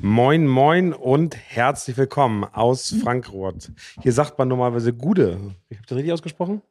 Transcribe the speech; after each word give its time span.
Moin, 0.00 0.46
moin 0.46 0.92
und 0.92 1.36
herzlich 1.36 1.96
willkommen 1.96 2.44
aus 2.44 2.94
Frankfurt. 3.02 3.72
Hier 4.00 4.12
sagt 4.12 4.38
man 4.38 4.46
normalerweise 4.46 4.92
Gude. 4.92 5.40
Ich 5.68 5.76
habe 5.76 5.86
das 5.88 5.96
richtig 5.96 6.12
ausgesprochen? 6.12 6.62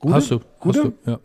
Gude? 0.00 0.14
Hast 0.14 0.30
du. 0.30 0.40
Gude? 0.60 0.78
Hast 0.78 1.06
du, 1.06 1.10
ja. 1.10 1.20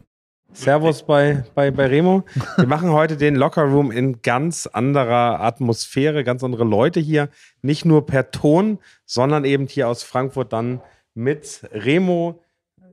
Servus 0.54 1.04
bei, 1.04 1.44
bei, 1.56 1.70
bei 1.70 1.88
Remo. 1.88 2.24
Wir 2.56 2.66
machen 2.66 2.92
heute 2.92 3.18
den 3.18 3.36
Locker 3.36 3.64
Room 3.64 3.92
in 3.92 4.22
ganz 4.22 4.68
anderer 4.68 5.42
Atmosphäre, 5.42 6.24
ganz 6.24 6.46
andere 6.46 6.64
Leute 6.64 7.02
hier. 7.02 7.28
Nicht 7.62 7.84
nur 7.84 8.06
per 8.06 8.32
Ton, 8.32 8.80
sondern 9.06 9.44
eben 9.44 9.68
hier 9.68 9.90
aus 9.90 10.04
Frankfurt 10.04 10.54
dann 10.54 10.80
mit 11.14 11.68
Remo. 11.74 12.42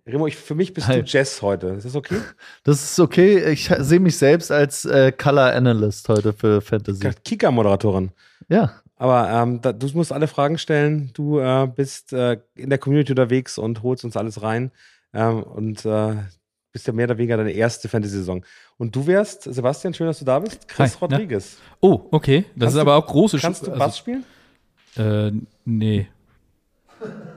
Remo, 0.07 0.27
ich, 0.29 0.37
für 0.37 0.55
mich 0.55 0.73
bist 0.73 0.87
halt. 0.87 1.09
du 1.09 1.11
Jess 1.11 1.43
heute. 1.43 1.69
Ist 1.69 1.85
das 1.85 1.97
okay? 1.97 2.19
Das 2.63 2.83
ist 2.83 3.01
okay. 3.01 3.51
Ich 3.51 3.69
sehe 3.79 3.99
mich 3.99 4.17
selbst 4.17 4.53
als 4.53 4.85
äh, 4.85 5.11
Color 5.11 5.53
Analyst 5.53 6.09
heute 6.09 6.33
für 6.33 6.61
Fantasy. 6.61 7.11
Kika-Moderatorin. 7.25 8.11
Ja. 8.49 8.73
Aber 8.95 9.29
ähm, 9.29 9.61
da, 9.61 9.73
du 9.73 9.89
musst 9.95 10.13
alle 10.13 10.29
Fragen 10.29 10.59
stellen. 10.59 11.11
Du 11.13 11.41
äh, 11.41 11.67
bist 11.67 12.13
äh, 12.13 12.39
in 12.55 12.71
der 12.71 12.79
Community 12.79 13.13
unterwegs 13.13 13.59
und 13.59 13.83
holst 13.83 14.05
uns 14.05 14.17
alles 14.17 14.43
rein. 14.43 14.71
Ähm, 15.13 15.43
und 15.43 15.85
äh, 15.85 16.15
bist 16.73 16.87
ja 16.87 16.93
mehr 16.93 17.07
oder 17.07 17.19
weniger 17.19 17.37
deine 17.37 17.53
erste 17.53 17.89
Fantasy-Saison. 17.89 18.45
Und 18.77 18.95
du 18.95 19.07
wärst, 19.07 19.43
Sebastian, 19.43 19.93
schön, 19.93 20.07
dass 20.07 20.21
du 20.21 20.25
da 20.25 20.39
bist, 20.39 20.69
Chris 20.69 20.95
Hi, 20.95 20.99
Rodriguez. 21.01 21.57
Na? 21.59 21.77
Oh, 21.81 22.09
okay. 22.13 22.45
Das 22.55 22.67
kannst 22.67 22.77
ist 22.77 22.81
aber 22.81 22.95
auch 22.97 23.07
große 23.07 23.39
Kannst 23.39 23.67
du 23.67 23.71
Bass 23.73 23.81
also, 23.81 23.97
spielen? 23.97 24.25
Äh, 24.97 25.33
nee. 25.65 26.09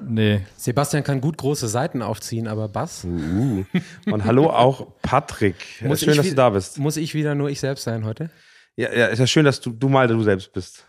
Nee. 0.07 0.41
Sebastian 0.57 1.03
kann 1.03 1.21
gut 1.21 1.37
große 1.37 1.67
Seiten 1.67 2.01
aufziehen, 2.01 2.47
aber 2.47 2.67
Bass. 2.67 3.05
Uh. 3.05 3.63
Und 4.07 4.25
hallo 4.25 4.49
auch 4.49 4.87
Patrick. 5.01 5.55
Muss 5.81 6.01
schön, 6.01 6.17
dass 6.17 6.29
du 6.29 6.35
da 6.35 6.49
bist. 6.49 6.79
Muss 6.79 6.97
ich 6.97 7.13
wieder 7.13 7.35
nur 7.35 7.49
ich 7.49 7.59
selbst 7.59 7.83
sein 7.83 8.05
heute? 8.05 8.29
Ja, 8.75 8.93
ja, 8.93 9.07
ist 9.07 9.19
ja 9.19 9.27
schön, 9.27 9.45
dass 9.45 9.61
du, 9.61 9.71
du 9.71 9.89
mal 9.89 10.07
du 10.07 10.23
selbst 10.23 10.51
bist. 10.51 10.85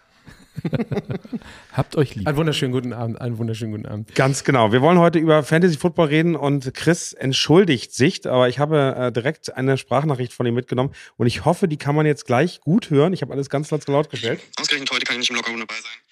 Habt 1.72 1.96
euch 1.96 2.14
lieb. 2.14 2.26
Einen 2.26 2.36
wunderschönen 2.36 2.72
guten 2.72 2.92
Abend, 2.92 3.20
einen 3.20 3.38
wunderschönen 3.38 3.72
guten 3.72 3.86
Abend. 3.86 4.14
Ganz 4.14 4.44
genau. 4.44 4.72
Wir 4.72 4.80
wollen 4.80 4.98
heute 4.98 5.18
über 5.18 5.42
Fantasy 5.42 5.76
Football 5.76 6.08
reden 6.08 6.36
und 6.36 6.72
Chris 6.74 7.12
entschuldigt 7.12 7.94
sich, 7.94 8.28
aber 8.28 8.48
ich 8.48 8.58
habe 8.58 8.94
äh, 8.96 9.12
direkt 9.12 9.54
eine 9.54 9.76
Sprachnachricht 9.76 10.32
von 10.32 10.46
ihm 10.46 10.54
mitgenommen 10.54 10.92
und 11.16 11.26
ich 11.26 11.44
hoffe, 11.44 11.68
die 11.68 11.76
kann 11.76 11.94
man 11.94 12.06
jetzt 12.06 12.26
gleich 12.26 12.60
gut 12.60 12.90
hören. 12.90 13.12
Ich 13.12 13.22
habe 13.22 13.32
alles 13.32 13.48
ganz 13.48 13.70
laut 13.70 14.10
gestellt. 14.10 14.40
Ausgerechnet 14.58 14.90
heute 14.90 15.04
kann 15.04 15.14
ich 15.16 15.20
nicht 15.20 15.30
im 15.30 15.36
Lockerroom 15.36 15.60
dabei 15.60 15.74
sein. 15.74 16.09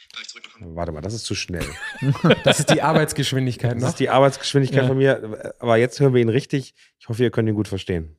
Warte 0.61 0.93
mal, 0.93 1.01
das 1.01 1.15
ist 1.15 1.25
zu 1.25 1.35
schnell. 1.35 1.67
das 2.45 2.61
ist 2.61 2.71
die 2.71 2.83
Arbeitsgeschwindigkeit 2.83 3.75
noch. 3.77 3.83
Das 3.83 3.91
ist 3.91 4.01
die 4.01 4.11
Arbeitsgeschwindigkeit 4.11 4.83
ja. 4.83 4.89
von 4.89 4.99
mir. 4.99 5.55
Aber 5.59 5.77
jetzt 5.77 6.01
hören 6.01 6.15
wir 6.15 6.21
ihn 6.21 6.29
richtig. 6.29 6.75
Ich 6.99 7.09
hoffe, 7.09 7.23
ihr 7.23 7.31
könnt 7.31 7.49
ihn 7.49 7.55
gut 7.55 7.69
verstehen. 7.69 8.17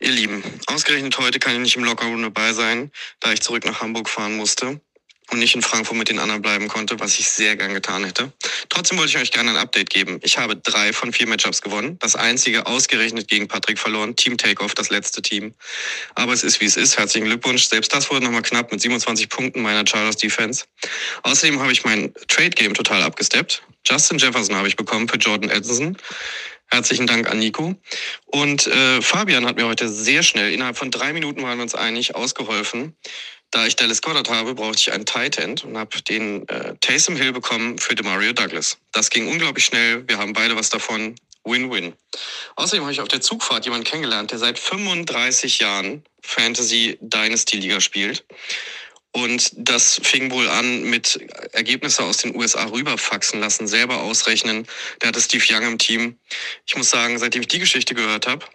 Ihr 0.00 0.10
Lieben, 0.10 0.42
ausgerechnet 0.66 1.16
heute 1.18 1.38
kann 1.38 1.54
ich 1.54 1.60
nicht 1.60 1.76
im 1.76 1.84
Lockerroom 1.84 2.22
dabei 2.22 2.52
sein, 2.52 2.90
da 3.20 3.32
ich 3.32 3.40
zurück 3.40 3.64
nach 3.64 3.80
Hamburg 3.80 4.08
fahren 4.08 4.36
musste 4.36 4.80
und 5.32 5.38
nicht 5.38 5.54
in 5.54 5.62
Frankfurt 5.62 5.96
mit 5.96 6.08
den 6.10 6.18
anderen 6.18 6.42
bleiben 6.42 6.68
konnte, 6.68 7.00
was 7.00 7.18
ich 7.18 7.28
sehr 7.28 7.56
gern 7.56 7.72
getan 7.72 8.04
hätte. 8.04 8.32
Trotzdem 8.68 8.98
wollte 8.98 9.10
ich 9.10 9.18
euch 9.18 9.30
gerne 9.30 9.50
ein 9.50 9.56
Update 9.56 9.88
geben. 9.90 10.20
Ich 10.22 10.36
habe 10.38 10.56
drei 10.56 10.92
von 10.92 11.12
vier 11.12 11.26
Matchups 11.26 11.62
gewonnen. 11.62 11.98
Das 12.00 12.16
einzige 12.16 12.66
ausgerechnet 12.66 13.28
gegen 13.28 13.48
Patrick 13.48 13.78
verloren. 13.78 14.14
Team 14.14 14.36
Takeoff, 14.36 14.74
das 14.74 14.90
letzte 14.90 15.22
Team. 15.22 15.54
Aber 16.14 16.32
es 16.32 16.44
ist, 16.44 16.60
wie 16.60 16.66
es 16.66 16.76
ist. 16.76 16.98
Herzlichen 16.98 17.26
Glückwunsch. 17.26 17.64
Selbst 17.64 17.94
das 17.94 18.10
wurde 18.10 18.24
nochmal 18.24 18.42
knapp 18.42 18.70
mit 18.70 18.80
27 18.80 19.30
Punkten 19.30 19.62
meiner 19.62 19.86
Chargers 19.86 20.16
Defense. 20.16 20.64
Außerdem 21.22 21.60
habe 21.60 21.72
ich 21.72 21.84
mein 21.84 22.12
Trade 22.28 22.50
Game 22.50 22.74
total 22.74 23.02
abgesteppt. 23.02 23.62
Justin 23.86 24.18
Jefferson 24.18 24.54
habe 24.54 24.68
ich 24.68 24.76
bekommen 24.76 25.08
für 25.08 25.16
Jordan 25.16 25.50
Edson. 25.50 25.96
Herzlichen 26.68 27.06
Dank 27.06 27.28
an 27.28 27.38
Nico. 27.38 27.74
Und 28.26 28.66
äh, 28.66 29.02
Fabian 29.02 29.44
hat 29.44 29.56
mir 29.56 29.66
heute 29.66 29.88
sehr 29.88 30.22
schnell, 30.22 30.52
innerhalb 30.52 30.78
von 30.78 30.90
drei 30.90 31.12
Minuten 31.12 31.42
waren 31.42 31.58
wir 31.58 31.62
uns 31.62 31.74
einig, 31.74 32.14
ausgeholfen. 32.14 32.96
Da 33.52 33.66
ich 33.66 33.76
Dallas 33.76 34.00
Goddard 34.00 34.30
habe, 34.30 34.54
brauchte 34.54 34.78
ich 34.78 34.92
einen 34.92 35.04
Tight 35.04 35.36
End 35.38 35.62
und 35.64 35.76
habe 35.76 36.00
den 36.02 36.48
äh, 36.48 36.74
Taysom 36.80 37.16
Hill 37.16 37.32
bekommen 37.32 37.78
für 37.78 37.94
Demario 37.94 38.32
Douglas. 38.32 38.78
Das 38.92 39.10
ging 39.10 39.28
unglaublich 39.28 39.66
schnell. 39.66 40.08
Wir 40.08 40.18
haben 40.18 40.32
beide 40.32 40.56
was 40.56 40.70
davon. 40.70 41.14
Win-win. 41.44 41.92
Außerdem 42.56 42.84
habe 42.84 42.92
ich 42.92 43.00
auf 43.00 43.08
der 43.08 43.20
Zugfahrt 43.20 43.64
jemanden 43.64 43.84
kennengelernt, 43.84 44.30
der 44.30 44.38
seit 44.38 44.58
35 44.58 45.58
Jahren 45.58 46.04
Fantasy 46.22 46.96
Dynasty 47.00 47.58
Liga 47.58 47.80
spielt. 47.80 48.24
Und 49.14 49.52
das 49.56 50.00
fing 50.02 50.30
wohl 50.30 50.48
an 50.48 50.84
mit 50.84 51.20
Ergebnisse 51.52 52.02
aus 52.02 52.18
den 52.18 52.34
USA 52.34 52.64
rüberfaxen 52.64 53.40
lassen, 53.40 53.66
selber 53.66 54.00
ausrechnen. 54.00 54.66
Der 55.00 55.08
hatte 55.08 55.20
Steve 55.20 55.44
Young 55.50 55.72
im 55.72 55.78
Team. 55.78 56.16
Ich 56.66 56.76
muss 56.76 56.88
sagen, 56.88 57.18
seitdem 57.18 57.42
ich 57.42 57.48
die 57.48 57.58
Geschichte 57.58 57.94
gehört 57.94 58.26
habe 58.26 58.46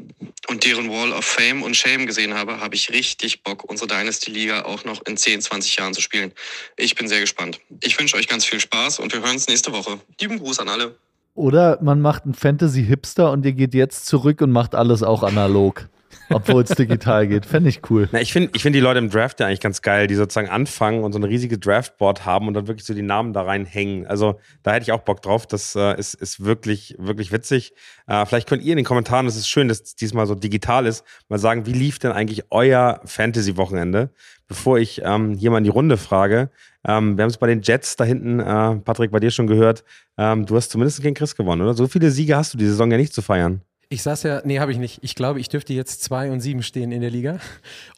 und 0.47 0.66
deren 0.66 0.90
Wall 0.90 1.13
of 1.13 1.25
Fame 1.25 1.62
und 1.62 1.75
Shame 1.75 2.07
gesehen 2.07 2.34
habe, 2.34 2.59
habe 2.59 2.73
ich 2.73 2.90
richtig 2.90 3.44
Bock, 3.44 3.69
unsere 3.69 3.88
Dynasty-Liga 3.88 4.63
auch 4.63 4.84
noch 4.84 5.06
in 5.06 5.16
10, 5.16 5.41
20 5.41 5.75
Jahren 5.75 5.94
zu 5.94 6.01
spielen. 6.01 6.31
Ich 6.75 6.96
bin 6.96 7.07
sehr 7.07 7.19
gespannt. 7.19 7.59
Ich 7.84 8.00
wünsche 8.00 8.17
euch 8.17 8.28
ganz 8.28 8.44
viel 8.44 8.59
Spaß 8.59 8.97
und 8.97 9.13
wir 9.13 9.22
hören 9.22 9.34
uns 9.34 9.47
nächste 9.47 9.72
Woche. 9.73 10.00
Lieben 10.19 10.40
Gruß 10.40 10.59
an 10.59 10.69
alle. 10.69 10.97
Oder 11.35 11.78
man 11.84 12.01
macht 12.01 12.23
einen 12.23 12.34
Fantasy-Hipster 12.34 13.31
und 13.31 13.46
ihr 13.46 13.53
geht 13.53 13.75
jetzt 13.75 14.07
zurück 14.07 14.41
und 14.41 14.51
macht 14.51 14.73
alles 14.73 15.03
auch 15.03 15.22
analog 15.22 15.88
obwohl 16.29 16.63
es 16.63 16.69
digital 16.69 17.28
geht. 17.28 17.45
Fände 17.45 17.69
ich 17.69 17.81
cool. 17.89 18.09
Na, 18.11 18.22
ich 18.22 18.33
finde 18.33 18.51
ich 18.53 18.61
find 18.61 18.75
die 18.75 18.79
Leute 18.79 19.00
im 19.00 19.09
Draft 19.09 19.39
ja 19.39 19.47
eigentlich 19.47 19.59
ganz 19.59 19.81
geil, 19.81 20.07
die 20.07 20.16
sozusagen 20.16 20.50
anfangen 20.50 21.03
und 21.03 21.13
so 21.13 21.19
eine 21.19 21.28
riesige 21.28 21.57
Draftboard 21.57 22.25
haben 22.25 22.47
und 22.47 22.53
dann 22.53 22.67
wirklich 22.67 22.85
so 22.85 22.94
die 22.94 23.01
Namen 23.01 23.33
da 23.33 23.44
reinhängen. 23.44 24.07
Also 24.07 24.39
da 24.63 24.73
hätte 24.73 24.83
ich 24.83 24.91
auch 24.91 25.01
Bock 25.01 25.22
drauf. 25.22 25.47
Das 25.47 25.75
äh, 25.75 25.97
ist, 25.97 26.13
ist 26.13 26.44
wirklich, 26.44 26.95
wirklich 26.97 27.31
witzig. 27.31 27.73
Äh, 28.07 28.25
vielleicht 28.25 28.47
könnt 28.47 28.63
ihr 28.63 28.73
in 28.73 28.78
den 28.78 28.85
Kommentaren, 28.85 29.25
das 29.25 29.35
ist 29.35 29.47
schön, 29.47 29.67
dass 29.67 29.81
es 29.81 29.95
diesmal 29.95 30.28
so 30.28 30.35
digital 30.35 30.85
ist, 30.85 31.03
mal 31.29 31.39
sagen, 31.39 31.66
wie 31.66 31.73
lief 31.73 32.00
denn 32.00 32.11
eigentlich 32.11 32.45
euer 32.49 33.01
Fantasy-Wochenende? 33.05 34.11
Bevor 34.47 34.79
ich 34.79 35.01
ähm, 35.03 35.34
hier 35.34 35.51
mal 35.51 35.57
in 35.57 35.66
die 35.66 35.69
Runde 35.69 35.97
frage. 35.97 36.49
Ähm, 36.88 37.17
wir 37.17 37.23
haben 37.23 37.29
es 37.29 37.38
bei 37.38 37.47
den 37.47 37.61
Jets 37.61 37.97
da 37.97 38.05
hinten, 38.05 38.39
äh, 38.39 38.75
Patrick, 38.78 39.11
bei 39.11 39.19
dir 39.19 39.29
schon 39.29 39.47
gehört. 39.47 39.84
Ähm, 40.17 40.45
du 40.45 40.55
hast 40.55 40.72
zumindest 40.72 41.01
gegen 41.01 41.16
Chris 41.16 41.35
gewonnen, 41.35 41.61
oder? 41.61 41.73
So 41.73 41.88
viele 41.88 42.11
Siege 42.11 42.38
hast 42.38 42.53
du 42.53 42.57
die 42.57 42.66
Saison 42.66 42.89
ja 42.89 42.97
nicht 42.97 43.13
zu 43.13 43.22
feiern. 43.22 43.61
Ich 43.89 44.03
saß 44.03 44.23
ja, 44.23 44.41
nee, 44.43 44.59
habe 44.59 44.71
ich 44.71 44.77
nicht. 44.77 44.99
Ich 45.01 45.15
glaube, 45.15 45.39
ich 45.39 45.47
dürfte 45.47 45.73
jetzt 45.73 46.03
zwei 46.03 46.29
und 46.29 46.41
sieben 46.41 46.61
stehen 46.61 46.91
in 46.91 47.01
der 47.01 47.09
Liga. 47.09 47.39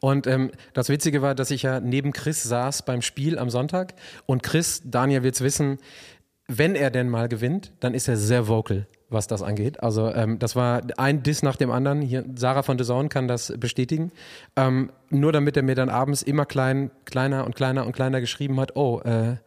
Und 0.02 0.28
ähm, 0.28 0.52
das 0.74 0.90
Witzige 0.90 1.22
war, 1.22 1.34
dass 1.34 1.50
ich 1.50 1.64
ja 1.64 1.80
neben 1.80 2.14
Chris 2.14 2.44
saß 2.44 2.84
beim 2.84 3.02
Spiel 3.02 3.40
am 3.40 3.50
Sonntag. 3.50 3.96
Und 4.28 4.44
Chris, 4.44 4.82
Daniel 4.86 5.24
wird's 5.24 5.42
wissen, 5.42 5.80
wenn 6.48 6.76
er 6.76 6.92
denn 6.92 7.10
mal 7.10 7.28
gewinnt, 7.28 7.72
dann 7.80 7.94
ist 7.94 8.08
er 8.08 8.18
sehr 8.18 8.48
vocal, 8.48 8.88
was 9.10 9.28
das 9.28 9.42
angeht. 9.42 9.82
Also 9.82 10.14
ähm, 10.14 10.40
das 10.40 10.56
war 10.56 10.82
ein 10.98 11.24
Diss 11.24 11.44
nach 11.44 11.56
dem 11.56 11.72
anderen. 11.72 12.02
Hier, 12.02 12.26
Sarah 12.36 12.64
von 12.64 12.78
Desaun 12.78 13.10
kann 13.10 13.28
das 13.28 13.54
bestätigen. 13.58 14.12
Ähm, 14.56 14.92
nur 15.10 15.32
damit 15.32 15.58
er 15.58 15.64
mir 15.64 15.76
dann 15.76 15.90
abends 15.90 16.22
immer 16.22 16.46
klein, 16.46 16.92
kleiner 17.06 17.46
und 17.46 17.56
kleiner 17.56 17.86
und 17.86 17.94
kleiner 17.94 18.20
geschrieben 18.20 18.60
hat, 18.60 18.76
oh, 18.76 19.00
äh, 19.02 19.38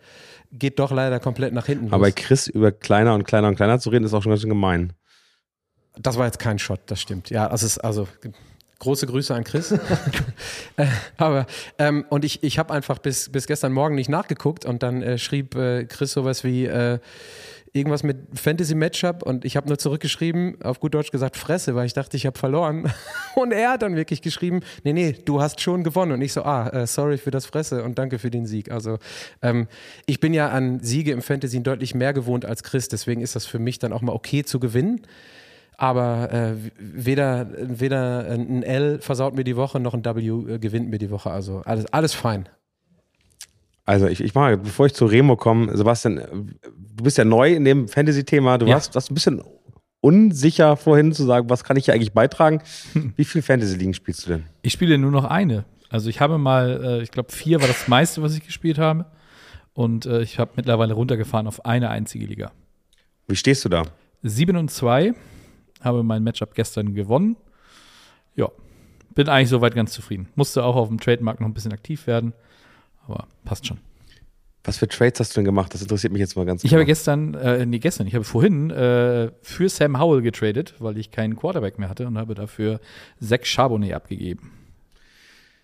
geht 0.52 0.78
doch 0.78 0.90
leider 0.90 1.18
komplett 1.18 1.52
nach 1.54 1.66
hinten. 1.66 1.92
Aber 1.92 2.02
bei 2.02 2.12
Chris 2.12 2.46
über 2.46 2.72
kleiner 2.72 3.14
und 3.14 3.24
kleiner 3.24 3.48
und 3.48 3.56
kleiner 3.56 3.78
zu 3.78 3.90
reden, 3.90 4.04
ist 4.04 4.14
auch 4.14 4.22
schon 4.22 4.30
ganz 4.30 4.42
schön 4.42 4.50
gemein. 4.50 4.92
Das 5.98 6.16
war 6.16 6.26
jetzt 6.26 6.38
kein 6.38 6.58
Shot, 6.58 6.80
das 6.86 7.00
stimmt. 7.00 7.30
Ja, 7.30 7.48
das 7.48 7.62
ist 7.62 7.78
also 7.78 8.08
große 8.78 9.06
Grüße 9.06 9.34
an 9.34 9.44
Chris. 9.44 9.72
äh, 10.76 10.86
aber 11.16 11.46
ähm, 11.78 12.04
und 12.08 12.24
ich, 12.24 12.42
ich 12.42 12.58
habe 12.58 12.74
einfach 12.74 12.98
bis, 12.98 13.30
bis 13.30 13.46
gestern 13.46 13.72
Morgen 13.72 13.94
nicht 13.94 14.08
nachgeguckt 14.08 14.64
und 14.64 14.82
dann 14.82 15.02
äh, 15.02 15.18
schrieb 15.18 15.54
äh, 15.54 15.84
Chris 15.84 16.12
sowas 16.12 16.42
wie 16.42 16.66
äh, 16.66 16.98
irgendwas 17.74 18.02
mit 18.02 18.18
Fantasy 18.34 18.74
Matchup 18.74 19.22
und 19.22 19.44
ich 19.44 19.56
habe 19.56 19.68
nur 19.68 19.78
zurückgeschrieben, 19.78 20.60
auf 20.62 20.78
gut 20.80 20.94
Deutsch 20.94 21.10
gesagt 21.10 21.36
Fresse, 21.36 21.74
weil 21.74 21.86
ich 21.86 21.94
dachte, 21.94 22.16
ich 22.16 22.26
habe 22.26 22.38
verloren. 22.38 22.92
Und 23.34 23.50
er 23.50 23.70
hat 23.70 23.80
dann 23.80 23.96
wirklich 23.96 24.20
geschrieben, 24.20 24.60
nee, 24.84 24.92
nee, 24.92 25.12
du 25.12 25.40
hast 25.40 25.58
schon 25.62 25.82
gewonnen. 25.82 26.12
Und 26.12 26.20
ich 26.20 26.34
so, 26.34 26.42
ah, 26.42 26.68
äh, 26.68 26.86
sorry 26.86 27.16
für 27.16 27.30
das 27.30 27.46
Fresse 27.46 27.82
und 27.82 27.98
danke 27.98 28.18
für 28.18 28.30
den 28.30 28.44
Sieg. 28.44 28.70
Also 28.70 28.98
ähm, 29.40 29.68
ich 30.04 30.20
bin 30.20 30.34
ja 30.34 30.50
an 30.50 30.80
Siege 30.80 31.12
im 31.12 31.22
Fantasy 31.22 31.62
deutlich 31.62 31.94
mehr 31.94 32.12
gewohnt 32.12 32.44
als 32.44 32.62
Chris, 32.62 32.88
deswegen 32.88 33.22
ist 33.22 33.36
das 33.36 33.46
für 33.46 33.58
mich 33.58 33.78
dann 33.78 33.94
auch 33.94 34.02
mal 34.02 34.12
okay 34.12 34.44
zu 34.44 34.60
gewinnen. 34.60 35.06
Aber 35.82 36.32
äh, 36.32 36.54
weder, 36.78 37.48
weder 37.58 38.30
ein 38.30 38.62
L 38.62 39.00
versaut 39.00 39.34
mir 39.34 39.42
die 39.42 39.56
Woche, 39.56 39.80
noch 39.80 39.94
ein 39.94 40.04
W 40.04 40.28
äh, 40.28 40.58
gewinnt 40.60 40.90
mir 40.90 40.98
die 40.98 41.10
Woche. 41.10 41.32
Also 41.32 41.62
alles, 41.64 41.92
alles 41.92 42.14
fein. 42.14 42.48
Also 43.84 44.06
ich, 44.06 44.20
ich 44.20 44.32
mache, 44.32 44.58
bevor 44.58 44.86
ich 44.86 44.94
zu 44.94 45.06
Remo 45.06 45.34
komme, 45.34 45.76
Sebastian, 45.76 46.54
du 46.62 47.02
bist 47.02 47.18
ja 47.18 47.24
neu 47.24 47.52
in 47.52 47.64
dem 47.64 47.88
Fantasy-Thema. 47.88 48.58
Du 48.58 48.66
ja. 48.66 48.74
warst, 48.74 48.94
warst 48.94 49.10
ein 49.10 49.14
bisschen 49.14 49.42
unsicher 50.00 50.76
vorhin 50.76 51.12
zu 51.12 51.24
sagen, 51.24 51.50
was 51.50 51.64
kann 51.64 51.76
ich 51.76 51.86
hier 51.86 51.94
eigentlich 51.94 52.12
beitragen. 52.12 52.62
Wie 53.16 53.24
viele 53.24 53.42
Fantasy-Ligen 53.42 53.94
spielst 53.94 54.24
du 54.24 54.34
denn? 54.34 54.44
Ich 54.62 54.74
spiele 54.74 54.98
nur 54.98 55.10
noch 55.10 55.24
eine. 55.24 55.64
Also 55.88 56.10
ich 56.10 56.20
habe 56.20 56.38
mal, 56.38 56.80
äh, 56.84 57.02
ich 57.02 57.10
glaube 57.10 57.32
vier 57.32 57.60
war 57.60 57.66
das 57.66 57.88
meiste, 57.88 58.22
was 58.22 58.36
ich 58.36 58.46
gespielt 58.46 58.78
habe. 58.78 59.06
Und 59.74 60.06
äh, 60.06 60.22
ich 60.22 60.38
habe 60.38 60.52
mittlerweile 60.54 60.94
runtergefahren 60.94 61.48
auf 61.48 61.66
eine 61.66 61.90
einzige 61.90 62.26
Liga. 62.26 62.52
Wie 63.26 63.34
stehst 63.34 63.64
du 63.64 63.68
da? 63.68 63.82
7 64.22 64.56
und 64.56 64.70
2 64.70 65.14
habe 65.82 66.02
mein 66.02 66.22
Matchup 66.22 66.54
gestern 66.54 66.94
gewonnen. 66.94 67.36
Ja, 68.34 68.48
bin 69.14 69.28
eigentlich 69.28 69.48
soweit 69.48 69.74
ganz 69.74 69.92
zufrieden. 69.92 70.28
Musste 70.34 70.64
auch 70.64 70.76
auf 70.76 70.88
dem 70.88 71.00
Trademark 71.00 71.40
noch 71.40 71.46
ein 71.46 71.54
bisschen 71.54 71.72
aktiv 71.72 72.06
werden, 72.06 72.32
aber 73.06 73.26
passt 73.44 73.66
schon. 73.66 73.78
Was 74.64 74.78
für 74.78 74.86
Trades 74.86 75.18
hast 75.18 75.32
du 75.32 75.40
denn 75.40 75.44
gemacht? 75.44 75.74
Das 75.74 75.82
interessiert 75.82 76.12
mich 76.12 76.20
jetzt 76.20 76.36
mal 76.36 76.46
ganz 76.46 76.62
Ich 76.62 76.70
genau. 76.70 76.80
habe 76.80 76.86
gestern, 76.86 77.34
äh, 77.34 77.66
nee, 77.66 77.80
gestern, 77.80 78.06
ich 78.06 78.14
habe 78.14 78.24
vorhin 78.24 78.70
äh, 78.70 79.30
für 79.42 79.68
Sam 79.68 79.98
Howell 79.98 80.22
getradet, 80.22 80.74
weil 80.78 80.98
ich 80.98 81.10
keinen 81.10 81.34
Quarterback 81.34 81.80
mehr 81.80 81.88
hatte 81.88 82.06
und 82.06 82.16
habe 82.16 82.34
dafür 82.34 82.80
Zach 83.20 83.44
Charbonnet 83.44 83.92
abgegeben. 83.92 84.52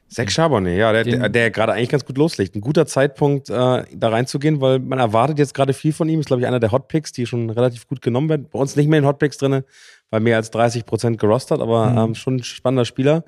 Zach 0.09 0.29
Charbonnet, 0.31 0.79
ja, 0.79 0.93
der, 0.93 1.05
der, 1.05 1.29
der 1.29 1.51
gerade 1.53 1.75
eigentlich 1.75 1.91
ganz 1.91 2.05
gut 2.05 2.19
loslegt. 2.19 2.57
Ein 2.57 2.61
guter 2.61 2.87
Zeitpunkt, 2.87 3.51
äh, 3.51 3.53
da 3.53 4.09
reinzugehen, 4.09 4.61
weil 4.61 4.81
man 4.81 4.99
erwartet 4.99 5.39
jetzt 5.39 5.55
gerade 5.55 5.75
viel 5.75 5.93
von 5.93 6.09
ihm. 6.09 6.19
Ist, 6.19 6.27
glaube 6.27 6.43
ich, 6.43 6.49
einer 6.49 6.59
der 6.61 6.73
Hotpicks, 6.73 7.13
die 7.13 7.27
schon 7.27 7.51
relativ 7.51 7.87
gut 7.87 8.03
genommen 8.03 8.29
werden. 8.29 8.49
Bei 8.51 8.59
uns 8.59 8.75
nicht 8.75 8.89
mehr 8.89 8.99
in 8.99 9.07
Hotpicks 9.07 9.37
drin, 9.37 9.63
weil 10.11 10.21
mehr 10.21 10.37
als 10.37 10.51
30 10.51 10.87
Prozent 10.87 11.19
gerostet, 11.19 11.61
aber 11.61 11.91
Mhm. 11.91 11.99
ähm, 11.99 12.15
schon 12.15 12.37
ein 12.37 12.43
spannender 12.43 12.85
Spieler. 12.85 13.25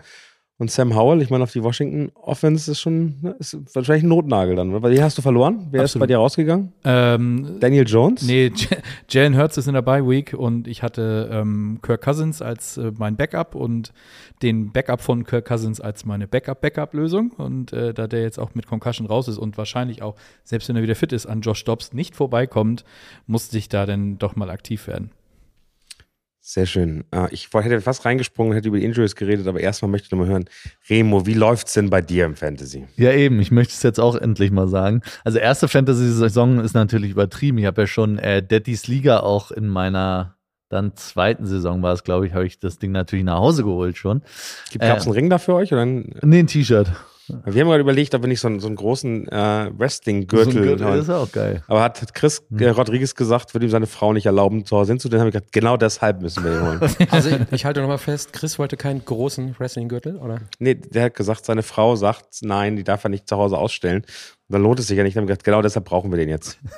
Und 0.59 0.71
Sam 0.71 0.94
Howell, 0.94 1.23
ich 1.23 1.31
meine, 1.31 1.43
auf 1.44 1.53
die 1.53 1.62
Washington 1.65 2.12
Offense 2.21 2.71
ist 2.71 2.81
schon, 2.81 3.15
ne, 3.23 3.35
ist 3.38 3.56
wahrscheinlich 3.75 4.03
ein 4.05 4.11
Notnagel 4.11 4.56
dann. 4.56 4.82
Weil 4.82 4.93
die 4.94 5.03
hast 5.03 5.17
du 5.17 5.23
verloren. 5.23 5.69
Wer 5.71 5.81
ist 5.85 5.93
Absolut. 5.93 6.03
bei 6.03 6.06
dir 6.09 6.19
rausgegangen? 6.19 6.75
Ähm, 6.85 7.56
Daniel 7.61 7.87
Jones? 7.88 8.21
Nee, 8.27 8.53
Jalen 9.09 9.38
Hurts 9.38 9.56
ist 9.56 9.69
in 9.69 9.73
der 9.73 9.81
Bye 9.81 10.06
Week 10.06 10.35
und 10.37 10.69
ich 10.69 10.82
hatte 10.82 11.31
ähm, 11.32 11.79
Kirk 11.81 12.03
Cousins 12.03 12.43
als 12.43 12.77
äh, 12.77 12.93
mein 12.99 13.17
Backup 13.17 13.55
und 13.55 13.94
den 14.43 14.71
Backup 14.71 15.00
von 15.00 15.25
Kirk 15.25 15.47
Cousins 15.47 15.81
als 15.81 16.05
meine 16.05 16.29
Backup-Backup-Lösung. 16.29 17.31
Und 17.38 17.73
äh, 17.73 17.94
da 17.94 18.06
der 18.06 18.21
jetzt 18.21 18.38
auch 18.38 18.55
mit 18.55 18.67
Concussion 18.67 19.06
raus 19.06 19.29
ist 19.29 19.38
und 19.38 19.56
wahrscheinlich 19.56 20.03
auch, 20.03 20.15
selbst 20.44 20.69
wenn 20.69 20.77
er 20.77 20.82
wieder 20.82 20.94
fit 20.94 21.15
ist, 21.15 21.25
an 21.25 21.41
Josh 21.41 21.65
Dobbs 21.65 21.94
nicht 21.94 22.15
vorbeikommt, 22.15 22.85
musste 23.27 23.56
ich 23.56 23.71
da 23.71 23.87
dann 23.87 24.19
doch 24.19 24.37
mal 24.37 24.50
aktiv 24.50 24.87
werden. 24.88 25.11
Sehr 26.52 26.67
schön. 26.67 27.05
Äh, 27.12 27.29
ich 27.31 27.49
hätte 27.55 27.81
fast 27.81 28.05
reingesprungen 28.05 28.50
und 28.50 28.56
hätte 28.56 28.67
über 28.67 28.79
die 28.79 28.85
Injuries 28.85 29.14
geredet, 29.14 29.47
aber 29.47 29.61
erstmal 29.61 29.88
möchte 29.88 30.06
ich 30.06 30.11
nochmal 30.11 30.26
hören. 30.26 30.47
Remo, 30.88 31.25
wie 31.25 31.35
läuft's 31.35 31.75
denn 31.75 31.91
bei 31.91 32.02
dir 32.02 32.25
im 32.25 32.35
Fantasy? 32.35 32.88
Ja, 32.97 33.12
eben, 33.12 33.38
ich 33.38 33.52
möchte 33.52 33.73
es 33.73 33.85
jetzt 33.85 34.00
auch 34.00 34.17
endlich 34.17 34.50
mal 34.50 34.67
sagen. 34.67 35.00
Also 35.23 35.38
erste 35.38 35.69
Fantasy-Saison 35.69 36.58
ist 36.58 36.75
natürlich 36.75 37.12
übertrieben. 37.12 37.58
Ich 37.58 37.67
habe 37.67 37.82
ja 37.82 37.87
schon 37.87 38.19
äh, 38.19 38.43
Daddys 38.43 38.88
Liga 38.88 39.20
auch 39.20 39.52
in 39.52 39.69
meiner 39.69 40.35
dann 40.69 40.97
zweiten 40.97 41.47
Saison 41.47 41.82
war 41.82 41.93
es, 41.93 42.02
glaube 42.02 42.26
ich, 42.26 42.35
habe 42.35 42.47
ich 42.47 42.58
das 42.58 42.79
Ding 42.81 42.91
natürlich 42.91 43.25
nach 43.25 43.38
Hause 43.38 43.62
geholt 43.62 43.96
schon. 43.96 44.23
Gibt 44.73 44.82
es 44.82 44.91
Äh, 44.91 45.06
einen 45.06 45.12
Ring 45.12 45.31
da 45.31 45.38
für 45.38 45.55
euch? 45.55 45.73
Oder 45.73 45.82
ein, 45.82 46.17
Nee, 46.23 46.41
ein 46.41 46.49
T-Shirt. 46.49 46.88
Wir 47.44 47.61
haben 47.61 47.69
gerade 47.69 47.81
überlegt, 47.81 48.15
ob 48.15 48.23
wir 48.23 48.29
nicht 48.29 48.41
so 48.41 48.49
einen, 48.49 48.61
so 48.61 48.67
einen 48.67 48.77
großen 48.77 49.29
äh, 49.29 49.67
So 49.67 49.79
Wrestling-Gürtel 49.79 50.62
Gürtel 50.62 50.87
holen. 50.87 51.00
ist 51.00 51.11
auch 51.11 51.31
geil. 51.31 51.62
Aber 51.67 51.82
hat 51.82 52.00
hat 52.00 52.15
Chris 52.15 52.43
äh, 52.59 52.69
Rodriguez 52.69 53.15
gesagt, 53.15 53.55
würde 53.55 53.67
ihm 53.67 53.71
seine 53.71 53.87
Frau 53.87 54.12
nicht 54.12 54.27
erlauben, 54.27 54.65
zu 54.65 54.77
Hause 54.77 54.93
hinzudem. 54.93 55.21
habe 55.21 55.29
ich 55.29 55.35
gesagt, 55.35 55.53
genau 55.53 55.77
deshalb 55.77 56.21
müssen 56.21 56.44
wir 56.44 56.53
ihn 56.53 56.62
holen. 56.62 56.81
Also 57.11 57.31
ich, 57.31 57.37
ich 57.50 57.65
halte 57.65 57.81
nochmal 57.81 57.99
fest, 57.99 58.32
Chris 58.32 58.59
wollte 58.59 58.77
keinen 58.77 59.05
großen 59.05 59.55
Wrestling-Gürtel, 59.59 60.17
oder? 60.17 60.41
nee, 60.59 60.75
der 60.75 61.05
hat 61.05 61.15
gesagt, 61.15 61.44
seine 61.44 61.62
Frau 61.62 61.97
sagt, 61.97 62.38
nein, 62.43 62.77
die 62.77 62.85
darf 62.85 63.05
er 63.05 63.11
nicht 63.11 63.29
zu 63.29 63.37
Hause 63.37 63.59
ausstellen. 63.59 64.03
Und 64.03 64.53
dann 64.55 64.62
lohnt 64.62 64.81
es 64.81 64.87
sich 64.88 64.97
ja 64.97 65.05
nicht. 65.05 65.17
Dann 65.17 65.23
haben 65.23 65.29
wir 65.29 65.35
gesagt, 65.35 65.44
genau 65.44 65.62
deshalb 65.62 65.85
brauchen 65.85 66.11
wir 66.11 66.19
den 66.19 66.29
jetzt. 66.29 66.59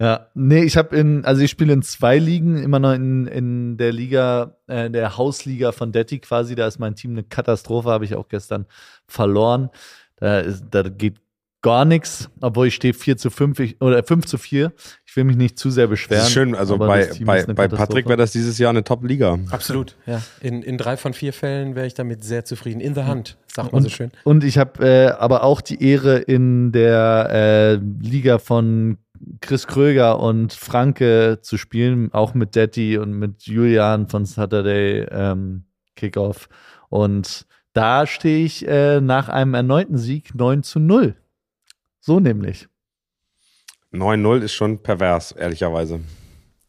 Ja, 0.00 0.28
nee, 0.34 0.62
ich 0.62 0.76
habe 0.76 0.96
in, 0.96 1.24
also 1.24 1.42
ich 1.42 1.50
spiele 1.50 1.72
in 1.72 1.82
zwei 1.82 2.18
Ligen, 2.18 2.56
immer 2.56 2.78
noch 2.78 2.92
in, 2.92 3.26
in 3.26 3.76
der 3.78 3.92
Liga, 3.92 4.56
äh, 4.68 4.90
der 4.90 5.16
Hausliga 5.16 5.72
von 5.72 5.90
Detti 5.90 6.20
quasi. 6.20 6.54
Da 6.54 6.68
ist 6.68 6.78
mein 6.78 6.94
Team 6.94 7.12
eine 7.12 7.24
Katastrophe, 7.24 7.90
habe 7.90 8.04
ich 8.04 8.14
auch 8.14 8.28
gestern 8.28 8.66
verloren. 9.08 9.70
Da, 10.16 10.38
ist, 10.40 10.66
da 10.70 10.82
geht 10.82 11.20
gar 11.62 11.84
nichts, 11.84 12.30
obwohl 12.40 12.68
ich 12.68 12.74
stehe 12.76 12.94
4 12.94 13.16
zu 13.16 13.30
5 13.30 13.58
ich, 13.58 13.80
oder 13.80 14.02
5 14.04 14.26
zu 14.26 14.38
4. 14.38 14.72
Ich 15.04 15.16
will 15.16 15.24
mich 15.24 15.36
nicht 15.36 15.58
zu 15.58 15.70
sehr 15.70 15.88
beschweren. 15.88 16.20
Das 16.20 16.28
ist 16.28 16.34
schön. 16.34 16.54
Also 16.54 16.78
bei, 16.78 17.10
bei, 17.24 17.44
bei. 17.44 17.66
Patrick 17.66 18.06
wäre 18.06 18.16
das 18.16 18.30
dieses 18.30 18.58
Jahr 18.58 18.70
eine 18.70 18.84
Top-Liga. 18.84 19.38
Absolut, 19.50 19.96
ja. 20.06 20.22
In, 20.40 20.62
in 20.62 20.78
drei 20.78 20.96
von 20.96 21.12
vier 21.12 21.32
Fällen 21.32 21.74
wäre 21.74 21.88
ich 21.88 21.94
damit 21.94 22.22
sehr 22.22 22.44
zufrieden. 22.44 22.80
In 22.80 22.94
the 22.94 23.02
hand, 23.02 23.36
sagt 23.48 23.72
man 23.72 23.82
so 23.82 23.88
schön. 23.88 24.12
Und 24.22 24.44
ich 24.44 24.58
habe 24.58 24.86
äh, 24.86 25.08
aber 25.08 25.42
auch 25.42 25.60
die 25.60 25.82
Ehre, 25.82 26.18
in 26.18 26.70
der 26.70 27.28
äh, 27.32 27.74
Liga 28.00 28.38
von 28.38 28.98
Chris 29.40 29.66
Kröger 29.66 30.20
und 30.20 30.52
Franke 30.52 31.38
zu 31.42 31.56
spielen, 31.56 32.12
auch 32.12 32.34
mit 32.34 32.54
Detti 32.54 32.98
und 32.98 33.12
mit 33.12 33.42
Julian 33.42 34.08
von 34.08 34.24
Saturday 34.24 35.06
ähm, 35.10 35.64
Kickoff. 35.96 36.48
Und 36.88 37.46
da 37.72 38.06
stehe 38.06 38.44
ich 38.44 38.66
äh, 38.66 39.00
nach 39.00 39.28
einem 39.28 39.54
erneuten 39.54 39.98
Sieg 39.98 40.34
9 40.34 40.62
zu 40.62 40.80
0. 40.80 41.14
So 42.00 42.20
nämlich. 42.20 42.68
9-0 43.92 44.42
ist 44.42 44.52
schon 44.52 44.82
pervers, 44.82 45.32
ehrlicherweise. 45.32 46.00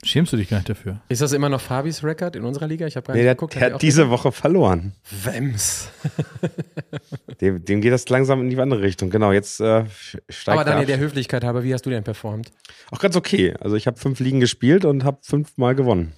Schämst 0.04 0.32
du 0.32 0.38
dich 0.38 0.48
gar 0.50 0.58
nicht 0.58 0.70
dafür? 0.70 1.02
Ist 1.10 1.22
das 1.22 1.34
immer 1.34 1.50
noch 1.50 1.60
Fabis 1.60 2.04
Rekord 2.06 2.38
in 2.38 2.46
unserer 2.46 2.68
Liga? 2.68 2.88
Ich 2.88 2.96
habe 2.96 3.06
gar 3.08 3.14
Nee, 3.16 3.20
nicht 3.20 3.26
der, 3.28 3.36
geguckt. 3.36 3.56
der 3.56 3.68
auch 3.68 3.74
hat 3.74 3.82
diese 3.82 4.10
Woche 4.10 4.32
verloren. 4.32 4.94
Wems. 5.24 5.90
Dem, 7.42 7.64
dem 7.64 7.80
geht 7.82 7.94
das 7.94 8.08
langsam 8.10 8.42
in 8.42 8.50
die 8.50 8.58
andere 8.60 8.82
Richtung. 8.82 9.10
Genau, 9.10 9.32
jetzt 9.32 9.62
äh, 9.62 9.86
steigt 10.30 10.50
Aber 10.50 10.64
der 10.66 10.74
Daniel, 10.74 10.88
der. 10.88 10.98
Höflichkeit 11.00 11.44
halber, 11.44 11.64
wie 11.64 11.74
hast 11.74 11.86
du 11.86 11.90
denn 11.90 12.04
performt? 12.04 12.52
Auch 12.92 13.00
ganz 13.00 13.16
okay. 13.16 13.54
Also 13.62 13.76
ich 13.78 13.88
habe 13.88 13.98
fünf 13.98 14.20
Ligen 14.20 14.40
gespielt 14.42 14.84
und 14.84 15.04
habe 15.06 15.20
fünfmal 15.22 15.76
gewonnen. 15.76 16.14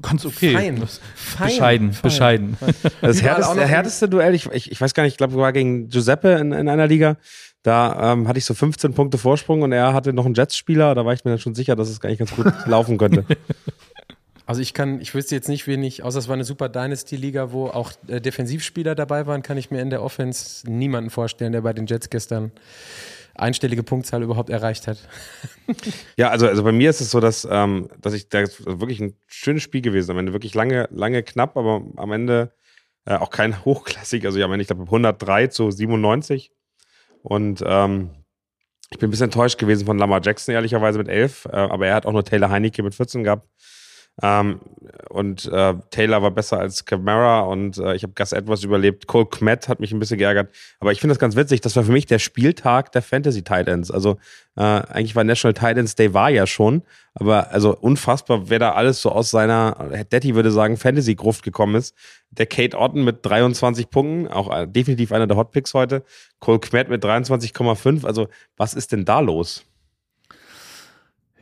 Ganz 0.00 0.24
okay. 0.24 0.52
Fein. 0.54 0.82
Fein. 1.14 1.46
bescheiden, 1.48 1.92
Fein. 1.92 2.02
bescheiden. 2.02 2.56
Das 3.00 3.22
härteste, 3.22 3.66
härteste 3.66 4.08
Duell, 4.08 4.34
ich, 4.34 4.46
ich, 4.52 4.72
ich 4.72 4.80
weiß 4.80 4.94
gar 4.94 5.02
nicht, 5.02 5.12
ich 5.14 5.18
glaube, 5.18 5.34
war 5.36 5.52
gegen 5.52 5.88
Giuseppe 5.88 6.32
in, 6.34 6.52
in 6.52 6.68
einer 6.68 6.86
Liga. 6.86 7.16
Da 7.64 8.12
ähm, 8.12 8.28
hatte 8.28 8.38
ich 8.38 8.44
so 8.44 8.52
15 8.52 8.92
Punkte 8.92 9.16
Vorsprung 9.16 9.62
und 9.62 9.72
er 9.72 9.94
hatte 9.94 10.12
noch 10.12 10.26
einen 10.26 10.34
Jets-Spieler. 10.34 10.94
Da 10.94 11.06
war 11.06 11.14
ich 11.14 11.24
mir 11.24 11.30
dann 11.30 11.40
schon 11.40 11.54
sicher, 11.54 11.74
dass 11.74 11.88
es 11.88 11.98
gar 11.98 12.10
nicht 12.10 12.18
ganz 12.18 12.36
gut 12.36 12.46
laufen 12.66 12.98
könnte. 12.98 13.24
Also 14.44 14.60
ich 14.60 14.74
kann, 14.74 15.00
ich 15.00 15.14
wüsste 15.14 15.34
jetzt 15.34 15.48
nicht, 15.48 15.66
wen 15.66 15.82
ich, 15.82 16.02
außer 16.02 16.18
es 16.18 16.28
war 16.28 16.34
eine 16.34 16.44
super 16.44 16.68
Dynasty-Liga, 16.68 17.52
wo 17.52 17.68
auch 17.68 17.92
äh, 18.06 18.20
Defensivspieler 18.20 18.94
dabei 18.94 19.26
waren, 19.26 19.42
kann 19.42 19.56
ich 19.56 19.70
mir 19.70 19.80
in 19.80 19.88
der 19.88 20.02
Offense 20.02 20.70
niemanden 20.70 21.08
vorstellen, 21.08 21.52
der 21.52 21.62
bei 21.62 21.72
den 21.72 21.86
Jets 21.86 22.10
gestern 22.10 22.52
einstellige 23.34 23.82
Punktzahl 23.82 24.22
überhaupt 24.22 24.50
erreicht 24.50 24.86
hat. 24.86 24.98
Ja, 26.18 26.28
also, 26.28 26.46
also 26.46 26.62
bei 26.62 26.72
mir 26.72 26.90
ist 26.90 27.00
es 27.00 27.10
so, 27.10 27.20
dass, 27.20 27.48
ähm, 27.50 27.88
dass 27.98 28.12
ich 28.12 28.28
da 28.28 28.40
ist 28.40 28.66
wirklich 28.66 29.00
ein 29.00 29.16
schönes 29.26 29.62
Spiel 29.62 29.80
gewesen. 29.80 30.10
Am 30.10 30.18
Ende 30.18 30.34
wirklich 30.34 30.54
lange, 30.54 30.86
lange 30.92 31.22
knapp, 31.22 31.56
aber 31.56 31.82
am 31.96 32.12
Ende 32.12 32.52
äh, 33.06 33.16
auch 33.16 33.30
kein 33.30 33.64
Hochklassik. 33.64 34.26
Also 34.26 34.38
ich 34.38 34.44
am 34.44 34.52
Ende, 34.52 34.60
ich 34.60 34.68
glaube, 34.68 34.82
103 34.82 35.46
zu 35.46 35.70
97. 35.70 36.52
Und 37.24 37.64
ähm, 37.66 38.10
ich 38.90 38.98
bin 38.98 39.08
ein 39.08 39.10
bisschen 39.10 39.24
enttäuscht 39.24 39.58
gewesen 39.58 39.86
von 39.86 39.98
Lamar 39.98 40.20
Jackson, 40.22 40.54
ehrlicherweise 40.54 40.98
mit 40.98 41.08
11. 41.08 41.46
Äh, 41.46 41.56
aber 41.56 41.86
er 41.86 41.94
hat 41.94 42.06
auch 42.06 42.12
nur 42.12 42.22
Taylor 42.22 42.50
Heineke 42.50 42.82
mit 42.82 42.94
14 42.94 43.24
gehabt. 43.24 43.48
Ähm, 44.22 44.60
und 45.08 45.46
äh, 45.46 45.74
Taylor 45.90 46.22
war 46.22 46.30
besser 46.30 46.58
als 46.58 46.84
Camara 46.84 47.40
und 47.40 47.78
äh, 47.78 47.94
ich 47.94 48.04
habe 48.04 48.12
Gus 48.14 48.32
Edwards 48.32 48.62
überlebt. 48.62 49.06
Cole 49.06 49.26
Kmet 49.26 49.68
hat 49.68 49.80
mich 49.80 49.92
ein 49.92 49.98
bisschen 49.98 50.18
geärgert. 50.18 50.54
Aber 50.78 50.92
ich 50.92 51.00
finde 51.00 51.12
das 51.12 51.18
ganz 51.18 51.36
witzig. 51.36 51.60
Das 51.60 51.74
war 51.74 51.84
für 51.84 51.92
mich 51.92 52.06
der 52.06 52.18
Spieltag 52.18 52.92
der 52.92 53.02
Fantasy 53.02 53.42
Titans. 53.42 53.90
Also 53.90 54.18
äh, 54.56 54.62
eigentlich 54.62 55.16
war 55.16 55.24
National 55.24 55.54
Titans 55.54 55.96
Day 55.96 56.14
war 56.14 56.30
ja 56.30 56.46
schon. 56.46 56.82
Aber 57.14 57.50
also 57.50 57.76
unfassbar, 57.76 58.48
wer 58.50 58.58
da 58.58 58.72
alles 58.72 59.02
so 59.02 59.10
aus 59.10 59.30
seiner, 59.30 60.04
Daddy 60.10 60.34
würde 60.34 60.50
sagen, 60.50 60.76
Fantasy-Gruft 60.76 61.42
gekommen 61.42 61.74
ist. 61.76 61.94
Der 62.30 62.46
Kate 62.46 62.78
Otten 62.78 63.04
mit 63.04 63.24
23 63.24 63.90
Punkten, 63.90 64.28
auch 64.28 64.54
äh, 64.54 64.66
definitiv 64.66 65.12
einer 65.12 65.26
der 65.26 65.36
Hotpicks 65.36 65.74
heute. 65.74 66.04
Cole 66.40 66.60
Kmet 66.60 66.88
mit 66.88 67.04
23,5. 67.04 68.04
Also 68.04 68.28
was 68.56 68.74
ist 68.74 68.92
denn 68.92 69.04
da 69.04 69.20
los? 69.20 69.64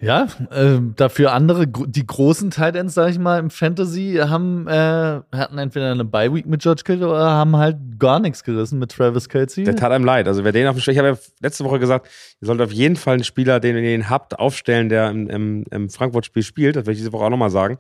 Ja, 0.03 0.27
äh, 0.51 0.81
dafür 0.97 1.33
andere, 1.33 1.69
die 1.69 2.05
großen 2.05 2.51
Titans, 2.51 2.95
sag 2.95 3.11
ich 3.11 3.21
mal, 3.21 3.39
im 3.39 3.51
Fantasy 3.51 4.19
haben, 4.21 4.67
äh, 4.67 5.21
hatten 5.31 5.59
entweder 5.59 5.93
eine 5.93 6.05
Bye-Week 6.05 6.45
mit 6.45 6.61
George 6.61 6.83
Kittle 6.85 7.09
oder 7.09 7.31
haben 7.31 7.57
halt 7.57 7.77
gar 8.01 8.19
nichts 8.19 8.43
gerissen 8.43 8.81
mit 8.81 8.91
Travis 8.91 9.29
Kelsey. 9.29 9.63
Der 9.63 9.77
tat 9.77 9.93
einem 9.93 10.05
leid. 10.05 10.27
Also 10.27 10.43
wer 10.43 10.51
den 10.51 10.67
auf 10.67 10.75
dem 10.75 10.81
Spiel, 10.81 10.95
ich 10.95 10.99
habe 10.99 11.11
ja 11.11 11.19
letzte 11.41 11.65
Woche 11.65 11.79
gesagt, 11.79 12.09
ihr 12.41 12.47
sollt 12.47 12.61
auf 12.61 12.73
jeden 12.73 12.97
Fall 12.97 13.15
einen 13.15 13.23
Spieler, 13.25 13.61
den 13.61 13.77
ihr 13.77 13.83
den 13.83 14.11
habt, 14.11 14.37
aufstellen, 14.41 14.89
der 14.89 15.09
im, 15.09 15.31
im, 15.31 15.65
im 15.71 15.89
Frankfurt-Spiel 15.89 16.43
spielt. 16.43 16.75
Das 16.75 16.81
werde 16.81 16.93
ich 16.93 16.99
diese 16.99 17.13
Woche 17.13 17.27
auch 17.27 17.31
nochmal 17.31 17.51
sagen. 17.51 17.79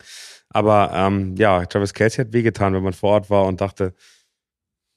Aber 0.48 0.92
ähm, 0.94 1.34
ja, 1.36 1.66
Travis 1.66 1.92
Kelsey 1.92 2.24
hat 2.24 2.32
wehgetan, 2.32 2.72
wenn 2.72 2.84
man 2.84 2.92
vor 2.92 3.10
Ort 3.10 3.30
war 3.30 3.46
und 3.46 3.60
dachte, 3.60 3.94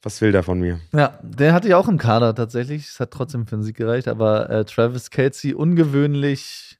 was 0.03 0.21
will 0.21 0.31
der 0.31 0.43
von 0.43 0.59
mir? 0.59 0.79
Ja, 0.93 1.17
der 1.23 1.53
hatte 1.53 1.67
ich 1.67 1.73
auch 1.73 1.87
im 1.87 1.97
Kader 1.97 2.35
tatsächlich. 2.35 2.87
Es 2.87 2.99
hat 2.99 3.09
trotzdem 3.09 3.47
für 3.47 3.55
den 3.55 3.63
Sieg 3.63 3.77
gereicht, 3.77 4.07
aber 4.07 4.47
äh, 4.51 4.63
Travis 4.63 5.09
Kelsey 5.09 5.55
ungewöhnlich, 5.55 6.77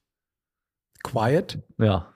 Quiet, 1.05 1.59
ja. 1.77 2.11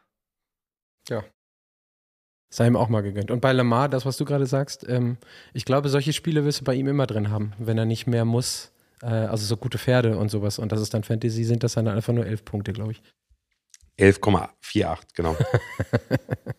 sei 2.50 2.68
ihm 2.68 2.76
auch 2.76 2.90
mal 2.90 3.02
gegönnt. 3.02 3.30
Und 3.30 3.40
bei 3.40 3.52
Lamar, 3.52 3.88
das, 3.88 4.06
was 4.06 4.18
du 4.18 4.26
gerade 4.26 4.48
sagst, 4.48 4.88
ähm, 4.90 5.18
ich 5.54 5.64
glaube, 5.66 5.90
solche 5.90 6.12
Spiele 6.12 6.44
wirst 6.44 6.62
du 6.62 6.64
bei 6.64 6.74
ihm 6.74 6.88
immer 6.88 7.06
drin 7.06 7.30
haben, 7.30 7.54
wenn 7.60 7.78
er 7.78 7.86
nicht 7.86 8.08
mehr 8.08 8.26
muss. 8.26 8.72
Äh, 9.04 9.06
also 9.06 9.46
so 9.46 9.58
gute 9.58 9.78
Pferde 9.78 10.18
und 10.18 10.30
sowas. 10.30 10.58
Und 10.58 10.72
das 10.72 10.82
ist 10.82 10.94
dann 10.94 11.04
Fantasy, 11.04 11.44
sind 11.44 11.64
das 11.64 11.74
dann 11.74 11.88
einfach 11.88 12.14
nur 12.14 12.26
elf 12.26 12.44
Punkte, 12.44 12.74
glaube 12.74 12.94
ich. 12.94 13.04
11,48, 14.00 14.98
genau. 15.14 15.38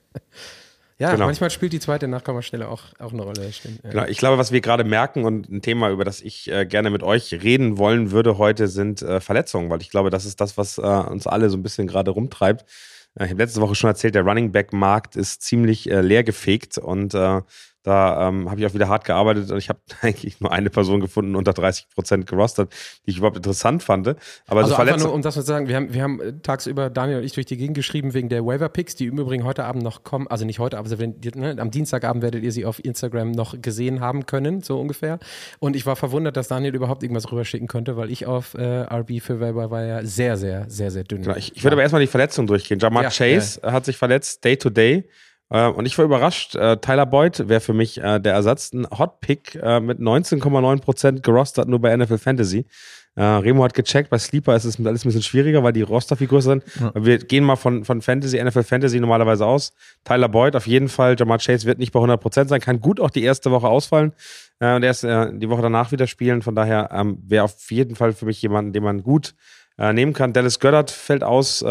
Ja, 1.00 1.12
Genau. 1.12 1.24
manchmal 1.24 1.48
spielt 1.48 1.72
die 1.72 1.80
zweite 1.80 2.06
Nachkommastelle 2.08 2.68
auch, 2.68 2.82
auch 2.98 3.12
eine 3.14 3.22
Rolle, 3.22 3.50
stimmt. 3.52 3.82
Ja. 3.82 3.90
genau. 3.90 4.04
Ich 4.04 4.18
glaube, 4.18 4.36
was 4.36 4.52
wir 4.52 4.60
gerade 4.60 4.84
merken 4.84 5.24
und 5.24 5.48
ein 5.48 5.62
Thema, 5.62 5.88
über 5.90 6.04
das 6.04 6.20
ich 6.20 6.50
äh, 6.50 6.66
gerne 6.66 6.90
mit 6.90 7.02
euch 7.02 7.32
reden 7.42 7.78
wollen 7.78 8.10
würde 8.10 8.36
heute, 8.36 8.68
sind 8.68 9.00
äh, 9.00 9.20
Verletzungen, 9.20 9.70
weil 9.70 9.80
ich 9.80 9.88
glaube, 9.88 10.10
das 10.10 10.26
ist 10.26 10.42
das, 10.42 10.58
was 10.58 10.76
äh, 10.76 10.82
uns 10.82 11.26
alle 11.26 11.48
so 11.48 11.56
ein 11.56 11.62
bisschen 11.62 11.86
gerade 11.86 12.10
rumtreibt. 12.10 12.66
Äh, 13.18 13.24
ich 13.24 13.30
habe 13.30 13.42
letzte 13.42 13.62
Woche 13.62 13.74
schon 13.74 13.88
erzählt, 13.88 14.14
der 14.14 14.24
Running 14.24 14.52
Back 14.52 14.74
Markt 14.74 15.16
ist 15.16 15.40
ziemlich 15.42 15.90
äh, 15.90 16.02
leer 16.02 16.22
gefegt 16.22 16.76
und 16.76 17.14
äh, 17.14 17.40
Da 17.82 18.28
ähm, 18.28 18.50
habe 18.50 18.60
ich 18.60 18.66
auch 18.66 18.74
wieder 18.74 18.88
hart 18.88 19.04
gearbeitet 19.04 19.50
und 19.50 19.56
ich 19.56 19.70
habe 19.70 19.80
eigentlich 20.02 20.40
nur 20.40 20.52
eine 20.52 20.68
Person 20.68 21.00
gefunden 21.00 21.34
unter 21.34 21.52
30 21.52 21.88
Prozent 21.94 22.26
gerostet, 22.26 22.72
die 23.06 23.10
ich 23.10 23.18
überhaupt 23.18 23.36
interessant 23.36 23.82
fand. 23.82 24.08
Aber 24.46 24.60
also 24.60 24.74
so 24.74 24.76
einfach 24.76 24.98
nur, 24.98 25.12
um 25.12 25.22
das 25.22 25.34
zu 25.34 25.42
sagen, 25.42 25.68
wir 25.68 25.76
haben, 25.76 25.94
wir 25.94 26.02
haben 26.02 26.20
äh, 26.20 26.32
tagsüber 26.42 26.90
Daniel 26.90 27.18
und 27.18 27.24
ich 27.24 27.32
durch 27.32 27.46
die 27.46 27.56
Gegend 27.56 27.74
geschrieben 27.76 28.12
wegen 28.12 28.28
der 28.28 28.44
Waiver-Picks, 28.44 28.96
die 28.96 29.06
im 29.06 29.18
Übrigen 29.18 29.44
heute 29.44 29.64
Abend 29.64 29.82
noch 29.82 30.04
kommen. 30.04 30.26
Also 30.28 30.44
nicht 30.44 30.58
heute, 30.58 30.76
aber 30.76 30.90
wenn, 30.98 31.16
ne, 31.34 31.56
am 31.58 31.70
Dienstagabend 31.70 32.22
werdet 32.22 32.42
ihr 32.42 32.52
sie 32.52 32.66
auf 32.66 32.84
Instagram 32.84 33.30
noch 33.30 33.60
gesehen 33.62 34.00
haben 34.00 34.26
können, 34.26 34.60
so 34.60 34.78
ungefähr. 34.78 35.18
Und 35.58 35.74
ich 35.74 35.86
war 35.86 35.96
verwundert, 35.96 36.36
dass 36.36 36.48
Daniel 36.48 36.74
überhaupt 36.74 37.02
irgendwas 37.02 37.30
rüberschicken 37.32 37.68
konnte, 37.68 37.96
weil 37.96 38.10
ich 38.10 38.26
auf 38.26 38.54
äh, 38.54 38.82
RB 38.82 39.22
für 39.22 39.40
Waiver 39.40 39.70
war 39.70 39.84
ja 39.84 40.04
sehr, 40.04 40.36
sehr, 40.36 40.68
sehr, 40.68 40.90
sehr 40.90 41.04
dünn. 41.04 41.22
Genau, 41.22 41.36
ich, 41.36 41.56
ich 41.56 41.64
würde 41.64 41.74
aber 41.76 41.82
erstmal 41.82 42.02
die 42.02 42.08
Verletzung 42.08 42.46
durchgehen. 42.46 42.78
Jamar 42.78 43.04
Ja, 43.04 43.10
Chase 43.10 43.60
hat 43.62 43.86
sich 43.86 43.96
verletzt, 43.96 44.44
Day 44.44 44.56
to 44.56 44.68
Day. 44.68 45.08
Äh, 45.50 45.66
und 45.68 45.86
ich 45.86 45.98
war 45.98 46.04
überrascht. 46.04 46.54
Äh, 46.54 46.78
Tyler 46.78 47.06
Boyd 47.06 47.48
wäre 47.48 47.60
für 47.60 47.74
mich 47.74 47.98
äh, 47.98 48.20
der 48.20 48.32
Ersatz. 48.32 48.72
Ein 48.72 48.86
Hot-Pick 48.90 49.54
mit 49.54 49.98
19,9% 49.98 51.20
gerostert 51.20 51.68
nur 51.68 51.80
bei 51.80 51.94
NFL 51.96 52.18
Fantasy. 52.18 52.66
Remo 53.16 53.64
hat 53.64 53.74
gecheckt, 53.74 54.08
bei 54.08 54.18
Sleeper 54.18 54.54
ist 54.54 54.64
es 54.64 54.78
alles 54.78 55.04
ein 55.04 55.08
bisschen 55.08 55.22
schwieriger, 55.22 55.62
weil 55.64 55.72
die 55.72 55.82
Roster 55.82 56.16
viel 56.16 56.28
größer 56.28 56.50
sind. 56.50 56.64
Wir 56.94 57.18
gehen 57.18 57.44
mal 57.44 57.56
von, 57.56 57.84
von 57.84 58.00
Fantasy, 58.00 58.42
NFL 58.42 58.62
Fantasy 58.62 59.00
normalerweise 59.00 59.44
aus. 59.44 59.72
Tyler 60.04 60.28
Boyd 60.28 60.54
auf 60.54 60.66
jeden 60.66 60.88
Fall. 60.88 61.16
Jamar 61.18 61.38
Chase 61.38 61.66
wird 61.66 61.80
nicht 61.80 61.92
bei 61.92 62.00
100% 62.00 62.48
sein, 62.48 62.60
kann 62.60 62.80
gut 62.80 63.00
auch 63.00 63.10
die 63.10 63.24
erste 63.24 63.50
Woche 63.50 63.68
ausfallen 63.68 64.12
und 64.60 64.84
erst 64.84 65.02
die 65.02 65.50
Woche 65.50 65.62
danach 65.62 65.90
wieder 65.90 66.06
spielen. 66.06 66.40
Von 66.40 66.54
daher 66.54 66.90
ähm, 66.92 67.18
wäre 67.26 67.44
auf 67.44 67.70
jeden 67.70 67.96
Fall 67.96 68.12
für 68.12 68.26
mich 68.26 68.40
jemand, 68.40 68.74
den 68.74 68.84
man 68.84 69.02
gut 69.02 69.34
nehmen 69.76 70.12
kann. 70.12 70.32
Dallas 70.32 70.60
Goddard 70.60 70.90
fällt 70.90 71.24
aus. 71.24 71.64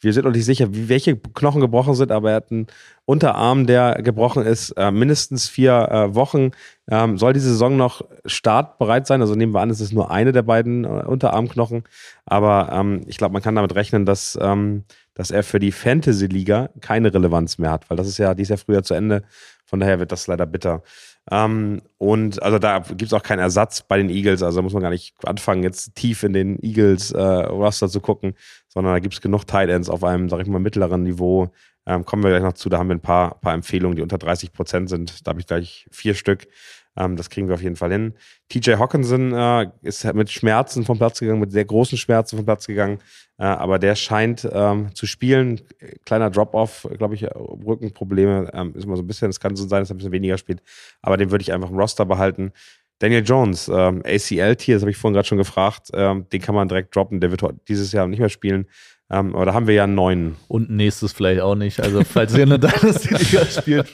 Wir 0.00 0.12
sind 0.12 0.24
noch 0.24 0.32
nicht 0.32 0.44
sicher, 0.44 0.74
wie, 0.74 0.88
welche 0.88 1.16
Knochen 1.16 1.60
gebrochen 1.60 1.94
sind, 1.94 2.12
aber 2.12 2.30
er 2.30 2.36
hat 2.36 2.50
einen 2.50 2.66
Unterarm, 3.04 3.66
der 3.66 4.02
gebrochen 4.02 4.44
ist, 4.44 4.70
äh, 4.72 4.90
mindestens 4.90 5.48
vier 5.48 5.88
äh, 5.90 6.14
Wochen. 6.14 6.50
Ähm, 6.88 7.18
soll 7.18 7.32
diese 7.32 7.48
Saison 7.50 7.76
noch 7.76 8.02
startbereit 8.26 9.06
sein? 9.06 9.20
Also 9.20 9.34
nehmen 9.34 9.52
wir 9.52 9.60
an, 9.60 9.70
es 9.70 9.80
ist 9.80 9.92
nur 9.92 10.10
eine 10.10 10.32
der 10.32 10.42
beiden 10.42 10.84
äh, 10.84 10.88
Unterarmknochen. 10.88 11.84
Aber 12.26 12.70
ähm, 12.72 13.02
ich 13.06 13.16
glaube, 13.16 13.32
man 13.32 13.42
kann 13.42 13.54
damit 13.54 13.74
rechnen, 13.74 14.04
dass, 14.04 14.38
ähm, 14.40 14.84
dass 15.14 15.30
er 15.30 15.42
für 15.42 15.58
die 15.58 15.72
Fantasy-Liga 15.72 16.70
keine 16.80 17.12
Relevanz 17.12 17.58
mehr 17.58 17.70
hat, 17.70 17.88
weil 17.88 17.96
das 17.96 18.08
ist 18.08 18.18
ja, 18.18 18.34
die 18.34 18.42
ist 18.42 18.50
ja 18.50 18.56
früher 18.56 18.82
zu 18.82 18.94
Ende. 18.94 19.22
Von 19.64 19.80
daher 19.80 19.98
wird 19.98 20.12
das 20.12 20.26
leider 20.26 20.46
bitter. 20.46 20.82
Ähm, 21.30 21.82
und 21.98 22.42
also 22.42 22.58
da 22.58 22.78
gibt 22.80 23.02
es 23.02 23.12
auch 23.12 23.22
keinen 23.22 23.40
Ersatz 23.40 23.82
bei 23.82 23.98
den 23.98 24.10
Eagles. 24.10 24.42
Also 24.42 24.58
da 24.58 24.62
muss 24.62 24.72
man 24.72 24.82
gar 24.82 24.90
nicht 24.90 25.14
anfangen, 25.24 25.62
jetzt 25.62 25.94
tief 25.94 26.22
in 26.22 26.32
den 26.32 26.58
Eagles-Roster 26.62 27.88
zu 27.88 28.00
gucken, 28.00 28.34
sondern 28.68 28.94
da 28.94 29.00
gibt 29.00 29.14
es 29.14 29.20
genug 29.20 29.44
Tight 29.46 29.68
Ends 29.68 29.90
auf 29.90 30.04
einem, 30.04 30.28
sag 30.28 30.40
ich 30.40 30.46
mal, 30.46 30.60
mittleren 30.60 31.02
Niveau. 31.02 31.50
Ähm, 31.86 32.04
kommen 32.04 32.22
wir 32.22 32.30
gleich 32.30 32.42
noch 32.42 32.52
zu. 32.52 32.68
Da 32.68 32.78
haben 32.78 32.88
wir 32.88 32.96
ein 32.96 33.00
paar, 33.00 33.40
paar 33.40 33.54
Empfehlungen, 33.54 33.96
die 33.96 34.02
unter 34.02 34.18
30 34.18 34.52
Prozent 34.52 34.88
sind. 34.88 35.26
Da 35.26 35.30
habe 35.30 35.40
ich 35.40 35.46
gleich 35.46 35.86
vier 35.90 36.14
Stück. 36.14 36.46
Ähm, 36.96 37.16
das 37.16 37.30
kriegen 37.30 37.48
wir 37.48 37.54
auf 37.54 37.62
jeden 37.62 37.76
Fall 37.76 37.92
hin. 37.92 38.14
TJ 38.48 38.74
Hawkinson 38.74 39.32
äh, 39.32 39.68
ist 39.82 40.04
mit 40.14 40.30
Schmerzen 40.30 40.84
vom 40.84 40.98
Platz 40.98 41.20
gegangen, 41.20 41.40
mit 41.40 41.52
sehr 41.52 41.64
großen 41.64 41.98
Schmerzen 41.98 42.36
vom 42.36 42.44
Platz 42.44 42.66
gegangen. 42.66 42.98
Äh, 43.38 43.44
aber 43.44 43.78
der 43.78 43.94
scheint 43.94 44.48
ähm, 44.50 44.94
zu 44.94 45.06
spielen. 45.06 45.60
Kleiner 46.04 46.30
Drop-off, 46.30 46.88
glaube 46.96 47.14
ich, 47.14 47.24
Rückenprobleme 47.24 48.50
ähm, 48.52 48.72
ist 48.74 48.84
immer 48.84 48.96
so 48.96 49.02
ein 49.02 49.06
bisschen. 49.06 49.28
Es 49.28 49.40
kann 49.40 49.56
so 49.56 49.66
sein, 49.68 49.80
dass 49.82 49.90
er 49.90 49.94
ein 49.94 49.98
bisschen 49.98 50.12
weniger 50.12 50.38
spielt. 50.38 50.62
Aber 51.02 51.16
den 51.16 51.30
würde 51.30 51.42
ich 51.42 51.52
einfach 51.52 51.70
im 51.70 51.78
Roster 51.78 52.06
behalten. 52.06 52.52
Daniel 52.98 53.22
Jones, 53.22 53.68
ähm, 53.68 54.02
ACL-Tier, 54.06 54.76
das 54.76 54.82
habe 54.82 54.90
ich 54.90 54.96
vorhin 54.96 55.12
gerade 55.14 55.28
schon 55.28 55.36
gefragt. 55.36 55.90
Ähm, 55.92 56.26
den 56.32 56.40
kann 56.40 56.54
man 56.54 56.66
direkt 56.66 56.96
droppen. 56.96 57.20
Der 57.20 57.30
wird 57.30 57.42
dieses 57.68 57.92
Jahr 57.92 58.06
nicht 58.06 58.20
mehr 58.20 58.30
spielen. 58.30 58.66
Ähm, 59.08 59.36
aber 59.36 59.46
da 59.46 59.54
haben 59.54 59.66
wir 59.66 59.74
ja 59.74 59.84
einen 59.84 59.94
neuen. 59.94 60.36
Und 60.48 60.68
nächstes 60.70 61.12
vielleicht 61.12 61.40
auch 61.40 61.54
nicht. 61.54 61.80
Also, 61.80 62.02
falls 62.02 62.34
ihr 62.34 62.42
eine 62.42 62.58
Dynasty-Liga 62.58 63.46
spielt. 63.46 63.88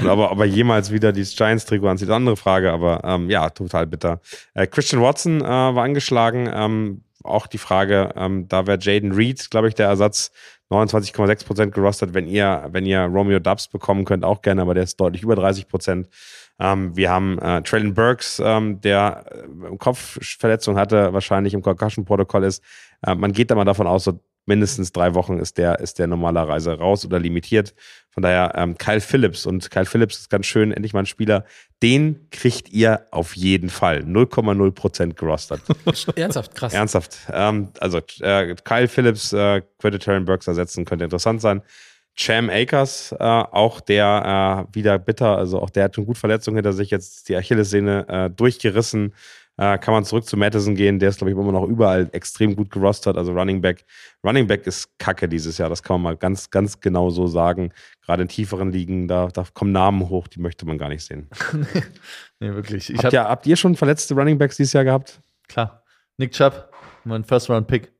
Und 0.00 0.06
aber, 0.06 0.30
aber 0.30 0.44
jemals 0.44 0.92
wieder 0.92 1.12
dieses 1.12 1.34
Giants-Trikot 1.34 1.88
anzieht, 1.88 2.10
andere 2.10 2.36
Frage. 2.36 2.72
Aber 2.72 3.00
ähm, 3.04 3.30
ja, 3.30 3.48
total 3.50 3.86
bitter. 3.86 4.20
Äh, 4.54 4.66
Christian 4.66 5.00
Watson 5.00 5.40
äh, 5.40 5.44
war 5.44 5.82
angeschlagen. 5.82 6.50
Ähm, 6.52 7.02
auch 7.24 7.46
die 7.46 7.58
Frage, 7.58 8.12
ähm, 8.16 8.48
da 8.48 8.66
wäre 8.66 8.78
Jaden 8.80 9.12
Reed, 9.12 9.50
glaube 9.50 9.68
ich, 9.68 9.74
der 9.74 9.88
Ersatz. 9.88 10.30
29,6% 10.70 11.70
gerostet. 11.70 12.12
Wenn 12.12 12.26
ihr, 12.26 12.68
wenn 12.70 12.84
ihr 12.84 13.00
Romeo 13.00 13.38
Dubs 13.38 13.68
bekommen 13.68 14.04
könnt, 14.04 14.24
auch 14.24 14.42
gerne, 14.42 14.60
aber 14.62 14.74
der 14.74 14.82
ist 14.82 15.00
deutlich 15.00 15.22
über 15.22 15.34
30%. 15.34 16.06
Ähm, 16.58 16.96
wir 16.96 17.10
haben 17.10 17.38
äh, 17.38 17.62
Traylon 17.62 17.94
Burks, 17.94 18.40
ähm, 18.44 18.80
der 18.80 19.24
äh, 19.30 19.76
Kopfverletzung 19.76 20.76
hatte, 20.76 21.12
wahrscheinlich 21.12 21.54
im 21.54 21.62
Concussion-Protokoll 21.62 22.44
ist. 22.44 22.62
Äh, 23.06 23.14
man 23.14 23.32
geht 23.32 23.50
da 23.50 23.54
mal 23.54 23.64
davon 23.64 23.86
aus, 23.86 24.04
so 24.04 24.20
mindestens 24.48 24.92
drei 24.92 25.14
Wochen 25.14 25.38
ist 25.38 25.58
der, 25.58 25.78
ist 25.78 25.98
der 25.98 26.06
normalerweise 26.06 26.72
raus 26.72 27.04
oder 27.04 27.20
limitiert. 27.20 27.74
Von 28.10 28.22
daher 28.22 28.54
ähm, 28.56 28.76
Kyle 28.78 29.00
Phillips. 29.00 29.46
Und 29.46 29.70
Kyle 29.70 29.84
Phillips 29.84 30.18
ist 30.18 30.30
ganz 30.30 30.46
schön, 30.46 30.72
endlich 30.72 30.94
mal 30.94 31.00
ein 31.00 31.06
Spieler. 31.06 31.44
Den 31.82 32.28
kriegt 32.30 32.70
ihr 32.70 33.06
auf 33.10 33.36
jeden 33.36 33.68
Fall. 33.68 33.98
0,0% 34.00 35.14
gerostet. 35.14 35.60
Ernsthaft, 36.16 36.54
krass. 36.54 36.72
Ernsthaft. 36.72 37.18
Ähm, 37.30 37.68
also 37.78 37.98
äh, 38.20 38.56
Kyle 38.64 38.88
Phillips, 38.88 39.32
äh, 39.32 39.62
könnte 39.78 39.98
Terran 39.98 40.24
Burks 40.24 40.48
ersetzen, 40.48 40.84
könnte 40.86 41.04
interessant 41.04 41.42
sein. 41.42 41.62
Cham 42.18 42.50
Akers, 42.50 43.12
äh, 43.12 43.24
auch 43.24 43.80
der 43.80 44.66
äh, 44.68 44.74
wieder 44.74 44.98
bitter, 44.98 45.38
also 45.38 45.62
auch 45.62 45.70
der 45.70 45.84
hat 45.84 45.94
schon 45.94 46.04
gut 46.04 46.18
Verletzungen 46.18 46.56
hinter 46.56 46.72
sich, 46.72 46.90
jetzt 46.90 47.28
die 47.28 47.36
Achillessehne 47.36 48.08
äh, 48.08 48.30
durchgerissen. 48.30 49.14
Äh, 49.56 49.78
kann 49.78 49.94
man 49.94 50.04
zurück 50.04 50.24
zu 50.24 50.36
Madison 50.36 50.74
gehen, 50.74 50.98
der 50.98 51.10
ist, 51.10 51.18
glaube 51.18 51.30
ich, 51.30 51.36
immer 51.36 51.52
noch 51.52 51.66
überall 51.66 52.08
extrem 52.12 52.56
gut 52.56 52.70
gerostet, 52.70 53.16
also 53.16 53.32
Running 53.32 53.60
Back. 53.60 53.84
Running 54.24 54.48
Back 54.48 54.66
ist 54.66 54.98
kacke 54.98 55.28
dieses 55.28 55.58
Jahr, 55.58 55.68
das 55.68 55.80
kann 55.80 55.94
man 55.94 56.02
mal 56.02 56.16
ganz, 56.16 56.50
ganz 56.50 56.80
genau 56.80 57.10
so 57.10 57.28
sagen. 57.28 57.72
Gerade 58.04 58.22
in 58.22 58.28
tieferen 58.28 58.72
Ligen, 58.72 59.06
da, 59.06 59.28
da 59.28 59.44
kommen 59.54 59.70
Namen 59.70 60.08
hoch, 60.08 60.26
die 60.26 60.40
möchte 60.40 60.66
man 60.66 60.76
gar 60.76 60.88
nicht 60.88 61.04
sehen. 61.04 61.28
nee, 62.40 62.52
wirklich. 62.52 62.90
Ich 62.90 62.96
habt, 62.98 63.06
hab, 63.06 63.12
ihr, 63.12 63.24
habt 63.24 63.46
ihr 63.46 63.56
schon 63.56 63.76
verletzte 63.76 64.14
Running 64.14 64.38
Backs 64.38 64.56
dieses 64.56 64.72
Jahr 64.72 64.84
gehabt? 64.84 65.20
Klar. 65.46 65.84
Nick 66.16 66.32
Chubb, 66.32 66.68
mein 67.04 67.22
First-Round-Pick. 67.22 67.92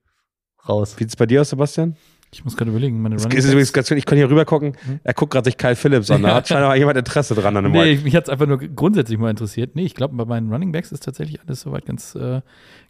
Raus. 0.69 0.97
Wie 0.97 1.05
sieht 1.05 1.11
es 1.11 1.17
bei 1.17 1.27
dir 1.27 1.41
aus, 1.41 1.51
Sebastian? 1.51 1.97
Ich 2.31 2.45
muss 2.45 2.57
gerade 2.57 2.71
überlegen, 2.71 3.01
meine 3.01 3.17
Das 3.17 3.25
ist 3.25 3.47
übrigens 3.47 3.73
ganz 3.73 3.89
schön, 3.89 3.97
ich 3.97 4.05
kann 4.05 4.19
hier 4.19 4.29
rüber 4.29 4.45
gucken. 4.45 4.77
Er 5.03 5.15
guckt 5.15 5.33
gerade 5.33 5.47
sich 5.47 5.57
Kyle 5.57 5.77
Phillips 5.77 6.11
an. 6.11 6.23
Da 6.23 6.35
hat 6.35 6.49
scheinbar 6.49 6.77
jemand 6.77 6.99
Interesse 6.99 7.35
dran 7.35 7.57
an 7.57 7.65
dem 7.65 7.73
Nee, 7.73 7.93
ich, 7.93 8.05
mich 8.05 8.15
hat 8.15 8.25
es 8.25 8.31
einfach 8.31 8.47
nur 8.47 8.59
grundsätzlich 8.59 9.19
mal 9.19 9.31
interessiert. 9.31 9.75
Nee, 9.75 9.85
ich 9.85 9.95
glaube, 9.95 10.15
bei 10.15 10.25
meinen 10.27 10.53
Running 10.53 10.73
Backs 10.73 10.93
ist 10.93 11.05
tatsächlich 11.05 11.41
alles 11.41 11.63
soweit 11.63 11.87
ganz, 11.87 12.15
äh, 12.15 12.43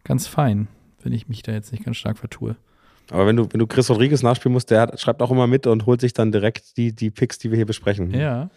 ganz 0.03 0.27
fein, 0.27 0.67
wenn 1.03 1.13
ich 1.13 1.29
mich 1.29 1.43
da 1.43 1.53
jetzt 1.53 1.71
nicht 1.71 1.85
ganz 1.85 1.97
stark 1.97 2.19
vertue. 2.19 2.57
Aber 3.11 3.27
wenn 3.27 3.37
du, 3.37 3.47
wenn 3.51 3.61
du 3.61 3.67
Chris 3.67 3.89
Rodriguez 3.89 4.23
nachspielen 4.23 4.53
musst, 4.53 4.71
der 4.71 4.83
hat, 4.83 5.01
schreibt 5.01 5.23
auch 5.23 5.31
immer 5.31 5.47
mit 5.47 5.67
und 5.67 5.87
holt 5.87 6.01
sich 6.01 6.13
dann 6.13 6.33
direkt 6.33 6.77
die, 6.77 6.93
die 6.93 7.11
Picks, 7.11 7.39
die 7.39 7.51
wir 7.51 7.57
hier 7.57 7.67
besprechen. 7.67 8.13
Ja. 8.13 8.51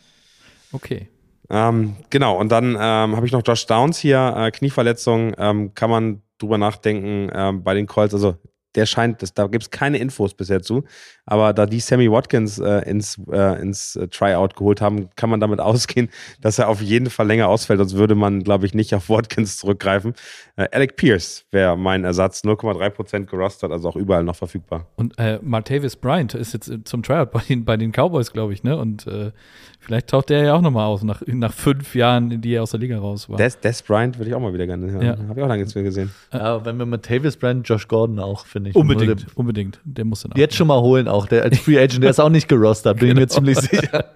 Okay. 0.71 1.09
Ähm, 1.49 1.95
genau, 2.09 2.37
und 2.39 2.51
dann 2.51 2.75
ähm, 2.79 3.15
habe 3.15 3.25
ich 3.25 3.31
noch 3.31 3.43
Josh 3.45 3.65
Downs 3.65 3.97
hier, 3.97 4.33
äh, 4.37 4.51
Knieverletzung, 4.51 5.33
ähm, 5.37 5.73
kann 5.75 5.89
man 5.89 6.21
drüber 6.37 6.57
nachdenken 6.57 7.29
ähm, 7.33 7.63
bei 7.63 7.73
den 7.73 7.87
Colts. 7.87 8.13
Also 8.13 8.35
der 8.75 8.85
scheint, 8.85 9.21
das, 9.21 9.33
da 9.33 9.47
gibt 9.47 9.63
es 9.63 9.69
keine 9.69 9.97
Infos 9.97 10.33
bisher 10.33 10.61
zu, 10.61 10.83
aber 11.25 11.53
da 11.53 11.65
die 11.65 11.79
Sammy 11.79 12.11
Watkins 12.11 12.59
äh, 12.59 12.89
ins, 12.89 13.19
äh, 13.31 13.61
ins 13.61 13.95
äh, 13.95 14.07
Tryout 14.07 14.55
geholt 14.55 14.81
haben, 14.81 15.09
kann 15.15 15.29
man 15.29 15.39
damit 15.39 15.59
ausgehen, 15.61 16.09
dass 16.41 16.59
er 16.59 16.69
auf 16.69 16.81
jeden 16.81 17.09
Fall 17.09 17.27
länger 17.27 17.47
ausfällt, 17.47 17.79
sonst 17.79 17.95
würde 17.95 18.15
man, 18.15 18.43
glaube 18.43 18.65
ich, 18.65 18.73
nicht 18.73 18.93
auf 18.95 19.09
Watkins 19.09 19.57
zurückgreifen. 19.57 20.13
Äh, 20.55 20.67
Alec 20.71 20.95
Pierce 20.95 21.45
wäre 21.51 21.77
mein 21.77 22.03
Ersatz, 22.03 22.43
0,3% 22.43 23.25
gerostet, 23.25 23.71
also 23.71 23.89
auch 23.89 23.95
überall 23.95 24.23
noch 24.23 24.35
verfügbar. 24.35 24.87
Und 24.95 25.17
äh, 25.17 25.39
Martavis 25.41 25.95
Bryant 25.95 26.33
ist 26.33 26.53
jetzt 26.53 26.71
zum 26.85 27.03
Tryout 27.03 27.31
bei 27.31 27.41
den, 27.47 27.65
bei 27.65 27.77
den 27.77 27.91
Cowboys, 27.91 28.31
glaube 28.31 28.53
ich, 28.53 28.63
ne? 28.63 28.77
Und 28.77 29.07
äh, 29.07 29.31
vielleicht 29.79 30.07
taucht 30.07 30.29
der 30.29 30.43
ja 30.43 30.53
auch 30.55 30.61
nochmal 30.61 30.85
auf, 30.85 31.03
nach, 31.03 31.21
nach 31.27 31.53
fünf 31.53 31.95
Jahren, 31.95 32.31
in 32.31 32.41
die 32.41 32.53
er 32.53 32.63
aus 32.63 32.71
der 32.71 32.79
Liga 32.79 32.99
raus 32.99 33.29
war. 33.29 33.37
Des, 33.37 33.59
Des 33.59 33.81
Bryant 33.81 34.17
würde 34.17 34.29
ich 34.29 34.35
auch 34.35 34.39
mal 34.39 34.53
wieder 34.53 34.67
gerne 34.67 34.91
hören. 34.91 35.05
Ja. 35.05 35.17
Habe 35.17 35.39
ich 35.39 35.43
auch 35.43 35.47
lange 35.47 35.61
nichts 35.61 35.75
mehr 35.75 35.83
gesehen. 35.83 36.11
Ja, 36.33 36.63
wenn 36.65 36.77
wir 36.77 36.85
mit 36.85 37.03
Tavis 37.03 37.37
Brand, 37.37 37.67
Josh 37.67 37.87
Gordon 37.87 38.19
auch, 38.19 38.45
finde 38.65 38.69
ich. 38.69 38.75
unbedingt, 38.75 39.27
Nur 39.27 39.37
unbedingt. 39.37 39.79
Der 39.83 40.05
muss 40.05 40.21
dann 40.21 40.31
auch. 40.31 40.35
den- 40.35 40.41
Jetzt 40.41 40.55
schon 40.55 40.67
mal 40.67 40.79
holen 40.81 41.07
auch. 41.07 41.25
Der 41.27 41.43
als 41.43 41.57
Free 41.59 41.77
Agent, 41.79 42.03
der 42.03 42.09
ist 42.11 42.19
auch 42.19 42.29
nicht 42.29 42.47
gerostet, 42.47 42.97
bin 42.99 43.09
ich 43.09 43.15
mir 43.15 43.21
Genau. 43.27 43.33
ziemlich 43.33 43.57
sicher. 43.59 44.05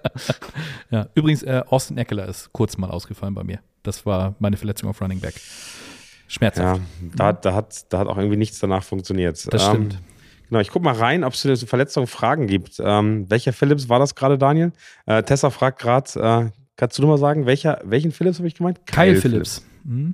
Ja, 0.91 1.07
übrigens, 1.15 1.43
äh, 1.43 1.61
Austin 1.67 1.97
Eckler 1.97 2.27
ist 2.27 2.51
kurz 2.53 2.77
mal 2.77 2.89
ausgefallen 2.89 3.33
bei 3.33 3.43
mir. 3.43 3.59
Das 3.83 4.05
war 4.05 4.35
meine 4.39 4.55
Verletzung 4.57 4.89
auf 4.89 5.01
Running 5.01 5.19
Back. 5.19 5.33
Schmerzhaft. 6.27 6.79
Ja, 6.79 7.11
da, 7.15 7.33
da, 7.33 7.53
hat, 7.53 7.85
da 7.89 7.99
hat 7.99 8.07
auch 8.07 8.17
irgendwie 8.17 8.37
nichts 8.37 8.59
danach 8.59 8.83
funktioniert. 8.83 9.51
Das 9.53 9.63
Ähm, 9.67 9.69
stimmt. 9.69 9.99
Genau, 10.49 10.59
ich 10.61 10.69
guck 10.69 10.83
mal 10.83 10.93
rein, 10.93 11.23
ob 11.23 11.33
es 11.33 11.41
zu 11.41 11.47
dieser 11.47 11.65
Verletzung 11.67 12.07
Fragen 12.07 12.47
gibt. 12.47 12.79
Ähm, 12.79 13.29
welcher 13.29 13.51
Phillips 13.53 13.89
war 13.89 13.99
das 13.99 14.13
gerade, 14.15 14.37
Daniel? 14.37 14.71
Äh, 15.07 15.23
Tessa 15.23 15.49
fragt 15.49 15.79
gerade, 15.81 16.19
äh, 16.19 16.51
kannst 16.77 16.97
du 16.97 17.01
nur 17.01 17.11
mal 17.11 17.17
sagen, 17.17 17.45
welcher, 17.47 17.81
welchen 17.83 18.11
Phillips 18.11 18.37
habe 18.37 18.47
ich 18.47 18.55
gemeint? 18.55 18.85
Kyle, 18.85 19.15
Phillips. 19.15 19.65
Mhm. 19.83 20.13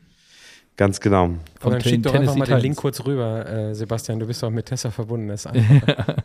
Ganz 0.82 1.00
genau. 1.00 1.26
Und 1.26 1.40
dann 1.62 1.74
den 1.74 1.82
schick 1.82 2.02
doch 2.02 2.12
einfach 2.12 2.34
Tennessee 2.34 2.40
mal 2.40 2.46
den. 2.48 2.60
Link 2.60 2.76
kurz 2.76 3.06
rüber, 3.06 3.48
äh, 3.48 3.76
Sebastian. 3.76 4.20
Du 4.20 4.26
bist 4.26 4.42
doch 4.42 4.50
mit 4.50 4.66
Tessa 4.66 4.90
verbunden. 4.90 5.28
Das 5.28 5.46
ist 5.46 5.52
einfach. 5.52 6.16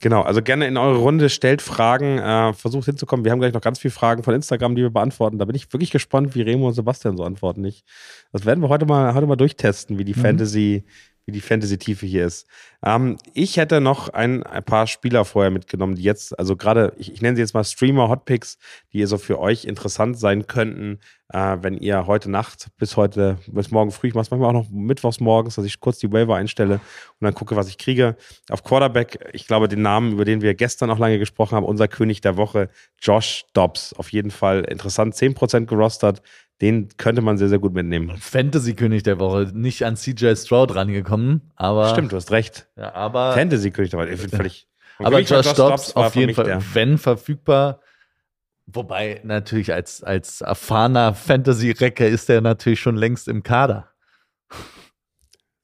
Genau, 0.00 0.20
also 0.20 0.42
gerne 0.42 0.66
in 0.66 0.76
eure 0.76 0.98
Runde, 0.98 1.30
stellt 1.30 1.62
Fragen, 1.62 2.18
äh, 2.18 2.52
versucht 2.52 2.84
hinzukommen. 2.84 3.24
Wir 3.24 3.32
haben 3.32 3.38
gleich 3.40 3.54
noch 3.54 3.62
ganz 3.62 3.78
viele 3.78 3.92
Fragen 3.92 4.24
von 4.24 4.34
Instagram, 4.34 4.76
die 4.76 4.82
wir 4.82 4.90
beantworten. 4.90 5.38
Da 5.38 5.46
bin 5.46 5.56
ich 5.56 5.72
wirklich 5.72 5.90
gespannt, 5.90 6.34
wie 6.34 6.42
Remo 6.42 6.68
und 6.68 6.74
Sebastian 6.74 7.16
so 7.16 7.24
antworten. 7.24 7.64
Ich, 7.64 7.82
das 8.30 8.44
werden 8.44 8.62
wir 8.62 8.68
heute 8.68 8.84
mal, 8.84 9.14
heute 9.14 9.26
mal 9.26 9.36
durchtesten, 9.36 9.96
wie 9.96 10.04
die 10.04 10.14
Mhm. 10.14 10.20
Fantasy, 10.20 10.84
wie 11.26 11.32
die 11.32 11.40
Fantasy-Tiefe 11.40 12.06
hier 12.06 12.26
ist. 12.26 12.46
Ähm, 12.84 13.18
ich 13.34 13.56
hätte 13.56 13.80
noch 13.80 14.08
ein, 14.08 14.42
ein, 14.42 14.64
paar 14.64 14.86
Spieler 14.86 15.24
vorher 15.24 15.50
mitgenommen, 15.50 15.94
die 15.94 16.02
jetzt, 16.02 16.38
also 16.38 16.56
gerade, 16.56 16.92
ich, 16.98 17.12
ich 17.12 17.22
nenne 17.22 17.36
sie 17.36 17.42
jetzt 17.42 17.54
mal 17.54 17.64
Streamer-Hotpicks, 17.64 18.58
die 18.92 19.04
so 19.04 19.18
für 19.18 19.38
euch 19.38 19.64
interessant 19.64 20.18
sein 20.18 20.46
könnten, 20.46 20.98
äh, 21.32 21.58
wenn 21.60 21.76
ihr 21.76 22.06
heute 22.06 22.30
Nacht 22.30 22.68
bis 22.76 22.96
heute, 22.96 23.38
bis 23.46 23.70
morgen 23.70 23.90
früh, 23.90 24.08
ich 24.08 24.14
mache 24.14 24.22
es 24.22 24.30
manchmal 24.30 24.50
auch 24.50 24.64
noch 24.64 24.70
mittwochs 24.70 25.20
morgens, 25.20 25.56
dass 25.56 25.64
ich 25.64 25.80
kurz 25.80 25.98
die 25.98 26.12
Waiver 26.12 26.36
einstelle 26.36 26.74
und 26.74 27.24
dann 27.24 27.34
gucke, 27.34 27.54
was 27.54 27.68
ich 27.68 27.78
kriege. 27.78 28.16
Auf 28.48 28.64
Quarterback, 28.64 29.30
ich 29.32 29.46
glaube, 29.46 29.68
den 29.68 29.82
Namen, 29.82 30.12
über 30.12 30.24
den 30.24 30.42
wir 30.42 30.54
gestern 30.54 30.90
auch 30.90 30.98
lange 30.98 31.18
gesprochen 31.18 31.54
haben, 31.54 31.66
unser 31.66 31.88
König 31.88 32.20
der 32.20 32.36
Woche, 32.36 32.68
Josh 33.00 33.44
Dobbs. 33.52 33.92
Auf 33.94 34.10
jeden 34.10 34.30
Fall 34.30 34.64
interessant, 34.64 35.14
10% 35.14 35.66
gerostert, 35.66 36.22
den 36.60 36.88
könnte 36.96 37.22
man 37.22 37.38
sehr, 37.38 37.48
sehr 37.48 37.58
gut 37.58 37.72
mitnehmen. 37.72 38.16
Fantasy-König 38.18 39.02
der 39.02 39.18
Woche, 39.18 39.50
nicht 39.54 39.84
an 39.84 39.96
CJ 39.96 40.34
Stroud 40.36 40.74
rangekommen, 40.74 41.50
aber. 41.56 41.88
Stimmt, 41.88 42.12
du 42.12 42.16
hast 42.16 42.30
recht. 42.30 42.68
Ja, 42.76 42.94
aber. 42.94 43.32
Fantasy-König 43.32 43.90
der 43.90 44.00
Woche, 44.00 44.10
ich 44.10 44.20
bin 44.20 44.30
völlig. 44.30 44.68
Aber 44.98 45.20
Josh, 45.20 45.52
Dobbs 45.54 45.96
auf 45.96 46.14
jeden 46.14 46.34
Fall, 46.34 46.44
der. 46.44 46.62
wenn 46.74 46.98
verfügbar. 46.98 47.80
Wobei 48.66 49.20
natürlich 49.24 49.72
als, 49.72 50.02
als 50.02 50.42
erfahrener 50.42 51.14
Fantasy-Recker 51.14 52.06
ist 52.06 52.28
der 52.28 52.40
natürlich 52.40 52.80
schon 52.80 52.96
längst 52.96 53.26
im 53.26 53.42
Kader 53.42 53.90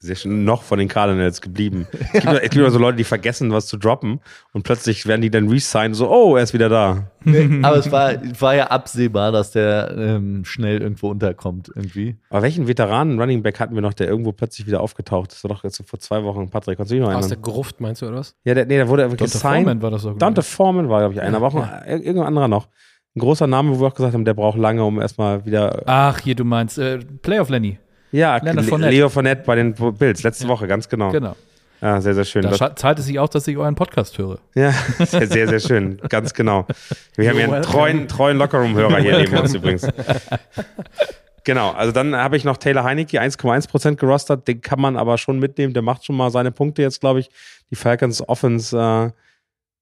sehr 0.06 0.16
schön 0.16 0.44
noch 0.44 0.62
von 0.62 0.78
den 0.78 0.88
Cardinals 0.88 1.40
geblieben. 1.40 1.86
Es 2.12 2.12
gibt, 2.12 2.26
es 2.26 2.50
gibt 2.50 2.72
so 2.72 2.78
Leute, 2.78 2.96
die 2.96 3.04
vergessen, 3.04 3.52
was 3.52 3.66
zu 3.66 3.76
droppen 3.76 4.20
und 4.52 4.62
plötzlich 4.62 5.06
werden 5.06 5.20
die 5.20 5.30
dann 5.30 5.48
resign 5.48 5.94
so, 5.94 6.10
oh, 6.10 6.36
er 6.36 6.42
ist 6.42 6.54
wieder 6.54 6.68
da. 6.68 7.10
aber 7.62 7.76
es 7.76 7.90
war, 7.90 8.14
war 8.40 8.54
ja 8.54 8.68
absehbar, 8.68 9.32
dass 9.32 9.50
der 9.50 9.94
ähm, 9.96 10.44
schnell 10.44 10.80
irgendwo 10.80 11.10
unterkommt 11.10 11.70
irgendwie. 11.74 12.16
Aber 12.30 12.42
welchen 12.42 12.68
Veteranen 12.68 13.20
Running 13.20 13.42
Back 13.42 13.60
hatten 13.60 13.74
wir 13.74 13.82
noch, 13.82 13.94
der 13.94 14.08
irgendwo 14.08 14.32
plötzlich 14.32 14.66
wieder 14.66 14.80
aufgetaucht 14.80 15.32
ist? 15.32 15.42
Das 15.42 15.50
war 15.50 15.56
doch 15.56 15.64
jetzt 15.64 15.82
vor 15.84 15.98
zwei 15.98 16.22
Wochen, 16.24 16.48
Patrick, 16.48 16.78
kannst 16.78 16.90
du 16.90 16.94
dich 16.94 17.02
noch 17.02 17.08
erinnern? 17.08 17.24
Aus 17.24 17.28
der 17.28 17.38
Gruft, 17.38 17.80
meinst 17.80 18.02
du, 18.02 18.06
oder 18.06 18.18
was? 18.18 18.34
Ja, 18.44 18.54
der, 18.54 18.66
nee, 18.66 18.76
der 18.76 18.88
wurde 18.88 19.02
Dante 19.02 19.24
gesigned. 19.24 19.64
Foreman 19.66 19.82
war 19.82 19.90
das 19.90 20.02
so. 20.02 20.12
Dante 20.12 20.42
Foreman 20.42 20.88
war, 20.88 21.00
glaube 21.00 21.14
ich, 21.14 21.20
einer, 21.20 21.36
aber 21.36 21.46
auch 21.48 21.54
ja. 21.54 21.84
irgendein 21.86 22.26
anderer 22.26 22.48
noch. 22.48 22.68
Ein 23.16 23.20
großer 23.20 23.46
Name, 23.46 23.70
wo 23.70 23.80
wir 23.80 23.86
auch 23.86 23.94
gesagt 23.94 24.12
haben, 24.12 24.26
der 24.26 24.34
braucht 24.34 24.58
lange, 24.58 24.84
um 24.84 25.00
erstmal 25.00 25.46
wieder. 25.46 25.82
Ach, 25.86 26.20
hier, 26.20 26.34
du 26.34 26.44
meinst 26.44 26.78
äh, 26.78 26.98
Playoff 26.98 27.48
Lenny. 27.48 27.78
Ja, 28.16 28.40
Fournette. 28.40 28.90
Leo 28.90 29.08
Fournette 29.10 29.42
bei 29.44 29.56
den 29.56 29.74
Bills, 29.74 30.22
letzte 30.22 30.44
ja. 30.44 30.48
Woche, 30.48 30.66
ganz 30.66 30.88
genau. 30.88 31.10
Genau. 31.10 31.36
Ja, 31.82 32.00
sehr, 32.00 32.14
sehr 32.14 32.24
schön. 32.24 32.42
Da 32.42 32.74
zahlt 32.74 32.98
es 32.98 33.04
sich 33.04 33.18
auch, 33.18 33.28
dass 33.28 33.46
ich 33.46 33.58
euren 33.58 33.74
Podcast 33.74 34.16
höre. 34.16 34.38
Ja, 34.54 34.72
sehr, 34.98 35.26
sehr, 35.26 35.48
sehr 35.48 35.60
schön. 35.60 35.98
Ganz 36.08 36.32
genau. 36.32 36.66
Wir 37.16 37.28
haben 37.28 37.38
ja 37.38 37.52
einen 37.52 37.62
treuen, 37.62 38.08
treuen 38.08 38.38
Lockerroom-Hörer 38.38 38.98
hier 39.00 39.18
neben 39.18 39.36
uns 39.36 39.54
übrigens. 39.54 39.86
Genau, 41.44 41.72
also 41.72 41.92
dann 41.92 42.16
habe 42.16 42.38
ich 42.38 42.44
noch 42.44 42.56
Taylor 42.56 42.82
Heinecke, 42.82 43.20
1,1% 43.20 43.96
gerostert. 43.96 44.48
Den 44.48 44.62
kann 44.62 44.80
man 44.80 44.96
aber 44.96 45.18
schon 45.18 45.38
mitnehmen. 45.38 45.74
Der 45.74 45.82
macht 45.82 46.04
schon 46.06 46.16
mal 46.16 46.30
seine 46.30 46.50
Punkte 46.50 46.80
jetzt, 46.80 47.00
glaube 47.00 47.20
ich. 47.20 47.28
Die 47.70 47.76
Falcons 47.76 48.26
Offense 48.26 48.76
äh, 48.76 49.10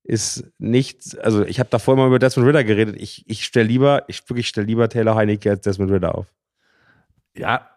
ist 0.03 0.45
nicht, 0.59 1.17
also 1.23 1.45
ich 1.45 1.61
habe 1.61 1.71
davor 1.71 1.95
immer 1.95 2.07
über 2.07 2.19
Desmond 2.19 2.49
Ritter 2.49 2.65
geredet. 2.65 2.97
Ich, 2.99 3.25
ich 3.29 3.45
stelle 3.45 3.69
lieber, 3.69 4.03
ich 4.09 4.29
wirklich 4.29 4.49
stelle 4.49 4.67
lieber 4.67 4.89
Taylor 4.89 5.15
Heinecke 5.15 5.49
als 5.49 5.61
Desmond 5.61 5.91
Ritter 5.93 6.15
auf. 6.15 6.27
Ja, 7.37 7.71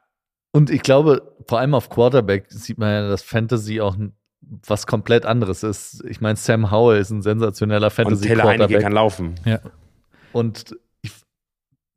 und 0.51 0.69
ich 0.69 0.81
glaube, 0.81 1.35
vor 1.47 1.59
allem 1.59 1.73
auf 1.73 1.89
Quarterback 1.89 2.45
sieht 2.49 2.77
man 2.77 2.89
ja, 2.89 3.09
dass 3.09 3.21
Fantasy 3.21 3.81
auch 3.81 3.95
was 4.65 4.87
komplett 4.87 5.25
anderes 5.25 5.63
ist. 5.63 6.03
Ich 6.07 6.21
meine, 6.21 6.35
Sam 6.37 6.71
Howell 6.71 6.99
ist 6.99 7.09
ein 7.09 7.21
sensationeller 7.21 7.89
Fantasy 7.89 8.23
Und 8.23 8.27
Taylor 8.27 8.43
Heineke 8.45 8.79
kann 8.79 8.93
laufen. 8.93 9.35
Ja. 9.45 9.59
Und 10.31 10.77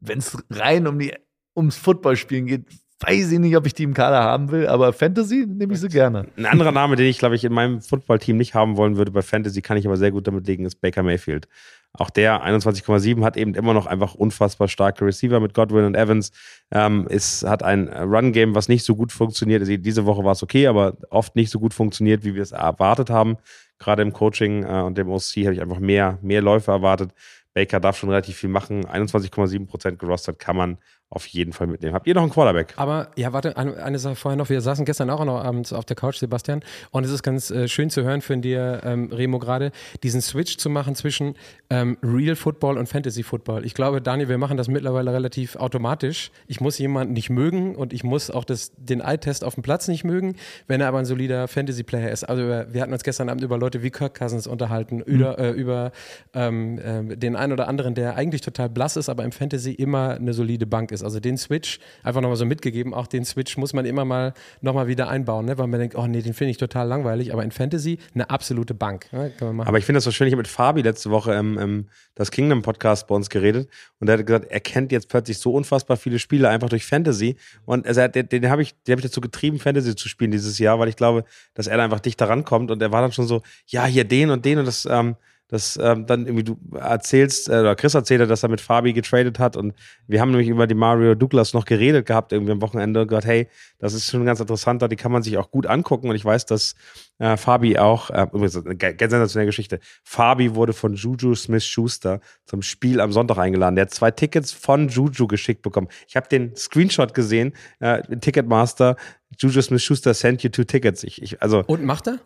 wenn 0.01 0.19
es 0.19 0.37
rein 0.51 0.87
um 0.87 0.99
die 0.99 1.15
ums 1.55 1.77
Footballspielen 1.77 2.47
geht, 2.47 2.65
weiß 3.01 3.33
ich 3.33 3.39
nicht, 3.39 3.57
ob 3.57 3.67
ich 3.67 3.75
die 3.75 3.85
im 3.85 3.95
Kader 3.95 4.23
haben 4.23 4.51
will, 4.51 4.67
aber 4.67 4.93
Fantasy 4.93 5.47
nehme 5.47 5.73
ich 5.73 5.81
sie 5.81 5.89
gerne. 5.89 6.27
Ein 6.37 6.47
anderer 6.47 6.73
Name, 6.73 6.97
den 6.97 7.07
ich, 7.07 7.19
glaube 7.19 7.35
ich, 7.35 7.45
in 7.45 7.53
meinem 7.53 7.81
Footballteam 7.81 8.37
nicht 8.37 8.55
haben 8.55 8.77
wollen 8.77 8.97
würde 8.97 9.11
bei 9.11 9.23
Fantasy, 9.23 9.63
kann 9.63 9.79
ich 9.79 9.87
aber 9.87 9.97
sehr 9.97 10.11
gut 10.11 10.27
damit 10.27 10.47
legen, 10.47 10.67
ist 10.67 10.81
Baker 10.81 11.03
Mayfield. 11.03 11.49
Auch 11.93 12.11
der 12.11 12.45
21,7 12.45 13.25
hat 13.25 13.37
eben 13.37 13.55
immer 13.55 13.75
noch 13.75 13.87
einfach 13.87 14.15
unfassbar 14.15 14.69
starke 14.69 15.05
Receiver 15.05 15.41
mit 15.41 15.55
Godwin 15.55 15.85
und 15.85 15.97
Evans. 15.97 16.31
Ähm, 16.71 17.09
ist, 17.09 17.45
hat 17.45 17.63
ein 17.63 17.89
Run-Game, 17.89 18.55
was 18.55 18.69
nicht 18.69 18.85
so 18.85 18.95
gut 18.95 19.11
funktioniert. 19.11 19.61
Also 19.61 19.77
diese 19.77 20.07
Woche 20.07 20.23
war 20.23 20.33
es 20.33 20.43
okay, 20.43 20.69
aber 20.69 20.97
oft 21.09 21.35
nicht 21.35 21.51
so 21.51 21.59
gut 21.59 21.75
funktioniert, 21.75 22.25
wie 22.25 22.35
wir 22.35 22.43
es 22.43 22.53
erwartet 22.53 23.11
haben. 23.11 23.39
Gerade 23.79 24.03
im 24.03 24.13
Coaching 24.13 24.63
äh, 24.63 24.83
und 24.83 24.99
dem 24.99 25.09
OC 25.09 25.45
habe 25.45 25.55
ich 25.55 25.61
einfach 25.61 25.81
mehr, 25.81 26.19
mehr 26.23 26.43
Läufe 26.43 26.71
erwartet. 26.71 27.13
Baker 27.55 27.81
darf 27.81 27.97
schon 27.97 28.11
relativ 28.11 28.37
viel 28.37 28.51
machen. 28.51 28.87
21,7% 28.87 29.97
gerostet 29.97 30.39
kann 30.39 30.57
man 30.57 30.79
auf 31.11 31.27
jeden 31.27 31.53
Fall 31.53 31.67
mitnehmen. 31.67 31.93
Habt 31.93 32.07
ihr 32.07 32.15
noch 32.15 32.23
einen 32.23 32.31
Quarterback? 32.31 32.75
Aber 32.77 33.11
ja, 33.17 33.33
warte, 33.33 33.57
eine, 33.57 33.83
eine 33.83 33.99
Sache 33.99 34.15
vorher 34.15 34.37
noch. 34.37 34.49
Wir 34.49 34.61
saßen 34.61 34.85
gestern 34.85 35.11
auch 35.11 35.25
noch 35.25 35.43
abends 35.43 35.73
auf 35.73 35.85
der 35.85 35.97
Couch, 35.97 36.17
Sebastian, 36.17 36.63
und 36.93 37.05
es 37.05 37.11
ist 37.11 37.25
ganz 37.25 37.51
äh, 37.51 37.67
schön 37.67 37.91
zu 37.91 38.05
hören 38.05 38.21
von 38.21 38.43
dir, 38.43 38.81
ähm, 38.85 39.11
Remo, 39.13 39.41
gerade 39.41 39.73
diesen 40.05 40.21
Switch 40.21 40.57
zu 40.57 40.71
machen 40.71 40.95
zwischen 40.95 41.35
ähm, 41.69 41.99
Real 42.03 42.37
Football 42.37 42.79
und 42.79 42.89
Fantasy 42.89 43.25
Football. 43.25 43.67
Ich 43.67 43.75
glaube, 43.75 44.01
Daniel, 44.01 44.29
wir 44.29 44.39
machen 44.39 44.57
das 44.57 44.69
mittlerweile 44.69 45.13
relativ 45.13 45.57
automatisch. 45.57 46.31
Ich 46.47 46.61
muss 46.61 46.79
jemanden 46.79 47.13
nicht 47.13 47.29
mögen 47.29 47.75
und 47.75 47.93
ich 47.93 48.05
muss 48.05 48.31
auch 48.31 48.45
das, 48.45 48.71
den 48.77 49.01
Eye-Test 49.01 49.43
auf 49.43 49.55
dem 49.55 49.65
Platz 49.65 49.89
nicht 49.89 50.05
mögen, 50.05 50.37
wenn 50.69 50.81
er 50.81 50.87
aber 50.87 50.99
ein 50.99 51.07
solider 51.07 51.49
Fantasy-Player 51.49 52.11
ist. 52.11 52.23
Also 52.23 52.43
wir 52.43 52.81
hatten 52.81 52.93
uns 52.93 53.03
gestern 53.03 53.29
Abend 53.29 53.43
über 53.43 53.59
Leute 53.59 53.83
wie 53.83 53.91
Kirk 53.91 54.17
Cousins 54.17 54.47
unterhalten, 54.47 54.99
mhm. 54.99 55.03
über, 55.03 55.39
äh, 55.41 55.51
über 55.51 55.91
ähm, 56.35 56.79
äh, 56.79 57.17
den 57.17 57.35
einen 57.35 57.53
oder 57.53 57.67
anderen, 57.67 57.97
der 57.97 58.15
eigentlich 58.15 58.43
total 58.43 58.69
blass 58.69 58.97
ist, 58.97 59.09
aber 59.09 59.25
im 59.25 59.33
Fantasy 59.33 59.73
immer 59.73 60.11
eine 60.11 60.35
solide 60.35 60.67
Bank 60.67 60.93
ist 60.93 61.00
ist. 61.01 61.05
Also 61.05 61.21
den 61.21 61.37
Switch, 61.37 61.79
einfach 62.03 62.21
nochmal 62.21 62.37
so 62.37 62.45
mitgegeben, 62.45 62.95
auch 62.95 63.07
den 63.07 63.25
Switch 63.25 63.57
muss 63.57 63.73
man 63.73 63.85
immer 63.85 64.05
mal 64.05 64.35
nochmal 64.61 64.87
wieder 64.87 65.09
einbauen, 65.09 65.47
ne? 65.47 65.59
weil 65.59 65.67
man 65.67 65.81
denkt, 65.81 65.97
oh 65.97 66.07
nee, 66.07 66.23
den 66.23 66.35
finde 66.35 66.53
ich 66.53 66.57
total 66.57 66.87
langweilig, 66.87 67.33
aber 67.33 67.45
in 67.45 67.51
Fantasy 67.51 67.99
eine 68.15 68.31
absolute 68.31 68.75
Bank. 68.75 69.13
Ne? 69.13 69.33
Aber 69.41 69.79
ich 69.79 69.85
finde 69.85 69.99
das 69.99 70.05
so 70.05 70.11
schön, 70.11 70.27
ich 70.27 70.33
habe 70.33 70.41
mit 70.41 70.49
Fabi 70.49 70.83
letzte 70.83 71.11
Woche 71.11 71.35
im, 71.35 71.59
im 71.59 71.87
das 72.15 72.31
Kingdom 72.31 72.63
Podcast 72.63 73.07
bei 73.07 73.15
uns 73.15 73.31
geredet 73.31 73.69
und 73.99 74.09
er 74.09 74.19
hat 74.19 74.27
gesagt, 74.27 74.47
er 74.51 74.61
kennt 74.61 74.93
jetzt 74.93 75.09
plötzlich 75.09 75.39
so 75.39 75.53
unfassbar 75.53 75.97
viele 75.97 76.19
Spiele 76.19 76.49
einfach 76.49 76.69
durch 76.69 76.85
Fantasy 76.85 77.37
und 77.65 77.87
also, 77.87 78.07
den, 78.09 78.29
den 78.29 78.51
habe 78.51 78.63
ich, 78.63 78.75
habe 78.89 79.01
ich 79.01 79.07
dazu 79.07 79.21
getrieben, 79.21 79.59
Fantasy 79.59 79.97
zu 79.97 80.09
spielen 80.09 80.31
dieses 80.31 80.59
Jahr, 80.59 80.79
weil 80.79 80.89
ich 80.89 80.97
glaube, 80.97 81.25
dass 81.55 81.67
er 81.67 81.77
da 81.77 81.85
einfach 81.85 82.01
dichter 82.01 82.29
rankommt 82.29 82.71
und 82.71 82.83
er 82.83 82.93
war 82.93 83.03
dann 83.03 83.13
schon 83.13 83.27
so, 83.27 83.43
ja, 83.67 83.87
hier 83.87 84.05
den 84.05 84.31
und 84.31 84.45
den 84.45 84.59
und 84.59 84.67
das, 84.67 84.87
ähm, 84.91 85.17
dass 85.51 85.79
ähm, 85.83 86.07
dann 86.07 86.27
irgendwie 86.27 86.45
du 86.45 86.59
erzählst, 86.77 87.49
äh, 87.49 87.61
oder 87.61 87.75
Chris 87.75 87.95
erzählte, 87.95 88.27
dass 88.27 88.43
er 88.43 88.49
mit 88.49 88.61
Fabi 88.61 88.93
getradet 88.93 89.39
hat 89.39 89.57
und 89.57 89.75
wir 90.07 90.21
haben 90.21 90.31
nämlich 90.31 90.49
über 90.49 90.67
die 90.67 90.75
Mario 90.75 91.15
Douglas 91.15 91.55
noch 91.55 91.65
geredet 91.65 92.07
gehabt, 92.07 92.33
irgendwie 92.33 92.53
am 92.53 92.63
Wochenende 92.63 93.03
und 93.03 93.09
gesagt, 93.09 93.27
hey, 93.27 93.49
das 93.79 93.95
ist 93.95 94.11
schon 94.11 94.25
ganz 94.25 94.41
interessant, 94.41 94.83
die 94.91 94.97
kann 94.97 95.13
man 95.13 95.23
sich 95.23 95.37
auch 95.39 95.51
gut 95.51 95.67
angucken 95.67 96.09
und 96.09 96.17
ich 96.17 96.25
weiß, 96.25 96.47
dass 96.47 96.75
äh, 97.19 97.37
Fabi 97.37 97.79
auch, 97.79 98.11
äh, 98.11 98.27
übrigens 98.33 98.57
eine 98.57 98.77
ganz 98.77 99.11
sensationelle 99.11 99.47
Geschichte, 99.47 99.81
Fabi 100.05 100.55
wurde 100.55 100.73
von 100.73 100.95
Juju 100.95 101.35
Smith-Schuster 101.35 102.21
zum 102.47 102.63
Spiel 102.63 103.01
am 103.01 103.13
Sonntag 103.13 103.39
eingeladen. 103.39 103.77
Der 103.77 103.87
hat 103.87 103.91
zwei 103.91 104.11
Tickets 104.11 104.53
von 104.53 104.89
Juju 104.89 105.27
geschickt 105.27 105.63
bekommen. 105.63 105.89
Ich 106.09 106.17
habe 106.17 106.29
den 106.29 106.55
Screenshot 106.57 107.15
gesehen, 107.15 107.53
äh, 107.81 108.03
Ticketmaster, 108.17 108.97
Juju 109.39 109.63
Smith-Schuster 109.63 110.15
sent 110.15 110.43
you 110.43 110.51
two 110.51 110.65
tickets. 110.65 111.05
Ich, 111.05 111.23
ich, 111.23 111.43
also, 111.43 111.65
und 111.67 111.85
macht 111.85 112.09
er? 112.09 112.19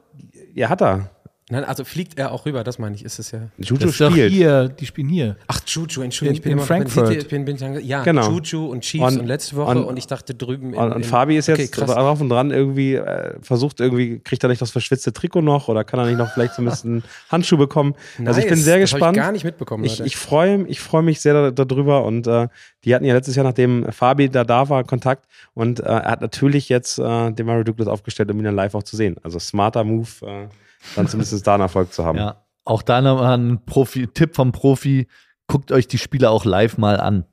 Ja, 0.54 0.68
hat 0.68 0.82
er. 0.82 1.10
Nein, 1.50 1.62
also 1.64 1.84
fliegt 1.84 2.18
er 2.18 2.32
auch 2.32 2.46
rüber, 2.46 2.64
das 2.64 2.78
meine 2.78 2.96
ich, 2.96 3.04
ist 3.04 3.18
es 3.18 3.30
ja. 3.30 3.40
Juju 3.58 3.76
das 3.76 3.96
spielt. 3.96 4.32
hier, 4.32 4.68
die 4.68 4.86
spielen 4.86 5.10
hier. 5.10 5.36
Ach, 5.46 5.60
Juju, 5.66 6.00
Entschuldigung, 6.00 6.30
in, 6.30 6.34
ich 6.36 6.40
bin 6.42 6.52
in 6.52 6.58
immer, 6.58 6.66
Frankfurt. 6.66 7.10
Ich 7.10 7.28
bin, 7.28 7.44
bin, 7.44 7.58
bin, 7.58 7.84
ja, 7.84 8.02
genau. 8.02 8.30
Juju 8.30 8.64
und 8.64 8.80
Chiefs 8.80 9.12
und, 9.12 9.20
und 9.20 9.26
letzte 9.26 9.56
Woche 9.56 9.72
und, 9.72 9.84
und, 9.84 9.98
ich 9.98 10.06
dachte 10.06 10.34
drüben 10.34 10.72
in, 10.72 10.78
Und, 10.78 10.92
und 10.92 11.04
Fabi 11.04 11.36
ist 11.36 11.48
jetzt 11.48 11.76
okay, 11.76 11.84
drauf 11.84 12.22
und 12.22 12.30
dran 12.30 12.50
irgendwie, 12.50 12.94
äh, 12.94 13.34
versucht 13.42 13.80
irgendwie, 13.80 14.20
kriegt 14.20 14.42
er 14.42 14.48
nicht 14.48 14.62
das 14.62 14.70
verschwitzte 14.70 15.12
Trikot 15.12 15.42
noch 15.42 15.68
oder 15.68 15.84
kann 15.84 16.00
er 16.00 16.06
nicht 16.06 16.16
noch 16.16 16.32
vielleicht 16.32 16.54
so 16.54 16.62
ein 16.62 16.64
bisschen 16.64 17.04
Handschuh 17.28 17.58
bekommen? 17.58 17.94
Nice, 18.16 18.28
also 18.28 18.40
ich 18.40 18.48
bin 18.48 18.56
sehr 18.56 18.78
gespannt. 18.78 19.02
Das 19.02 19.10
ich 19.10 19.22
gar 19.26 19.32
nicht 19.32 19.44
mitbekommen. 19.44 19.84
Ich, 19.84 20.00
ich 20.00 20.16
freue 20.16 20.64
ich 20.66 20.80
freu 20.80 21.02
mich 21.02 21.20
sehr 21.20 21.52
darüber 21.52 22.06
und 22.06 22.26
äh, 22.26 22.48
die 22.86 22.94
hatten 22.94 23.04
ja 23.04 23.12
letztes 23.12 23.36
Jahr, 23.36 23.44
nachdem 23.44 23.92
Fabi 23.92 24.30
da 24.30 24.44
da 24.44 24.70
war, 24.70 24.82
Kontakt 24.84 25.26
und 25.52 25.80
äh, 25.80 25.82
er 25.82 26.10
hat 26.10 26.22
natürlich 26.22 26.70
jetzt 26.70 26.98
äh, 26.98 27.32
den 27.32 27.44
Mario 27.44 27.64
Douglas 27.64 27.86
aufgestellt, 27.86 28.30
um 28.30 28.38
ihn 28.38 28.44
dann 28.44 28.56
live 28.56 28.74
auch 28.74 28.82
zu 28.82 28.96
sehen. 28.96 29.16
Also 29.22 29.38
smarter 29.38 29.84
Move. 29.84 30.48
Dann 30.96 31.08
zumindest 31.08 31.46
da 31.46 31.54
einen 31.54 31.62
Erfolg 31.62 31.92
zu 31.92 32.04
haben. 32.04 32.18
Ja, 32.18 32.44
auch 32.64 32.82
da 32.82 33.00
nochmal 33.00 33.38
ein 33.38 33.64
Profi, 33.64 34.06
Tipp 34.06 34.34
vom 34.34 34.52
Profi, 34.52 35.06
guckt 35.46 35.72
euch 35.72 35.88
die 35.88 35.98
Spiele 35.98 36.30
auch 36.30 36.44
live 36.44 36.78
mal 36.78 37.00
an. 37.00 37.24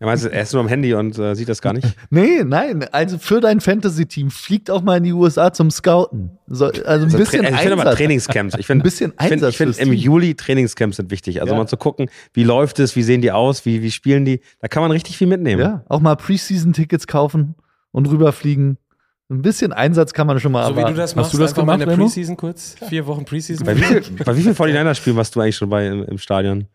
Ja, 0.00 0.06
meinst 0.06 0.24
du, 0.24 0.28
er 0.28 0.42
ist 0.42 0.52
nur 0.52 0.60
am 0.60 0.68
Handy 0.68 0.92
und 0.92 1.18
äh, 1.18 1.34
sieht 1.34 1.48
das 1.48 1.62
gar 1.62 1.72
nicht? 1.72 1.86
nee, 2.10 2.42
nein. 2.44 2.84
Also 2.92 3.16
für 3.16 3.40
dein 3.40 3.60
Fantasy-Team 3.60 4.30
fliegt 4.30 4.70
auch 4.70 4.82
mal 4.82 4.98
in 4.98 5.04
die 5.04 5.12
USA 5.12 5.52
zum 5.52 5.70
Scouten. 5.70 6.38
So, 6.46 6.66
also 6.66 6.82
ein 6.82 6.86
also 6.86 7.16
bisschen 7.16 7.44
Ich 7.44 7.56
finde 7.56 7.80
aber 7.80 7.94
Trainingscamps. 7.94 8.56
Ich 8.58 8.66
find, 8.66 8.80
ein 8.80 8.82
bisschen 8.82 9.18
Einsatz. 9.18 9.50
Ich 9.52 9.56
finde 9.56 9.74
find, 9.74 9.88
im 9.88 9.94
Juli 9.94 10.34
Trainingscamps 10.34 10.96
sind 10.96 11.10
wichtig. 11.10 11.40
Also 11.40 11.54
ja. 11.54 11.58
mal 11.58 11.66
zu 11.66 11.76
gucken, 11.76 12.10
wie 12.32 12.44
läuft 12.44 12.80
es, 12.80 12.96
wie 12.96 13.02
sehen 13.02 13.22
die 13.22 13.30
aus, 13.30 13.64
wie, 13.64 13.82
wie 13.82 13.90
spielen 13.90 14.24
die. 14.24 14.40
Da 14.58 14.68
kann 14.68 14.82
man 14.82 14.90
richtig 14.90 15.16
viel 15.16 15.28
mitnehmen. 15.28 15.62
Ja, 15.62 15.84
auch 15.88 16.00
mal 16.00 16.16
Preseason-Tickets 16.16 17.06
kaufen 17.06 17.54
und 17.92 18.10
rüberfliegen. 18.10 18.78
Ein 19.30 19.40
bisschen 19.40 19.72
Einsatz 19.72 20.12
kann 20.12 20.26
man 20.26 20.38
schon 20.38 20.52
mal 20.52 20.66
So 20.66 20.76
wie 20.76 20.84
du 20.84 20.94
das 20.94 21.16
machst, 21.16 21.28
Hast 21.28 21.34
du 21.34 21.38
das 21.38 21.54
gemacht, 21.54 21.80
in 21.80 21.88
der 21.88 21.96
Preseason 21.96 22.36
kurz? 22.36 22.76
Vier 22.88 23.06
Wochen 23.06 23.24
Preseason? 23.24 23.64
Bei 23.64 23.76
wie 23.76 23.82
viel, 23.82 24.02
bei 24.24 24.36
wie 24.36 24.42
viel 24.42 24.52
49er-Spielen 24.52 25.16
warst 25.16 25.34
du 25.34 25.40
eigentlich 25.40 25.56
schon 25.56 25.70
bei 25.70 25.86
im, 25.86 26.04
im, 26.04 26.18
Stadion? 26.18 26.68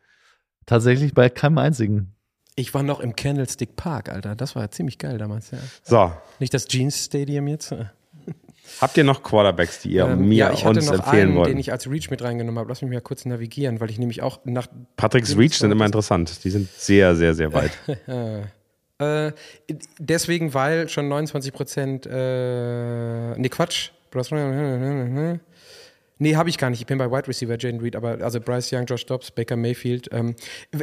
Tatsächlich 0.65 1.13
bei 1.13 1.29
keinem 1.29 1.59
einzigen. 1.59 2.15
Ich 2.55 2.73
war 2.73 2.81
noch 2.81 2.99
im 2.99 3.15
Candlestick 3.15 3.75
Park, 3.75 4.09
Alter. 4.09 4.35
Das 4.35 4.55
war 4.55 4.69
ziemlich 4.71 4.97
geil 4.97 5.17
damals, 5.17 5.51
ja. 5.51 5.59
So. 5.83 6.11
Nicht 6.39 6.53
das 6.53 6.67
Jeans 6.67 7.05
Stadium 7.05 7.47
jetzt? 7.47 7.73
Habt 8.81 8.97
ihr 8.97 9.03
noch 9.03 9.23
Quarterbacks, 9.23 9.81
die 9.81 9.93
ihr 9.93 10.05
Ähm, 10.05 10.27
mir 10.27 10.35
ja, 10.35 10.51
ich 10.51 10.65
hatte 10.65 10.79
uns 10.79 10.87
noch 10.87 10.95
empfehlen 10.95 11.29
einen, 11.29 11.37
wollt? 11.37 11.49
den 11.49 11.57
ich 11.57 11.71
als 11.71 11.89
Reach 11.89 12.09
mit 12.09 12.21
reingenommen 12.21 12.59
habe. 12.59 12.69
Lass 12.69 12.81
mich 12.81 12.91
mal 12.91 13.01
kurz 13.01 13.25
navigieren, 13.25 13.79
weil 13.79 13.89
ich 13.89 13.99
nämlich 13.99 14.21
auch 14.21 14.39
nach. 14.45 14.67
Patricks 14.95 15.37
Reach 15.37 15.53
sind 15.57 15.71
immer 15.71 15.85
interessant. 15.85 16.43
Die 16.43 16.49
sind 16.49 16.69
sehr, 16.71 17.15
sehr, 17.15 17.35
sehr 17.35 17.53
weit. 17.53 17.71
Äh, 18.07 18.41
deswegen, 19.99 20.53
weil 20.53 20.89
schon 20.89 21.07
29 21.07 21.53
Prozent. 21.53 22.05
Äh, 22.05 23.37
nee, 23.37 23.49
Quatsch. 23.49 23.91
Nee, 26.21 26.35
habe 26.35 26.49
ich 26.49 26.57
gar 26.57 26.69
nicht. 26.69 26.81
Ich 26.81 26.85
bin 26.85 26.97
bei 26.97 27.09
Wide 27.09 27.29
Receiver 27.29 27.57
Jaden 27.57 27.79
Reed, 27.79 27.95
aber 27.95 28.21
also 28.21 28.41
Bryce 28.41 28.73
Young, 28.73 28.85
Josh 28.85 29.05
Dobbs, 29.05 29.31
Baker 29.31 29.55
Mayfield. 29.55 30.09
Ähm, 30.11 30.35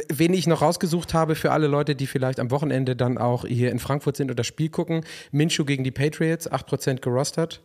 wen 0.09 0.33
ich 0.33 0.47
noch 0.47 0.63
rausgesucht 0.63 1.13
habe 1.13 1.35
für 1.35 1.51
alle 1.51 1.67
Leute, 1.67 1.95
die 1.95 2.07
vielleicht 2.07 2.39
am 2.39 2.49
Wochenende 2.49 2.95
dann 2.95 3.19
auch 3.19 3.45
hier 3.45 3.71
in 3.71 3.77
Frankfurt 3.77 4.17
sind 4.17 4.31
und 4.31 4.39
das 4.39 4.47
Spiel 4.47 4.69
gucken. 4.69 5.05
Minshew 5.31 5.63
gegen 5.63 5.83
die 5.83 5.91
Patriots, 5.91 6.51
8% 6.51 7.01
gerostert. 7.01 7.61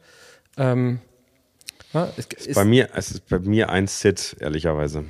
Ähm, 0.59 1.01
ja, 1.95 2.13
es, 2.19 2.27
ist, 2.27 2.55
bei 2.55 2.67
mir, 2.67 2.91
es 2.95 3.13
ist 3.13 3.29
bei 3.29 3.39
mir 3.39 3.71
ein 3.71 3.87
Sit, 3.87 4.37
ehrlicherweise. 4.41 5.05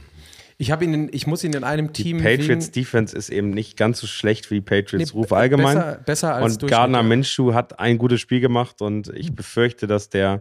Ich 0.62 0.70
habe 0.70 0.84
ihn, 0.84 0.94
in, 0.94 1.08
ich 1.12 1.26
muss 1.26 1.42
ihn 1.42 1.52
in 1.54 1.64
einem 1.64 1.92
Die 1.92 2.04
Team 2.04 2.18
Patriots 2.18 2.66
wegen, 2.68 2.72
Defense 2.72 3.16
ist 3.16 3.30
eben 3.30 3.50
nicht 3.50 3.76
ganz 3.76 3.98
so 3.98 4.06
schlecht 4.06 4.50
wie 4.50 4.54
die 4.54 4.60
Patriots 4.60 5.12
Nee, 5.12 5.18
Ruf 5.20 5.32
allgemein. 5.32 5.74
besser- 5.76 6.00
besser 6.06 6.34
als 6.36 6.56
und 6.62 6.70
Gardner. 6.70 7.02
Minshew 7.02 7.52
hat 7.52 7.80
ein 7.80 7.98
gutes 7.98 8.20
Spiel 8.20 8.40
gemacht 8.40 8.80
und 8.80 9.08
ich 9.08 9.34
befürchte, 9.34 9.86
dass 9.88 10.08
der 10.08 10.40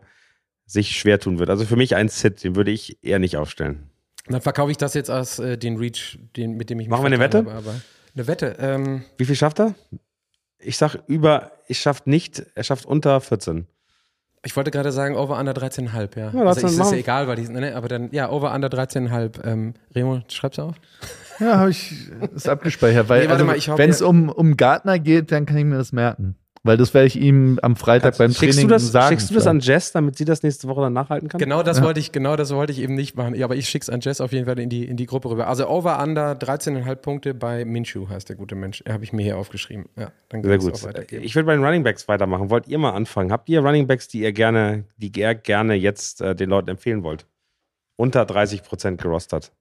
sich 0.68 0.98
schwer 0.98 1.20
tun 1.20 1.40
wird. 1.40 1.50
Also 1.50 1.66
für 1.66 1.76
mich 1.76 1.96
ein 1.96 2.08
Sit, 2.08 2.44
den 2.44 2.56
würde 2.56 2.70
ich 2.72 3.04
eher 3.04 3.18
nicht 3.20 3.36
aufstellen. 3.38 3.90
Dann 4.28 4.42
verkaufe 4.42 4.70
ich 4.72 4.78
das 4.78 4.94
jetzt 4.94 5.10
als 5.10 5.40
äh, 5.40 5.58
den 5.58 5.78
Reach, 5.78 6.20
den, 6.38 6.56
mit 6.56 6.70
dem 6.70 6.80
ich 6.80 6.86
mich 6.86 6.92
Machen 6.92 7.02
wir 7.04 7.08
eine 7.08 7.20
Wette? 7.20 7.40
Habe, 7.40 7.82
eine 8.16 8.28
Wette. 8.28 8.56
Ähm, 8.60 9.04
Wie 9.18 9.26
viel 9.26 9.36
schafft 9.36 9.60
er? 9.60 9.74
Ich 10.60 10.78
sag 10.78 10.96
über, 11.08 11.52
ich 11.68 11.80
schafft 11.80 12.06
nicht, 12.06 12.44
er 12.54 12.64
schafft 12.64 12.86
unter 12.86 13.20
14. 13.20 13.66
ich 14.44 14.56
wollte 14.56 14.72
gerade 14.72 14.92
sagen, 14.92 15.16
over 15.16 15.40
under 15.40 15.54
13,5, 15.54 16.18
ja. 16.18 16.32
Ja, 16.32 16.44
also 16.44 16.68
ist 16.68 16.78
ja 16.78 16.98
egal, 16.98 17.28
weil 17.28 17.36
die 17.36 17.46
sind, 17.46 17.56
ne, 17.56 17.76
aber 17.76 17.88
dann, 17.88 18.10
ja, 18.12 18.30
over 18.30 18.54
under 18.54 18.70
13,5. 18.70 19.44
Ähm, 19.46 19.74
Remo, 19.94 20.22
schreib's 20.28 20.58
auf. 20.58 20.76
Ja, 21.40 21.58
habe 21.58 21.72
ich 21.72 22.10
ist 22.36 22.50
abgespeichert, 22.50 23.10
weil 23.10 23.28
Nee, 23.28 23.34
also, 23.34 23.78
wenn 23.78 23.90
es 23.90 24.02
um, 24.02 24.30
um 24.30 24.58
Gartner 24.58 25.00
geht, 25.00 25.32
dann 25.32 25.46
kann 25.46 25.58
ich 25.58 25.66
mir 25.66 25.78
das 25.78 25.92
merken. 25.92 26.36
Weil 26.64 26.78
das 26.78 26.94
werde 26.94 27.08
ich 27.08 27.16
ihm 27.16 27.58
am 27.64 27.76
Freitag 27.76 28.20
beim 28.20 28.32
Schickst 28.32 28.60
Training 28.60 28.68
du 28.68 28.76
das, 28.76 28.92
sagen. 28.92 29.10
schickst 29.10 29.32
du 29.32 29.34
das 29.34 29.48
an 29.48 29.62
Jess, 29.62 29.94
damit 29.94 30.16
sie 30.16 30.26
das 30.26 30.44
nächste 30.44 30.68
Woche 30.68 30.82
dann 30.82 30.94
nachhalten 30.94 31.28
kann? 31.28 31.40
Genau 31.40 31.64
das 31.64 31.82
wollte 31.82 32.00
ich, 32.00 32.12
genau 32.12 32.36
das 32.36 32.54
wollte 32.54 32.72
ich 32.72 32.80
eben 32.80 32.94
nicht 32.94 33.16
machen. 33.16 33.34
Ja, 33.34 33.46
aber 33.46 33.56
ich 33.56 33.68
schick's 33.68 33.90
an 33.90 34.00
Jess 34.00 34.22
auf 34.22 34.32
jeden 34.32 34.46
Fall 34.46 34.60
in 34.60 34.70
die, 34.70 34.86
in 34.86 34.96
die 34.96 35.08
Gruppe 35.08 35.32
rüber. 35.32 35.48
Also 35.48 35.68
over 35.68 36.02
under 36.02 36.34
13,5 36.34 36.96
Punkte 36.98 37.34
bei 37.34 37.66
Minshew 37.66 38.08
heißt 38.10 38.30
der 38.30 38.36
gute 38.36 38.54
Mensch. 38.54 38.84
Habe 38.88 39.04
ich 39.04 39.12
mir 39.12 39.24
hier 39.24 39.38
aufgeschrieben. 39.38 39.90
Ja, 39.98 40.12
dann 40.30 40.44
Sehr 40.44 40.60
gut. 40.60 40.74
Ich 41.10 41.34
würde 41.34 41.48
bei 41.48 41.56
den 41.56 41.64
Running 41.66 41.84
Backs 41.84 42.08
weitermachen. 42.08 42.52
Wollt 42.52 42.68
ihr 42.68 42.78
mal 42.78 42.92
anfangen? 42.92 43.32
Habt 43.32 43.50
ihr 43.50 43.62
Running 43.62 43.88
Backs, 43.88 44.08
die 44.08 44.22
ihr 44.22 44.32
gerne, 44.32 44.86
die 44.98 45.12
ihr 45.20 45.34
gerne 45.34 45.74
jetzt 45.74 46.22
äh, 46.22 46.36
den 46.36 46.52
Leuten 46.52 46.70
empfehlen 46.70 47.02
wollt? 47.02 47.26
Unter 47.96 48.24
30 48.24 48.62
Prozent 48.62 49.02
gerostert. 49.02 49.52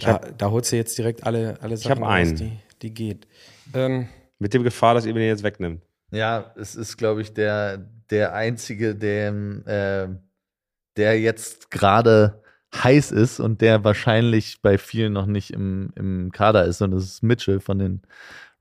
da, 0.00 0.18
da 0.36 0.50
holst 0.50 0.72
du 0.72 0.76
jetzt 0.76 0.98
direkt 0.98 1.24
alle, 1.24 1.56
alle 1.60 1.76
Sachen 1.76 2.02
hab 2.02 2.10
einen. 2.10 2.34
die, 2.34 2.58
die 2.82 2.92
geht. 2.92 3.28
Ähm, 3.74 4.08
Mit 4.38 4.54
dem 4.54 4.62
Gefahr, 4.62 4.94
dass 4.94 5.06
ihr 5.06 5.14
mir 5.14 5.20
den 5.20 5.28
jetzt 5.28 5.42
wegnimmt. 5.42 5.82
Ja, 6.10 6.52
es 6.56 6.74
ist, 6.74 6.96
glaube 6.96 7.22
ich, 7.22 7.32
der, 7.34 7.78
der 8.10 8.34
einzige, 8.34 8.94
der, 8.94 9.28
äh, 9.66 10.08
der 10.96 11.20
jetzt 11.20 11.70
gerade 11.70 12.42
heiß 12.74 13.12
ist 13.12 13.40
und 13.40 13.60
der 13.60 13.84
wahrscheinlich 13.84 14.60
bei 14.62 14.78
vielen 14.78 15.12
noch 15.12 15.26
nicht 15.26 15.52
im, 15.52 15.90
im 15.96 16.30
Kader 16.32 16.64
ist. 16.64 16.82
Und 16.82 16.90
das 16.92 17.04
ist 17.04 17.22
Mitchell 17.22 17.60
von 17.60 17.78
den 17.78 18.02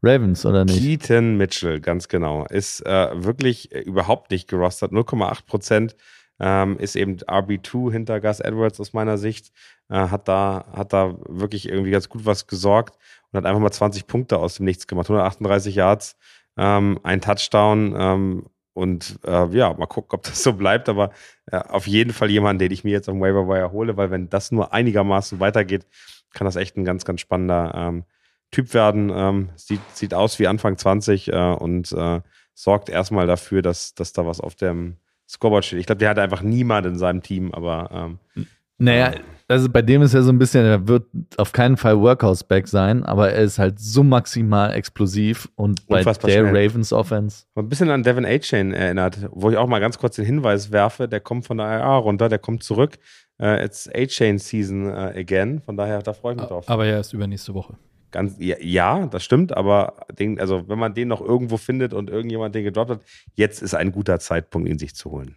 Ravens, 0.01 0.45
oder 0.45 0.65
nicht? 0.65 0.79
Keaton 0.79 1.37
Mitchell, 1.37 1.79
ganz 1.79 2.07
genau. 2.07 2.45
Ist 2.45 2.85
äh, 2.85 3.23
wirklich 3.23 3.73
äh, 3.73 3.81
überhaupt 3.81 4.31
nicht 4.31 4.47
gerostert. 4.47 4.91
0,8 4.91 5.45
Prozent 5.45 5.95
ähm, 6.39 6.77
ist 6.77 6.95
eben 6.95 7.17
RB2 7.17 7.91
hinter 7.91 8.19
Gus 8.19 8.39
Edwards 8.39 8.79
aus 8.79 8.93
meiner 8.93 9.17
Sicht. 9.17 9.51
Äh, 9.89 9.95
hat, 9.95 10.27
da, 10.27 10.65
hat 10.73 10.93
da 10.93 11.15
wirklich 11.27 11.69
irgendwie 11.69 11.91
ganz 11.91 12.09
gut 12.09 12.25
was 12.25 12.47
gesorgt 12.47 12.97
und 13.35 13.43
hat 13.43 13.49
einfach 13.49 13.61
mal 13.61 13.71
20 13.71 14.07
Punkte 14.07 14.37
aus 14.39 14.55
dem 14.55 14.65
Nichts 14.65 14.87
gemacht. 14.87 15.09
138 15.09 15.75
Yards, 15.75 16.15
ähm, 16.57 16.99
ein 17.03 17.21
Touchdown. 17.21 17.95
Ähm, 17.97 18.45
und 18.73 19.19
äh, 19.25 19.47
ja, 19.49 19.73
mal 19.73 19.85
gucken, 19.87 20.17
ob 20.17 20.23
das 20.23 20.41
so 20.41 20.53
bleibt. 20.53 20.89
Aber 20.89 21.11
äh, 21.51 21.57
auf 21.57 21.87
jeden 21.87 22.13
Fall 22.13 22.29
jemand, 22.29 22.61
den 22.61 22.71
ich 22.71 22.83
mir 22.83 22.91
jetzt 22.91 23.09
auf 23.09 23.15
dem 23.15 23.21
Waiver 23.21 23.47
Wire 23.47 23.71
hole, 23.71 23.97
weil 23.97 24.11
wenn 24.11 24.29
das 24.29 24.51
nur 24.51 24.73
einigermaßen 24.73 25.39
weitergeht, 25.39 25.85
kann 26.33 26.45
das 26.45 26.55
echt 26.55 26.77
ein 26.77 26.85
ganz, 26.85 27.05
ganz 27.05 27.21
spannender 27.21 27.73
ähm, 27.75 28.03
Typ 28.51 28.73
werden. 28.73 29.11
Ähm, 29.13 29.49
sieht, 29.55 29.81
sieht 29.93 30.13
aus 30.13 30.39
wie 30.39 30.47
Anfang 30.47 30.77
20 30.77 31.31
äh, 31.31 31.35
und 31.35 31.91
äh, 31.91 32.21
sorgt 32.53 32.89
erstmal 32.89 33.27
dafür, 33.27 33.61
dass, 33.61 33.95
dass 33.95 34.13
da 34.13 34.25
was 34.25 34.39
auf 34.39 34.55
dem 34.55 34.97
Scoreboard 35.27 35.65
steht. 35.65 35.79
Ich 35.79 35.85
glaube, 35.87 35.99
der 35.99 36.09
hat 36.09 36.19
einfach 36.19 36.41
niemand 36.41 36.85
in 36.85 36.97
seinem 36.97 37.21
Team, 37.21 37.53
aber 37.53 38.17
ähm, 38.35 38.45
Naja, 38.77 39.13
also 39.47 39.69
bei 39.69 39.81
dem 39.81 40.01
ist 40.01 40.13
ja 40.13 40.21
so 40.21 40.31
ein 40.31 40.39
bisschen, 40.39 40.65
er 40.65 40.87
wird 40.87 41.05
auf 41.37 41.51
keinen 41.51 41.77
Fall 41.77 41.99
Workhouse-Back 41.99 42.67
sein, 42.67 43.03
aber 43.03 43.31
er 43.31 43.43
ist 43.43 43.59
halt 43.59 43.79
so 43.79 44.03
maximal 44.03 44.73
explosiv 44.73 45.49
und 45.55 45.87
bei 45.87 45.99
Unfassbar 45.99 46.31
der 46.31 46.47
schnell. 46.47 46.65
Ravens 46.67 46.91
Offense. 46.91 47.45
ein 47.55 47.69
bisschen 47.69 47.89
an 47.89 48.03
Devin 48.03 48.25
A-Chain 48.25 48.73
erinnert, 48.73 49.29
wo 49.31 49.51
ich 49.51 49.57
auch 49.57 49.67
mal 49.67 49.79
ganz 49.79 49.99
kurz 49.99 50.15
den 50.15 50.25
Hinweis 50.25 50.71
werfe, 50.71 51.07
der 51.07 51.19
kommt 51.19 51.45
von 51.45 51.57
der 51.57 51.67
IR 51.79 51.97
runter, 51.97 52.29
der 52.29 52.39
kommt 52.39 52.63
zurück. 52.63 52.97
Äh, 53.39 53.63
it's 53.65 53.87
A-Chain 53.93 54.39
Season 54.39 54.87
äh, 54.87 55.13
again, 55.15 55.61
von 55.61 55.77
daher, 55.77 56.01
da 56.01 56.13
freue 56.13 56.33
ich 56.33 56.39
mich 56.39 56.47
drauf. 56.47 56.67
Aber 56.67 56.85
ja, 56.85 56.93
erst 56.93 57.13
übernächste 57.13 57.53
Woche. 57.53 57.77
Ganz, 58.11 58.37
ja, 58.39 58.55
ja, 58.61 59.07
das 59.07 59.23
stimmt, 59.23 59.55
aber 59.55 60.07
den, 60.17 60.39
also 60.39 60.67
wenn 60.69 60.79
man 60.79 60.93
den 60.93 61.09
noch 61.09 61.21
irgendwo 61.21 61.57
findet 61.57 61.93
und 61.93 62.09
irgendjemand 62.09 62.55
den 62.55 62.63
gedroppt 62.63 62.91
hat, 62.91 63.01
jetzt 63.33 63.61
ist 63.61 63.75
ein 63.75 63.91
guter 63.91 64.19
Zeitpunkt, 64.19 64.69
ihn 64.69 64.79
sich 64.79 64.95
zu 64.95 65.11
holen. 65.11 65.35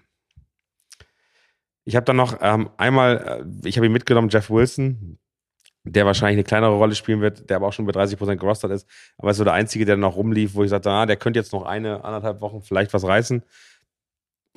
Ich 1.88 1.96
habe 1.96 2.05
dann 2.05 2.16
noch 2.16 2.37
ähm, 2.42 2.68
einmal, 2.77 3.46
äh, 3.62 3.66
ich 3.66 3.79
habe 3.79 3.87
ihn 3.87 3.92
mitgenommen, 3.92 4.29
Jeff 4.29 4.51
Wilson, 4.51 5.18
der 5.85 6.05
wahrscheinlich 6.05 6.37
eine 6.37 6.44
kleinere 6.44 6.74
Rolle 6.74 6.94
spielen 6.94 7.22
wird, 7.22 7.48
der 7.48 7.57
aber 7.57 7.66
auch 7.66 7.72
schon 7.72 7.87
bei 7.87 7.92
30% 7.92 8.37
gerostert 8.37 8.72
ist, 8.72 8.87
aber 9.16 9.31
ist 9.31 9.38
so 9.38 9.44
der 9.44 9.55
Einzige, 9.55 9.87
der 9.87 9.96
noch 9.96 10.16
rumlief, 10.16 10.55
wo 10.55 10.62
ich 10.62 10.68
sagte, 10.68 10.90
ah, 10.90 11.07
der 11.07 11.16
könnte 11.16 11.38
jetzt 11.38 11.55
noch 11.55 11.64
eine, 11.64 12.05
anderthalb 12.05 12.42
Wochen 12.42 12.61
vielleicht 12.61 12.92
was 12.92 13.05
reißen. 13.05 13.42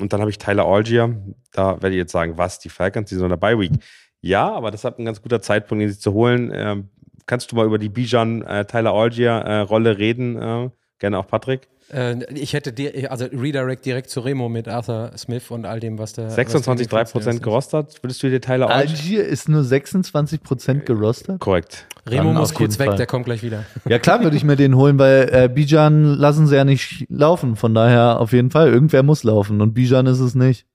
Und 0.02 0.12
dann 0.12 0.20
habe 0.20 0.30
ich 0.30 0.40
Tyler 0.40 0.66
Algier, 0.66 1.24
da 1.54 1.82
werde 1.82 1.92
ich 1.92 2.00
jetzt 2.00 2.12
sagen, 2.12 2.38
was, 2.38 2.60
die 2.60 2.68
Falcons, 2.68 3.08
die 3.08 3.16
sind 3.16 3.24
in 3.24 3.30
der 3.30 3.38
Bye-Week. 3.38 3.72
Ja, 4.20 4.52
aber 4.52 4.70
das 4.70 4.84
hat 4.84 5.00
ein 5.00 5.06
ganz 5.06 5.22
guter 5.22 5.42
Zeitpunkt, 5.42 5.82
ihn 5.82 5.90
sich 5.90 6.02
zu 6.02 6.12
holen. 6.12 6.52
Ähm, 6.54 6.90
kannst 7.28 7.50
du 7.50 7.56
mal 7.56 7.66
über 7.66 7.78
die 7.78 7.88
Bijan 7.88 8.42
äh, 8.42 8.66
Tyler 8.66 8.92
Algier 8.92 9.32
äh, 9.32 9.60
Rolle 9.60 9.98
reden? 9.98 10.36
Äh, 10.36 10.70
gerne 11.02 11.18
auch 11.20 11.28
Patrick. 11.28 11.68
äh, 11.92 12.16
ich 12.34 12.54
hätte 12.54 12.72
dir, 12.72 13.12
also 13.12 13.26
Redirect 13.26 13.86
direkt 13.86 14.10
zu 14.10 14.22
Remo 14.22 14.48
mit 14.48 14.70
Arthur 14.70 15.12
Smith 15.18 15.52
und 15.52 15.66
all 15.66 15.82
dem, 15.82 16.00
was 16.00 16.14
da. 16.14 16.24
was 16.24 16.30
da 16.30 16.36
26, 16.36 16.88
gefällt. 16.90 17.08
3% 17.10 17.40
gerostet. 17.42 18.02
Würdest 18.02 18.24
du 18.24 18.30
dir 18.30 18.40
Tyler 18.40 18.70
Algier? 18.70 18.96
Algier 18.98 19.26
ist 19.26 19.50
nur 19.50 19.64
26% 19.64 20.80
gerostet. 20.86 21.40
Korrekt. 21.42 21.88
Remo 22.08 22.30
Dann 22.30 22.34
muss 22.36 22.52
auf 22.52 22.56
kurz 22.58 22.74
jeden 22.76 22.80
weg, 22.80 22.88
Fall. 22.88 22.98
der 22.98 23.06
kommt 23.08 23.26
gleich 23.26 23.44
wieder. 23.44 23.66
Ja 23.88 24.00
klar 24.00 24.24
würde 24.24 24.36
ich 24.38 24.44
mir 24.44 24.56
den 24.56 24.76
holen, 24.76 24.98
weil 24.98 25.30
äh, 25.32 25.50
Bijan 25.50 26.04
lassen 26.06 26.48
sie 26.48 26.56
ja 26.56 26.64
nicht 26.64 27.06
laufen. 27.10 27.56
Von 27.56 27.74
daher 27.76 28.20
auf 28.20 28.32
jeden 28.32 28.50
Fall, 28.52 28.70
irgendwer 28.70 29.04
muss 29.04 29.24
laufen 29.24 29.62
und 29.62 29.74
Bijan 29.74 30.08
ist 30.08 30.20
es 30.20 30.34
nicht. 30.34 30.66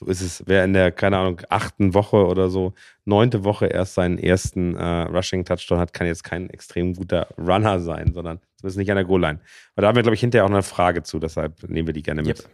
So 0.00 0.06
ist 0.06 0.22
es. 0.22 0.42
Wer 0.46 0.64
in 0.64 0.72
der, 0.72 0.92
keine 0.92 1.18
Ahnung, 1.18 1.42
achten 1.50 1.92
Woche 1.92 2.26
oder 2.26 2.48
so, 2.48 2.72
neunte 3.04 3.44
Woche 3.44 3.66
erst 3.66 3.94
seinen 3.94 4.18
ersten 4.18 4.74
äh, 4.74 5.02
Rushing-Touchdown 5.02 5.78
hat, 5.78 5.92
kann 5.92 6.06
jetzt 6.06 6.24
kein 6.24 6.48
extrem 6.48 6.94
guter 6.94 7.28
Runner 7.36 7.78
sein, 7.80 8.14
sondern 8.14 8.40
zumindest 8.56 8.78
nicht 8.78 8.90
an 8.90 8.96
der 8.96 9.04
Goal-Line. 9.04 9.40
Aber 9.74 9.82
da 9.82 9.88
haben 9.88 9.96
wir, 9.96 10.02
glaube 10.02 10.14
ich, 10.14 10.22
hinterher 10.22 10.46
auch 10.46 10.50
eine 10.50 10.62
Frage 10.62 11.02
zu, 11.02 11.18
deshalb 11.18 11.68
nehmen 11.68 11.86
wir 11.86 11.92
die 11.92 12.02
gerne 12.02 12.22
mit. 12.22 12.38
Yep. 12.38 12.48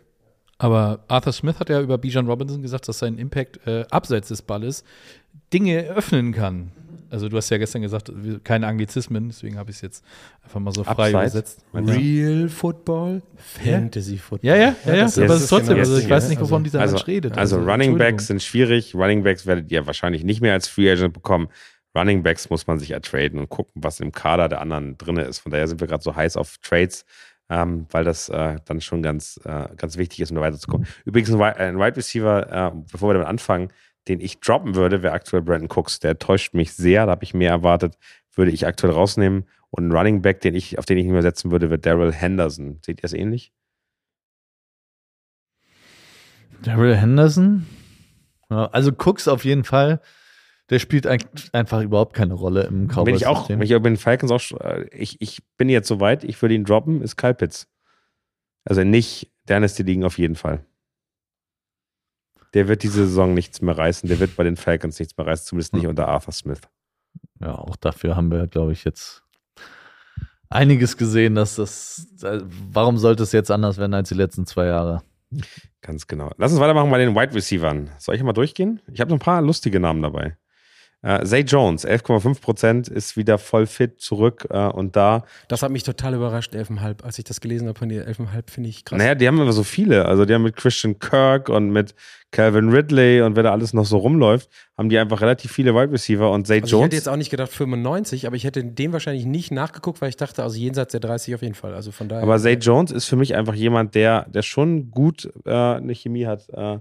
Aber 0.58 1.04
Arthur 1.06 1.32
Smith 1.32 1.60
hat 1.60 1.68
ja 1.68 1.80
über 1.80 1.98
Bijan 1.98 2.26
Robinson 2.26 2.62
gesagt, 2.62 2.88
dass 2.88 2.98
sein 2.98 3.16
Impact 3.16 3.64
äh, 3.64 3.84
abseits 3.90 4.26
des 4.26 4.42
Balles 4.42 4.82
Dinge 5.52 5.84
öffnen 5.84 6.32
kann. 6.32 6.72
Also 7.10 7.28
du 7.28 7.36
hast 7.36 7.48
ja 7.50 7.58
gestern 7.58 7.82
gesagt, 7.82 8.10
keine 8.44 8.66
Anglizismen, 8.66 9.28
deswegen 9.28 9.58
habe 9.58 9.70
ich 9.70 9.76
es 9.76 9.82
jetzt 9.82 10.04
einfach 10.42 10.60
mal 10.60 10.72
so 10.72 10.82
frei 10.84 10.92
Abseits? 11.14 11.14
übersetzt. 11.34 11.64
Real 11.74 12.48
Football? 12.48 13.22
Fantasy 13.36 14.18
Football. 14.18 14.48
Ja, 14.50 14.56
ja, 14.56 14.74
ja, 14.84 14.94
ja, 14.94 15.02
das 15.02 15.18
aber 15.18 15.34
es 15.34 15.42
ist 15.42 15.48
trotzdem, 15.48 15.68
genau 15.76 15.80
also 15.80 15.98
ich 15.98 16.08
weiß 16.10 16.28
nicht, 16.28 16.40
wovon 16.40 16.64
dieser 16.64 16.80
Also, 16.80 16.94
Mensch 16.96 17.06
redet. 17.06 17.38
also 17.38 17.56
Running 17.56 17.70
Entschuldigung. 17.72 17.98
Backs 17.98 18.26
sind 18.26 18.42
schwierig. 18.42 18.94
Running 18.94 19.22
Backs 19.22 19.46
werdet 19.46 19.70
ihr 19.70 19.86
wahrscheinlich 19.86 20.24
nicht 20.24 20.40
mehr 20.40 20.52
als 20.52 20.68
Free 20.68 20.90
Agent 20.90 21.14
bekommen. 21.14 21.48
Running 21.96 22.22
Backs 22.22 22.50
muss 22.50 22.66
man 22.66 22.78
sich 22.78 22.90
ertraden 22.90 23.38
und 23.38 23.48
gucken, 23.48 23.72
was 23.82 24.00
im 24.00 24.12
Kader 24.12 24.48
der 24.48 24.60
anderen 24.60 24.98
drin 24.98 25.16
ist. 25.16 25.38
Von 25.38 25.52
daher 25.52 25.66
sind 25.68 25.80
wir 25.80 25.86
gerade 25.86 26.02
so 26.02 26.14
heiß 26.14 26.36
auf 26.36 26.58
Trades, 26.58 27.06
ähm, 27.48 27.86
weil 27.90 28.04
das 28.04 28.28
äh, 28.28 28.56
dann 28.66 28.80
schon 28.80 29.02
ganz, 29.02 29.40
äh, 29.44 29.68
ganz 29.76 29.96
wichtig 29.96 30.20
ist, 30.20 30.30
um 30.30 30.34
da 30.36 30.42
weiterzukommen. 30.42 30.86
Übrigens, 31.04 31.30
ein, 31.30 31.38
Wi- 31.38 31.56
ein 31.56 31.78
Wide 31.78 31.96
Receiver, 31.96 32.72
äh, 32.74 32.78
bevor 32.92 33.08
wir 33.10 33.14
damit 33.14 33.28
anfangen, 33.28 33.68
den 34.08 34.20
ich 34.20 34.40
droppen 34.40 34.74
würde, 34.74 35.02
wäre 35.02 35.14
aktuell 35.14 35.42
Brandon 35.42 35.68
Cooks. 35.70 35.98
Der 36.00 36.18
täuscht 36.18 36.54
mich 36.54 36.72
sehr, 36.72 37.06
da 37.06 37.12
habe 37.12 37.24
ich 37.24 37.34
mehr 37.34 37.50
erwartet, 37.50 37.98
würde 38.34 38.50
ich 38.50 38.66
aktuell 38.66 38.92
rausnehmen. 38.92 39.46
Und 39.70 39.88
ein 39.88 39.92
Running 39.92 40.22
Back, 40.22 40.40
den 40.40 40.54
ich, 40.54 40.78
auf 40.78 40.84
den 40.84 40.96
ich 40.96 41.04
nicht 41.04 41.12
mehr 41.12 41.22
setzen 41.22 41.50
würde, 41.50 41.70
wird 41.70 41.84
Daryl 41.84 42.12
Henderson. 42.12 42.78
Seht 42.84 42.98
ihr 42.98 43.02
das 43.02 43.12
ähnlich? 43.12 43.52
Daryl 46.62 46.96
Henderson? 46.96 47.66
Ja, 48.48 48.66
also 48.66 48.92
Cooks 48.92 49.28
auf 49.28 49.44
jeden 49.44 49.64
Fall. 49.64 50.00
Der 50.70 50.78
spielt 50.78 51.06
ein, 51.06 51.22
einfach 51.52 51.82
überhaupt 51.82 52.14
keine 52.14 52.34
Rolle 52.34 52.64
im 52.64 52.86
ich 52.86 52.90
auch, 52.90 53.04
Cowboys-System. 53.04 53.58
wenn 53.58 53.66
ich 53.66 53.74
auch 53.76 53.80
bei 53.80 53.88
den 53.88 53.96
Falcons 53.96 54.32
auch, 54.32 54.60
äh, 54.60 54.88
ich, 54.92 55.20
ich 55.20 55.42
bin 55.56 55.68
jetzt 55.68 55.88
so 55.88 56.00
weit, 56.00 56.24
ich 56.24 56.40
würde 56.42 56.54
ihn 56.54 56.64
droppen, 56.64 57.02
ist 57.02 57.16
Kyle 57.16 57.34
Pitts. 57.34 57.68
Also 58.64 58.82
nicht 58.82 59.32
Dynasty 59.48 59.84
liegen 59.84 60.04
auf 60.04 60.18
jeden 60.18 60.34
Fall. 60.34 60.64
Der 62.56 62.68
wird 62.68 62.82
diese 62.82 63.06
Saison 63.06 63.34
nichts 63.34 63.60
mehr 63.60 63.76
reißen. 63.76 64.08
Der 64.08 64.18
wird 64.18 64.34
bei 64.34 64.42
den 64.42 64.56
Falcons 64.56 64.98
nichts 64.98 65.14
mehr 65.18 65.26
reißen, 65.26 65.44
zumindest 65.46 65.74
nicht 65.74 65.86
unter 65.86 66.08
Arthur 66.08 66.32
Smith. 66.32 66.62
Ja, 67.38 67.54
auch 67.54 67.76
dafür 67.76 68.16
haben 68.16 68.30
wir, 68.30 68.46
glaube 68.46 68.72
ich, 68.72 68.82
jetzt 68.84 69.22
einiges 70.48 70.96
gesehen, 70.96 71.34
dass 71.34 71.56
das. 71.56 72.06
äh, 72.22 72.40
Warum 72.72 72.96
sollte 72.96 73.24
es 73.24 73.32
jetzt 73.32 73.50
anders 73.50 73.76
werden 73.76 73.92
als 73.92 74.08
die 74.08 74.14
letzten 74.14 74.46
zwei 74.46 74.64
Jahre? 74.64 75.02
Ganz 75.82 76.06
genau. 76.06 76.30
Lass 76.38 76.50
uns 76.50 76.60
weitermachen 76.62 76.90
bei 76.90 76.96
den 76.96 77.14
Wide 77.14 77.34
Receivern. 77.34 77.90
Soll 77.98 78.14
ich 78.14 78.22
mal 78.22 78.32
durchgehen? 78.32 78.80
Ich 78.90 79.02
habe 79.02 79.10
noch 79.10 79.16
ein 79.16 79.20
paar 79.20 79.42
lustige 79.42 79.78
Namen 79.78 80.00
dabei. 80.00 80.38
Äh, 81.06 81.24
Zay 81.24 81.42
Jones, 81.42 81.86
11,5 81.86 82.40
Prozent, 82.40 82.88
ist 82.88 83.16
wieder 83.16 83.38
voll 83.38 83.66
fit 83.66 84.00
zurück 84.00 84.48
äh, 84.50 84.66
und 84.66 84.96
da. 84.96 85.24
Das 85.46 85.62
hat 85.62 85.70
mich 85.70 85.84
total 85.84 86.14
überrascht, 86.14 86.52
11,5. 86.52 87.04
Als 87.04 87.16
ich 87.16 87.24
das 87.24 87.40
gelesen 87.40 87.68
habe 87.68 87.78
von 87.78 87.88
dir, 87.88 88.08
11,5 88.08 88.50
finde 88.50 88.70
ich 88.70 88.84
krass. 88.84 88.98
Naja, 88.98 89.14
die 89.14 89.28
haben 89.28 89.40
aber 89.40 89.52
so 89.52 89.62
viele. 89.62 90.06
Also 90.06 90.24
die 90.24 90.34
haben 90.34 90.42
mit 90.42 90.56
Christian 90.56 90.98
Kirk 90.98 91.48
und 91.48 91.70
mit 91.70 91.94
Calvin 92.32 92.70
Ridley 92.70 93.22
und 93.22 93.36
wer 93.36 93.44
da 93.44 93.52
alles 93.52 93.72
noch 93.72 93.84
so 93.84 93.98
rumläuft, 93.98 94.50
haben 94.76 94.88
die 94.88 94.98
einfach 94.98 95.20
relativ 95.20 95.52
viele 95.52 95.76
Wide 95.76 95.92
Receiver 95.92 96.28
und 96.32 96.48
Zay 96.48 96.56
also 96.56 96.66
ich 96.66 96.72
Jones. 96.72 96.84
hätte 96.86 96.96
jetzt 96.96 97.08
auch 97.08 97.16
nicht 97.16 97.30
gedacht 97.30 97.52
95, 97.52 98.26
aber 98.26 98.34
ich 98.34 98.42
hätte 98.42 98.64
dem 98.64 98.92
wahrscheinlich 98.92 99.26
nicht 99.26 99.52
nachgeguckt, 99.52 100.00
weil 100.00 100.08
ich 100.08 100.16
dachte, 100.16 100.42
also 100.42 100.58
jenseits 100.58 100.90
der 100.90 101.00
30 101.00 101.36
auf 101.36 101.42
jeden 101.42 101.54
Fall. 101.54 101.72
Also 101.72 101.92
von 101.92 102.08
daher. 102.08 102.24
Aber 102.24 102.36
Zay 102.40 102.54
Jones 102.54 102.90
ist 102.90 103.04
für 103.04 103.16
mich 103.16 103.36
einfach 103.36 103.54
jemand, 103.54 103.94
der, 103.94 104.26
der 104.28 104.42
schon 104.42 104.90
gut 104.90 105.30
äh, 105.44 105.52
eine 105.52 105.94
Chemie 105.94 106.26
hat 106.26 106.48
äh, 106.48 106.78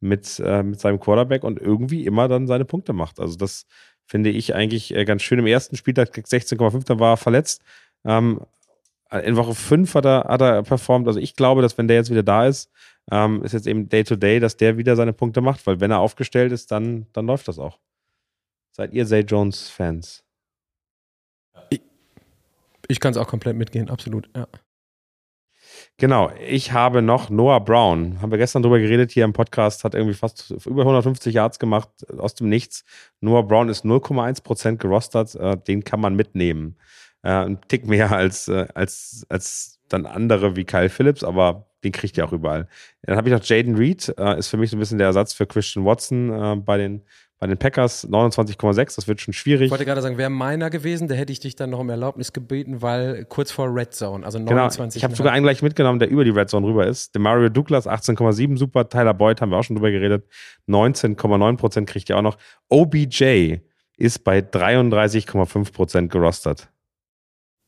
mit, 0.00 0.40
äh, 0.44 0.62
mit 0.62 0.80
seinem 0.80 1.00
Quarterback 1.00 1.44
und 1.44 1.60
irgendwie 1.60 2.06
immer 2.06 2.28
dann 2.28 2.46
seine 2.46 2.64
Punkte 2.64 2.92
macht. 2.92 3.20
Also 3.20 3.36
das 3.36 3.66
finde 4.06 4.30
ich 4.30 4.54
eigentlich 4.54 4.94
äh, 4.94 5.04
ganz 5.04 5.22
schön. 5.22 5.38
Im 5.38 5.46
ersten 5.46 5.76
Spieltag 5.76 6.10
16,5, 6.10 6.84
da 6.86 6.98
war 6.98 7.14
er 7.14 7.16
verletzt. 7.16 7.62
Ähm, 8.04 8.40
in 9.10 9.36
Woche 9.36 9.54
5 9.54 9.94
hat 9.94 10.04
er, 10.04 10.24
hat 10.24 10.40
er 10.40 10.62
performt. 10.62 11.06
Also 11.06 11.20
ich 11.20 11.36
glaube, 11.36 11.62
dass 11.62 11.78
wenn 11.78 11.88
der 11.88 11.96
jetzt 11.96 12.10
wieder 12.10 12.22
da 12.22 12.46
ist, 12.46 12.70
ähm, 13.10 13.42
ist 13.44 13.52
jetzt 13.52 13.66
eben 13.66 13.88
Day-to-Day, 13.88 14.40
dass 14.40 14.56
der 14.56 14.76
wieder 14.78 14.96
seine 14.96 15.12
Punkte 15.12 15.40
macht, 15.40 15.66
weil 15.66 15.80
wenn 15.80 15.90
er 15.90 16.00
aufgestellt 16.00 16.52
ist, 16.52 16.72
dann, 16.72 17.06
dann 17.12 17.26
läuft 17.26 17.48
das 17.48 17.58
auch. 17.58 17.78
Seid 18.72 18.92
ihr 18.92 19.06
Zay 19.06 19.20
Jones-Fans? 19.20 20.22
ich 22.88 23.00
kann 23.00 23.12
es 23.12 23.16
auch 23.16 23.26
komplett 23.26 23.56
mitgehen, 23.56 23.90
absolut. 23.90 24.28
Ja. 24.36 24.46
Genau, 25.98 26.30
ich 26.46 26.72
habe 26.72 27.00
noch 27.00 27.30
Noah 27.30 27.64
Brown. 27.64 28.20
Haben 28.20 28.30
wir 28.30 28.36
gestern 28.36 28.62
drüber 28.62 28.78
geredet 28.78 29.12
hier 29.12 29.24
im 29.24 29.32
Podcast, 29.32 29.82
hat 29.82 29.94
irgendwie 29.94 30.12
fast 30.12 30.50
über 30.66 30.82
150 30.82 31.32
Yards 31.32 31.58
gemacht 31.58 31.88
aus 32.18 32.34
dem 32.34 32.50
Nichts. 32.50 32.84
Noah 33.20 33.46
Brown 33.46 33.70
ist 33.70 33.82
0,1% 33.82 34.76
gerostert, 34.76 35.34
äh, 35.36 35.56
den 35.56 35.84
kann 35.84 36.00
man 36.00 36.14
mitnehmen. 36.14 36.76
Äh, 37.22 37.30
ein 37.30 37.60
Tick 37.68 37.86
mehr 37.86 38.12
als, 38.12 38.46
äh, 38.48 38.66
als, 38.74 39.24
als 39.30 39.80
dann 39.88 40.04
andere 40.04 40.54
wie 40.54 40.64
Kyle 40.64 40.90
Phillips, 40.90 41.24
aber 41.24 41.66
den 41.82 41.92
kriegt 41.92 42.18
ihr 42.18 42.26
auch 42.26 42.32
überall. 42.32 42.68
Dann 43.02 43.16
habe 43.16 43.30
ich 43.30 43.34
noch 43.34 43.42
Jaden 43.42 43.76
Reed, 43.76 44.12
äh, 44.18 44.38
ist 44.38 44.48
für 44.48 44.58
mich 44.58 44.70
so 44.70 44.76
ein 44.76 44.80
bisschen 44.80 44.98
der 44.98 45.06
Ersatz 45.06 45.32
für 45.32 45.46
Christian 45.46 45.86
Watson 45.86 46.30
äh, 46.30 46.56
bei 46.56 46.76
den 46.76 47.06
bei 47.38 47.46
den 47.46 47.58
Packers 47.58 48.08
29,6, 48.08 48.96
das 48.96 49.08
wird 49.08 49.20
schon 49.20 49.34
schwierig. 49.34 49.66
Ich 49.66 49.70
wollte 49.70 49.84
gerade 49.84 50.00
sagen, 50.00 50.16
wäre 50.16 50.30
meiner 50.30 50.70
gewesen, 50.70 51.06
da 51.06 51.14
hätte 51.14 51.32
ich 51.32 51.40
dich 51.40 51.54
dann 51.54 51.70
noch 51.70 51.80
um 51.80 51.90
Erlaubnis 51.90 52.32
gebeten, 52.32 52.80
weil 52.80 53.26
kurz 53.26 53.50
vor 53.50 53.74
Red 53.74 53.92
Zone, 53.92 54.24
also 54.24 54.38
Genau, 54.38 54.52
29. 54.52 54.98
ich 54.98 55.04
habe 55.04 55.14
sogar 55.14 55.32
einen 55.32 55.44
gleich 55.44 55.60
mitgenommen, 55.60 55.98
der 55.98 56.08
über 56.08 56.24
die 56.24 56.30
Red 56.30 56.48
Zone 56.48 56.66
rüber 56.66 56.86
ist. 56.86 57.14
Der 57.14 57.20
Mario 57.20 57.50
Douglas 57.50 57.86
18,7, 57.86 58.56
super. 58.56 58.88
Tyler 58.88 59.12
Boyd 59.12 59.40
haben 59.40 59.50
wir 59.50 59.58
auch 59.58 59.64
schon 59.64 59.76
drüber 59.76 59.90
geredet. 59.90 60.26
19,9% 60.68 61.84
kriegt 61.84 62.08
ihr 62.08 62.16
auch 62.16 62.22
noch. 62.22 62.38
OBJ 62.68 63.58
ist 63.98 64.24
bei 64.24 64.38
33,5% 64.38 66.08
gerostert. 66.08 66.68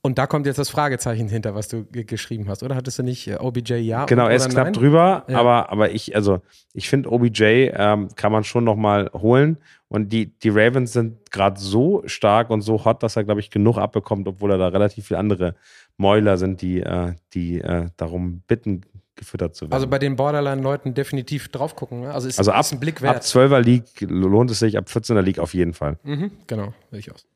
Und 0.01 0.17
da 0.17 0.27
kommt 0.29 0.47
jetzt 0.47 0.59
das 0.59 0.71
Fragezeichen 0.71 1.29
hinter, 1.29 1.55
was 1.57 1.67
du 1.69 1.85
ge- 1.85 2.05
geschrieben 2.05 2.49
hast, 2.49 2.63
oder? 2.63 2.77
Hattest 2.77 2.99
du 3.01 3.03
nicht 3.03 3.27
äh, 3.27 3.37
OBJ 3.37 3.75
ja? 3.75 4.05
Genau, 4.07 4.29
er 4.29 4.37
ist 4.37 4.49
knapp 4.49 4.67
nein? 4.67 4.73
drüber, 4.73 5.25
Ja. 5.29 5.39
aber, 5.41 5.71
aber 5.73 5.91
ich, 5.91 6.15
also 6.15 6.41
ich 6.73 6.89
finde, 6.89 7.11
OBJ 7.11 7.43
ähm, 7.75 8.09
kann 8.15 8.31
man 8.31 8.45
schon 8.45 8.63
nochmal 8.65 9.11
holen. 9.13 9.59
Und 9.89 10.13
die, 10.13 10.27
die 10.39 10.51
Ravens 10.51 10.93
sind 10.93 11.31
gerade 11.33 11.59
so 11.61 12.03
stark 12.07 12.51
und 12.51 12.61
so 12.61 12.85
hot, 12.85 13.03
dass 13.03 13.17
er, 13.17 13.25
glaube 13.25 13.41
ich, 13.41 13.51
genug 13.51 13.77
abbekommt, 13.79 14.29
obwohl 14.29 14.53
er 14.53 14.59
da 14.59 14.69
relativ 14.69 15.09
viele 15.09 15.19
andere 15.19 15.57
Mäuler 15.97 16.37
sind, 16.39 16.63
die, 16.63 16.81
äh, 16.81 17.15
die 17.35 17.61
äh, 17.61 17.87
darum 17.97 18.43
bitten, 18.47 18.83
gefüttert 19.17 19.57
zu 19.57 19.65
werden. 19.65 19.73
Also 19.73 19.89
bei 19.89 19.99
den 19.99 20.15
Borderline-Leuten 20.15 20.95
definitiv 20.95 21.49
drauf 21.49 21.75
gucken. 21.75 22.03
Ne? 22.03 22.13
Also 22.15 22.29
ist, 22.29 22.39
Also 22.39 22.53
ab, 22.53 22.61
ist 22.61 22.73
ein 22.73 22.79
Blick 22.79 22.99
ab 22.99 23.03
wert. 23.03 23.23
12er 23.25 23.59
League 23.61 24.01
lohnt 24.03 24.51
es 24.53 24.61
sich, 24.61 24.79
ab 24.79 24.85
14er 24.87 25.23
League 25.23 25.41
auf 25.41 25.55
jeden 25.55 25.75
Fall. 25.75 25.99
Mhm, 26.05 26.31
genau, 26.47 26.73
sehe 26.93 27.01
ich 27.01 27.11
aus. 27.13 27.27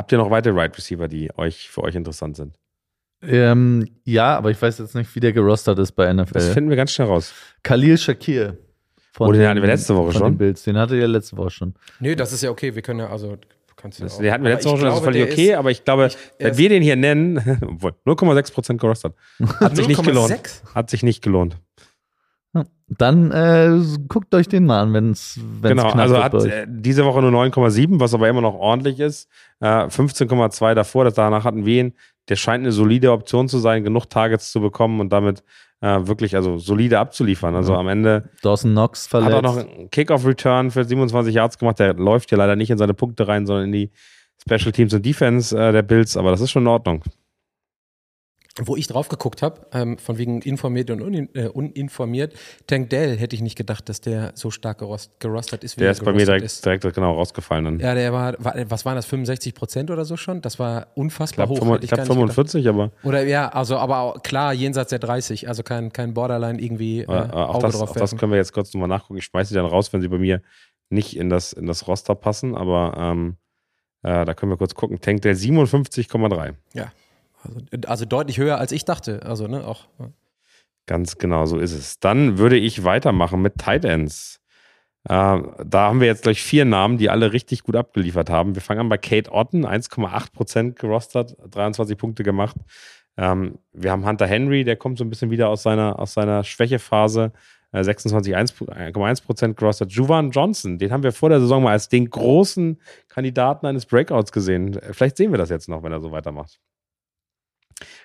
Habt 0.00 0.12
ihr 0.12 0.16
noch 0.18 0.30
weitere 0.30 0.54
Wide 0.54 0.74
Receiver, 0.78 1.08
die 1.08 1.30
euch 1.36 1.68
für 1.68 1.82
euch 1.82 1.94
interessant 1.94 2.34
sind? 2.34 2.56
Ähm, 3.22 3.86
ja, 4.04 4.34
aber 4.34 4.50
ich 4.50 4.60
weiß 4.62 4.78
jetzt 4.78 4.94
nicht, 4.94 5.14
wie 5.14 5.20
der 5.20 5.34
gerostert 5.34 5.78
ist 5.78 5.92
bei 5.92 6.06
Das 6.10 6.16
NFL. 6.30 6.40
finden 6.54 6.70
wir 6.70 6.76
ganz 6.78 6.90
schnell 6.92 7.06
raus. 7.08 7.34
Khalil 7.62 7.98
Shakir. 7.98 8.56
Von 9.12 9.28
Oh, 9.28 9.32
den 9.32 9.46
hatten 9.46 9.60
wir 9.60 9.66
letzte 9.68 9.94
Woche 9.94 10.12
schon. 10.12 10.32
Den 10.32 10.38
Bills. 10.38 10.62
Den 10.62 10.78
hatte 10.78 10.96
ihr 10.96 11.06
letzte 11.06 11.36
Woche 11.36 11.50
schon. 11.50 11.74
Nee, 11.98 12.14
das 12.14 12.32
ist 12.32 12.42
ja 12.42 12.48
okay. 12.48 12.74
Wir 12.74 12.80
können 12.80 13.00
ja, 13.00 13.10
also, 13.10 13.36
du 13.36 13.74
kannst 13.76 13.98
ja 13.98 14.06
Das, 14.06 14.14
auch. 14.16 14.20
den 14.22 14.32
hatten 14.32 14.42
wir 14.44 14.52
letzte 14.52 14.70
Woche 14.70 14.78
schon, 14.78 14.86
das 14.86 14.94
ist 14.94 15.02
glaube, 15.02 15.18
völlig 15.18 15.32
okay, 15.32 15.50
ist- 15.50 15.56
aber 15.56 15.70
ich 15.70 15.84
glaube, 15.84 16.06
ich- 16.06 16.16
er 16.38 16.50
wenn 16.52 16.56
wir 16.56 16.68
den 16.70 16.82
hier 16.82 16.96
nennen, 16.96 17.58
obwohl 17.68 17.92
0,6% 18.06 18.78
gerostet. 18.78 19.12
Hat 19.60 19.76
sich 19.76 19.86
nicht 19.86 20.02
gelohnt. 20.02 20.32
0,6? 20.32 20.74
Hat 20.74 20.88
sich 20.88 21.02
nicht 21.02 21.22
gelohnt. 21.22 21.58
Dann 22.98 23.30
äh, 23.30 23.78
guckt 24.08 24.34
euch 24.34 24.48
den 24.48 24.66
mal 24.66 24.80
an, 24.80 24.92
wenn 24.92 25.12
es 25.12 25.38
Genau, 25.62 25.92
knapp 25.92 25.98
also 25.98 26.22
hat 26.22 26.34
äh, 26.34 26.66
diese 26.68 27.04
Woche 27.04 27.22
nur 27.22 27.30
9,7, 27.30 28.00
was 28.00 28.14
aber 28.14 28.28
immer 28.28 28.40
noch 28.40 28.54
ordentlich 28.54 28.98
ist. 28.98 29.28
Äh, 29.60 29.66
15,2 29.86 30.74
davor, 30.74 31.04
das 31.04 31.14
danach 31.14 31.44
hatten 31.44 31.64
wir 31.64 31.80
ihn. 31.80 31.92
Der 32.28 32.34
scheint 32.34 32.64
eine 32.64 32.72
solide 32.72 33.12
Option 33.12 33.48
zu 33.48 33.58
sein, 33.58 33.84
genug 33.84 34.06
Targets 34.10 34.50
zu 34.50 34.60
bekommen 34.60 34.98
und 34.98 35.12
damit 35.12 35.44
äh, 35.80 36.06
wirklich 36.08 36.34
also 36.34 36.58
solide 36.58 36.98
abzuliefern. 36.98 37.54
Also 37.54 37.74
Ja. 37.74 37.78
am 37.78 37.86
Ende 37.88 38.28
Dawson 38.42 38.72
Knox 38.72 39.04
hat 39.04 39.10
verletzt. 39.10 39.32
er 39.34 39.42
noch 39.42 39.56
einen 39.56 39.88
Kickoff-Return 39.90 40.72
für 40.72 40.84
27 40.84 41.32
Yards 41.32 41.58
gemacht. 41.58 41.78
Der 41.78 41.94
läuft 41.94 42.32
ja 42.32 42.38
leider 42.38 42.56
nicht 42.56 42.70
in 42.70 42.78
seine 42.78 42.94
Punkte 42.94 43.28
rein, 43.28 43.46
sondern 43.46 43.66
in 43.66 43.72
die 43.72 43.90
Special 44.42 44.72
Teams 44.72 44.92
und 44.94 45.06
Defense 45.06 45.56
äh, 45.56 45.70
der 45.70 45.82
Bills, 45.82 46.16
aber 46.16 46.30
das 46.32 46.40
ist 46.40 46.50
schon 46.50 46.62
in 46.64 46.68
Ordnung. 46.68 47.02
Wo 48.62 48.76
ich 48.76 48.86
drauf 48.86 49.08
geguckt 49.08 49.42
habe, 49.42 49.66
ähm, 49.72 49.98
von 49.98 50.18
wegen 50.18 50.42
informiert 50.42 50.90
und 50.90 51.00
unin, 51.02 51.28
äh, 51.34 51.46
uninformiert, 51.46 52.34
Tank 52.66 52.90
Dell 52.90 53.16
hätte 53.16 53.34
ich 53.34 53.42
nicht 53.42 53.56
gedacht, 53.56 53.88
dass 53.88 54.00
der 54.00 54.32
so 54.34 54.50
stark 54.50 54.78
gerost, 54.78 55.12
gerostet 55.18 55.64
ist, 55.64 55.76
wie 55.76 55.80
Der 55.80 55.88
er 55.88 55.92
ist 55.92 56.04
bei 56.04 56.12
mir 56.12 56.24
direkt, 56.24 56.44
ist. 56.44 56.64
direkt 56.64 56.82
genau 56.94 57.14
rausgefallen. 57.14 57.64
Dann. 57.64 57.80
Ja, 57.80 57.94
der 57.94 58.12
war, 58.12 58.34
war, 58.38 58.54
was 58.68 58.84
waren 58.84 58.96
das, 58.96 59.06
65 59.06 59.54
Prozent 59.54 59.90
oder 59.90 60.04
so 60.04 60.16
schon? 60.16 60.40
Das 60.40 60.58
war 60.58 60.82
ich 60.82 60.96
unfassbar 60.96 61.46
glaube 61.46 61.60
hoch. 61.60 61.78
ich 61.80 61.88
glaub 61.88 62.06
gar 62.06 62.16
nicht 62.16 62.20
gedacht. 62.20 62.34
45, 62.34 62.68
aber 62.68 62.90
Oder 63.02 63.24
ja, 63.24 63.48
also 63.48 63.78
aber 63.78 64.20
klar, 64.22 64.52
jenseits 64.52 64.90
der 64.90 64.98
30, 64.98 65.48
also 65.48 65.62
kein, 65.62 65.92
kein 65.92 66.14
Borderline 66.14 66.60
irgendwie 66.60 67.00
äh, 67.00 67.04
äh, 67.04 67.06
auch, 67.08 67.54
Auge 67.56 67.66
das, 67.66 67.78
drauf 67.78 67.90
auch 67.90 67.96
das 67.96 68.16
können 68.16 68.32
wir 68.32 68.38
jetzt 68.38 68.52
kurz 68.52 68.72
nochmal 68.74 68.88
nachgucken. 68.88 69.18
Ich 69.18 69.24
schmeiße 69.24 69.50
die 69.50 69.54
dann 69.54 69.66
raus, 69.66 69.92
wenn 69.92 70.00
sie 70.00 70.08
bei 70.08 70.18
mir 70.18 70.42
nicht 70.90 71.16
in 71.16 71.30
das, 71.30 71.52
in 71.52 71.66
das 71.66 71.86
Roster 71.86 72.14
passen, 72.14 72.54
aber 72.56 72.94
ähm, 72.98 73.36
äh, 74.02 74.24
da 74.24 74.34
können 74.34 74.50
wir 74.50 74.56
kurz 74.56 74.74
gucken. 74.74 75.00
Tank 75.00 75.22
der 75.22 75.36
57,3. 75.36 76.54
Also, 77.42 77.60
also 77.86 78.04
deutlich 78.04 78.38
höher 78.38 78.58
als 78.58 78.72
ich 78.72 78.84
dachte. 78.84 79.22
Also, 79.24 79.46
ne, 79.46 79.66
auch. 79.66 79.88
Ganz 80.86 81.18
genau, 81.18 81.46
so 81.46 81.58
ist 81.58 81.72
es. 81.72 82.00
Dann 82.00 82.38
würde 82.38 82.56
ich 82.56 82.84
weitermachen 82.84 83.40
mit 83.42 83.58
Tight 83.58 83.84
Ends. 83.84 84.40
Äh, 85.04 85.12
da 85.12 85.88
haben 85.88 86.00
wir 86.00 86.06
jetzt 86.06 86.24
gleich 86.24 86.42
vier 86.42 86.64
Namen, 86.64 86.98
die 86.98 87.08
alle 87.08 87.32
richtig 87.32 87.62
gut 87.62 87.76
abgeliefert 87.76 88.28
haben. 88.28 88.54
Wir 88.54 88.62
fangen 88.62 88.80
an 88.80 88.88
bei 88.88 88.98
Kate 88.98 89.32
Otten, 89.32 89.64
1,8% 89.64 90.72
gerostert, 90.72 91.36
23 91.48 91.96
Punkte 91.96 92.22
gemacht. 92.22 92.56
Ähm, 93.16 93.58
wir 93.72 93.92
haben 93.92 94.06
Hunter 94.06 94.26
Henry, 94.26 94.64
der 94.64 94.76
kommt 94.76 94.98
so 94.98 95.04
ein 95.04 95.10
bisschen 95.10 95.30
wieder 95.30 95.48
aus 95.48 95.62
seiner, 95.62 95.98
aus 95.98 96.14
seiner 96.14 96.44
Schwächephase. 96.44 97.32
Äh, 97.72 97.80
26,1% 97.82 99.54
gerostet. 99.54 99.92
Juvan 99.92 100.30
Johnson, 100.30 100.78
den 100.78 100.92
haben 100.92 101.02
wir 101.02 101.12
vor 101.12 101.28
der 101.28 101.40
Saison 101.40 101.62
mal 101.62 101.72
als 101.72 101.88
den 101.88 102.10
großen 102.10 102.80
Kandidaten 103.08 103.66
eines 103.66 103.86
Breakouts 103.86 104.32
gesehen. 104.32 104.76
Äh, 104.76 104.92
Vielleicht 104.92 105.16
sehen 105.16 105.30
wir 105.30 105.38
das 105.38 105.50
jetzt 105.50 105.68
noch, 105.68 105.82
wenn 105.82 105.92
er 105.92 106.00
so 106.00 106.10
weitermacht. 106.10 106.58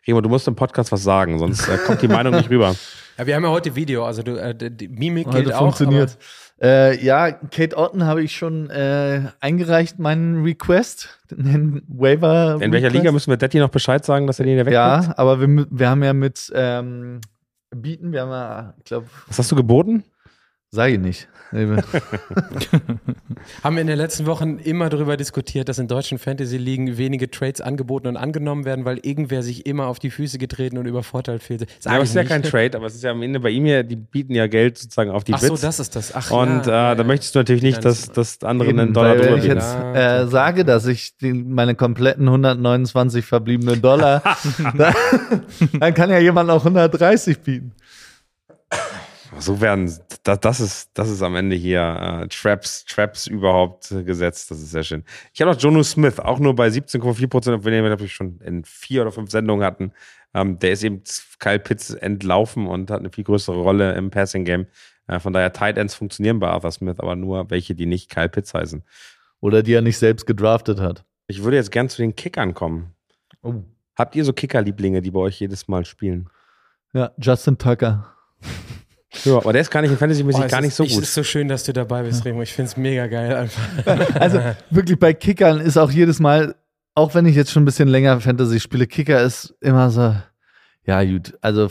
Remo, 0.07 0.21
du 0.21 0.29
musst 0.29 0.47
im 0.47 0.55
Podcast 0.55 0.91
was 0.91 1.03
sagen, 1.03 1.39
sonst 1.39 1.67
äh, 1.67 1.77
kommt 1.85 2.01
die 2.01 2.07
Meinung 2.07 2.33
nicht 2.35 2.49
rüber. 2.49 2.75
Ja, 3.17 3.25
wir 3.25 3.35
haben 3.38 3.43
ja 3.45 3.49
heute 3.49 3.73
Video, 3.77 4.03
also 4.03 4.23
du, 4.23 4.35
äh, 4.35 4.53
die- 4.53 4.89
Mimik 4.89 5.27
Heute 5.27 5.43
gilt 5.43 5.53
auch. 5.53 5.59
funktioniert. 5.59 6.17
Äh, 6.61 7.01
ja, 7.01 7.31
Kate 7.31 7.77
Otten 7.77 8.03
habe 8.03 8.21
ich 8.21 8.35
schon 8.35 8.69
äh, 8.69 9.21
eingereicht, 9.39 9.99
meinen 9.99 10.43
Request, 10.43 11.17
den 11.31 11.81
Waiver. 11.88 12.55
In 12.59 12.73
welcher 12.73 12.88
Request. 12.88 12.93
Liga 12.93 13.11
müssen 13.13 13.29
wir 13.29 13.38
Detti 13.38 13.57
noch 13.59 13.69
Bescheid 13.69 14.03
sagen, 14.03 14.27
dass 14.27 14.39
er 14.39 14.43
den 14.45 14.55
hier 14.55 14.65
wegkriegt? 14.65 14.73
Ja, 15.07 15.13
aber 15.15 15.39
wir, 15.39 15.65
wir 15.69 15.89
haben 15.89 16.03
ja 16.03 16.11
mit 16.11 16.51
ähm, 16.53 17.21
Bieten, 17.73 18.11
wir 18.11 18.19
haben 18.23 18.31
ja, 18.31 18.73
ich 18.79 18.83
glaube, 18.83 19.07
Was 19.27 19.39
hast 19.39 19.49
du 19.53 19.55
geboten? 19.55 20.03
Sag 20.71 20.89
ich 20.91 20.99
nicht. 20.99 21.29
Haben 23.63 23.75
wir 23.75 23.81
in 23.81 23.88
den 23.88 23.97
letzten 23.97 24.25
Wochen 24.25 24.58
immer 24.58 24.89
darüber 24.89 25.15
diskutiert, 25.17 25.69
dass 25.69 25.79
in 25.79 25.88
deutschen 25.88 26.17
Fantasy-Ligen 26.17 26.97
wenige 26.97 27.29
Trades 27.29 27.62
angeboten 27.62 28.08
und 28.08 28.17
angenommen 28.17 28.65
werden, 28.65 28.84
weil 28.86 28.99
irgendwer 29.03 29.43
sich 29.43 29.65
immer 29.65 29.88
auf 29.88 29.99
die 29.99 30.10
Füße 30.12 30.38
getreten 30.38 30.77
und 30.77 30.86
übervorteilt 30.86 31.43
fühlt. 31.43 31.62
Ja, 31.62 31.91
aber 31.91 32.03
es 32.03 32.10
ist 32.10 32.15
ja 32.15 32.23
kein 32.23 32.43
Trade, 32.43 32.75
aber 32.77 32.88
es 32.88 32.95
ist 32.95 33.03
ja 33.03 33.12
am 33.12 33.21
Ende 33.21 33.39
bei 33.39 33.49
ihm 33.49 33.65
ja, 33.65 33.84
die 33.84 33.95
bieten 33.95 34.34
ja 34.34 34.47
Geld 34.47 34.77
sozusagen 34.77 35.12
auf 35.12 35.23
die 35.23 35.34
Ach 35.34 35.39
Bits. 35.39 35.62
so, 35.62 35.67
das 35.67 35.79
ist 35.79 35.95
das. 35.95 36.13
Ach, 36.15 36.31
und 36.31 36.65
ja, 36.65 36.93
äh, 36.93 36.95
da 36.95 37.03
möchtest 37.03 37.36
du 37.36 37.39
natürlich 37.39 37.63
nicht, 37.63 37.86
dass, 37.86 38.12
dass 38.12 38.43
andere 38.43 38.69
einen 38.69 38.93
Dollar 38.93 39.15
drüber 39.15 39.31
wenn 39.31 39.39
ich 39.39 39.45
jetzt 39.45 39.73
Ja, 39.73 40.21
äh, 40.21 40.27
sage, 40.27 40.65
dass 40.65 40.86
ich 40.88 41.15
die, 41.17 41.34
meine 41.34 41.75
kompletten 41.75 42.27
129 42.27 43.25
verbliebenen 43.25 43.81
Dollar, 43.81 44.23
dann, 44.77 44.93
dann 45.79 45.93
kann 45.93 46.10
ja 46.10 46.19
jemand 46.19 46.49
auch 46.49 46.65
130 46.65 47.39
bieten. 47.39 47.73
So 49.38 49.60
werden, 49.62 49.91
das, 50.24 50.39
das, 50.39 50.60
ist, 50.60 50.89
das 50.93 51.10
ist 51.10 51.21
am 51.21 51.36
Ende 51.36 51.56
hier 51.56 52.21
äh, 52.24 52.28
Traps, 52.28 52.86
Traps 52.86 53.28
überhaupt 53.28 53.91
äh, 53.91 54.04
gesetzt. 54.04 54.50
Das 54.50 54.60
ist 54.60 54.71
sehr 54.71 54.84
schön. 54.84 55.04
Ich 55.34 55.41
habe 55.41 55.52
noch 55.52 55.60
Jonu 55.60 55.84
Smith, 55.84 56.19
auch 56.19 56.39
nur 56.39 56.56
bei 56.56 56.67
17,4 56.67 57.28
Prozent, 57.28 57.65
wenn 57.65 57.74
wir 57.74 57.89
natürlich 57.89 58.13
schon 58.13 58.39
in 58.39 58.63
vier 58.63 59.02
oder 59.02 59.12
fünf 59.12 59.32
Sendungen 59.32 59.65
hatten. 59.65 59.91
Ähm, 60.34 60.60
der 60.60 60.71
ist 60.71 60.84
eben 60.84 61.04
Kyle 61.39 61.60
Pitts 61.60 61.91
entlaufen 61.91 62.67
und 62.67 62.89
hat 62.91 63.00
eine 63.00 63.10
viel 63.10 63.24
größere 63.24 63.58
Rolle 63.58 63.93
im 63.95 64.10
Passing 64.10 64.45
Game. 64.45 64.67
Äh, 65.08 65.19
von 65.19 65.34
daher 65.34 65.54
Tight 65.54 65.78
Ends 65.78 65.95
funktionieren 65.95 66.39
bei 66.39 66.48
Arthur 66.48 66.71
Smith, 66.71 67.00
aber 67.00 67.15
nur 67.15 67.50
welche, 67.50 67.76
die 67.76 67.86
nicht 67.86 68.10
Kyle 68.10 68.30
Pitts 68.30 68.54
heißen. 68.54 68.84
Oder 69.41 69.63
die 69.63 69.74
er 69.74 69.82
nicht 69.82 69.98
selbst 69.98 70.26
gedraftet 70.26 70.80
hat. 70.80 71.04
Ich 71.28 71.43
würde 71.43 71.58
jetzt 71.58 71.71
gern 71.71 71.89
zu 71.89 72.02
den 72.02 72.15
Kickern 72.15 72.54
kommen. 72.54 72.93
Oh. 73.41 73.63
Habt 73.98 74.15
ihr 74.15 74.26
so 74.26 74.34
Kicker-Lieblinge, 74.34 75.02
die 75.02 75.12
bei 75.12 75.19
euch 75.19 75.39
jedes 75.39 75.67
Mal 75.67 75.86
spielen? 75.86 76.30
Ja, 76.93 77.12
Justin 77.17 77.58
Tucker. 77.58 78.12
Ja, 79.23 79.38
aber 79.38 79.54
der 79.54 79.62
ist 79.62 79.71
gar 79.71 79.82
nicht 79.82 79.91
in 79.91 79.97
Fantasy-mäßig 79.97 80.43
Oh, 80.43 80.47
gar 80.47 80.62
nicht 80.62 80.69
ist, 80.69 80.78
so 80.78 80.84
ich, 80.84 80.93
gut. 80.93 81.04
Es 81.04 81.10
ist 81.10 81.15
so 81.15 81.23
schön, 81.23 81.47
dass 81.47 81.63
du 81.63 81.73
dabei 81.73 82.04
bist, 82.04 82.25
Remo. 82.25 82.41
Ich 82.41 82.54
finde 82.54 82.69
es 82.69 82.78
mega 82.78 83.08
geil 83.08 83.34
einfach. 83.36 83.63
Also 84.19 84.39
wirklich 84.69 84.99
bei 84.99 85.13
Kickern 85.13 85.60
ist 85.62 85.78
auch 85.78 85.91
jedes 85.91 86.19
Mal, 86.19 86.56
auch 86.95 87.13
wenn 87.15 87.25
ich 87.25 87.36
jetzt 87.36 87.51
schon 87.51 87.63
ein 87.63 87.65
bisschen 87.65 87.88
länger 87.88 88.19
Fantasy 88.19 88.60
spiele, 88.60 88.88
Kicker 88.88 89.21
ist 89.23 89.54
immer 89.62 89.89
so, 89.89 90.15
ja 90.86 91.04
gut, 91.04 91.34
also 91.41 91.69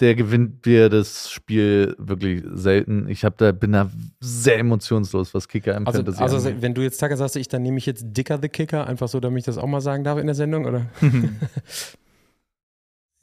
der 0.00 0.14
gewinnt 0.14 0.66
dir 0.66 0.90
das 0.90 1.30
Spiel 1.30 1.94
wirklich 1.98 2.44
selten. 2.52 3.08
Ich 3.08 3.24
hab 3.24 3.38
da, 3.38 3.52
bin 3.52 3.72
da 3.72 3.90
sehr 4.20 4.58
emotionslos, 4.58 5.32
was 5.32 5.48
Kicker 5.48 5.74
im 5.74 5.86
Also, 5.86 6.00
Fantasy 6.00 6.22
also 6.22 6.36
angeht. 6.36 6.56
wenn 6.60 6.74
du 6.74 6.82
jetzt 6.82 6.98
Tucker 7.00 7.16
sagst, 7.16 7.36
ich, 7.36 7.48
dann 7.48 7.62
nehme 7.62 7.78
ich 7.78 7.86
jetzt 7.86 8.04
Dicker 8.08 8.38
the 8.40 8.50
Kicker, 8.50 8.86
einfach 8.86 9.08
so, 9.08 9.20
damit 9.20 9.38
ich 9.38 9.44
das 9.46 9.56
auch 9.56 9.66
mal 9.66 9.80
sagen 9.80 10.04
darf 10.04 10.18
in 10.18 10.26
der 10.26 10.34
Sendung, 10.34 10.66
oder? 10.66 10.82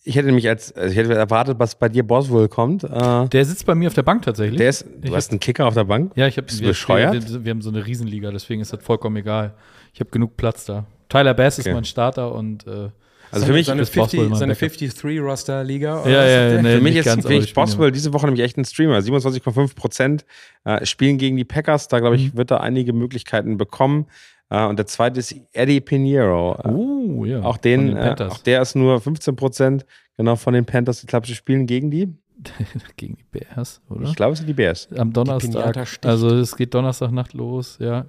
Ich 0.05 0.15
hätte 0.17 0.25
nämlich 0.27 0.49
als, 0.49 0.73
also 0.73 0.91
ich 0.91 0.97
hätte 0.97 1.13
erwartet, 1.13 1.59
was 1.59 1.75
bei 1.75 1.87
dir 1.87 2.03
Boswell 2.03 2.49
kommt. 2.49 2.83
Äh, 2.83 3.27
Der 3.29 3.45
sitzt 3.45 3.65
bei 3.65 3.73
mir 3.73 3.87
auf 3.87 3.93
der 3.93 4.03
Bank 4.03 4.23
tatsächlich. 4.23 4.57
der 4.57 4.69
ist, 4.69 4.85
Ich 5.01 5.09
du 5.09 5.15
hast 5.15 5.31
einen 5.31 5.39
Kicker 5.39 5.65
auf 5.65 5.73
der 5.75 5.85
Bank? 5.85 6.11
ja, 6.15 6.27
ich 6.27 6.35
habe 6.37 6.45
Bist 6.47 6.59
wir, 6.61 6.67
bescheuert? 6.69 7.13
wir, 7.31 7.45
wir 7.45 7.49
haben 7.51 7.61
so 7.61 7.69
eine 7.69 7.85
Riesenliga, 7.85 8.29
deswegen 8.31 8.61
ist 8.61 8.73
das 8.73 8.83
vollkommen 8.83 9.15
egal. 9.17 9.53
Ich 9.93 9.99
habe 10.01 10.09
genug 10.09 10.35
Platz 10.35 10.65
da. 10.65 10.85
Tyler 11.07 11.33
Bass 11.33 11.57
ist 11.59 11.65
Okay. 11.67 11.73
mein 11.75 11.85
Starter 11.85 12.33
und 12.33 12.67
äh, 12.67 12.89
Also 13.31 13.45
für 13.45 13.53
mich, 13.53 13.67
so 13.67 13.71
eine, 13.71 13.83
ist 13.83 13.93
Boswell 13.95 14.25
50, 14.25 14.29
mein 14.29 14.37
so 14.39 14.43
eine 14.43 14.55
Backup. 14.55 14.77
53-Roster-Liga. 14.77 16.03
Ja, 16.09 16.25
ja, 16.25 16.61
nee, 16.61 16.75
für 16.75 16.81
mich 16.81 16.95
ist 16.97 17.05
ganz, 17.05 17.23
für 17.25 17.29
mich 17.33 17.43
ich 17.45 17.53
Boswell 17.53 17.91
diese 17.91 18.11
Woche 18.13 18.25
nämlich 18.25 18.43
echt 18.43 18.57
ein 18.57 18.65
Streamer. 18.65 18.97
27,5 18.99 19.75
Prozent 19.75 20.25
äh, 20.65 20.85
spielen 20.85 21.17
gegen 21.17 21.37
die 21.37 21.45
Packers. 21.45 21.87
Da 21.87 21.99
glaube 21.99 22.15
ich, 22.17 22.35
wird 22.35 22.51
er 22.51 22.61
einige 22.61 22.93
Möglichkeiten 22.93 23.57
bekommen. 23.57 24.07
Äh, 24.53 24.65
und 24.67 24.77
der 24.77 24.85
zweite 24.85 25.19
ist 25.19 25.35
Eddie 25.51 25.81
Pinheiro. 25.81 26.55
Äh, 26.63 26.69
Oh, 26.69 27.25
ja. 27.25 27.41
auch 27.41 27.57
den, 27.57 27.87
den 27.87 27.97
äh, 27.97 28.15
auch 28.29 28.37
der 28.37 28.61
ist 28.61 28.75
nur 28.75 29.01
15 29.01 29.35
Prozent 29.35 29.85
genau 30.15 30.35
von 30.35 30.53
den 30.53 30.65
Panthers. 30.65 31.01
Ich 31.01 31.07
glaube, 31.07 31.25
sie 31.25 31.33
spielen 31.33 31.65
gegen 31.65 31.89
die. 31.89 32.13
gegen 32.97 33.15
die 33.15 33.25
Bears, 33.31 33.81
oder? 33.89 34.03
Ich 34.03 34.15
glaube, 34.15 34.33
es 34.33 34.39
sind 34.39 34.47
die 34.47 34.53
Bears. 34.53 34.87
Am 34.95 35.11
Donnerstag. 35.11 35.87
Also 36.05 36.35
es 36.35 36.55
geht 36.55 36.73
Donnerstagnacht 36.73 37.33
los, 37.33 37.77
ja. 37.79 38.05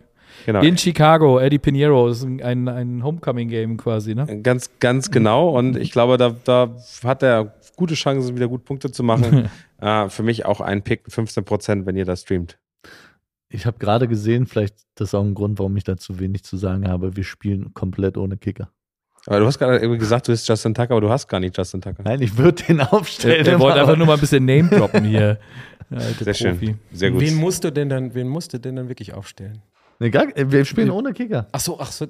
Genau. 0.47 0.61
In 0.63 0.77
Chicago, 0.77 1.39
Eddie 1.39 1.59
Pinheiro 1.59 2.09
ist 2.09 2.25
ein, 2.25 2.43
ein, 2.43 2.69
ein 2.69 3.05
Homecoming-Game 3.05 3.77
quasi, 3.77 4.15
ne? 4.15 4.41
Ganz, 4.43 4.69
ganz 4.81 5.11
genau. 5.11 5.51
Und 5.57 5.77
ich 5.77 5.93
glaube, 5.93 6.19
da, 6.19 6.35
da 6.45 6.75
hat 7.05 7.23
er 7.23 7.55
gute 7.77 7.95
Chancen, 7.95 8.35
wieder 8.35 8.49
gut 8.49 8.65
Punkte 8.65 8.91
zu 8.91 9.05
machen. 9.05 9.49
äh, 9.81 10.09
für 10.09 10.25
mich 10.25 10.45
auch 10.45 10.61
ein 10.61 10.83
Pick 10.83 11.03
15 11.09 11.45
Prozent, 11.45 11.87
wenn 11.87 11.97
ihr 11.97 12.05
das 12.05 12.23
streamt. 12.23 12.59
Ich 13.55 13.67
habe 13.67 13.79
gerade 13.79 14.09
gesehen, 14.09 14.47
vielleicht 14.47 14.75
das 14.97 15.09
ist 15.09 15.15
auch 15.15 15.23
ein 15.23 15.35
Grund, 15.35 15.59
warum 15.59 15.77
ich 15.77 15.85
da 15.85 15.97
zu 15.97 16.19
wenig 16.19 16.45
zu 16.45 16.57
sagen 16.57 16.89
habe. 16.89 17.17
Wir 17.17 17.25
spielen 17.25 17.73
komplett 17.73 18.17
ohne 18.17 18.37
Kicker. 18.37 18.71
Aber 19.27 19.41
du 19.41 19.47
hast 19.47 19.59
gerade 19.59 19.79
irgendwie 19.79 19.99
gesagt, 19.99 20.29
du 20.29 20.33
bist 20.33 20.47
Justin 20.49 20.75
Tucker, 20.75 20.91
aber 20.91 21.01
du 21.01 21.11
hast 21.11 21.29
gar 21.29 21.41
nicht 21.41 21.57
Justin 21.57 21.81
Tucker. 21.81 22.03
Nein, 22.03 22.21
ich 22.21 22.37
würde 22.37 22.63
den 22.65 22.81
aufstellen. 22.81 23.45
der 23.45 23.59
wollte 23.59 23.81
einfach 23.81 23.97
nur 23.97 24.07
mal 24.07 24.15
ein 24.15 24.21
bisschen 24.21 24.45
Name 24.45 24.69
droppen 24.69 25.05
hier. 25.05 25.39
Sehr 26.21 26.35
schön. 26.35 26.59
Profi. 26.59 26.77
Sehr 26.93 27.11
gut. 27.11 27.21
Wen 27.21 27.35
musst 27.37 27.65
du 27.65 27.71
denn 27.71 27.89
dann, 27.89 28.15
wen 28.15 28.29
musst 28.29 28.53
du 28.53 28.59
denn 28.59 28.77
dann 28.77 28.89
wirklich 28.89 29.15
aufstellen? 29.15 29.63
Nee, 30.05 30.11
gar, 30.11 30.27
wir 30.37 30.67
spielen 30.67 30.91
ohne 30.91 31.15
Kicker. 31.15 31.49
Ach 31.51 31.61
so, 31.61 31.81
ach 31.81 31.91
so, 31.91 32.07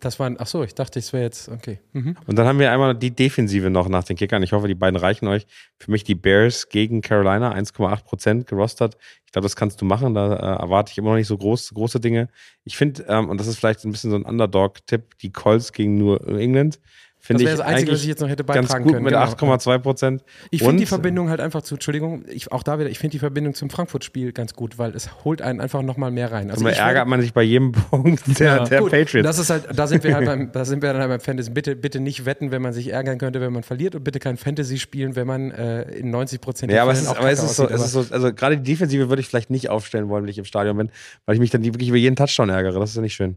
das 0.00 0.18
war, 0.18 0.34
ach 0.38 0.46
so, 0.46 0.64
ich 0.64 0.74
dachte, 0.74 0.98
es 0.98 1.12
wäre 1.12 1.24
jetzt, 1.24 1.50
okay. 1.50 1.80
Mhm. 1.92 2.16
Und 2.26 2.38
dann 2.38 2.46
haben 2.46 2.58
wir 2.58 2.72
einmal 2.72 2.94
die 2.94 3.10
Defensive 3.10 3.68
noch 3.68 3.90
nach 3.90 4.04
den 4.04 4.16
Kickern. 4.16 4.42
Ich 4.42 4.52
hoffe, 4.52 4.68
die 4.68 4.74
beiden 4.74 4.98
reichen 4.98 5.28
euch. 5.28 5.46
Für 5.78 5.90
mich 5.90 6.02
die 6.02 6.14
Bears 6.14 6.70
gegen 6.70 7.02
Carolina, 7.02 7.52
1,8 7.52 8.04
Prozent 8.04 8.46
gerostert. 8.46 8.96
Ich 9.26 9.32
glaube, 9.32 9.44
das 9.44 9.54
kannst 9.54 9.82
du 9.82 9.84
machen. 9.84 10.14
Da 10.14 10.32
äh, 10.32 10.62
erwarte 10.62 10.92
ich 10.92 10.96
immer 10.96 11.10
noch 11.10 11.16
nicht 11.16 11.26
so 11.26 11.36
groß, 11.36 11.74
große 11.74 12.00
Dinge. 12.00 12.28
Ich 12.64 12.78
finde, 12.78 13.04
ähm, 13.06 13.28
und 13.28 13.38
das 13.38 13.48
ist 13.48 13.58
vielleicht 13.58 13.84
ein 13.84 13.92
bisschen 13.92 14.12
so 14.12 14.16
ein 14.16 14.24
Underdog-Tipp, 14.24 15.18
die 15.18 15.30
Colts 15.30 15.74
gegen 15.74 15.98
New 15.98 16.14
England. 16.14 16.80
Das 17.26 17.38
Finde 17.38 17.44
wäre 17.44 17.54
ich 17.54 17.58
das 17.58 17.66
Einzige, 17.66 17.92
was 17.92 18.00
ich 18.02 18.06
jetzt 18.06 18.20
noch 18.20 18.28
hätte 18.28 18.44
ganz 18.44 18.68
beitragen 18.68 18.84
gut 18.84 18.92
können. 18.92 19.04
mit 19.04 19.12
genau. 19.12 19.24
8,2 19.24 19.78
Prozent. 19.78 20.24
Ich 20.50 20.62
finde 20.62 20.76
die 20.76 20.86
Verbindung 20.86 21.28
halt 21.28 21.40
einfach 21.40 21.62
zu, 21.62 21.74
Entschuldigung, 21.74 22.24
ich, 22.28 22.52
auch 22.52 22.62
da 22.62 22.78
wieder, 22.78 22.88
ich 22.88 22.98
finde 22.98 23.12
die 23.12 23.18
Verbindung 23.18 23.54
zum 23.54 23.68
Frankfurt-Spiel 23.68 24.32
ganz 24.32 24.54
gut, 24.54 24.78
weil 24.78 24.94
es 24.94 25.24
holt 25.24 25.42
einen 25.42 25.60
einfach 25.60 25.82
nochmal 25.82 26.10
mehr 26.10 26.30
rein. 26.30 26.50
Also 26.50 26.66
ärgert 26.66 27.08
man 27.08 27.20
sich 27.20 27.32
bei 27.32 27.42
jedem 27.42 27.72
Punkt 27.90 28.38
der, 28.38 28.56
Ja. 28.58 28.64
der 28.64 28.80
Gut, 28.80 28.90
Patriots. 28.92 29.26
Das 29.26 29.38
ist 29.38 29.50
halt, 29.50 29.64
da 29.74 29.86
sind 29.86 30.04
wir 30.04 30.14
halt 30.14 30.26
beim, 30.26 30.52
da 30.52 30.64
sind 30.64 30.82
wir 30.82 30.92
dann 30.92 31.00
halt 31.02 31.10
beim 31.10 31.20
Fantasy. 31.20 31.50
Bitte, 31.50 31.74
bitte 31.74 31.98
nicht 32.00 32.24
wetten, 32.26 32.50
wenn 32.50 32.62
man 32.62 32.72
sich 32.72 32.92
ärgern 32.92 33.18
könnte, 33.18 33.40
wenn 33.40 33.52
man 33.52 33.62
verliert 33.64 33.94
und 33.94 34.04
bitte 34.04 34.18
kein 34.18 34.36
Fantasy 34.36 34.78
spielen, 34.78 35.16
wenn 35.16 35.26
man 35.26 35.50
äh, 35.50 35.82
in 35.92 36.10
90 36.10 36.40
Prozent 36.40 36.72
Ja, 36.72 36.82
aber 36.82 36.92
es 36.92 37.02
ist, 37.02 37.08
aber 37.08 37.30
es 37.30 37.42
ist 37.42 37.56
so, 37.56 37.68
es 37.68 37.82
ist 37.84 37.92
so, 37.92 38.04
also 38.10 38.32
gerade 38.32 38.56
die 38.58 38.62
Defensive 38.72 39.08
würde 39.08 39.20
ich 39.20 39.28
vielleicht 39.28 39.50
nicht 39.50 39.68
aufstellen 39.70 40.08
wollen, 40.08 40.22
wenn 40.24 40.30
ich 40.30 40.38
im 40.38 40.44
Stadion 40.44 40.76
bin, 40.76 40.90
weil 41.24 41.34
ich 41.34 41.40
mich 41.40 41.50
dann 41.50 41.64
wirklich 41.64 41.88
über 41.88 41.98
jeden 41.98 42.16
Touchdown 42.16 42.50
ärgere. 42.50 42.78
Das 42.78 42.90
ist 42.90 42.96
ja 42.96 43.02
nicht 43.02 43.14
schön. 43.14 43.36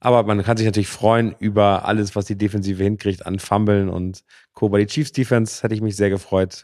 Aber 0.00 0.22
man 0.22 0.42
kann 0.42 0.56
sich 0.56 0.66
natürlich 0.66 0.88
freuen 0.88 1.34
über 1.38 1.84
alles, 1.86 2.14
was 2.14 2.26
die 2.26 2.38
Defensive 2.38 2.82
hinkriegt 2.82 3.26
an 3.26 3.38
Fummeln 3.38 3.88
und 3.88 4.22
Co. 4.52 4.68
Bei 4.68 4.78
die 4.78 4.86
Chiefs 4.86 5.12
Defense 5.12 5.62
hätte 5.62 5.74
ich 5.74 5.80
mich 5.80 5.96
sehr 5.96 6.10
gefreut 6.10 6.54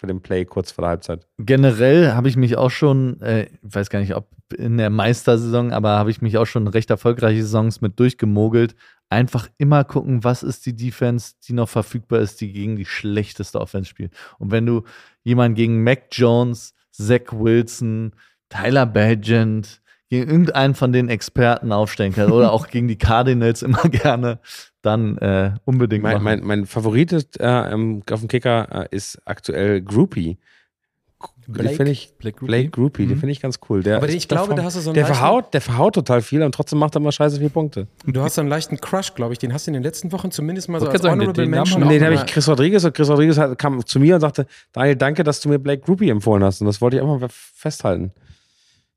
für 0.00 0.06
den 0.06 0.22
Play 0.22 0.46
kurz 0.46 0.72
vor 0.72 0.82
der 0.82 0.90
Halbzeit. 0.90 1.26
Generell 1.38 2.12
habe 2.12 2.28
ich 2.28 2.36
mich 2.36 2.56
auch 2.56 2.70
schon, 2.70 3.20
äh, 3.20 3.42
ich 3.42 3.58
weiß 3.62 3.90
gar 3.90 4.00
nicht, 4.00 4.14
ob 4.16 4.28
in 4.56 4.78
der 4.78 4.90
Meistersaison, 4.90 5.72
aber 5.72 5.90
habe 5.90 6.10
ich 6.10 6.22
mich 6.22 6.38
auch 6.38 6.46
schon 6.46 6.66
recht 6.66 6.90
erfolgreiche 6.90 7.42
Saisons 7.42 7.82
mit 7.82 8.00
durchgemogelt. 8.00 8.74
Einfach 9.10 9.48
immer 9.58 9.84
gucken, 9.84 10.24
was 10.24 10.42
ist 10.42 10.64
die 10.66 10.74
Defense, 10.74 11.34
die 11.46 11.52
noch 11.52 11.68
verfügbar 11.68 12.20
ist, 12.20 12.40
die 12.40 12.52
gegen 12.52 12.76
die 12.76 12.86
schlechteste 12.86 13.60
Offense 13.60 13.90
spielt. 13.90 14.12
Und 14.38 14.50
wenn 14.50 14.66
du 14.66 14.84
jemanden 15.22 15.54
gegen 15.54 15.82
Mac 15.84 16.06
Jones, 16.12 16.74
Zach 16.90 17.32
Wilson, 17.32 18.12
Tyler 18.48 18.86
Bagent, 18.86 19.80
gegen 20.10 20.28
irgendeinen 20.28 20.74
von 20.74 20.92
den 20.92 21.08
Experten 21.08 21.72
aufstellen 21.72 22.12
kannst 22.12 22.32
oder 22.32 22.52
auch 22.52 22.68
gegen 22.68 22.88
die 22.88 22.98
Cardinals 22.98 23.62
immer 23.62 23.82
gerne, 23.88 24.40
dann 24.82 25.16
äh, 25.18 25.52
unbedingt 25.64 26.02
Mein, 26.02 26.14
machen. 26.14 26.24
mein, 26.24 26.40
mein 26.44 26.66
Favorit 26.66 27.12
ist, 27.12 27.38
äh, 27.40 27.70
im- 27.70 28.02
auf 28.10 28.20
dem 28.20 28.28
Kicker 28.28 28.86
äh, 28.90 28.96
ist 28.96 29.18
aktuell 29.24 29.80
Groupie. 29.80 30.38
Den 31.46 31.52
Blake? 31.54 31.76
finde 31.76 31.92
ich, 31.92 32.14
Blake 32.18 32.38
Groupie? 32.38 32.46
Blake 32.46 32.70
Groupie, 32.70 33.06
den 33.06 33.16
Mhm. 33.16 33.20
finde 33.20 33.32
ich 33.32 33.40
ganz 33.40 33.58
cool. 33.68 33.82
Der 33.82 33.96
Aber 33.98 34.08
ich 34.08 34.26
glaube, 34.26 34.54
da 34.54 34.62
hast 34.64 34.76
du 34.76 34.80
so 34.80 34.90
einen 34.90 34.94
der 34.94 35.06
verhaut, 35.06 35.52
der 35.52 35.60
verhaut 35.60 35.94
total 35.94 36.22
viel 36.22 36.42
und 36.42 36.54
trotzdem 36.54 36.78
macht 36.78 36.94
er 36.96 37.00
immer 37.00 37.12
scheiße 37.12 37.36
viele 37.38 37.50
Punkte. 37.50 37.88
Du 38.06 38.22
hast 38.22 38.36
so 38.36 38.40
einen 38.40 38.48
leichten 38.50 38.80
Crush, 38.80 39.14
glaube 39.14 39.32
ich, 39.32 39.38
den 39.38 39.52
hast 39.52 39.66
du 39.66 39.70
in 39.70 39.74
den 39.74 39.82
letzten 39.82 40.12
Wochen 40.12 40.30
zumindest 40.30 40.68
mal 40.68 40.80
so 40.80 40.88
als 40.88 41.02
sagen, 41.02 41.20
Honorable 41.20 41.44
den- 41.44 41.52
den 41.52 41.60
auch 41.60 41.66
Nee, 41.78 41.98
da 41.98 42.06
habe 42.06 42.14
mal- 42.16 42.24
ich 42.24 42.32
Chris 42.32 42.48
Rodriguez 42.48 42.84
und 42.84 42.94
Chris 42.94 43.10
Rodriguez 43.10 43.38
kam 43.58 43.84
zu 43.84 44.00
mir 44.00 44.14
und 44.14 44.20
sagte, 44.22 44.46
Daniel, 44.72 44.96
danke, 44.96 45.22
dass 45.24 45.40
du 45.40 45.48
mir 45.50 45.58
Blake 45.58 45.82
Groupie 45.82 46.08
empfohlen 46.08 46.42
hast. 46.44 46.60
Und 46.62 46.66
das 46.68 46.80
wollte 46.80 46.96
ich 46.96 47.02
einfach 47.02 47.28
festhalten. 47.30 48.12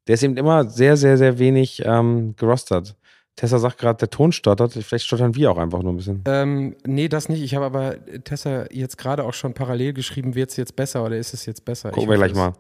Der 0.08 0.16
ist 0.16 0.24
eben 0.24 0.38
immer 0.38 0.70
sehr, 0.70 0.98
sehr, 0.98 1.18
sehr 1.18 1.40
wenig 1.40 1.82
ähm, 1.86 2.36
gerostert. 2.36 2.96
Tessa 3.36 3.58
sagt 3.58 3.80
gerade, 3.80 3.98
der 3.98 4.10
Ton 4.10 4.32
stottert. 4.32 4.74
Vielleicht 4.74 5.06
stottern 5.06 5.34
wir 5.36 5.52
auch 5.52 5.58
einfach 5.58 5.82
nur 5.82 5.94
ein 5.94 5.98
bisschen. 5.98 6.24
Ähm, 6.28 6.76
nee, 6.86 7.08
das 7.08 7.30
nicht. 7.30 7.42
Ich 7.42 7.56
habe 7.56 7.66
aber 7.66 7.96
Tessa 8.24 8.66
jetzt 8.72 8.98
gerade 8.98 9.24
auch 9.24 9.34
schon 9.34 9.54
parallel 9.54 9.94
geschrieben, 9.94 10.36
wird 10.36 10.52
es 10.52 10.58
jetzt 10.58 10.76
besser 10.76 11.04
oder 11.04 11.18
ist 11.18 11.34
es 11.34 11.46
jetzt 11.46 11.66
besser? 11.66 11.90
Gucken 11.92 12.10
wir 12.10 12.18
gleich 12.18 12.36
mal. 12.36 12.54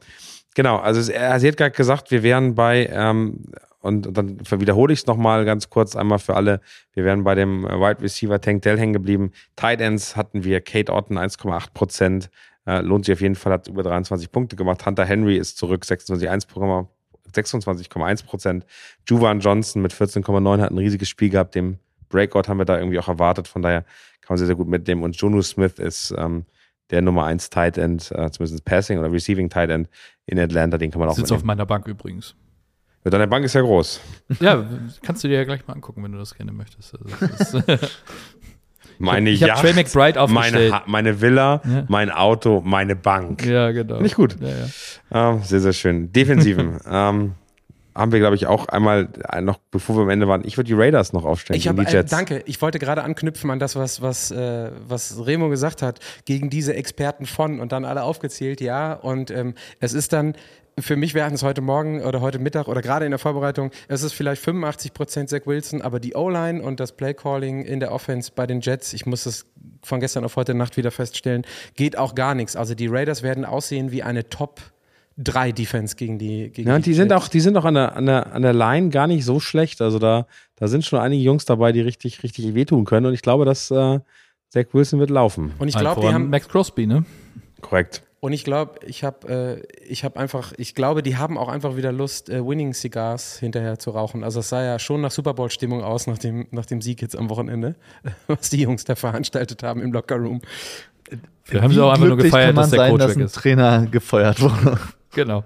Genau, 0.56 0.78
also 0.78 1.00
es, 1.00 1.10
er, 1.10 1.40
sie 1.40 1.48
hat 1.48 1.58
gerade 1.58 1.76
gesagt, 1.76 2.12
wir 2.12 2.24
wären 2.24 2.56
bei, 2.56 2.88
ähm, 2.92 3.44
und 3.82 4.16
dann 4.18 4.40
wiederhole 4.50 4.94
ich 4.94 5.00
es 5.00 5.08
nochmal 5.08 5.46
ganz 5.46 5.70
kurz 5.70 5.96
einmal 5.96 6.20
für 6.20 6.36
alle, 6.36 6.62
wir 6.94 7.04
wären 7.04 7.24
bei 7.24 7.36
dem 7.36 7.64
Wide 7.64 8.02
Receiver 8.02 8.40
Tank 8.40 8.62
Dell 8.62 8.80
hängen 8.80 8.94
geblieben. 8.94 9.32
Tight 9.56 9.82
Ends 9.82 10.16
hatten 10.16 10.44
wir 10.44 10.62
Kate 10.62 10.94
Otten 10.94 11.18
1,8 11.18 11.74
Prozent. 11.74 12.30
Äh, 12.66 12.80
lohnt 12.80 13.06
sich 13.06 13.14
auf 13.14 13.22
jeden 13.22 13.36
Fall, 13.36 13.54
hat 13.54 13.68
über 13.68 13.84
23 13.84 14.32
Punkte 14.32 14.56
gemacht. 14.56 14.86
Hunter 14.86 15.06
Henry 15.06 15.38
ist 15.38 15.58
zurück, 15.58 15.84
26,1 15.84 16.48
26,1 17.36 18.26
Prozent. 18.26 18.66
Juvan 19.08 19.40
Johnson 19.40 19.82
mit 19.82 19.94
14,9 19.94 20.62
hat 20.62 20.72
ein 20.72 20.78
riesiges 20.78 21.10
Spiel 21.10 21.30
gehabt. 21.30 21.56
Dem 21.56 21.78
Breakout 22.10 22.48
haben 22.48 22.58
wir 22.58 22.66
da 22.66 22.78
irgendwie 22.78 23.00
auch 23.00 23.08
erwartet. 23.08 23.48
Von 23.48 23.62
daher 23.62 23.82
kann 24.22 24.30
man 24.30 24.38
sehr, 24.38 24.48
sehr 24.48 24.56
gut 24.56 24.68
mitnehmen. 24.68 25.04
Und 25.04 25.16
Jonu 25.16 25.42
Smith 25.42 25.80
ist 25.80 26.14
ähm, 26.18 26.46
der 26.90 27.02
Nummer 27.02 27.26
1 27.26 27.50
Tight 27.50 27.78
End, 27.78 28.12
äh, 28.12 28.30
zumindest 28.32 28.64
Passing 28.66 29.00
oder 29.00 29.12
Receiving 29.12 29.50
Tight 29.50 29.70
End 29.70 29.90
in 30.26 30.40
Atlanta, 30.40 30.78
den 30.78 30.92
kann 30.92 31.00
man 31.00 31.10
auch 31.10 31.16
Sitzt 31.16 31.32
auf 31.32 31.40
mitnehmen. 31.40 31.48
meiner 31.58 31.66
Bank 31.66 31.88
übrigens. 31.88 32.36
Ja, 33.04 33.12
deine 33.12 33.28
Bank 33.28 33.44
ist 33.44 33.54
ja 33.54 33.62
groß. 33.62 34.00
Ja, 34.40 34.66
kannst 35.02 35.24
du 35.24 35.28
dir 35.28 35.36
ja 35.36 35.44
gleich 35.44 35.68
mal 35.68 35.74
angucken, 35.74 36.04
wenn 36.04 36.14
du 36.14 36.18
das 36.18 36.36
gerne 36.36 36.54
möchtest. 36.54 36.96
Also, 36.96 37.28
das 37.28 37.54
ist, 37.54 37.64
Meine 39.00 39.30
ich 39.30 39.44
habe 39.44 39.60
Trey 39.62 39.74
McBride 39.74 40.14
meine, 40.20 40.22
aufgestellt. 40.22 40.74
Ha- 40.74 40.84
meine 40.88 41.22
Villa, 41.22 41.62
Ja. 41.66 41.86
mein 41.88 42.10
Auto, 42.12 42.62
meine 42.64 42.96
Bank. 42.96 43.46
ja, 43.46 43.72
genau. 43.72 43.96
Finde 43.96 44.08
ich 44.08 44.16
gut. 44.16 44.36
Ja, 44.40 44.48
ja. 44.50 45.32
Ähm, 45.32 45.42
sehr, 45.44 45.60
sehr 45.60 45.74
schön. 45.74 46.12
Defensiven. 46.12 46.80
ähm, 46.90 47.34
haben 47.96 48.12
wir, 48.12 48.18
glaube 48.20 48.36
ich, 48.36 48.48
auch 48.48 48.68
einmal 48.70 49.08
äh, 49.32 49.42
noch, 49.42 49.60
bevor 49.70 49.96
wir 49.98 50.02
am 50.02 50.10
Ende 50.10 50.28
waren, 50.28 50.42
ich 50.46 50.58
würde 50.58 50.68
die 50.68 50.74
Raiders 50.74 51.14
noch 51.14 51.26
aufstellen. 51.26 51.60
Ich 51.60 51.68
habe, 51.68 51.86
die 51.86 51.92
äh, 51.92 51.94
Jets. 51.98 52.10
danke, 52.10 52.42
ich 52.48 52.60
wollte 52.62 52.80
gerade 52.80 53.04
anknüpfen 53.04 53.52
an 53.52 53.60
das, 53.60 53.76
was, 53.76 54.02
was, 54.02 54.32
äh, 54.32 54.72
was 54.88 55.24
Remo 55.26 55.50
gesagt 55.50 55.84
hat, 55.84 56.00
gegen 56.26 56.50
diese 56.50 56.74
Experten 56.74 57.28
von 57.28 57.60
und 57.60 57.72
dann 57.72 57.86
alle 57.86 58.02
aufgezählt, 58.04 58.62
ja. 58.62 58.94
Und 58.94 59.30
ähm, 59.30 59.54
es 59.80 59.94
ist 59.94 60.12
dann, 60.12 60.34
für 60.80 60.96
mich 60.96 61.14
wären 61.14 61.34
es 61.34 61.44
heute 61.44 61.62
Morgen 61.62 62.02
oder 62.02 62.22
heute 62.22 62.40
Mittag 62.40 62.68
oder 62.68 62.82
gerade 62.82 63.06
in 63.06 63.12
der 63.12 63.20
Vorbereitung, 63.20 63.72
es 63.88 64.04
ist 64.04 64.14
vielleicht 64.14 64.42
85 64.42 64.94
Prozent 64.94 65.30
Zach 65.30 65.42
Wilson, 65.46 65.82
aber 65.82 66.00
die 66.00 66.16
O-Line 66.16 66.62
und 66.62 66.80
das 66.80 66.94
Playcalling 66.94 67.64
in 67.64 67.80
der 67.80 67.92
Offense 67.92 68.32
bei 68.34 68.48
den 68.48 68.62
Jets, 68.62 68.94
ich 68.94 69.06
muss 69.06 69.24
das 69.26 69.46
von 69.84 70.00
gestern 70.00 70.24
auf 70.24 70.36
heute 70.36 70.54
Nacht 70.54 70.78
wieder 70.78 70.92
feststellen, 70.92 71.44
geht 71.76 71.98
auch 71.98 72.16
gar 72.16 72.36
nichts. 72.36 72.56
Also 72.56 72.76
die 72.76 72.88
Raiders 72.88 73.24
werden 73.24 73.46
aussehen 73.46 73.92
wie 73.92 74.04
eine 74.04 74.30
Top 74.30 74.62
3 75.18 75.52
Defense 75.52 75.96
gegen 75.96 76.18
die 76.18 76.50
gegen 76.50 76.70
Ja, 76.70 76.76
und 76.76 76.86
die 76.86 76.94
sind 76.94 77.12
Jets. 77.12 77.24
auch, 77.24 77.28
die 77.28 77.40
sind 77.40 77.56
auch 77.56 77.66
an 77.66 77.76
der, 77.76 77.96
an 77.96 78.06
der, 78.08 78.34
an 78.34 78.42
der 78.42 78.54
Line 78.54 78.90
gar 78.90 79.06
nicht 79.08 79.26
so 79.26 79.40
schlecht. 79.40 79.82
Also 79.82 80.00
da, 80.00 80.26
da 80.56 80.68
sind 80.68 80.86
schon 80.86 81.00
einige 81.00 81.22
Jungs 81.22 81.46
dabei, 81.46 81.72
die 81.72 81.82
richtig, 81.82 82.24
richtig 82.24 82.56
wehtun 82.56 82.86
können. 82.86 83.06
Und 83.06 83.14
ich 83.14 83.22
glaube, 83.22 83.46
dass 83.46 83.70
äh, 83.70 84.00
Zach 84.50 84.66
Wilson 84.72 85.00
wird 85.00 85.12
laufen. 85.12 85.54
Und 85.60 85.68
ich 85.68 85.78
glaube, 85.78 86.02
die 86.02 86.08
voran 86.08 86.16
haben 86.16 86.30
Max 86.30 86.48
Crosby, 86.50 86.88
ne? 86.88 87.06
Korrekt. 87.62 88.02
Und 88.24 88.32
ich 88.32 88.46
glaube, 88.46 88.80
ich 88.86 89.04
habe 89.04 89.60
äh, 89.60 89.84
ich 89.86 90.06
habe 90.06 90.18
einfach, 90.18 90.54
ich 90.56 90.76
glaube, 90.76 91.04
die 91.04 91.18
haben 91.18 91.38
auch 91.38 91.50
einfach 91.50 91.76
wieder 91.76 91.92
Lust, 91.92 92.30
äh, 92.30 92.40
Winning 92.40 92.74
Cigars 92.74 93.38
hinterher 93.38 93.80
zu 93.80 93.90
rauchen. 93.90 94.24
Also 94.24 94.40
es 94.40 94.48
sah 94.48 94.64
ja 94.64 94.80
schon 94.80 95.02
nach 95.02 95.12
Super 95.12 95.34
Bowl 95.34 95.50
Stimmung 95.50 95.84
aus 95.84 96.08
nach 96.08 96.18
dem, 96.18 96.48
nach 96.52 96.66
dem 96.66 96.82
Sieg 96.82 97.02
jetzt 97.02 97.18
am 97.18 97.30
Wochenende, 97.30 97.76
was 98.28 98.50
die 98.50 98.62
Jungs 98.62 98.86
da 98.86 98.96
veranstaltet 98.96 99.62
haben 99.62 99.82
im 99.82 99.92
Locker 99.92 100.16
Room. 100.16 100.40
Da 101.52 101.64
haben 101.64 101.74
sie 101.74 101.84
auch 101.84 101.92
einfach 101.92 102.08
nur 102.08 102.16
gefeiert, 102.16 102.56
dass 102.56 102.70
der 102.70 102.80
sein, 102.80 102.92
Coach 102.92 103.02
dass 103.02 103.10
weg 103.10 103.18
ein 103.18 103.26
ist. 103.26 103.36
Trainer 103.36 103.88
gefeuert 103.88 104.40
wurde. 104.40 104.80
Genau. 105.12 105.44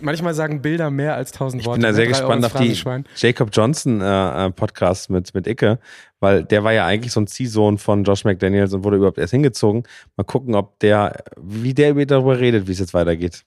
Manchmal 0.00 0.34
sagen 0.34 0.62
Bilder 0.62 0.90
mehr 0.90 1.14
als 1.14 1.32
tausend 1.32 1.62
Ich 1.62 1.66
Worte. 1.66 1.78
bin 1.78 1.82
da 1.82 1.88
ne? 1.88 1.94
sehr 1.94 2.06
gespannt 2.06 2.44
auf 2.44 2.54
die. 2.54 2.76
Jacob 3.16 3.50
Johnson 3.52 4.00
äh, 4.00 4.46
äh, 4.46 4.50
Podcast 4.50 5.10
mit, 5.10 5.34
mit 5.34 5.46
Icke, 5.46 5.78
weil 6.20 6.44
der 6.44 6.64
war 6.64 6.72
ja 6.72 6.86
eigentlich 6.86 7.12
so 7.12 7.20
ein 7.20 7.26
Ziehsohn 7.26 7.78
von 7.78 8.04
Josh 8.04 8.24
McDaniels 8.24 8.72
und 8.72 8.84
wurde 8.84 8.96
überhaupt 8.96 9.18
erst 9.18 9.32
hingezogen. 9.32 9.84
Mal 10.16 10.24
gucken, 10.24 10.54
ob 10.54 10.78
der, 10.80 11.24
wie 11.36 11.74
der 11.74 11.94
darüber 12.06 12.38
redet, 12.38 12.66
wie 12.66 12.72
es 12.72 12.78
jetzt 12.78 12.94
weitergeht. 12.94 13.44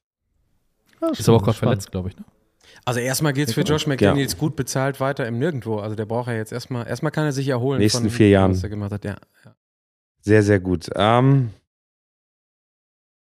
Ist 1.12 1.28
aber 1.28 1.38
auch 1.38 1.44
gerade 1.44 1.58
verletzt, 1.58 1.92
glaube 1.92 2.10
ich. 2.10 2.18
Ne? 2.18 2.24
Also 2.86 3.00
erstmal 3.00 3.34
geht's 3.34 3.54
für 3.54 3.62
Josh 3.62 3.88
McDaniels 3.88 4.38
gut 4.38 4.56
bezahlt 4.56 5.00
weiter 5.00 5.28
im 5.28 5.40
Nirgendwo. 5.40 5.78
Also 5.78 5.96
der 5.96 6.06
braucht 6.06 6.28
ja 6.28 6.36
jetzt 6.36 6.52
erstmal, 6.52 6.88
erstmal 6.88 7.12
kann 7.12 7.26
er 7.26 7.32
sich 7.32 7.48
erholen. 7.48 7.80
Nächsten 7.80 8.04
von, 8.04 8.10
vier 8.10 8.30
Jahren. 8.30 8.52
Was 8.52 8.64
er 8.64 8.70
gemacht 8.70 8.92
hat. 8.92 9.06
Ja. 9.06 9.16
ja. 9.46 9.56
Sehr, 10.22 10.44
sehr 10.44 10.60
gut. 10.60 10.90
Ähm, 10.96 11.52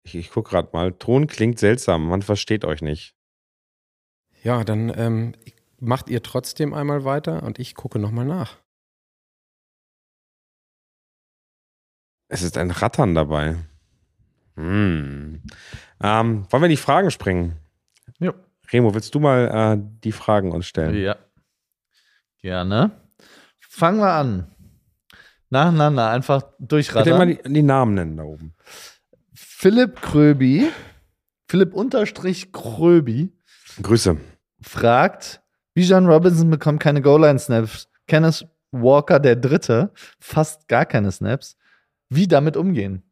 ich 0.03 0.15
ich 0.15 0.31
gucke 0.31 0.51
gerade 0.51 0.71
mal. 0.73 0.93
Ton 0.93 1.27
klingt 1.27 1.59
seltsam. 1.59 2.09
Man 2.09 2.23
versteht 2.23 2.65
euch 2.65 2.83
nicht. 2.83 3.15
Ja, 4.43 4.65
dann 4.65 4.93
ähm, 4.97 5.35
macht 5.79 6.11
ihr 6.11 6.23
trotzdem 6.23 6.75
einmal 6.75 7.05
weiter 7.05 7.43
und 7.43 7.59
ich 7.59 7.75
gucke 7.75 7.99
nochmal 7.99 8.25
nach. 8.25 8.59
Es 12.29 12.43
ist 12.43 12.57
ein 12.57 12.71
Rattern 12.71 13.15
dabei. 13.15 13.57
Hm. 14.57 15.43
Ähm, 16.03 16.47
wollen 16.51 16.63
wir 16.63 16.67
in 16.67 16.71
die 16.71 16.77
Fragen 16.77 17.11
springen? 17.11 17.57
Ja. 18.19 18.35
Remo, 18.73 18.95
willst 18.95 19.15
du 19.15 19.21
mal 19.21 19.77
äh, 19.79 19.83
die 20.03 20.13
Fragen 20.13 20.53
uns 20.53 20.67
stellen? 20.67 20.97
Ja. 20.97 21.17
Gerne. 22.39 22.91
Fangen 23.61 24.01
wir 24.01 24.13
an. 24.13 24.55
Nacheinander, 25.51 26.11
einfach 26.11 26.43
Bitte 26.43 26.57
mal 26.61 26.67
durchrattern. 26.69 27.29
die, 27.29 27.53
die 27.53 27.63
Namen 27.63 27.95
nennen 27.95 28.17
da 28.17 28.25
oben. 28.25 28.55
Philipp 29.63 30.03
Kröbi, 30.03 30.73
Philipp 31.49 31.73
unterstrich 31.73 32.51
Kröbi, 32.51 33.33
Grüße. 33.81 34.17
fragt, 34.61 35.41
Bijan 35.73 36.07
Robinson 36.07 36.51
bekommt 36.51 36.81
keine 36.81 37.01
Goal-Line-Snaps. 37.01 37.89
Kenneth 38.09 38.45
Walker, 38.73 39.21
der 39.21 39.37
Dritte, 39.37 39.93
fast 40.19 40.67
gar 40.67 40.85
keine 40.85 41.13
Snaps. 41.13 41.57
Wie 42.09 42.27
damit 42.27 42.57
umgehen? 42.57 43.05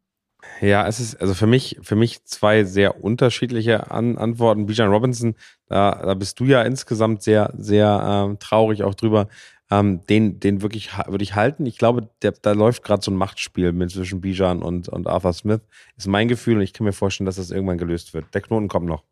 Ja, 0.59 0.85
es 0.87 0.99
ist 0.99 1.21
also 1.21 1.33
für 1.35 1.47
mich, 1.47 1.79
für 1.83 1.95
mich 1.95 2.25
zwei 2.25 2.65
sehr 2.65 3.01
unterschiedliche 3.01 3.89
An 3.89 4.17
Antworten. 4.17 4.65
Bijan 4.65 4.89
Robinson, 4.89 5.35
da, 5.67 6.01
da 6.03 6.13
bist 6.15 6.37
du 6.41 6.43
ja 6.43 6.63
insgesamt 6.63 7.23
sehr, 7.23 7.53
sehr 7.57 8.27
ähm, 8.27 8.39
traurig 8.39 8.83
auch 8.83 8.95
drüber. 8.95 9.29
Ähm, 9.71 10.05
den, 10.07 10.39
den 10.41 10.61
wirklich 10.61 10.89
würde 11.07 11.23
ich 11.23 11.33
halten. 11.35 11.65
Ich 11.65 11.77
glaube, 11.77 12.09
der, 12.21 12.33
da 12.33 12.51
läuft 12.51 12.83
gerade 12.83 13.01
so 13.01 13.09
ein 13.09 13.15
Machtspiel 13.15 13.71
mit 13.71 13.89
zwischen 13.91 14.19
Bijan 14.19 14.61
und, 14.61 14.89
und 14.89 15.07
Arthur 15.07 15.31
Smith. 15.33 15.61
Ist 15.97 16.07
mein 16.07 16.27
Gefühl 16.27 16.57
und 16.57 16.61
ich 16.61 16.73
kann 16.73 16.83
mir 16.85 16.91
vorstellen, 16.93 17.25
dass 17.25 17.37
das 17.37 17.51
irgendwann 17.51 17.77
gelöst 17.77 18.13
wird. 18.13 18.25
Der 18.33 18.41
Knoten 18.41 18.67
kommt 18.67 18.85
noch. 18.87 19.03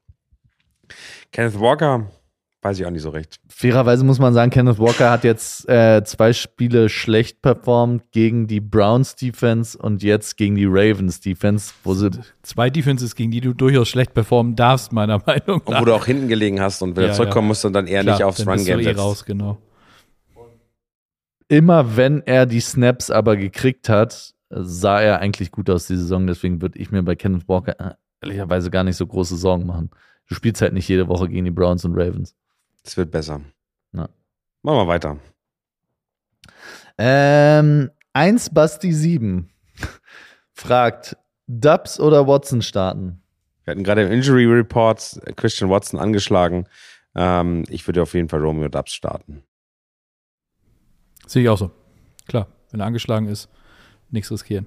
Kenneth 1.32 1.60
Walker, 1.60 2.08
weiß 2.62 2.80
ich 2.80 2.86
auch 2.86 2.90
nicht 2.92 3.04
so 3.04 3.10
recht. 3.10 3.40
Fairerweise 3.48 4.04
muss 4.04 4.20
man 4.20 4.34
sagen, 4.34 4.52
Kenneth 4.52 4.80
Walker 4.80 5.10
hat 5.12 5.24
jetzt 5.24 5.70
äh, 5.70 6.04
zwei 6.04 6.34
Spiele 6.34 6.90
schlecht 6.90 7.42
performt 7.42 8.12
gegen 8.12 8.48
die 8.48 8.60
Browns 8.60 9.16
Defense 9.16 9.78
und 9.78 10.04
jetzt 10.04 10.36
gegen 10.36 10.56
die 10.56 10.66
Ravens 10.68 11.22
Defense, 11.22 11.72
wo 11.86 11.94
sie 11.94 12.10
Zwei 12.44 12.70
Defenses, 12.70 13.16
gegen 13.16 13.32
die 13.32 13.40
du 13.42 13.54
durchaus 13.54 13.88
schlecht 13.88 14.14
performen 14.14 14.56
darfst, 14.58 14.92
meiner 14.92 15.20
Meinung 15.26 15.62
Und 15.62 15.70
nach. 15.70 15.82
wo 15.82 15.86
du 15.86 15.94
auch 15.94 16.06
hinten 16.06 16.28
gelegen 16.28 16.60
hast 16.60 16.82
und 16.82 16.98
wieder 16.98 17.08
Ja, 17.08 17.14
zurückkommen 17.14 17.46
ja. 17.46 17.50
musst 17.50 17.64
und 17.66 17.74
dann 17.74 17.88
eher 17.88 18.02
Klar, 18.02 18.16
nicht 18.18 18.24
aufs 18.26 18.46
Run-Game 18.46 18.80
eh 18.80 18.92
raus, 18.92 19.24
genau. 19.24 19.58
Immer, 21.50 21.98
wenn 21.98 22.22
er 22.26 22.46
die 22.46 22.62
Snaps 22.62 23.12
aber 23.12 23.36
gekriegt 23.36 23.90
hat, 23.90 24.34
sah 24.50 25.02
er 25.02 25.20
eigentlich 25.20 25.52
gut 25.52 25.70
aus 25.70 25.88
die 25.88 25.98
Saison. 25.98 26.26
Deswegen 26.26 26.62
würde 26.62 26.80
ich 26.80 26.92
mir 26.92 27.04
bei 27.04 27.16
Kenneth 27.16 27.50
Walker 27.50 27.78
äh, 27.80 27.96
ehrlicherweise 28.22 28.72
gar 28.72 28.86
nicht 28.86 28.96
so 28.96 29.06
große 29.06 29.36
Sorgen 29.36 29.66
machen. 29.66 29.90
Du 30.28 30.36
spielst 30.36 30.62
halt 30.62 30.74
nicht 30.74 30.88
jede 30.88 31.08
Woche 31.08 31.28
gegen 31.28 31.46
die 31.46 31.52
Browns 31.52 31.84
und 31.84 31.96
Ravens. 31.96 32.36
Es 32.84 32.96
wird 32.96 33.12
besser. 33.12 33.42
Ja. 33.92 34.08
Machen 34.62 34.78
wir 34.78 34.88
weiter. 34.88 35.18
Ähm, 36.98 37.92
1 38.14 38.52
Basti 38.52 38.94
7 38.94 39.50
fragt, 40.54 41.18
Dubs 41.48 42.00
oder 42.00 42.28
Watson 42.28 42.62
starten? 42.62 43.22
Wir 43.64 43.72
hatten 43.72 43.84
gerade 43.84 44.04
im 44.04 44.12
Injury 44.12 44.46
Reports 44.46 45.20
Christian 45.36 45.70
Watson 45.70 46.00
angeschlagen. 46.00 46.68
Ähm, 47.16 47.64
ich 47.70 47.88
würde 47.88 48.04
auf 48.04 48.14
jeden 48.14 48.30
Fall 48.30 48.42
Romeo 48.42 48.70
Dubs 48.70 48.94
starten. 48.94 49.44
Sehe 51.30 51.44
ich 51.44 51.50
auch 51.50 51.60
so. 51.60 51.70
Klar, 52.28 52.48
wenn 52.72 52.80
er 52.80 52.88
angeschlagen 52.88 53.28
ist, 53.28 53.50
nichts 54.10 54.32
riskieren. 54.32 54.66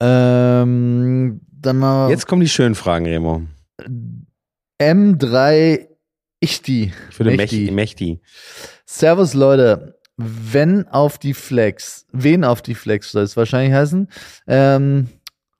Ähm, 0.00 1.40
dann 1.52 1.78
mal 1.78 2.10
Jetzt 2.10 2.26
kommen 2.26 2.40
die 2.40 2.48
schönen 2.48 2.74
Fragen, 2.74 3.06
Remo. 3.06 3.42
M3 4.80 5.86
Ichti. 6.40 6.92
Ich 7.10 7.18
würde 7.20 7.36
Mächti. 7.36 7.70
Mächti. 7.70 7.72
Mächti. 7.72 8.20
Servus 8.84 9.34
Leute, 9.34 10.00
wenn 10.16 10.88
auf 10.88 11.18
die 11.18 11.34
Flex, 11.34 12.06
wen 12.10 12.42
auf 12.42 12.60
die 12.60 12.74
Flex 12.74 13.12
soll 13.12 13.22
es 13.22 13.36
wahrscheinlich 13.36 13.72
heißen? 13.72 14.08
Ähm, 14.48 15.06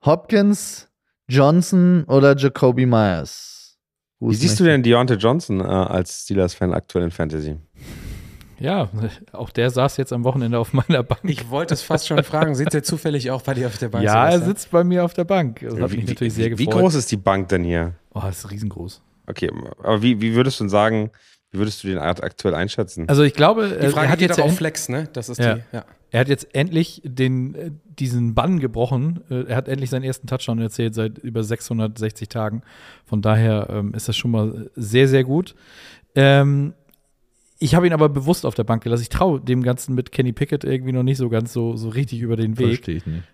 Hopkins, 0.05 0.89
Johnson 1.29 2.03
oder 2.05 2.37
Jacoby 2.37 2.85
Myers? 2.85 3.79
Wie 4.19 4.35
siehst 4.35 4.59
du 4.59 4.65
denn 4.65 4.83
Deontay 4.83 5.15
Johnson 5.15 5.61
äh, 5.61 5.65
als 5.65 6.25
Steelers-Fan 6.25 6.75
aktuell 6.75 7.05
in 7.05 7.13
Fantasy? 7.13 7.57
Ja, 8.61 8.89
auch 9.33 9.51
der 9.51 9.71
saß 9.71 9.97
jetzt 9.99 10.13
am 10.13 10.25
Wochenende 10.25 10.59
auf 10.59 10.73
meiner 10.73 11.03
Bank. 11.03 11.21
Ich 11.25 11.49
wollte 11.51 11.75
es 11.75 11.83
fast 11.83 12.07
schon 12.09 12.23
fragen, 12.25 12.55
sitzt 12.55 12.75
er 12.75 12.83
zufällig 12.83 13.31
auch 13.31 13.43
bei 13.43 13.55
dir 13.55 13.67
auf 13.69 13.79
der 13.79 13.89
Bank? 13.89 14.05
ja, 14.05 14.29
er 14.29 14.41
sitzt 14.41 14.71
bei 14.71 14.83
mir 14.85 15.05
auf 15.05 15.15
der 15.15 15.25
Bank. 15.25 15.61
Das 15.61 15.79
hat 15.79 15.93
wie, 15.93 15.97
mich 15.97 16.07
wie, 16.07 16.11
natürlich 16.11 16.35
sehr 16.35 16.59
wie 16.59 16.65
gefreut. 16.67 16.83
groß 16.83 16.95
ist 16.95 17.11
die 17.13 17.17
Bank 17.17 17.49
denn 17.49 17.65
hier? 17.65 17.95
Oh, 18.15 18.21
das 18.23 18.39
ist 18.41 18.51
riesengroß. 18.51 19.01
Okay, 19.29 19.51
aber 19.83 20.03
wie, 20.03 20.21
wie 20.21 20.35
würdest 20.35 20.59
du 20.59 20.65
denn 20.65 20.71
sagen, 20.71 21.11
wie 21.51 21.59
würdest 21.59 21.83
du 21.85 21.89
den 21.89 21.99
akt- 21.99 22.23
aktuell 22.23 22.55
einschätzen? 22.55 23.09
Also 23.09 23.23
ich 23.23 23.33
glaube, 23.35 23.69
Die 23.69 23.87
äh, 23.87 23.89
Frage 23.91 24.07
er 24.07 24.13
hat 24.13 24.19
geht 24.19 24.29
jetzt 24.31 24.41
auch 24.41 24.51
Flex, 24.53 24.89
ne? 24.89 25.09
Das 25.13 25.29
ist 25.29 25.39
Ja. 25.39 25.55
die, 25.57 25.63
ja. 25.73 25.85
Er 26.11 26.21
hat 26.21 26.29
jetzt 26.29 26.55
endlich 26.55 27.03
den, 27.05 27.55
äh, 27.55 27.71
diesen 27.85 28.35
Bann 28.35 28.61
gebrochen. 28.61 29.21
Äh, 29.31 29.45
Er 29.49 29.57
hat 29.57 29.69
endlich 29.69 29.91
seinen 29.91 30.05
ersten 30.05 30.27
Touchdown 30.27 30.59
erzählt 30.59 30.95
seit 30.95 31.19
über 31.19 31.45
660 31.45 32.29
Tagen. 32.29 32.63
Von 33.05 33.21
daher 33.23 33.69
ähm, 33.71 33.93
ist 33.95 34.09
das 34.09 34.17
schon 34.17 34.31
mal 34.31 34.71
sehr, 34.75 35.07
sehr 35.09 35.25
gut. 35.25 35.55
Ähm, 36.15 36.73
ich 37.59 37.75
habe 37.75 37.87
ihn 37.87 37.93
aber 37.93 38.09
bewusst 38.09 38.47
auf 38.47 38.55
der 38.55 38.65
Bank 38.65 38.85
gelassen. 38.85 39.03
Ich 39.03 39.09
traue 39.09 39.41
dem 39.41 39.63
Ganzen 39.63 39.95
mit 39.95 40.13
Kenny 40.13 40.33
Pickett 40.33 40.65
irgendwie 40.65 40.93
noch 40.93 41.03
nicht 41.03 41.19
so 41.19 41.29
ganz 41.29 41.53
so, 41.53 41.77
so 41.77 41.89
richtig 41.89 42.21
über 42.21 42.37
den 42.37 42.59
Weg. 42.59 42.67
Verstehe 42.67 42.97
ich 42.97 43.07
nicht. 43.07 43.25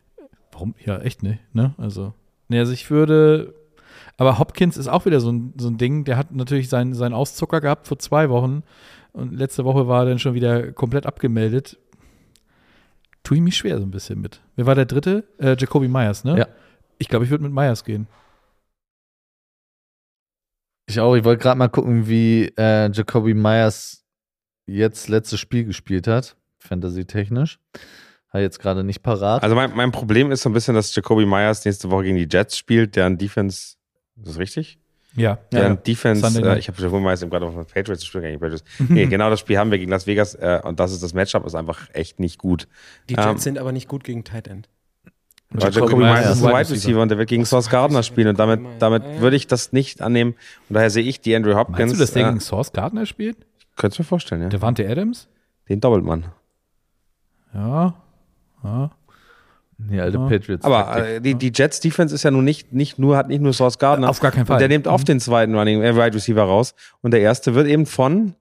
Warum? 0.52 0.74
Ja, 0.84 0.98
echt 0.98 1.22
nicht. 1.22 1.40
Ne? 1.52 1.74
Also, 1.76 2.14
ne, 2.48 2.60
also 2.60 2.72
ich 2.72 2.90
würde. 2.90 3.54
Aber 4.16 4.38
Hopkins 4.38 4.76
ist 4.76 4.88
auch 4.88 5.06
wieder 5.06 5.20
so 5.20 5.30
ein, 5.30 5.52
so 5.58 5.68
ein 5.68 5.76
Ding. 5.76 6.04
Der 6.04 6.16
hat 6.16 6.32
natürlich 6.32 6.68
seinen, 6.68 6.94
seinen 6.94 7.14
Auszucker 7.14 7.60
gehabt 7.60 7.88
vor 7.88 7.98
zwei 7.98 8.30
Wochen. 8.30 8.62
Und 9.12 9.34
letzte 9.34 9.64
Woche 9.64 9.88
war 9.88 10.02
er 10.02 10.08
dann 10.08 10.18
schon 10.18 10.34
wieder 10.34 10.72
komplett 10.72 11.06
abgemeldet. 11.06 11.78
Tue 13.24 13.38
ich 13.38 13.42
mich 13.42 13.56
schwer 13.56 13.78
so 13.78 13.84
ein 13.84 13.90
bisschen 13.90 14.20
mit. 14.20 14.40
Wer 14.56 14.66
war 14.66 14.74
der 14.74 14.86
dritte? 14.86 15.24
Äh, 15.38 15.56
Jacoby 15.58 15.88
Myers, 15.88 16.24
ne? 16.24 16.38
Ja. 16.38 16.48
Ich 16.98 17.08
glaube, 17.08 17.24
ich 17.24 17.30
würde 17.30 17.44
mit 17.44 17.52
Myers 17.52 17.84
gehen. 17.84 18.06
Ich 20.86 21.00
auch. 21.00 21.14
Ich 21.14 21.24
wollte 21.24 21.42
gerade 21.42 21.58
mal 21.58 21.68
gucken, 21.68 22.06
wie 22.06 22.52
äh, 22.56 22.90
Jacoby 22.92 23.34
Myers 23.34 24.03
jetzt 24.66 25.08
letztes 25.08 25.40
Spiel 25.40 25.64
gespielt 25.64 26.06
hat, 26.06 26.36
fantasy-technisch. 26.58 27.58
Hat 28.30 28.40
jetzt 28.40 28.58
gerade 28.58 28.82
nicht 28.82 29.02
parat. 29.02 29.42
Also 29.42 29.54
mein, 29.54 29.74
mein 29.76 29.92
Problem 29.92 30.32
ist 30.32 30.42
so 30.42 30.50
ein 30.50 30.52
bisschen, 30.52 30.74
dass 30.74 30.94
Jacoby 30.94 31.24
Myers 31.24 31.64
nächste 31.64 31.90
Woche 31.90 32.04
gegen 32.04 32.16
die 32.16 32.28
Jets 32.30 32.58
spielt, 32.58 32.96
deren 32.96 33.16
Defense, 33.16 33.76
ist 34.16 34.26
das 34.28 34.38
richtig? 34.38 34.78
Ja. 35.14 35.38
Deren 35.52 35.74
ja. 35.74 35.80
Defense, 35.80 36.26
äh, 36.26 36.58
ich 36.58 36.66
habe 36.66 36.82
Jacoby 36.82 37.00
Myers 37.00 37.22
eben 37.22 37.30
gerade 37.30 37.46
auf 37.46 37.54
den 37.54 37.66
Patriots 37.66 38.00
gespielt, 38.00 38.24
gegen 38.24 38.34
die 38.34 38.40
Patriots. 38.40 38.64
Nee, 38.88 39.06
genau 39.06 39.30
das 39.30 39.38
Spiel 39.38 39.58
haben 39.58 39.70
wir 39.70 39.78
gegen 39.78 39.90
Las 39.90 40.08
Vegas 40.08 40.34
äh, 40.34 40.60
und 40.64 40.80
das 40.80 40.90
ist 40.92 41.02
das 41.04 41.14
Matchup, 41.14 41.46
ist 41.46 41.54
einfach 41.54 41.88
echt 41.92 42.18
nicht 42.18 42.38
gut. 42.38 42.66
Die 43.08 43.14
Jets 43.14 43.26
Ähm, 43.26 43.38
sind 43.38 43.58
aber 43.58 43.70
nicht 43.70 43.86
gut 43.88 44.02
gegen 44.02 44.24
Tight 44.24 44.48
End. 44.48 44.68
Weil 45.50 45.72
Jacoby 45.72 46.02
Myers 46.02 46.36
ist 46.38 46.44
ein 46.44 46.52
Wide 46.52 46.70
Receiver 46.70 47.00
und 47.00 47.08
der 47.10 47.18
wird 47.18 47.28
gegen 47.28 47.44
Sauce 47.44 47.70
Gardner 47.70 48.02
spielen 48.02 48.26
und 48.26 48.40
damit, 48.40 48.60
damit 48.80 49.04
würde 49.20 49.36
ich 49.36 49.46
das 49.46 49.72
nicht 49.72 50.02
annehmen. 50.02 50.34
Und 50.68 50.74
daher 50.74 50.90
sehe 50.90 51.04
ich 51.04 51.20
die 51.20 51.36
Andrew 51.36 51.54
Hopkins. 51.54 51.78
Meinst 51.78 51.94
du, 51.94 51.98
dass 52.00 52.12
der 52.12 52.22
äh, 52.24 52.28
gegen 52.30 52.40
Source 52.40 52.72
Gardner 52.72 53.06
spielt? 53.06 53.36
Könntest 53.76 53.98
du 53.98 54.02
mir 54.02 54.06
vorstellen, 54.06 54.42
ja. 54.42 54.48
Devante 54.48 54.88
Adams? 54.88 55.28
Den 55.68 55.80
doppelt 55.80 56.04
man. 56.04 56.26
Ja. 57.52 57.94
Ja. 58.62 58.90
Die 59.78 60.00
alte 60.00 60.18
Ja. 60.18 60.28
Patriots. 60.28 60.64
Aber 60.64 60.96
äh, 61.06 61.20
die, 61.20 61.34
die 61.34 61.50
Jets 61.54 61.80
Defense 61.80 62.14
ist 62.14 62.22
ja 62.22 62.30
nun 62.30 62.44
nicht, 62.44 62.72
nicht 62.72 62.98
nur, 62.98 63.16
hat 63.16 63.28
nicht 63.28 63.40
nur 63.40 63.52
Sauce 63.52 63.78
Gardner. 63.78 64.08
Auf 64.08 64.20
gar 64.20 64.30
keinen 64.30 64.46
Fall. 64.46 64.54
Und 64.56 64.60
der 64.60 64.68
nimmt 64.68 64.86
oft 64.86 65.08
den 65.08 65.20
zweiten 65.20 65.54
Running, 65.54 65.82
äh, 65.82 65.94
Wide 65.96 66.14
Receiver 66.14 66.42
raus. 66.42 66.74
Und 67.02 67.10
der 67.12 67.20
erste 67.20 67.54
wird 67.54 67.66
eben 67.66 67.86
von, 67.86 68.34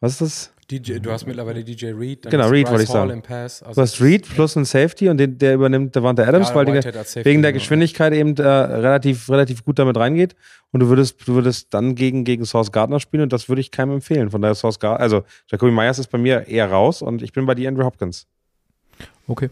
was 0.00 0.12
ist 0.12 0.20
das? 0.20 0.52
DJ, 0.70 0.98
du 0.98 1.12
hast 1.12 1.26
mittlerweile 1.26 1.62
DJ 1.62 1.92
Reed. 1.92 2.24
dann 2.24 2.30
Genau, 2.32 2.48
Reed 2.48 2.68
wollte 2.68 2.82
ich 2.82 2.88
sagen. 2.88 3.22
Pass. 3.22 3.62
Also 3.62 3.80
Du 3.80 3.82
hast 3.82 4.00
Reed 4.00 4.28
plus 4.28 4.56
einen 4.56 4.64
Safety 4.64 5.08
und 5.08 5.18
den, 5.18 5.38
der 5.38 5.54
übernimmt 5.54 5.94
Devante 5.94 6.26
Adams, 6.26 6.48
Ja, 6.48 6.54
weil 6.56 6.82
Safety, 6.82 7.24
wegen 7.24 7.42
der. 7.42 7.52
Geschwindigkeit 7.52 8.12
eben 8.12 8.36
äh, 8.36 8.42
relativ, 8.42 9.28
relativ 9.30 9.64
gut 9.64 9.78
damit 9.78 9.96
reingeht. 9.96 10.34
Und 10.72 10.80
du 10.80 10.88
würdest, 10.88 11.26
du 11.26 11.34
würdest 11.34 11.72
dann 11.72 11.94
gegen, 11.94 12.24
gegen 12.24 12.44
Sauce 12.44 12.72
Gardner 12.72 12.98
spielen 12.98 13.22
und 13.22 13.32
das 13.32 13.48
würde 13.48 13.60
ich 13.60 13.70
keinem 13.70 13.92
empfehlen. 13.94 14.30
Von 14.30 14.42
daher 14.42 14.56
Sauce 14.56 14.80
Gardner, 14.80 15.00
also 15.00 15.22
Jacoby 15.48 15.70
Myers 15.70 15.98
ist 16.00 16.08
bei 16.08 16.18
mir 16.18 16.48
eher 16.48 16.68
raus 16.70 17.00
und 17.00 17.22
ich 17.22 17.32
bin 17.32 17.46
bei 17.46 17.54
die 17.54 17.68
Andrew 17.68 17.84
Hopkins. 17.84 18.26
Okay. 19.28 19.50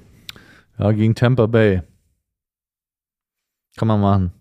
ja, 0.79 0.91
gegen 0.93 1.15
Tampa 1.15 1.47
Bay. 1.47 1.83
Kann 3.77 3.89
man 3.89 4.01
machen. 4.01 4.33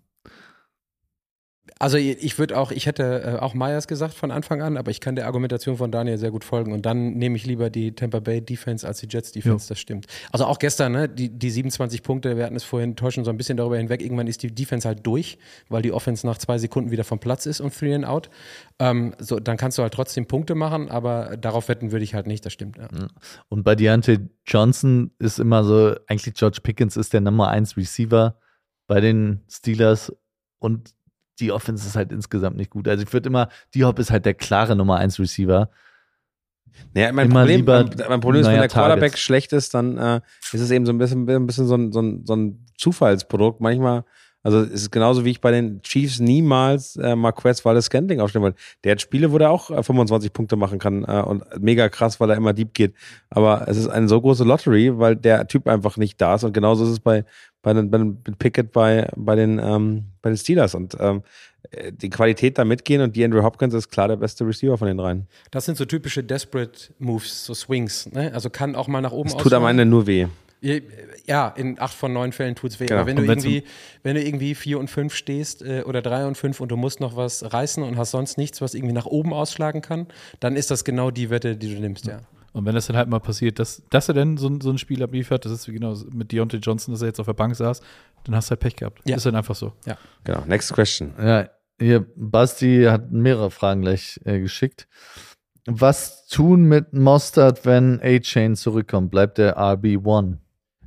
Also 1.84 1.98
ich 1.98 2.40
würde 2.40 2.58
auch, 2.58 2.72
ich 2.72 2.86
hätte 2.86 3.24
äh, 3.24 3.40
auch 3.42 3.54
Myers 3.54 3.88
gesagt 3.88 4.14
von 4.14 4.32
Anfang 4.32 4.62
an, 4.62 4.78
aber 4.78 4.90
ich 4.90 5.02
kann 5.02 5.18
der 5.18 5.26
Argumentation 5.26 5.76
von 5.76 5.92
Daniel 5.92 6.18
sehr 6.18 6.32
gut 6.32 6.46
folgen 6.46 6.72
und 6.72 6.86
dann 6.86 7.16
nehme 7.16 7.36
ich 7.36 7.46
lieber 7.46 7.70
die 7.70 7.94
Tampa 7.94 8.22
Bay 8.22 8.40
Defense 8.40 8.88
als 8.88 9.02
die 9.02 9.08
Jets 9.10 9.34
Defense, 9.34 9.68
das 9.68 9.80
stimmt. 9.80 10.06
Also 10.32 10.46
auch 10.46 10.60
gestern, 10.60 10.94
ne, 10.94 11.10
die, 11.10 11.28
die 11.28 11.50
27 11.50 12.02
Punkte, 12.02 12.38
wir 12.38 12.46
hatten 12.46 12.56
es 12.56 12.64
vorhin 12.64 12.96
täuschen 12.96 13.26
so 13.26 13.32
ein 13.32 13.36
bisschen 13.36 13.58
darüber 13.58 13.76
hinweg, 13.76 14.02
irgendwann 14.02 14.28
ist 14.28 14.44
die 14.44 14.56
Defense 14.56 14.88
halt 14.88 15.06
durch, 15.06 15.38
weil 15.68 15.82
die 15.82 15.92
Offense 15.92 16.26
nach 16.26 16.38
zwei 16.38 16.58
Sekunden 16.58 16.90
wieder 16.90 17.04
vom 17.04 17.20
Platz 17.20 17.46
ist 17.46 17.60
und 17.60 17.78
three 17.78 17.94
and 17.94 18.06
out. 18.06 18.30
Ähm, 18.80 19.14
so, 19.20 19.42
dann 19.42 19.58
kannst 19.58 19.78
du 19.78 19.82
halt 19.82 19.94
trotzdem 19.94 20.26
Punkte 20.26 20.56
machen, 20.56 20.90
aber 20.90 21.36
darauf 21.36 21.68
wetten 21.68 21.92
würde 21.92 22.06
ich 22.06 22.16
halt 22.16 22.28
nicht, 22.28 22.46
das 22.46 22.54
stimmt. 22.54 22.78
Ja. 22.78 22.88
Und 23.50 23.64
bei 23.64 23.76
Deontay 23.76 24.20
Johnson 24.46 25.12
ist 25.20 25.38
immer 25.38 25.66
so, 25.66 25.98
eigentlich 26.08 26.34
George 26.36 26.60
Pickens 26.64 26.96
ist 26.96 27.12
der 27.12 27.20
Nummer 27.20 27.50
1 27.50 27.76
Receiver 27.76 28.38
bei 28.88 29.02
den 29.02 29.42
Steelers 29.50 30.14
und 30.60 30.94
die 31.40 31.52
Offense 31.52 31.88
ist 31.88 31.96
halt 31.96 32.12
insgesamt 32.12 32.58
nicht 32.58 32.70
gut. 32.70 32.88
Also 32.88 33.04
ich 33.04 33.12
würde 33.14 33.30
immer, 33.30 33.50
die 33.74 33.86
Hop 33.86 34.00
ist 34.00 34.12
halt 34.12 34.26
der 34.26 34.34
klare 34.34 34.76
Nummer 34.76 34.98
1 34.98 35.20
Receiver. 35.20 35.70
Naja, 36.94 37.12
mein 37.12 37.28
Immer 37.28 37.42
Problem, 37.42 37.58
lieber 37.58 37.84
mein, 37.84 38.10
mein 38.10 38.20
Problem 38.22 38.42
ist, 38.42 38.48
wenn 38.48 38.60
der 38.60 38.68
Quarterback 38.68 39.12
Targets. 39.12 39.20
schlecht 39.20 39.54
ist, 39.54 39.74
dann 39.74 39.98
äh, 39.98 40.22
ist 40.52 40.62
es 40.62 40.72
eben 40.72 40.86
so 40.86 40.92
ein 40.92 40.98
bisschen, 40.98 41.30
ein 41.30 41.48
bisschen 41.48 41.68
so, 41.68 41.76
ein, 41.76 41.92
so, 41.92 42.02
ein, 42.02 42.26
so 42.26 42.36
ein 42.36 42.66
Zufallsprodukt. 42.78 43.62
Manchmal, 43.62 44.06
also 44.44 44.60
es 44.60 44.84
ist 44.84 44.92
genauso 44.92 45.24
wie 45.24 45.32
ich 45.32 45.42
bei 45.42 45.52
den 45.52 45.82
Chiefs 45.82 46.20
niemals 46.20 46.98
äh, 46.98 47.16
Marquez 47.16 47.64
Wallace 47.64 47.86
Scantling 47.86 48.20
aufstellen 48.20 48.44
wollte. 48.44 48.58
Der 48.84 48.92
hat 48.92 49.02
Spiele, 49.02 49.32
wo 49.32 49.38
der 49.38 49.50
auch 49.50 49.72
äh, 49.72 49.82
25 49.82 50.34
Punkte 50.34 50.58
machen 50.58 50.80
kann 50.80 51.06
äh, 51.06 51.22
und 51.22 51.44
mega 51.60 51.88
krass, 51.88 52.20
weil 52.20 52.30
er 52.30 52.36
immer 52.36 52.52
deep 52.54 52.74
geht. 52.74 52.94
Aber 53.30 53.66
es 53.68 53.78
ist 53.78 53.88
eine 53.88 54.10
so 54.10 54.20
große 54.20 54.44
Lottery, 54.44 55.00
weil 55.00 55.16
der 55.16 55.48
Typ 55.48 55.68
einfach 55.68 55.96
nicht 55.96 56.20
da 56.20 56.36
ist 56.36 56.44
und 56.44 56.54
genauso 56.54 56.84
ist 56.84 56.92
es 56.92 57.00
bei, 57.00 57.24
bei, 57.62 57.74
den, 57.74 57.90
bei 57.90 57.98
den 57.98 58.22
Pickett 58.38 58.74
bei, 58.74 59.10
bei, 59.16 59.36
den, 59.36 59.60
ähm, 59.60 60.06
bei 60.22 60.30
den 60.30 60.38
Steelers 60.38 60.76
und 60.76 60.98
ähm, 61.00 61.24
äh, 61.72 61.94
die 61.94 62.10
Qualität 62.10 62.58
da 62.58 62.66
mitgehen 62.66 63.02
und 63.02 63.16
die 63.16 63.24
Andrew 63.24 63.44
Hopkins 63.44 63.74
ist 63.74 63.90
klar 63.90 64.10
der 64.10 64.18
beste 64.18 64.46
Receiver 64.46 64.78
von 64.78 64.88
den 64.90 64.98
dreien. 64.98 65.28
Das 65.52 65.66
sind 65.66 65.78
so 65.78 65.86
typische 65.86 66.24
Desperate 66.24 66.94
Moves, 67.00 67.46
so 67.46 67.54
Swings. 67.54 68.12
Ne? 68.12 68.32
Also 68.34 68.50
kann 68.50 68.76
auch 68.76 68.90
mal 68.90 69.02
nach 69.02 69.14
oben 69.14 69.30
Es 69.30 69.38
tut 69.38 69.54
am. 69.54 69.66
Ende 69.66 69.86
nur 69.86 70.06
weh. 70.06 70.28
Ja, 71.26 71.50
in 71.50 71.80
acht 71.80 71.94
von 71.94 72.14
neun 72.14 72.32
Fällen 72.32 72.56
tut's 72.56 72.80
weh. 72.80 72.86
Genau. 72.86 73.02
Aber 73.02 73.08
wenn 73.08 73.18
du, 73.18 73.24
irgendwie, 73.24 73.64
wenn 74.04 74.16
du 74.16 74.24
irgendwie 74.24 74.56
vier 74.56 74.80
und 74.80 74.90
fünf 74.90 75.14
stehst 75.16 75.62
äh, 75.62 75.84
oder 75.86 76.02
drei 76.02 76.26
und 76.26 76.38
fünf 76.38 76.60
und 76.62 76.70
du 76.70 76.78
musst 76.78 77.00
noch 77.00 77.16
was 77.16 77.54
reißen 77.54 77.84
und 77.84 77.98
hast 77.98 78.12
sonst 78.12 78.38
nichts, 78.38 78.62
was 78.62 78.74
irgendwie 78.74 78.94
nach 78.94 79.06
oben 79.06 79.34
ausschlagen 79.34 79.82
kann, 79.82 80.08
dann 80.40 80.56
ist 80.56 80.72
das 80.72 80.84
genau 80.84 81.12
die 81.12 81.30
Wette, 81.30 81.56
die 81.58 81.74
du 81.74 81.80
nimmst, 81.82 82.06
ja. 82.08 82.20
Und 82.54 82.66
wenn 82.68 82.76
das 82.76 82.86
dann 82.86 82.96
halt 82.96 83.10
mal 83.10 83.20
passiert, 83.20 83.58
dass, 83.58 83.82
dass 83.90 84.08
er 84.10 84.14
denn 84.14 84.38
so, 84.38 84.48
ein- 84.48 84.62
so 84.62 84.70
ein 84.70 84.78
Spiel 84.78 85.02
abliefert, 85.02 85.44
das 85.44 85.52
ist 85.52 85.68
wie 85.68 85.74
genau 85.74 85.96
mit 86.12 86.32
Deontay 86.32 86.58
Johnson, 86.58 86.94
dass 86.94 87.02
er 87.02 87.08
jetzt 87.08 87.20
auf 87.20 87.26
der 87.26 87.34
Bank 87.34 87.56
saß, 87.56 87.82
dann 88.26 88.36
hast 88.36 88.48
du 88.48 88.52
halt 88.52 88.60
Pech 88.60 88.76
gehabt. 88.76 89.02
Ja. 89.10 89.16
Ist 89.16 89.26
dann 89.26 89.36
einfach 89.36 89.56
so. 89.56 89.74
Genau. 90.24 90.44
Next 90.46 90.72
question. 90.72 91.14
Ja, 91.20 91.50
hier, 91.82 92.06
Basti 92.16 92.84
hat 92.88 93.12
mehrere 93.12 93.50
Fragen 93.50 93.82
gleich 93.82 94.20
äh, 94.26 94.40
geschickt. 94.40 94.88
Was 95.66 96.28
tun 96.28 96.66
mit 96.66 96.94
Mostert, 96.94 97.66
wenn 97.66 98.00
A-Chain 98.04 98.56
zurückkommt? 98.56 99.10
Bleibt 99.12 99.38
der 99.40 99.58
RB1? 99.58 100.38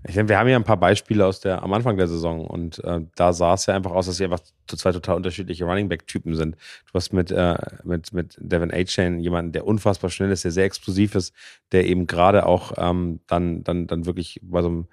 Ich 0.08 0.14
denke, 0.14 0.28
wir 0.28 0.38
haben 0.38 0.48
ja 0.48 0.56
ein 0.56 0.64
paar 0.64 0.76
Beispiele 0.76 1.26
aus 1.26 1.40
der 1.40 1.62
am 1.62 1.72
Anfang 1.72 1.96
der 1.96 2.06
Saison 2.06 2.46
und 2.46 2.82
äh, 2.84 3.00
da 3.16 3.32
sah 3.32 3.54
es 3.54 3.66
ja 3.66 3.74
einfach 3.74 3.90
aus, 3.90 4.06
dass 4.06 4.16
sie 4.16 4.24
einfach 4.24 4.40
zu 4.66 4.76
zwei 4.76 4.92
total 4.92 5.16
unterschiedliche 5.16 5.64
Running 5.64 5.88
Back 5.88 6.06
Typen 6.06 6.36
sind. 6.36 6.54
Du 6.54 6.94
hast 6.94 7.12
mit 7.12 7.30
äh, 7.32 7.56
mit 7.82 8.12
mit 8.12 8.36
Devin 8.38 8.72
A-Chain 8.72 9.18
jemanden, 9.18 9.52
der 9.52 9.66
unfassbar 9.66 10.10
schnell 10.10 10.30
ist, 10.30 10.44
der 10.44 10.52
sehr 10.52 10.64
explosiv 10.64 11.14
ist, 11.16 11.34
der 11.72 11.86
eben 11.86 12.06
gerade 12.06 12.46
auch 12.46 12.72
ähm, 12.76 13.20
dann 13.26 13.64
dann 13.64 13.86
dann 13.88 14.06
wirklich 14.06 14.40
bei 14.42 14.62
so 14.62 14.68
einem 14.68 14.86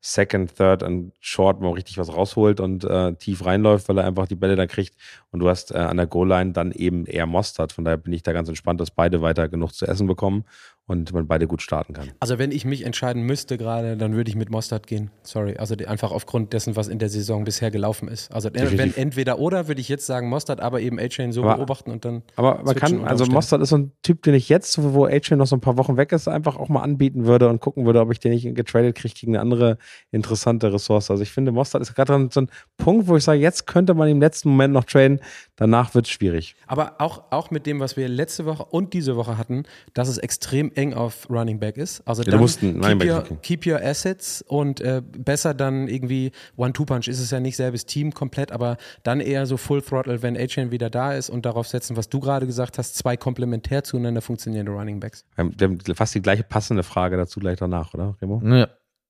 Second, 0.00 0.54
Third 0.56 0.82
und 0.82 1.12
Short 1.20 1.60
mal 1.60 1.72
richtig 1.72 1.98
was 1.98 2.14
rausholt 2.14 2.60
und 2.60 2.84
äh, 2.84 3.14
tief 3.14 3.44
reinläuft, 3.44 3.88
weil 3.88 3.98
er 3.98 4.04
einfach 4.04 4.28
die 4.28 4.36
Bälle 4.36 4.54
da 4.56 4.66
kriegt. 4.66 4.94
Und 5.32 5.40
du 5.40 5.48
hast 5.48 5.72
äh, 5.72 5.78
an 5.78 5.96
der 5.96 6.06
Goal-Line 6.06 6.52
dann 6.52 6.70
eben 6.72 7.04
eher 7.04 7.26
Mostert. 7.26 7.72
Von 7.72 7.84
daher 7.84 7.96
bin 7.98 8.12
ich 8.12 8.22
da 8.22 8.32
ganz 8.32 8.48
entspannt, 8.48 8.80
dass 8.80 8.90
beide 8.92 9.22
weiter 9.22 9.48
genug 9.48 9.72
zu 9.74 9.86
essen 9.86 10.06
bekommen 10.06 10.44
und 10.86 11.12
man 11.12 11.26
beide 11.26 11.46
gut 11.46 11.60
starten 11.60 11.92
kann. 11.92 12.08
Also 12.18 12.38
wenn 12.38 12.50
ich 12.50 12.64
mich 12.64 12.82
entscheiden 12.86 13.22
müsste 13.24 13.58
gerade, 13.58 13.96
dann 13.98 14.14
würde 14.14 14.30
ich 14.30 14.36
mit 14.36 14.50
Mostert 14.50 14.86
gehen. 14.86 15.10
Sorry, 15.22 15.56
also 15.58 15.74
einfach 15.86 16.12
aufgrund 16.12 16.54
dessen, 16.54 16.76
was 16.76 16.88
in 16.88 16.98
der 16.98 17.10
Saison 17.10 17.44
bisher 17.44 17.70
gelaufen 17.70 18.08
ist. 18.08 18.32
Also 18.32 18.48
äh, 18.48 18.54
wenn 18.54 18.62
Definitiv. 18.70 18.96
entweder 18.96 19.38
oder, 19.38 19.68
würde 19.68 19.82
ich 19.82 19.88
jetzt 19.90 20.06
sagen 20.06 20.30
Mostert, 20.30 20.60
aber 20.60 20.80
eben 20.80 20.98
A-Chain 20.98 21.32
so 21.32 21.42
Aber- 21.42 21.56
beobachten 21.56 21.90
und 21.90 22.04
dann 22.06 22.22
Aber 22.36 22.62
man 22.64 22.74
kann, 22.74 23.04
also. 23.04 23.26
Mostert 23.26 23.60
ist 23.60 23.68
so 23.68 23.76
ein 23.76 23.92
Typ, 24.02 24.22
den 24.22 24.32
ich 24.32 24.48
jetzt, 24.48 24.82
wo 24.82 25.04
A-Chain 25.04 25.36
noch 25.36 25.46
so 25.46 25.56
ein 25.56 25.60
paar 25.60 25.76
Wochen 25.76 25.98
weg 25.98 26.12
ist, 26.12 26.26
einfach 26.26 26.56
auch 26.56 26.70
mal 26.70 26.80
anbieten 26.82 27.26
würde 27.26 27.48
und 27.50 27.60
gucken 27.60 27.84
würde, 27.84 28.00
ob 28.00 28.10
ich 28.10 28.20
den 28.20 28.32
nicht 28.32 28.54
getradet 28.54 28.96
kriege 28.96 29.12
gegen 29.12 29.34
eine 29.34 29.42
andere 29.42 29.76
interessante 30.10 30.72
Ressource. 30.72 31.10
Also 31.10 31.22
ich 31.22 31.30
finde, 31.30 31.52
Mostert 31.52 31.82
ist 31.82 31.94
gerade 31.94 32.28
so 32.32 32.40
ein 32.40 32.48
Punkt, 32.76 33.08
wo 33.08 33.16
ich 33.16 33.24
sage, 33.24 33.40
jetzt 33.40 33.66
könnte 33.66 33.94
man 33.94 34.08
im 34.08 34.20
letzten 34.20 34.50
Moment 34.50 34.72
noch 34.72 34.84
traden, 34.84 35.20
danach 35.56 35.94
wird 35.94 36.06
es 36.06 36.12
schwierig. 36.12 36.54
Aber 36.66 37.00
auch, 37.00 37.24
auch 37.30 37.50
mit 37.50 37.66
dem, 37.66 37.80
was 37.80 37.96
wir 37.96 38.08
letzte 38.08 38.46
Woche 38.46 38.64
und 38.64 38.94
diese 38.94 39.16
Woche 39.16 39.36
hatten, 39.38 39.64
dass 39.94 40.08
es 40.08 40.18
extrem 40.18 40.72
eng 40.74 40.94
auf 40.94 41.28
Running 41.28 41.58
Back 41.58 41.76
ist. 41.76 42.02
Also 42.06 42.22
du 42.22 42.30
dann 42.30 42.40
musst 42.40 42.62
einen 42.62 42.82
Running 42.82 42.98
keep, 43.00 43.10
your, 43.10 43.22
keep 43.42 43.66
your 43.66 43.82
assets 43.82 44.42
und 44.42 44.80
äh, 44.80 45.02
besser 45.02 45.54
dann 45.54 45.88
irgendwie 45.88 46.32
One-Two-Punch 46.56 47.08
ist 47.08 47.20
es 47.20 47.30
ja 47.30 47.40
nicht 47.40 47.56
selbes 47.56 47.86
Team 47.86 48.12
komplett, 48.14 48.52
aber 48.52 48.76
dann 49.02 49.20
eher 49.20 49.46
so 49.46 49.56
Full 49.56 49.82
Throttle, 49.82 50.22
wenn 50.22 50.36
A-Chain 50.36 50.70
wieder 50.70 50.90
da 50.90 51.12
ist 51.12 51.30
und 51.30 51.44
darauf 51.44 51.66
setzen, 51.66 51.96
was 51.96 52.08
du 52.08 52.20
gerade 52.20 52.46
gesagt 52.46 52.78
hast, 52.78 52.96
zwei 52.96 53.16
komplementär 53.16 53.84
zueinander 53.84 54.22
funktionierende 54.22 54.72
Running 54.72 55.00
Backs. 55.00 55.24
Wir 55.36 55.48
wir 55.58 55.68
haben 55.68 55.78
fast 55.94 56.14
die 56.14 56.22
gleiche 56.22 56.42
passende 56.42 56.82
Frage 56.82 57.16
dazu 57.16 57.40
gleich 57.40 57.58
danach, 57.58 57.94
oder, 57.94 58.16
Remo? 58.20 58.42
Ja. 58.44 58.68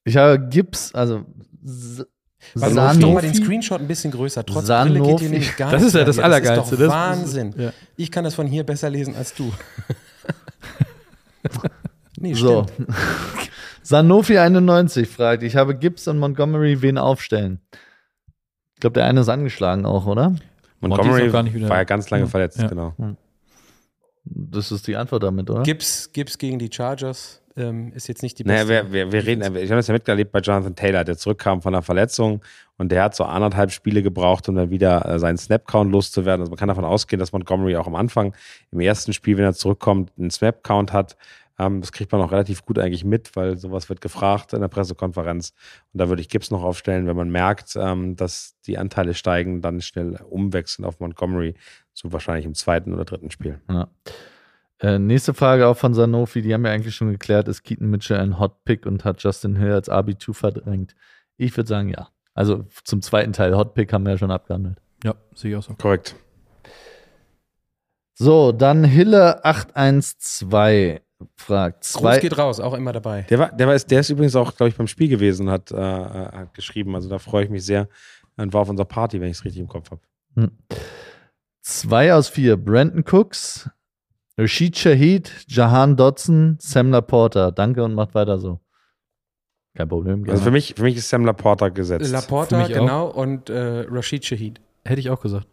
Ich 0.08 0.16
habe 0.16 0.38
Gips, 0.48 0.94
also 0.94 1.24
S- 1.64 2.06
Weil 2.54 2.70
Sanofi- 2.72 3.00
mach 3.06 3.14
mal 3.14 3.20
den 3.22 3.34
Screenshot 3.34 3.80
ein 3.80 3.88
bisschen 3.88 4.10
größer. 4.10 4.44
Trotz 4.46 4.66
Brille 4.68 4.84
geht 4.94 5.02
Sanofi. 5.04 5.18
hier 5.20 5.30
nämlich 5.30 5.56
gar 5.56 5.70
Das 5.72 5.82
ist 5.82 5.94
ja 5.94 6.04
das. 6.04 6.18
Allergeilste. 6.18 6.60
Das 6.62 6.72
ist 6.72 6.80
Das- 6.80 6.92
Wahnsinn. 6.92 7.54
ja. 7.58 7.72
Ich 7.96 8.10
kann 8.10 8.24
das 8.24 8.34
von 8.34 8.46
hier 8.46 8.64
besser 8.64 8.88
lesen 8.90 9.14
als 9.16 9.34
du. 9.34 9.52
nee, 12.18 12.34
So. 12.34 12.64
stimmt. 12.64 12.88
Sanofi 13.82 14.38
91 14.38 15.08
fragt, 15.08 15.42
ich 15.42 15.56
habe 15.56 15.74
Gibbs 15.76 16.08
und 16.08 16.18
Montgomery 16.18 16.82
wen 16.82 16.98
aufstellen? 16.98 17.60
Ich 18.74 18.80
glaube, 18.80 18.94
der 18.94 19.06
eine 19.06 19.20
ist 19.20 19.28
angeschlagen 19.28 19.86
auch, 19.86 20.06
oder? 20.06 20.34
Montgomery 20.80 21.26
noch 21.26 21.32
gar 21.32 21.42
nicht 21.42 21.54
wieder- 21.54 21.68
war 21.68 21.78
ja 21.78 21.84
ganz 21.84 22.10
lange 22.10 22.24
Ja. 22.24 22.28
verletzt, 22.30 22.58
Ja. 22.60 22.68
genau. 22.68 22.94
Das 24.24 24.70
ist 24.72 24.86
die 24.86 24.96
Antwort 24.96 25.22
damit, 25.22 25.48
oder? 25.48 25.62
Gibbs, 25.62 26.12
Gibbs 26.12 26.36
gegen 26.38 26.58
die 26.58 26.70
Chargers 26.72 27.40
ähm, 27.58 27.92
ist 27.92 28.08
jetzt 28.08 28.22
nicht 28.22 28.38
die 28.38 28.44
Naja, 28.44 28.64
beste. 28.64 28.92
wir, 28.92 28.92
wir, 28.92 29.12
wir 29.12 29.26
reden, 29.26 29.42
ich 29.56 29.70
habe 29.70 29.76
das 29.78 29.88
ja 29.88 29.92
miterlebt 29.92 30.32
bei 30.32 30.40
Jonathan 30.40 30.74
Taylor, 30.74 31.04
der 31.04 31.16
zurückkam 31.16 31.60
von 31.62 31.74
einer 31.74 31.82
Verletzung 31.82 32.42
und 32.76 32.90
der 32.92 33.02
hat 33.02 33.14
so 33.14 33.24
anderthalb 33.24 33.70
Spiele 33.72 34.02
gebraucht, 34.02 34.48
um 34.48 34.54
dann 34.54 34.70
wieder 34.70 35.04
äh, 35.06 35.18
seinen 35.18 35.36
Snap-Count 35.36 35.90
loszuwerden. 35.90 36.42
Also 36.42 36.50
man 36.50 36.58
kann 36.58 36.68
davon 36.68 36.84
ausgehen, 36.84 37.20
dass 37.20 37.32
Montgomery 37.32 37.76
auch 37.76 37.86
am 37.86 37.94
Anfang 37.94 38.34
im 38.70 38.80
ersten 38.80 39.12
Spiel, 39.12 39.36
wenn 39.36 39.44
er 39.44 39.54
zurückkommt, 39.54 40.12
einen 40.18 40.30
Snap-Count 40.30 40.92
hat. 40.92 41.16
Ähm, 41.58 41.80
das 41.80 41.92
kriegt 41.92 42.12
man 42.12 42.20
auch 42.20 42.30
relativ 42.30 42.64
gut 42.64 42.78
eigentlich 42.78 43.04
mit, 43.04 43.34
weil 43.34 43.56
sowas 43.58 43.88
wird 43.88 44.00
gefragt 44.00 44.52
in 44.52 44.60
der 44.60 44.68
Pressekonferenz. 44.68 45.52
Und 45.92 46.00
da 46.00 46.08
würde 46.08 46.22
ich 46.22 46.28
Gibbs 46.28 46.50
noch 46.50 46.62
aufstellen, 46.62 47.06
wenn 47.06 47.16
man 47.16 47.30
merkt, 47.30 47.76
ähm, 47.76 48.14
dass 48.16 48.54
die 48.66 48.78
Anteile 48.78 49.14
steigen, 49.14 49.60
dann 49.60 49.80
schnell 49.80 50.20
umwechseln 50.28 50.84
auf 50.84 51.00
Montgomery, 51.00 51.54
so 51.92 52.12
wahrscheinlich 52.12 52.46
im 52.46 52.54
zweiten 52.54 52.94
oder 52.94 53.04
dritten 53.04 53.30
Spiel. 53.30 53.60
Ja. 53.68 53.88
Äh, 54.80 54.98
nächste 54.98 55.34
Frage 55.34 55.66
auch 55.66 55.76
von 55.76 55.94
Sanofi, 55.94 56.40
die 56.40 56.54
haben 56.54 56.62
wir 56.62 56.70
eigentlich 56.70 56.94
schon 56.94 57.10
geklärt. 57.10 57.48
Ist 57.48 57.62
Keaton 57.64 57.90
Mitchell 57.90 58.18
ein 58.18 58.38
Hot 58.38 58.64
Pick 58.64 58.86
und 58.86 59.04
hat 59.04 59.22
Justin 59.22 59.56
Hill 59.56 59.72
als 59.72 59.90
RB2 59.90 60.34
verdrängt? 60.34 60.94
Ich 61.36 61.56
würde 61.56 61.68
sagen, 61.68 61.88
ja. 61.88 62.08
Also 62.34 62.64
zum 62.84 63.02
zweiten 63.02 63.32
Teil, 63.32 63.56
Hot 63.56 63.74
Pick 63.74 63.92
haben 63.92 64.04
wir 64.04 64.12
ja 64.12 64.18
schon 64.18 64.30
abgehandelt. 64.30 64.80
Ja, 65.02 65.14
sehe 65.34 65.50
ich 65.50 65.56
auch 65.56 65.62
so. 65.62 65.74
Korrekt. 65.74 66.14
So, 68.14 68.52
dann 68.52 68.84
Hille 68.84 69.44
812 69.44 71.00
fragt. 71.36 71.82
Gruß 71.82 71.92
Zwei, 71.92 72.18
geht 72.18 72.38
raus, 72.38 72.60
auch 72.60 72.74
immer 72.74 72.92
dabei. 72.92 73.22
Der, 73.22 73.38
war, 73.38 73.52
der, 73.52 73.66
war, 73.66 73.76
der 73.76 74.00
ist 74.00 74.10
übrigens 74.10 74.36
auch, 74.36 74.54
glaube 74.56 74.68
ich, 74.68 74.76
beim 74.76 74.86
Spiel 74.86 75.08
gewesen 75.08 75.48
und 75.48 75.52
hat, 75.52 75.72
äh, 75.72 75.76
hat 75.76 76.54
geschrieben. 76.54 76.94
Also 76.94 77.08
da 77.08 77.18
freue 77.18 77.44
ich 77.44 77.50
mich 77.50 77.64
sehr. 77.64 77.88
Und 78.36 78.52
war 78.52 78.62
auf 78.62 78.68
unserer 78.68 78.86
Party, 78.86 79.20
wenn 79.20 79.30
ich 79.30 79.38
es 79.38 79.44
richtig 79.44 79.60
im 79.60 79.68
Kopf 79.68 79.90
habe. 79.90 80.00
Hm. 80.34 80.50
zwei 81.62 82.14
aus 82.14 82.28
vier. 82.28 82.56
Brandon 82.56 83.04
Cooks, 83.04 83.68
Rashid 84.38 84.76
Shahid, 84.78 85.30
Jahan 85.48 85.96
Dodson, 85.96 86.56
Sam 86.60 86.90
Laporta. 86.92 87.50
Danke 87.50 87.82
und 87.84 87.94
macht 87.94 88.14
weiter 88.14 88.38
so. 88.38 88.60
Kein 89.76 89.88
Problem. 89.88 90.24
Also 90.28 90.44
für 90.44 90.50
mich, 90.50 90.74
für 90.76 90.82
mich 90.84 90.96
ist 90.96 91.08
Sam 91.08 91.24
Laporta 91.24 91.68
gesetzt. 91.68 92.10
Laporta, 92.10 92.56
Für 92.56 92.68
mich 92.68 92.76
auch. 92.76 92.80
genau, 92.80 93.06
und 93.08 93.50
äh, 93.50 93.84
Rashid 93.88 94.24
Shahid. 94.24 94.60
Hätte 94.84 95.00
ich 95.00 95.10
auch 95.10 95.20
gesagt. 95.20 95.46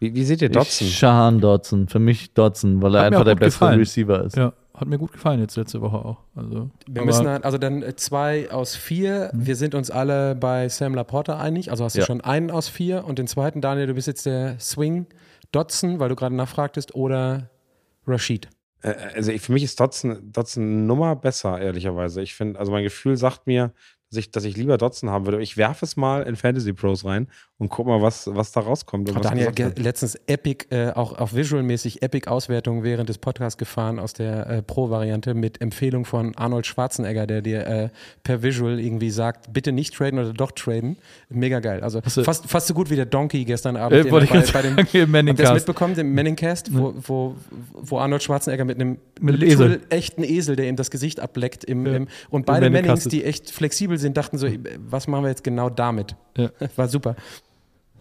wie, 0.00 0.14
wie 0.14 0.24
seht 0.24 0.42
ihr 0.42 0.48
Dotson? 0.48 0.86
Ich, 0.86 0.96
Shahan 0.98 1.40
Dodson. 1.40 1.88
Für 1.88 1.98
mich 2.00 2.32
Dodson, 2.34 2.82
weil 2.82 2.94
er 2.96 3.02
einfach 3.04 3.24
der 3.24 3.34
beste 3.36 3.58
gefallen. 3.60 3.78
Receiver 3.78 4.24
ist. 4.24 4.36
Ja, 4.36 4.52
hat 4.74 4.88
mir 4.88 4.98
gut 4.98 5.12
gefallen 5.12 5.40
jetzt 5.40 5.56
letzte 5.56 5.80
Woche 5.80 5.96
auch. 6.04 6.18
Also, 6.34 6.70
Wir 6.88 7.04
müssen 7.04 7.26
halt, 7.28 7.44
also 7.44 7.56
dann 7.58 7.82
äh, 7.82 7.94
zwei 7.96 8.50
aus 8.50 8.74
vier. 8.76 9.30
Wir 9.32 9.56
sind 9.56 9.74
uns 9.74 9.90
alle 9.90 10.34
bei 10.34 10.68
Sam 10.68 10.94
Laporta 10.94 11.38
einig. 11.38 11.70
Also 11.70 11.84
hast 11.84 11.94
du 11.96 12.00
Ja. 12.00 12.06
schon 12.06 12.20
einen 12.20 12.50
aus 12.50 12.68
vier 12.68 13.04
und 13.04 13.18
den 13.18 13.26
zweiten, 13.28 13.60
Daniel, 13.60 13.86
du 13.86 13.94
bist 13.94 14.06
jetzt 14.08 14.26
der 14.26 14.58
Swing 14.60 15.06
Dotson, 15.52 15.98
weil 16.00 16.08
du 16.08 16.16
gerade 16.16 16.34
nachfragtest, 16.34 16.94
oder 16.94 17.48
Rashid. 18.06 18.48
Äh, 18.82 18.94
Also 19.14 19.32
ich, 19.32 19.42
für 19.42 19.52
mich 19.52 19.62
ist 19.62 19.78
Dotson, 19.80 20.32
Dotson 20.32 20.62
eine 20.62 20.82
Nummer 20.82 21.16
besser, 21.16 21.60
ehrlicherweise. 21.60 22.22
Ich 22.22 22.34
finde, 22.34 22.58
also 22.58 22.72
mein 22.72 22.84
Gefühl 22.84 23.16
sagt 23.16 23.46
mir, 23.46 23.72
dass 24.12 24.18
ich, 24.18 24.30
dass 24.30 24.44
ich 24.44 24.56
lieber 24.56 24.76
Dotson 24.76 25.08
haben 25.10 25.24
würde. 25.26 25.42
Ich 25.42 25.56
werfe 25.56 25.84
es 25.86 25.96
mal 25.96 26.22
in 26.24 26.36
Fantasy 26.36 26.72
Pros 26.74 27.04
rein 27.04 27.28
und 27.58 27.70
guck 27.70 27.86
mal, 27.86 28.02
was, 28.02 28.28
was 28.32 28.52
da 28.52 28.60
rauskommt. 28.60 29.08
und 29.08 29.16
Hat 29.16 29.24
was 29.24 29.30
Daniel 29.30 29.52
wird. 29.56 29.78
letztens 29.78 30.16
Epic, 30.26 30.66
äh, 30.70 30.90
auch, 30.92 31.18
auch 31.18 31.32
visualmäßig 31.32 32.02
Epic-Auswertungen 32.02 32.82
während 32.84 33.08
des 33.08 33.16
Podcasts 33.18 33.56
gefahren 33.56 33.98
aus 33.98 34.12
der 34.12 34.46
äh, 34.48 34.62
Pro-Variante 34.62 35.32
mit 35.32 35.60
Empfehlung 35.62 36.04
von 36.04 36.36
Arnold 36.36 36.66
Schwarzenegger, 36.66 37.26
der 37.26 37.40
dir 37.40 37.66
äh, 37.66 37.88
per 38.22 38.42
Visual 38.42 38.78
irgendwie 38.78 39.10
sagt, 39.10 39.52
bitte 39.52 39.72
nicht 39.72 39.94
traden 39.94 40.18
oder 40.18 40.32
doch 40.34 40.52
traden. 40.52 40.96
Mega 41.30 41.60
geil. 41.60 41.80
Also 41.82 42.00
fast, 42.02 42.46
fast 42.50 42.66
so 42.66 42.74
gut 42.74 42.90
wie 42.90 42.96
der 42.96 43.06
Donkey 43.06 43.44
gestern 43.46 43.76
Abend 43.78 44.04
Äh, 44.06 44.10
wollte 44.10 44.24
ich 44.26 44.30
bei, 44.32 44.40
gerade 44.42 44.52
bei 44.76 44.82
dem 44.82 44.86
sagen, 44.86 45.10
Manning 45.10 45.36
das 45.36 45.44
Cast. 45.48 45.54
mitbekommen, 45.66 45.98
im 45.98 46.14
Manningcast, 46.14 46.74
wo, 46.74 46.92
wo, 47.06 47.34
wo 47.72 47.98
Arnold 47.98 48.22
Schwarzenegger 48.22 48.64
mit 48.66 48.78
einem 48.78 48.98
Mit 49.20 49.42
Esel. 49.42 49.80
echten 49.88 50.22
Esel, 50.24 50.56
der 50.56 50.68
ihm 50.68 50.76
das 50.76 50.90
Gesicht 50.90 51.20
ableckt, 51.20 51.64
im, 51.64 51.86
Ja. 51.86 51.94
im, 51.96 52.08
und 52.28 52.44
beide 52.44 52.68
Manning 52.68 52.86
Mannings, 52.88 53.04
die 53.04 53.24
echt 53.24 53.50
flexibel 53.50 53.96
sind, 53.98 54.01
dachten 54.10 54.38
so, 54.38 54.48
was 54.88 55.06
machen 55.08 55.24
wir 55.24 55.28
jetzt 55.30 55.44
genau 55.44 55.70
damit? 55.70 56.16
Ja. 56.36 56.50
War 56.76 56.88
super. 56.88 57.16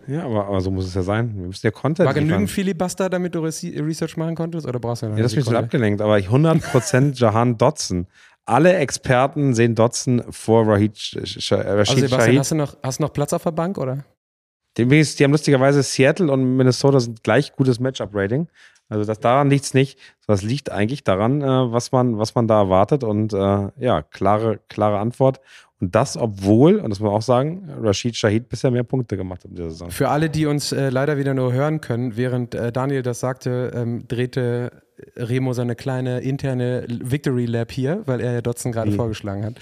Ja, 0.08 0.24
aber, 0.26 0.46
aber 0.48 0.62
so 0.62 0.72
muss 0.72 0.86
es 0.88 0.96
ja 0.96 1.04
sein. 1.04 1.32
Wir 1.36 1.48
müssen 1.48 1.66
ja 1.66 1.72
Content 1.72 2.08
War 2.08 2.14
genügend 2.14 2.50
Filibuster, 2.50 3.10
damit 3.10 3.36
du 3.36 3.40
Research 3.42 4.18
machen 4.18 4.36
konntest, 4.36 4.68
oder 4.68 4.80
brauchst 4.80 5.04
du 5.04 5.08
noch 5.08 5.16
Ja, 5.18 5.24
das 5.24 5.34
ist 5.34 5.38
mich 5.38 5.46
so 5.46 5.56
abgelenkt, 5.56 6.02
aber 6.02 6.18
ich 6.18 6.28
100% 6.28 7.14
Jahan 7.20 7.58
Dotson. 7.58 8.08
Alle 8.46 8.74
Experten 8.74 9.54
sehen 9.54 9.76
Dotson 9.76 10.24
vor 10.32 10.68
Rashid, 10.68 10.98
Sh 10.98 11.18
Sh 11.26 11.52
Also 11.54 11.70
Rashid 11.70 11.96
Sebastian, 12.00 12.20
Shahid. 12.22 12.40
hast 12.40 12.52
du, 12.52 12.56
noch, 12.56 12.78
hast 12.82 13.00
du 13.00 13.04
noch 13.04 13.14
Platz 13.14 13.32
auf 13.34 13.44
der 13.44 13.52
Bank, 13.52 13.78
oder? 13.78 14.04
Die, 14.78 14.90
wenigstens- 14.90 15.18
die 15.18 15.24
haben 15.24 15.32
lustigerweise 15.32 15.84
Seattle 15.84 16.32
und 16.32 16.58
Minnesota 16.58 17.00
sind 17.00 17.24
gleich 17.24 17.54
gutes 17.56 17.80
Matchup-Rating. 17.80 18.48
Also 18.90 19.06
das, 19.06 19.20
daran 19.20 19.50
liegt 19.50 19.66
es 19.66 19.74
nicht. 19.74 20.00
Das 20.28 20.42
liegt 20.42 20.72
eigentlich 20.72 21.04
daran, 21.04 21.42
äh, 21.42 21.46
was, 21.72 21.92
man, 21.92 22.18
was 22.18 22.34
man 22.36 22.48
da 22.48 22.60
erwartet. 22.62 23.04
Und 23.04 23.32
äh, 23.34 23.70
ja, 23.78 24.02
klare, 24.02 24.60
klare 24.68 24.98
Antwort. 25.00 25.40
Und 25.82 25.96
das, 25.96 26.16
obwohl, 26.16 26.76
und 26.76 26.92
das 26.92 27.00
muss 27.00 27.08
man 27.08 27.18
auch 27.18 27.24
sagen, 27.24 27.68
Rashid 27.82 28.16
Shahid 28.16 28.50
bisher 28.50 28.70
mehr 28.70 28.84
Punkte 28.84 29.18
gemacht 29.18 29.44
hat 29.44 29.50
in 29.50 29.56
dieser 29.56 29.72
Saison. 29.72 29.90
Für 29.90 30.10
alle, 30.10 30.30
die 30.30 30.46
uns 30.46 30.72
äh, 30.72 30.90
leider 30.90 31.18
wieder 31.18 31.34
nur 31.34 31.52
hören 31.52 31.82
können, 31.82 32.16
während 32.16 32.54
äh, 32.54 32.72
Daniel 32.72 33.02
das 33.02 33.20
sagte, 33.20 33.72
ähm, 33.74 34.08
drehte 34.08 34.84
Remo 35.16 35.54
seine 35.54 35.76
kleine 35.76 36.20
interne 36.20 36.86
Victory 36.88 37.46
Lab 37.48 37.72
hier, 37.72 38.04
weil 38.06 38.22
er 38.22 38.34
ja 38.34 38.42
Dotson 38.42 38.72
gerade 38.72 38.92
Wie? 38.92 38.96
vorgeschlagen 38.96 39.44
hat. 39.44 39.56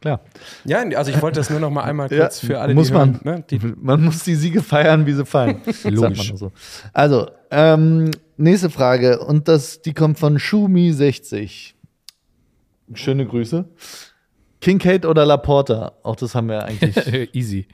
Klar. 0.00 0.20
Ja, 0.64 0.82
also 0.96 1.10
ich 1.10 1.22
wollte 1.22 1.38
das 1.40 1.50
nur 1.50 1.60
noch 1.60 1.70
mal 1.70 1.84
einmal 1.84 2.08
Ja, 2.12 2.22
kurz 2.22 2.40
für 2.40 2.60
alle, 2.60 2.74
muss 2.74 2.88
die 2.88 2.94
man. 2.94 3.20
hören. 3.24 3.38
Ne, 3.38 3.44
die, 3.48 3.58
Man 3.80 4.02
muss 4.02 4.24
die 4.24 4.34
Siege 4.34 4.60
feiern, 4.60 5.06
wie 5.06 5.12
sie 5.12 5.24
fallen. 5.24 5.62
Logisch. 5.84 6.32
So. 6.34 6.50
Also, 6.92 7.30
ähm, 7.52 8.10
nächste 8.36 8.70
Frage. 8.70 9.20
Und 9.20 9.46
das, 9.46 9.82
die 9.82 9.94
kommt 9.94 10.18
von 10.18 10.38
Schumi60. 10.38 11.74
Schöne 12.92 13.24
Grüße. 13.26 13.66
Kincaid 14.64 15.04
oder 15.04 15.26
Laporta? 15.26 15.92
Auch 16.02 16.16
das 16.16 16.34
haben 16.34 16.48
wir 16.48 16.64
eigentlich. 16.64 16.96
Easy. 17.34 17.66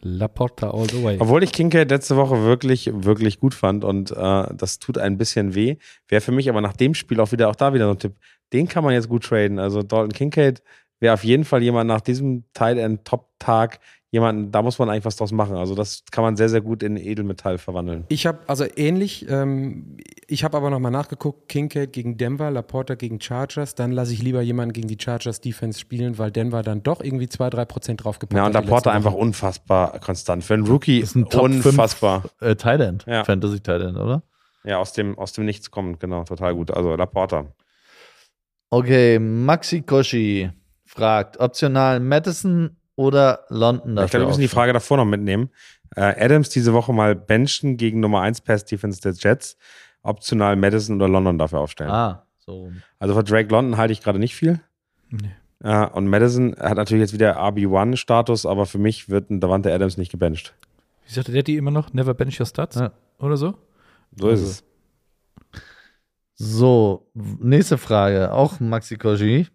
Laporta 0.00 0.70
all 0.70 0.88
the 0.88 1.04
way. 1.04 1.18
Obwohl 1.20 1.42
ich 1.42 1.52
Kincaid 1.52 1.90
letzte 1.90 2.16
Woche 2.16 2.42
wirklich, 2.42 2.90
wirklich 2.90 3.38
gut 3.38 3.52
fand 3.52 3.84
und 3.84 4.12
äh, 4.12 4.46
das 4.56 4.78
tut 4.78 4.96
ein 4.96 5.18
bisschen 5.18 5.54
weh. 5.54 5.76
Wäre 6.08 6.22
für 6.22 6.32
mich 6.32 6.48
aber 6.48 6.62
nach 6.62 6.72
dem 6.72 6.94
Spiel 6.94 7.20
auch 7.20 7.32
wieder, 7.32 7.50
auch 7.50 7.54
da 7.54 7.74
wieder 7.74 7.84
so 7.84 7.90
ein 7.90 7.98
Tipp. 7.98 8.14
Den 8.54 8.66
kann 8.66 8.82
man 8.82 8.94
jetzt 8.94 9.10
gut 9.10 9.24
traden. 9.24 9.58
Also 9.58 9.82
Dalton 9.82 10.12
Kincaid 10.12 10.62
wäre 11.00 11.12
auf 11.12 11.22
jeden 11.22 11.44
Fall 11.44 11.62
jemand 11.62 11.88
nach 11.88 12.00
diesem 12.00 12.44
Tight-End-Top-Tag, 12.54 13.78
jemanden, 14.12 14.52
da 14.52 14.60
muss 14.60 14.78
man 14.78 14.90
eigentlich 14.90 15.06
was 15.06 15.16
draus 15.16 15.32
machen. 15.32 15.56
Also 15.56 15.74
das 15.74 16.04
kann 16.10 16.22
man 16.22 16.36
sehr, 16.36 16.50
sehr 16.50 16.60
gut 16.60 16.82
in 16.82 16.98
Edelmetall 16.98 17.56
verwandeln. 17.56 18.04
ich 18.10 18.26
habe 18.26 18.40
also 18.46 18.64
ähnlich, 18.76 19.26
ähm, 19.28 19.96
ich 20.28 20.44
habe 20.44 20.56
aber 20.58 20.68
noch 20.68 20.78
mal 20.78 20.90
nachgeguckt, 20.90 21.48
Kincaid 21.48 21.94
gegen 21.94 22.18
Denver, 22.18 22.50
Laporta 22.50 22.94
gegen 22.94 23.20
Chargers, 23.22 23.74
dann 23.74 23.90
lasse 23.90 24.12
ich 24.12 24.22
lieber 24.22 24.42
jemanden 24.42 24.74
gegen 24.74 24.86
die 24.86 24.98
Chargers 25.00 25.40
Defense 25.40 25.80
spielen, 25.80 26.18
weil 26.18 26.30
Denver 26.30 26.62
dann 26.62 26.82
doch 26.82 27.00
irgendwie 27.00 27.24
2-3 27.24 27.64
Prozent 27.64 28.04
draufgepackt 28.04 28.36
Ja, 28.36 28.46
und 28.46 28.54
hat. 28.54 28.64
Laporta 28.66 28.92
einfach 28.92 29.12
Woche. 29.12 29.22
unfassbar 29.22 29.98
konstant. 30.00 30.44
Für 30.44 30.54
einen 30.54 30.66
Rookie 30.66 30.98
ist 31.00 31.14
ein 31.14 31.30
Top 31.30 31.44
unfassbar. 31.44 32.24
5 32.40 32.64
äh, 32.64 32.68
End. 32.84 33.06
Ja. 33.06 33.24
Fantasy 33.24 33.60
End, 33.66 33.96
oder? 33.96 34.22
Ja, 34.64 34.76
aus 34.76 34.92
dem, 34.92 35.18
aus 35.18 35.32
dem 35.32 35.46
Nichts 35.46 35.70
kommt, 35.70 36.00
genau, 36.00 36.24
total 36.24 36.54
gut. 36.54 36.70
Also 36.70 36.94
Laporta. 36.94 37.46
Okay, 38.68 39.18
Maxi 39.18 39.80
Koshi 39.80 40.50
fragt, 40.84 41.40
optional 41.40 41.98
Madison 42.00 42.76
oder 42.96 43.44
London 43.48 43.90
Ich 44.04 44.10
glaube, 44.10 44.24
wir 44.24 44.28
müssen 44.28 44.40
die? 44.40 44.48
Frage 44.48 44.72
davor 44.72 44.96
noch 44.98 45.04
mitnehmen. 45.04 45.50
Äh, 45.94 46.24
Adams 46.24 46.48
diese 46.48 46.72
Woche 46.72 46.92
mal 46.92 47.14
benchen 47.14 47.76
gegen 47.76 48.00
Nummer 48.00 48.22
1 48.22 48.40
Pass 48.42 48.64
Defense 48.64 49.00
der 49.00 49.12
Jets. 49.12 49.56
Optional 50.02 50.56
Madison 50.56 50.96
oder 50.96 51.08
London 51.08 51.38
dafür 51.38 51.60
aufstellen. 51.60 51.90
Ah, 51.90 52.26
so. 52.38 52.72
Also 52.98 53.14
für 53.14 53.22
Drake 53.22 53.48
London 53.50 53.76
halte 53.76 53.92
ich 53.92 54.02
gerade 54.02 54.18
nicht 54.18 54.34
viel. 54.34 54.60
Nee. 55.10 55.30
Äh, 55.62 55.86
und 55.86 56.08
Madison 56.08 56.56
hat 56.58 56.76
natürlich 56.76 57.02
jetzt 57.02 57.12
wieder 57.12 57.38
RB1-Status, 57.38 58.46
aber 58.46 58.66
für 58.66 58.78
mich 58.78 59.08
wird 59.08 59.30
ein 59.30 59.40
Davante 59.40 59.72
Adams 59.72 59.96
nicht 59.96 60.10
gebencht. 60.10 60.54
Wie 61.06 61.12
sagte 61.12 61.32
der 61.32 61.42
die 61.42 61.56
immer 61.56 61.70
noch? 61.70 61.92
Never 61.92 62.14
bench 62.14 62.40
your 62.40 62.46
stats? 62.46 62.76
Ja. 62.76 62.92
Oder 63.18 63.36
so? 63.36 63.54
So 64.16 64.28
ist 64.28 64.40
es. 64.40 64.64
So, 66.34 67.06
nächste 67.14 67.78
Frage, 67.78 68.32
auch 68.32 68.58
Maxi 68.58 68.96
Koshi. 68.96 69.46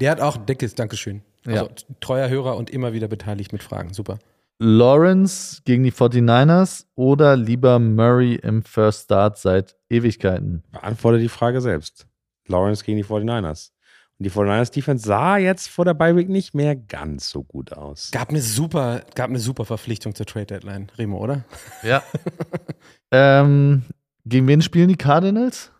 Der 0.00 0.10
hat 0.12 0.20
auch 0.20 0.36
ein 0.36 0.46
dickes 0.46 0.74
Dankeschön. 0.74 1.22
Also 1.46 1.64
Ja. 1.66 1.70
treuer 2.00 2.28
Hörer 2.28 2.56
und 2.56 2.70
immer 2.70 2.92
wieder 2.92 3.08
beteiligt 3.08 3.52
mit 3.52 3.62
Fragen. 3.62 3.92
Super. 3.92 4.18
Lawrence 4.58 5.60
gegen 5.64 5.82
die 5.84 5.92
49ers 5.92 6.86
oder 6.94 7.36
lieber 7.36 7.78
Murray 7.78 8.36
im 8.36 8.62
First 8.62 9.04
Start 9.04 9.38
seit 9.38 9.76
Ewigkeiten? 9.90 10.62
Beantworte 10.72 11.18
die 11.18 11.28
Frage 11.28 11.60
selbst. 11.60 12.06
Lawrence 12.48 12.82
gegen 12.84 12.96
die 12.96 13.04
49ers. 13.04 13.72
Und 14.18 14.24
die 14.24 14.30
49ers 14.30 14.72
Defense 14.72 15.06
sah 15.06 15.36
jetzt 15.36 15.68
vor 15.68 15.84
der 15.84 15.92
Bye 15.92 16.16
Week 16.16 16.30
nicht 16.30 16.54
mehr 16.54 16.74
ganz 16.74 17.28
so 17.28 17.42
gut 17.42 17.72
aus. 17.74 18.10
Gab 18.12 18.30
eine 18.30 18.40
super, 18.40 19.02
gab 19.14 19.28
eine 19.28 19.38
super 19.40 19.66
Verpflichtung 19.66 20.14
zur 20.14 20.24
Trade 20.24 20.46
Deadline, 20.46 20.86
Remo, 20.96 21.18
oder? 21.18 21.44
Ja. 21.82 22.02
ähm, 23.10 23.82
gegen 24.24 24.48
wen 24.48 24.62
spielen 24.62 24.88
die 24.88 24.96
Cardinals? 24.96 25.70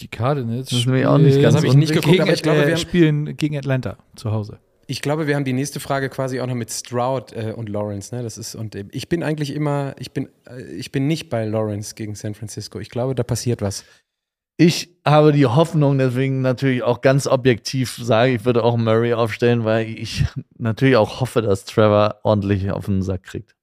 Die 0.00 0.08
Cardinals 0.08 0.68
Das 0.68 0.86
mir 0.86 1.10
auch 1.10 1.18
nicht 1.18 1.40
ganz 1.40 1.54
Das 1.54 1.56
habe 1.56 1.66
ich 1.66 1.74
nicht 1.74 1.92
geguckt, 1.92 2.12
gegen, 2.12 2.22
aber 2.22 2.32
ich 2.32 2.42
glaube, 2.42 2.62
äh, 2.62 2.66
wir 2.66 2.74
haben, 2.74 2.80
spielen 2.80 3.36
gegen 3.36 3.56
Atlanta 3.56 3.98
zu 4.14 4.30
Hause. 4.30 4.58
ich 4.86 5.02
glaube, 5.02 5.26
wir 5.26 5.34
haben 5.34 5.44
die 5.44 5.52
nächste 5.52 5.80
Frage 5.80 6.08
quasi 6.08 6.40
auch 6.40 6.46
noch 6.46 6.54
mit 6.54 6.70
Stroud 6.70 7.32
äh, 7.32 7.52
und 7.56 7.68
Lawrence. 7.68 8.14
Ne? 8.14 8.22
Das 8.22 8.38
ist, 8.38 8.54
und 8.54 8.74
äh, 8.74 8.84
ich 8.92 9.08
bin 9.08 9.22
eigentlich 9.22 9.54
immer, 9.54 9.94
ich 9.98 10.12
bin, 10.12 10.28
äh, 10.48 10.62
ich 10.62 10.92
bin 10.92 11.06
nicht 11.06 11.30
bei 11.30 11.44
Lawrence 11.44 11.94
gegen 11.94 12.14
San 12.14 12.34
Francisco. 12.34 12.78
Ich 12.78 12.90
glaube, 12.90 13.14
da 13.14 13.22
passiert 13.22 13.60
was. 13.60 13.84
Ich 14.56 14.90
habe 15.04 15.32
die 15.32 15.46
Hoffnung, 15.46 15.98
deswegen 15.98 16.40
natürlich 16.40 16.82
auch 16.82 17.00
ganz 17.00 17.28
objektiv 17.28 17.96
sage, 17.96 18.32
ich 18.32 18.44
würde 18.44 18.64
auch 18.64 18.76
Murray 18.76 19.14
aufstellen, 19.14 19.64
weil 19.64 19.88
ich 19.88 20.24
natürlich 20.58 20.96
auch 20.96 21.20
hoffe, 21.20 21.42
dass 21.42 21.64
Trevor 21.64 22.20
ordentlich 22.24 22.70
auf 22.70 22.86
den 22.86 23.02
Sack 23.02 23.22
kriegt. 23.22 23.54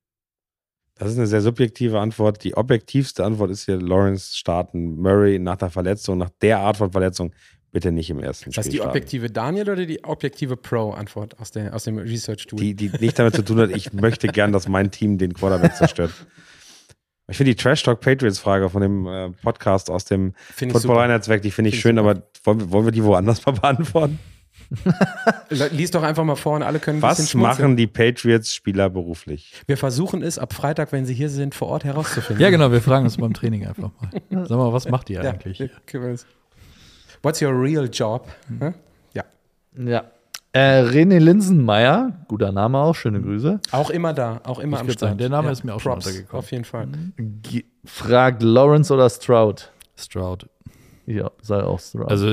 Das 0.97 1.11
ist 1.11 1.17
eine 1.17 1.27
sehr 1.27 1.41
subjektive 1.41 1.99
Antwort. 1.99 2.43
Die 2.43 2.55
objektivste 2.55 3.25
Antwort 3.25 3.51
ist 3.51 3.65
hier 3.65 3.79
Lawrence 3.81 4.35
starten. 4.37 4.95
Murray 4.95 5.39
nach 5.39 5.57
der 5.57 5.69
Verletzung, 5.69 6.17
nach 6.17 6.29
der 6.41 6.59
Art 6.59 6.77
von 6.77 6.91
Verletzung, 6.91 7.33
bitte 7.71 7.91
nicht 7.91 8.09
im 8.09 8.19
ersten 8.19 8.49
Ist 8.49 8.57
das 8.57 8.65
Spiel 8.67 8.79
die 8.79 8.81
objektive 8.81 9.29
Daniel 9.29 9.69
oder 9.69 9.85
die 9.85 10.01
objektive 10.05 10.55
Pro-Antwort 10.55 11.37
aus, 11.39 11.51
der, 11.51 11.75
aus 11.75 11.83
dem 11.83 11.97
Research-Tool? 11.97 12.57
Die, 12.57 12.75
die 12.75 12.89
nicht 13.01 13.19
damit 13.19 13.35
zu 13.35 13.43
tun 13.43 13.59
hat, 13.59 13.71
ich 13.71 13.91
möchte 13.91 14.27
gern, 14.27 14.53
dass 14.53 14.69
mein 14.69 14.89
Team 14.89 15.17
den 15.17 15.33
Quarterback 15.33 15.75
zerstört. 15.75 16.13
Ich 17.27 17.37
finde 17.37 17.53
die 17.53 17.61
Trash 17.61 17.83
Talk 17.83 17.99
Patriots 18.01 18.39
Frage 18.39 18.69
von 18.69 18.81
dem 18.81 19.07
äh, 19.07 19.31
Podcast 19.31 19.89
aus 19.89 20.05
dem 20.05 20.33
ich 20.59 20.71
Football. 20.71 20.99
Einheitswerk, 20.99 21.41
die 21.41 21.49
finde 21.49 21.69
ich 21.69 21.75
Finde 21.75 21.77
ich 21.77 21.81
schön, 21.81 21.99
aber 21.99 22.21
wollen 22.43 22.59
wir, 22.59 22.71
wollen 22.71 22.85
wir 22.85 22.91
die 22.91 23.03
woanders 23.03 23.45
mal 23.45 23.53
beantworten? 23.53 24.19
Lies 25.71 25.91
doch 25.91 26.03
einfach 26.03 26.23
mal 26.23 26.35
vor 26.35 26.55
und 26.55 26.63
alle 26.63 26.79
können 26.79 26.97
ein 26.97 27.01
bisschen 27.09 27.23
Was 27.25 27.31
schmunzeln. 27.31 27.61
machen 27.65 27.77
die 27.77 27.87
Patriots-Spieler 27.87 28.89
beruflich? 28.89 29.53
Wir 29.67 29.77
versuchen 29.77 30.21
es 30.21 30.37
ab 30.39 30.53
Freitag, 30.53 30.91
wenn 30.91 31.05
sie 31.05 31.13
hier 31.13 31.29
sind, 31.29 31.55
vor 31.55 31.67
Ort 31.69 31.83
herauszufinden. 31.83 32.41
Ja, 32.41 32.49
genau, 32.49 32.71
wir 32.71 32.81
fragen 32.81 33.05
uns 33.05 33.17
beim 33.17 33.33
Training 33.33 33.65
einfach 33.67 33.89
mal. 34.29 34.45
Sag 34.47 34.57
mal, 34.57 34.73
was 34.73 34.89
macht 34.89 35.09
ihr 35.09 35.23
Ja, 35.23 35.31
eigentlich? 35.31 35.59
es- 35.61 36.25
What's 37.21 37.41
your 37.41 37.51
real 37.59 37.89
job? 37.91 38.27
Hm? 38.59 38.73
Ja. 39.13 39.23
Ja. 39.77 40.03
Äh, 40.51 40.83
René 40.83 41.19
Linsenmeier, 41.19 42.13
guter 42.29 42.51
Name 42.51 42.77
auch, 42.77 42.95
schöne 42.95 43.19
Grüße, 43.21 43.59
Auch 43.71 43.89
immer 43.89 44.13
da, 44.13 44.39
auch 44.45 44.59
immer 44.59 44.77
Ich 44.77 44.81
am 44.81 44.87
würd 44.87 44.99
sagen, 44.99 45.09
Start. 45.11 45.19
der 45.21 45.29
Name 45.29 45.47
ja. 45.47 45.51
ist 45.51 45.63
mir 45.65 45.73
auch 45.75 45.79
schon 45.81 45.91
Props, 45.93 46.07
untergekommen. 46.07 46.39
Auf 46.43 46.51
jeden 46.51 46.63
Fall. 46.63 46.87
G 47.17 47.65
fragt 47.83 48.41
Lawrence 48.41 48.93
oder 48.93 49.09
Stroud. 49.09 49.71
Stroud. 49.97 50.47
Ja, 51.07 51.29
sei 51.41 51.61
auch 51.61 51.79
Stroud. 51.79 52.09
Also, 52.09 52.27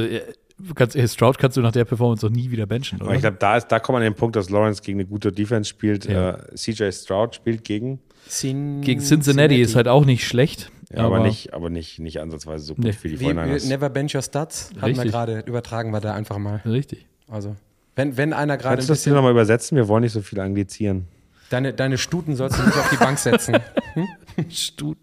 kannst, 0.74 0.96
äh, 0.96 1.06
Stroud 1.08 1.38
kannst 1.38 1.56
du 1.56 1.60
nach 1.60 1.72
der 1.72 1.84
Performance 1.84 2.26
doch 2.26 2.34
nie 2.34 2.50
wieder 2.50 2.66
benchen, 2.66 3.00
Aber 3.00 3.08
oder? 3.08 3.14
ich 3.16 3.22
glaube, 3.22 3.36
da, 3.40 3.56
ist- 3.56 3.68
da 3.68 3.78
kommt 3.80 3.94
man 3.94 4.02
an 4.02 4.12
den 4.12 4.16
Punkt, 4.16 4.36
dass 4.36 4.50
Lawrence 4.50 4.82
gegen 4.82 4.98
eine 5.00 5.08
gute 5.08 5.32
Defense 5.32 5.68
spielt. 5.68 6.04
Ja. 6.06 6.32
Äh, 6.32 6.54
CJ 6.54 6.90
Stroud 6.92 7.34
spielt 7.34 7.64
gegen, 7.64 7.98
Cin 8.28 8.80
Gegen 8.82 9.00
Cincinnati 9.00 9.60
ist 9.60 9.74
halt 9.74 9.88
auch 9.88 10.04
nicht 10.04 10.26
schlecht. 10.26 10.70
ja, 10.94 11.04
aber, 11.04 11.20
nicht, 11.20 11.52
aber 11.54 11.70
nicht, 11.70 11.98
nicht 11.98 12.20
ansatzweise 12.20 12.64
so 12.64 12.74
gut 12.74 12.84
Nee. 12.84 12.94
wie 13.02 13.08
die 13.16 13.18
49ers. 13.18 13.66
Never 13.68 13.90
Bench 13.90 14.14
Your 14.14 14.22
Stats 14.22 14.70
hatten 14.80 14.96
wir 14.96 15.04
gerade, 15.06 15.40
übertragen 15.40 15.90
wir 15.90 16.00
da 16.00 16.14
einfach 16.14 16.38
mal. 16.38 16.60
Richtig. 16.64 17.06
Also, 17.28 17.56
wenn, 17.96 18.16
wenn 18.16 18.32
einer 18.32 18.56
gerade 18.56 18.68
ein 18.70 18.76
Kannst 18.76 18.88
du 18.88 18.92
das 18.92 19.04
hier 19.04 19.12
nochmal 19.14 19.32
übersetzen? 19.32 19.76
Wir 19.76 19.88
wollen 19.88 20.02
nicht 20.02 20.12
so 20.12 20.22
viel 20.22 20.38
anglizieren. 20.40 21.06
Deine, 21.50 21.72
deine 21.74 21.98
Stuten 21.98 22.36
sollst 22.36 22.58
du 22.58 22.62
nicht 22.62 22.78
auf 22.78 22.88
die 22.90 22.96
Bank 22.96 23.18
setzen. 23.18 23.56
Stuten. 24.48 25.00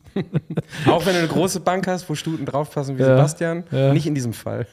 Auch 0.87 1.05
wenn 1.05 1.13
du 1.13 1.19
eine 1.19 1.27
große 1.27 1.59
Bank 1.59 1.87
hast, 1.87 2.09
wo 2.09 2.15
Stuten 2.15 2.45
draufpassen 2.45 2.97
wie 2.97 3.01
Ja, 3.01 3.15
Sebastian. 3.15 3.63
ja. 3.71 3.93
Nicht 3.93 4.05
in 4.07 4.15
diesem 4.15 4.33
Fall. 4.33 4.67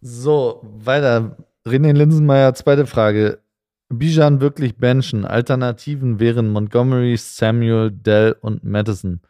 so, 0.00 0.60
weiter. 0.62 1.36
René 1.66 1.92
Linsenmeier, 1.92 2.54
zweite 2.54 2.86
Frage. 2.86 3.40
Bijan 3.88 4.40
wirklich 4.40 4.76
benchen? 4.78 5.24
Alternativen 5.24 6.20
wären 6.20 6.50
Montgomery, 6.50 7.16
Samuel, 7.16 7.90
Dell 7.90 8.36
und 8.40 8.64
Madison. 8.64 9.20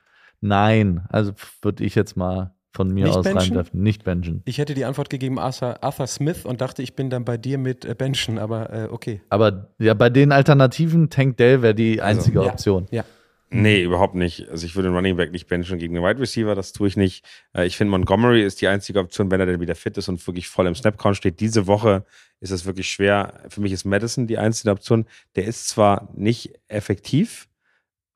Nein, 0.41 1.05
also 1.09 1.33
würde 1.63 1.85
ich 1.85 1.95
jetzt 1.95 2.17
mal 2.17 2.55
von 2.73 2.89
mir 2.93 3.07
Nicht 3.07 3.17
aus 3.17 3.25
benchen? 3.25 3.39
reinwerfen. 3.49 3.83
Nicht 3.83 4.05
benchen. 4.05 4.43
Ich 4.45 4.59
hätte 4.59 4.75
die 4.75 4.85
Antwort 4.85 5.11
gegeben 5.11 5.39
Arthur, 5.39 5.83
Arthur 5.83 6.07
Smith 6.07 6.45
und 6.45 6.61
dachte, 6.61 6.83
ich 6.83 6.95
bin 6.95 7.11
dann 7.11 7.25
bei 7.25 7.37
dir 7.37 7.59
mit 7.59 7.85
äh, 7.85 7.95
Benchen, 7.95 8.39
aber 8.39 8.73
äh, 8.73 8.89
okay. 8.91 9.21
Aber 9.29 9.71
ja, 9.79 9.95
bei 9.95 10.11
den 10.11 10.33
Alternativen, 10.33 11.11
Tank 11.11 11.37
Dell 11.37 11.63
wäre 11.63 11.75
die 11.75 12.01
einzige 12.01 12.39
Also, 12.41 12.49
ja. 12.49 12.53
Option. 12.55 12.87
Ja. 12.91 13.05
Nee, 13.53 13.83
überhaupt 13.83 14.15
nicht. 14.15 14.49
Also 14.49 14.65
ich 14.65 14.77
würde 14.77 14.89
den 14.91 14.95
Running 14.95 15.17
Back 15.17 15.33
nicht 15.33 15.49
benchen 15.49 15.81
gegen 15.81 15.93
den 15.95 16.05
Wide 16.05 16.21
Receiver, 16.21 16.55
das 16.55 16.73
tue 16.73 16.87
ich 16.87 16.97
nicht. 16.97 17.25
Äh, 17.53 17.67
Ich 17.67 17.77
finde, 17.77 17.91
Montgomery 17.91 18.45
ist 18.45 18.61
die 18.61 18.69
einzige 18.69 19.01
Option, 19.01 19.29
wenn 19.33 19.41
er 19.41 19.47
dann 19.47 19.59
wieder 19.61 19.75
fit 19.75 19.99
ist 19.99 20.09
und 20.09 20.25
wirklich 20.25 20.47
voll 20.49 20.69
im 20.69 20.77
Snapcount 20.77 21.17
steht. 21.17 21.41
Diese 21.41 21.67
Woche 21.67 22.05
ist 22.39 22.53
es 22.53 22.65
wirklich 22.65 22.89
schwer. 22.89 23.33
Für 23.49 23.61
mich 23.61 23.73
ist 23.73 23.85
Madison 23.85 24.29
die 24.29 24.39
einzige 24.39 24.71
Option. 24.71 25.05
Der 25.35 25.47
ist 25.47 25.69
zwar 25.69 26.09
nicht 26.15 26.53
effektiv, 26.69 27.49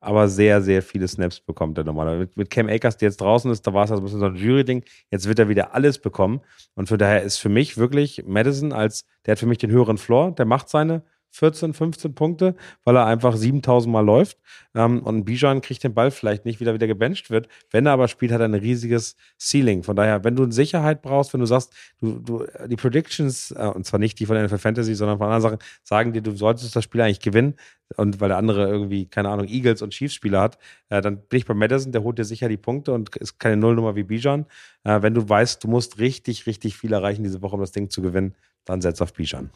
aber 0.05 0.27
sehr, 0.27 0.61
sehr 0.61 0.81
viele 0.81 1.07
Snaps 1.07 1.39
bekommt 1.39 1.77
er 1.77 1.83
normalerweise. 1.83 2.19
Mit, 2.19 2.37
mit 2.37 2.49
Cam 2.51 2.69
Akers, 2.69 2.97
der 2.97 3.09
jetzt 3.09 3.21
draußen 3.21 3.51
ist, 3.51 3.65
da 3.65 3.73
war 3.73 3.85
es 3.85 3.91
also 3.91 4.01
ein 4.01 4.05
bisschen 4.05 4.19
so 4.19 4.27
ein 4.27 4.35
Jury-Ding. 4.35 4.83
Jetzt 5.11 5.27
wird 5.27 5.39
er 5.39 5.49
wieder 5.49 5.73
alles 5.73 5.97
bekommen. 5.97 6.41
Und 6.75 6.87
von 6.87 6.97
daher 6.97 7.23
ist 7.23 7.37
für 7.37 7.49
mich 7.49 7.77
wirklich 7.77 8.23
Madison 8.25 8.71
als, 8.71 9.05
der 9.25 9.33
hat 9.33 9.39
für 9.39 9.47
mich 9.47 9.57
den 9.57 9.71
höheren 9.71 9.97
Floor, 9.97 10.31
der 10.31 10.45
macht 10.45 10.69
seine 10.69 11.03
14, 11.35 11.73
15 11.73 12.15
Punkte, 12.15 12.55
weil 12.85 12.95
er 12.95 13.05
einfach 13.05 13.35
7000 13.35 13.91
Mal 13.91 14.05
läuft. 14.05 14.37
Ähm, 14.73 15.03
und 15.03 15.25
Bijan 15.25 15.61
kriegt 15.61 15.83
den 15.83 15.93
Ball 15.93 16.11
vielleicht 16.11 16.45
nicht 16.45 16.61
wieder 16.61 16.73
wieder 16.73 16.87
gebencht 16.87 17.29
wird. 17.29 17.47
Wenn 17.71 17.85
er 17.85 17.91
aber 17.91 18.07
spielt, 18.07 18.31
hat 18.31 18.39
er 18.39 18.45
ein 18.45 18.53
riesiges 18.53 19.17
Ceiling. 19.37 19.83
Von 19.83 19.97
daher, 19.97 20.23
wenn 20.23 20.35
du 20.35 20.49
Sicherheit 20.49 21.01
brauchst, 21.01 21.33
wenn 21.33 21.41
du 21.41 21.45
sagst, 21.45 21.73
du, 21.99 22.19
du 22.19 22.45
die 22.67 22.77
Predictions, 22.77 23.51
äh, 23.51 23.67
und 23.67 23.85
zwar 23.85 23.99
nicht 23.99 24.17
die 24.19 24.25
von 24.25 24.41
NFL 24.41 24.59
Fantasy, 24.59 24.95
sondern 24.95 25.17
von 25.17 25.27
anderen 25.27 25.41
Sachen, 25.41 25.57
sagen 25.83 26.13
dir, 26.13 26.21
du 26.21 26.31
solltest 26.31 26.73
das 26.75 26.83
Spiel 26.83 27.01
eigentlich 27.01 27.19
gewinnen. 27.19 27.55
Und 27.97 28.19
weil 28.21 28.29
der 28.29 28.37
andere 28.37 28.67
irgendwie, 28.67 29.05
keine 29.05 29.29
Ahnung, 29.29 29.47
Eagles 29.47 29.81
und 29.81 29.91
Chiefs 29.91 30.15
Spieler 30.15 30.41
hat, 30.41 30.57
äh, 30.89 31.01
dann 31.01 31.17
bin 31.27 31.37
ich 31.37 31.45
bei 31.45 31.53
Madison, 31.53 31.91
der 31.91 32.03
holt 32.03 32.17
dir 32.17 32.25
sicher 32.25 32.47
die 32.47 32.57
Punkte 32.57 32.93
und 32.93 33.15
ist 33.17 33.39
keine 33.39 33.57
Nullnummer 33.57 33.95
wie 33.95 34.03
Bijan. 34.03 34.45
Äh, 34.83 35.01
wenn 35.01 35.13
du 35.13 35.27
weißt, 35.27 35.63
du 35.63 35.67
musst 35.67 35.99
richtig, 35.99 36.47
richtig 36.47 36.77
viel 36.77 36.93
erreichen 36.93 37.23
diese 37.23 37.41
Woche, 37.41 37.55
um 37.55 37.61
das 37.61 37.73
Ding 37.73 37.89
zu 37.89 38.01
gewinnen, 38.01 38.35
dann 38.63 38.81
setz 38.81 39.01
auf 39.01 39.13
Bijan. 39.13 39.51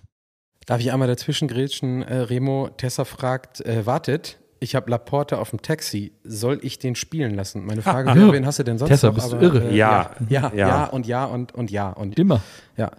Darf 0.70 0.82
ich 0.82 0.92
einmal 0.92 1.08
dazwischen 1.08 1.48
grätschen? 1.48 2.04
Äh, 2.04 2.18
Remo, 2.18 2.70
Tessa 2.78 3.04
fragt, 3.04 3.60
äh, 3.66 3.88
wartet, 3.88 4.38
ich 4.60 4.76
habe 4.76 4.92
Laporte 4.92 5.40
auf 5.40 5.50
dem 5.50 5.64
Taxi. 5.64 6.14
Soll 6.24 6.60
ich 6.62 6.78
den 6.78 6.94
spielen 6.94 7.34
lassen? 7.34 7.66
Meine 7.66 7.82
Frage 7.82 8.14
wäre, 8.14 8.34
wen 8.34 8.46
hast 8.46 8.60
du 8.60 8.64
denn 8.64 8.78
sonst 8.78 8.90
Tessa, 8.90 9.08
noch? 9.08 9.16
bist 9.16 9.32
du 9.32 9.38
Aber, 9.38 9.46
irre? 9.46 9.64
Äh, 9.72 9.76
Ja. 9.76 10.12
ja, 10.30 10.52
ja, 10.52 10.52
Ja. 10.54 10.68
ja 10.68 10.86
und 10.86 11.08
ja 11.08 11.26
und, 11.26 11.56
und 11.56 11.72
ja 11.72 11.90
und 11.90 12.20
Immer. 12.20 12.44
ja. 12.78 12.92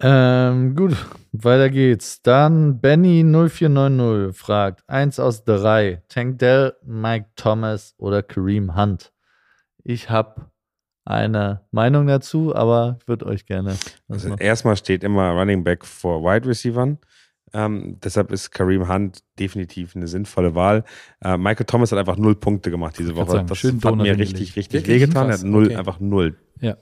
Ähm, 0.00 0.74
gut, 0.74 0.96
weiter 1.32 1.68
geht's. 1.68 2.22
Dann 2.22 2.80
Benny0490 2.80 4.32
fragt: 4.32 4.84
Eins 4.86 5.18
aus 5.20 5.44
drei. 5.44 6.02
Tank 6.08 6.38
Dell, 6.38 6.74
Mike 6.82 7.26
Thomas 7.36 7.94
oder 7.98 8.22
Kareem 8.22 8.74
Hunt? 8.74 9.12
Ich 9.84 10.08
habe 10.08 10.50
eine 11.06 11.62
Meinung 11.70 12.06
dazu, 12.06 12.54
aber 12.54 12.98
ich 13.00 13.08
würde 13.08 13.26
euch 13.26 13.46
gerne. 13.46 13.76
Also 14.08 14.34
erstmal 14.36 14.76
steht 14.76 15.04
immer 15.04 15.30
Running 15.30 15.64
Back 15.64 15.84
vor 15.86 16.22
Wide 16.22 16.48
Receivern. 16.48 16.98
Ähm, 17.52 17.98
deshalb 18.02 18.32
ist 18.32 18.50
Kareem 18.50 18.88
Hunt 18.88 19.20
definitiv 19.38 19.94
eine 19.94 20.08
sinnvolle 20.08 20.54
Wahl. 20.54 20.84
Äh, 21.22 21.38
Michael 21.38 21.64
Thomas 21.64 21.92
hat 21.92 21.98
einfach 21.98 22.16
null 22.16 22.34
Punkte 22.34 22.70
gemacht 22.70 22.96
diese 22.98 23.14
Woche. 23.14 23.30
sagen, 23.30 23.46
das 23.46 23.58
schön 23.58 23.80
hat 23.82 23.96
mir 23.96 24.18
richtig, 24.18 24.56
richtig 24.56 24.86
wehgetan. 24.88 25.28
Er 25.28 25.34
hat 25.34 25.44
null, 25.44 25.66
okay. 25.66 25.76
einfach 25.76 26.00
null. 26.00 26.36
Ja. 26.60 26.76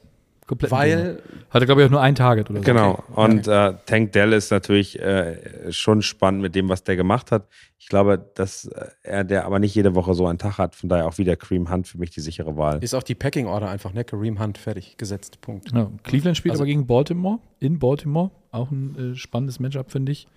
Komplett. 0.47 0.71
Weil, 0.71 1.23
Hatte, 1.49 1.65
glaube 1.65 1.81
ich, 1.81 1.87
auch 1.87 1.91
nur 1.91 2.03
ein 2.03 2.15
Target 2.15 2.51
oder 2.51 2.59
so. 2.59 2.65
Genau. 2.65 3.03
Und 3.15 3.49
äh, 3.49 3.75
Tank 3.87 4.13
Dell 4.13 4.33
ist 4.35 4.51
natürlich 4.51 5.01
äh, 5.01 5.73
schon 5.73 6.03
spannend 6.03 6.43
mit 6.43 6.55
dem, 6.55 6.69
was 6.69 6.85
der 6.85 6.97
gemacht 6.97 7.31
hat. 7.33 7.49
Ich 7.79 7.89
glaube, 7.89 8.19
dass 8.35 8.67
äh, 8.67 8.89
er 9.03 9.25
der 9.25 9.47
aber 9.47 9.59
nicht 9.59 9.75
jede 9.75 9.95
Woche 9.95 10.13
so 10.15 10.27
einen 10.27 10.39
Tag 10.39 10.59
hat. 10.59 10.75
Von 10.75 10.91
daher 10.91 11.07
auch 11.07 11.17
wieder 11.17 11.35
Kareem 11.37 11.71
Hunt 11.71 11.89
für 11.89 11.97
mich 11.99 12.11
die 12.11 12.21
sichere 12.21 12.57
Wahl. 12.59 12.83
ist 12.85 12.95
auch 12.95 13.03
die 13.03 13.15
Packing 13.15 13.47
Order 13.47 13.71
einfach, 13.71 13.95
ne? 13.95 14.05
Kareem 14.05 14.39
Hunt, 14.39 14.59
fertig, 14.59 14.97
gesetzt, 14.99 15.41
Punkt. 15.41 15.73
Ja, 15.73 15.91
Cleveland 16.03 16.37
spielt 16.37 16.53
Also- 16.53 16.63
aber 16.65 16.67
gegen 16.69 16.87
Baltimore, 16.87 17.39
in 17.61 17.79
Baltimore. 17.79 18.31
Auch 18.51 18.71
ein 18.71 19.13
äh, 19.13 19.17
spannendes 19.17 19.61
Matchup, 19.61 19.91
finde 19.91 20.13
ich. 20.13 20.29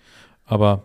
Aber 0.46 0.82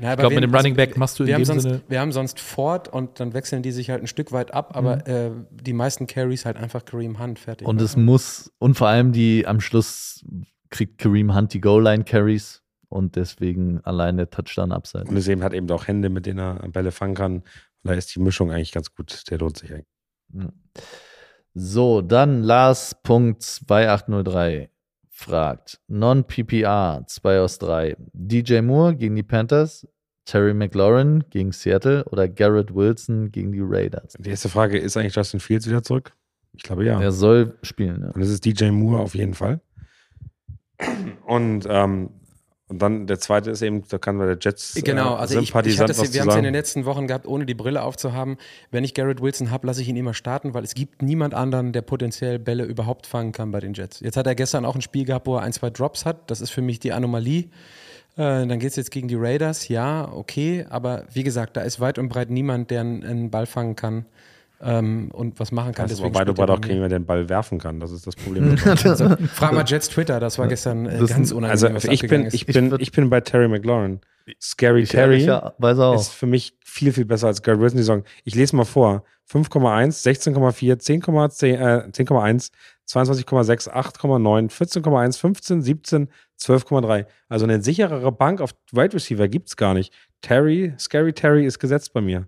Ja, 0.00 0.12
ich 0.12 0.18
glaube, 0.18 0.34
mit 0.34 0.44
dem 0.44 0.54
Running 0.54 0.74
Back 0.76 0.96
machst 0.96 1.18
du 1.18 1.24
in 1.24 1.28
wir 1.28 1.34
haben, 1.34 1.42
dem 1.42 1.46
sonst, 1.46 1.62
Sinne. 1.64 1.80
wir 1.88 2.00
haben 2.00 2.12
sonst 2.12 2.40
Ford 2.40 2.88
und 2.88 3.20
dann 3.20 3.34
wechseln 3.34 3.62
die 3.62 3.72
sich 3.72 3.90
halt 3.90 4.02
ein 4.02 4.06
Stück 4.06 4.32
weit 4.32 4.54
ab, 4.54 4.76
aber 4.76 4.96
Mhm. 4.96 5.02
äh, 5.06 5.30
die 5.62 5.72
meisten 5.72 6.06
Carries 6.06 6.44
halt 6.46 6.56
einfach 6.56 6.84
Kareem 6.84 7.18
Hunt, 7.18 7.38
fertig. 7.38 7.66
Und 7.66 7.80
es 7.80 7.96
muss, 7.96 8.50
und 8.58 8.74
vor 8.76 8.88
allem 8.88 9.12
die 9.12 9.46
am 9.46 9.60
Schluss 9.60 10.24
kriegt 10.70 10.98
Kareem 10.98 11.34
Hunt 11.34 11.52
die 11.52 11.60
Goal-Line-Carries 11.60 12.62
und 12.88 13.16
deswegen 13.16 13.80
allein 13.84 14.16
der 14.16 14.30
Touchdown-Upside. 14.30 15.04
Und 15.08 15.16
es 15.16 15.28
eben 15.28 15.42
hat 15.42 15.52
eben 15.52 15.70
auch 15.70 15.86
Hände, 15.86 16.08
mit 16.10 16.26
denen 16.26 16.38
er 16.38 16.54
Bälle 16.70 16.92
fangen 16.92 17.14
kann. 17.14 17.34
Und 17.36 17.44
da 17.84 17.92
ist 17.94 18.14
die 18.14 18.20
Mischung 18.20 18.50
eigentlich 18.52 18.72
ganz 18.72 18.94
gut. 18.94 19.24
Der 19.30 19.38
lohnt 19.38 19.56
sich 19.58 19.72
eigentlich. 19.72 19.86
So, 21.54 22.02
dann 22.02 22.42
Lars.2803 22.42 24.68
fragt: 25.20 25.80
Non-PPR, 25.88 27.04
2 27.06 27.40
aus 27.40 27.58
3. 27.58 27.96
DJ 28.12 28.60
Moore 28.60 28.96
gegen 28.96 29.16
die 29.16 29.22
Panthers, 29.22 29.86
Terry 30.24 30.54
McLaurin 30.54 31.24
gegen 31.30 31.52
Seattle 31.52 32.04
oder 32.04 32.28
Garrett 32.28 32.74
Wilson 32.74 33.30
gegen 33.30 33.52
die 33.52 33.60
Raiders? 33.62 34.14
Die 34.18 34.30
erste 34.30 34.48
Frage: 34.48 34.78
Ist 34.78 34.96
eigentlich 34.96 35.14
Justin 35.14 35.40
Fields 35.40 35.68
wieder 35.68 35.82
zurück? 35.82 36.12
Ich 36.52 36.62
glaube 36.62 36.84
ja. 36.84 37.00
Er 37.00 37.12
soll 37.12 37.56
spielen, 37.62 38.02
ja. 38.02 38.10
Und 38.10 38.20
es 38.20 38.30
ist 38.30 38.44
DJ 38.44 38.70
Moore 38.70 39.00
auf 39.00 39.14
jeden 39.14 39.34
Fall. 39.34 39.60
Und, 41.26 41.66
ähm, 41.68 42.10
und 42.70 42.80
dann 42.80 43.08
der 43.08 43.18
zweite 43.18 43.50
ist 43.50 43.62
eben, 43.62 43.82
da 43.88 43.98
kann 43.98 44.16
man 44.16 44.28
der 44.28 44.38
Jets 44.40 44.76
äh, 44.76 44.82
Genau, 44.82 45.16
also 45.16 45.40
ich, 45.40 45.48
ich 45.48 45.54
hatte 45.54 45.68
wir 45.68 45.74
zu 45.74 45.82
haben 45.82 46.28
es 46.28 46.36
in 46.36 46.44
den 46.44 46.54
letzten 46.54 46.84
Wochen 46.84 47.08
gehabt, 47.08 47.26
ohne 47.26 47.44
die 47.44 47.54
Brille 47.54 47.82
aufzuhaben. 47.82 48.36
Wenn 48.70 48.84
ich 48.84 48.94
Garrett 48.94 49.20
Wilson 49.20 49.50
habe, 49.50 49.66
lasse 49.66 49.82
ich 49.82 49.88
ihn 49.88 49.96
immer 49.96 50.14
starten, 50.14 50.54
weil 50.54 50.62
es 50.62 50.74
gibt 50.74 51.02
niemand 51.02 51.34
anderen, 51.34 51.72
der 51.72 51.82
potenziell 51.82 52.38
Bälle 52.38 52.62
überhaupt 52.62 53.08
fangen 53.08 53.32
kann 53.32 53.50
bei 53.50 53.58
den 53.58 53.74
Jets. 53.74 53.98
Jetzt 53.98 54.16
hat 54.16 54.28
er 54.28 54.36
gestern 54.36 54.64
auch 54.64 54.76
ein 54.76 54.82
Spiel 54.82 55.04
gehabt, 55.04 55.26
wo 55.26 55.34
er 55.36 55.42
ein, 55.42 55.52
zwei 55.52 55.70
Drops 55.70 56.06
hat. 56.06 56.30
Das 56.30 56.40
ist 56.40 56.50
für 56.50 56.62
mich 56.62 56.78
die 56.78 56.92
Anomalie. 56.92 57.48
Äh, 58.16 58.46
dann 58.46 58.60
geht 58.60 58.70
es 58.70 58.76
jetzt 58.76 58.92
gegen 58.92 59.08
die 59.08 59.16
Raiders. 59.16 59.66
Ja, 59.66 60.08
okay, 60.12 60.64
aber 60.70 61.06
wie 61.12 61.24
gesagt, 61.24 61.56
da 61.56 61.62
ist 61.62 61.80
weit 61.80 61.98
und 61.98 62.08
breit 62.08 62.30
niemand, 62.30 62.70
der 62.70 62.82
einen, 62.82 63.04
einen 63.04 63.30
Ball 63.32 63.46
fangen 63.46 63.74
kann 63.74 64.06
ähm, 64.60 65.10
und 65.12 65.40
was 65.40 65.52
machen 65.52 65.72
kann. 65.72 65.88
Das 65.88 66.02
wobei 66.02 66.24
du 66.24 66.32
mir. 66.32 66.60
keinen, 66.60 66.80
der 66.80 66.88
den 66.88 67.06
Ball 67.06 67.28
werfen 67.28 67.58
kann. 67.58 67.80
Das 67.80 67.90
ist 67.90 68.06
das 68.06 68.16
Problem. 68.16 68.56
Frag 68.58 69.52
mal 69.52 69.64
Jets 69.66 69.88
Twitter, 69.88 70.20
das 70.20 70.38
war 70.38 70.48
gestern 70.48 70.86
äh, 70.86 70.98
Das- 70.98 71.10
ganz 71.10 71.32
unangenehm. 71.32 71.74
also 71.74 71.88
ich 71.90 72.06
bin, 72.06 72.28
ich, 72.30 72.46
bin, 72.46 72.74
ich 72.78 72.92
bin 72.92 73.10
bei 73.10 73.20
Terry 73.20 73.48
McLaurin. 73.48 74.00
Scary 74.40 74.82
Ich 74.82 74.90
Terry 74.90 75.28
ist 75.94 76.12
für 76.12 76.26
mich 76.26 76.56
viel, 76.64 76.92
viel 76.92 77.04
besser 77.04 77.26
als 77.28 77.42
Garrett 77.42 77.60
Wilson 77.60 77.76
die 77.78 77.82
Saison. 77.82 78.04
Ich 78.24 78.34
lese 78.34 78.54
mal 78.54 78.64
vor. 78.64 79.02
5,1, 79.30 80.02
16,4, 80.02 80.74
10,10, 80.76 81.46
äh, 81.54 81.88
10,1, 81.92 82.50
22,6, 82.88 83.70
8,9, 83.70 84.50
14,1, 84.50 85.18
15, 85.18 85.62
17, 85.62 86.08
12,3. 86.40 87.06
Also 87.28 87.44
eine 87.46 87.62
sicherere 87.62 88.10
Bank 88.10 88.40
auf 88.40 88.50
Wide 88.72 88.94
Receiver 88.94 89.28
gibt's 89.28 89.56
gar 89.56 89.74
nicht. 89.74 89.92
Terry, 90.20 90.74
Scary 90.78 91.12
Terry 91.12 91.46
ist 91.46 91.60
gesetzt 91.60 91.92
bei 91.92 92.00
mir. 92.00 92.26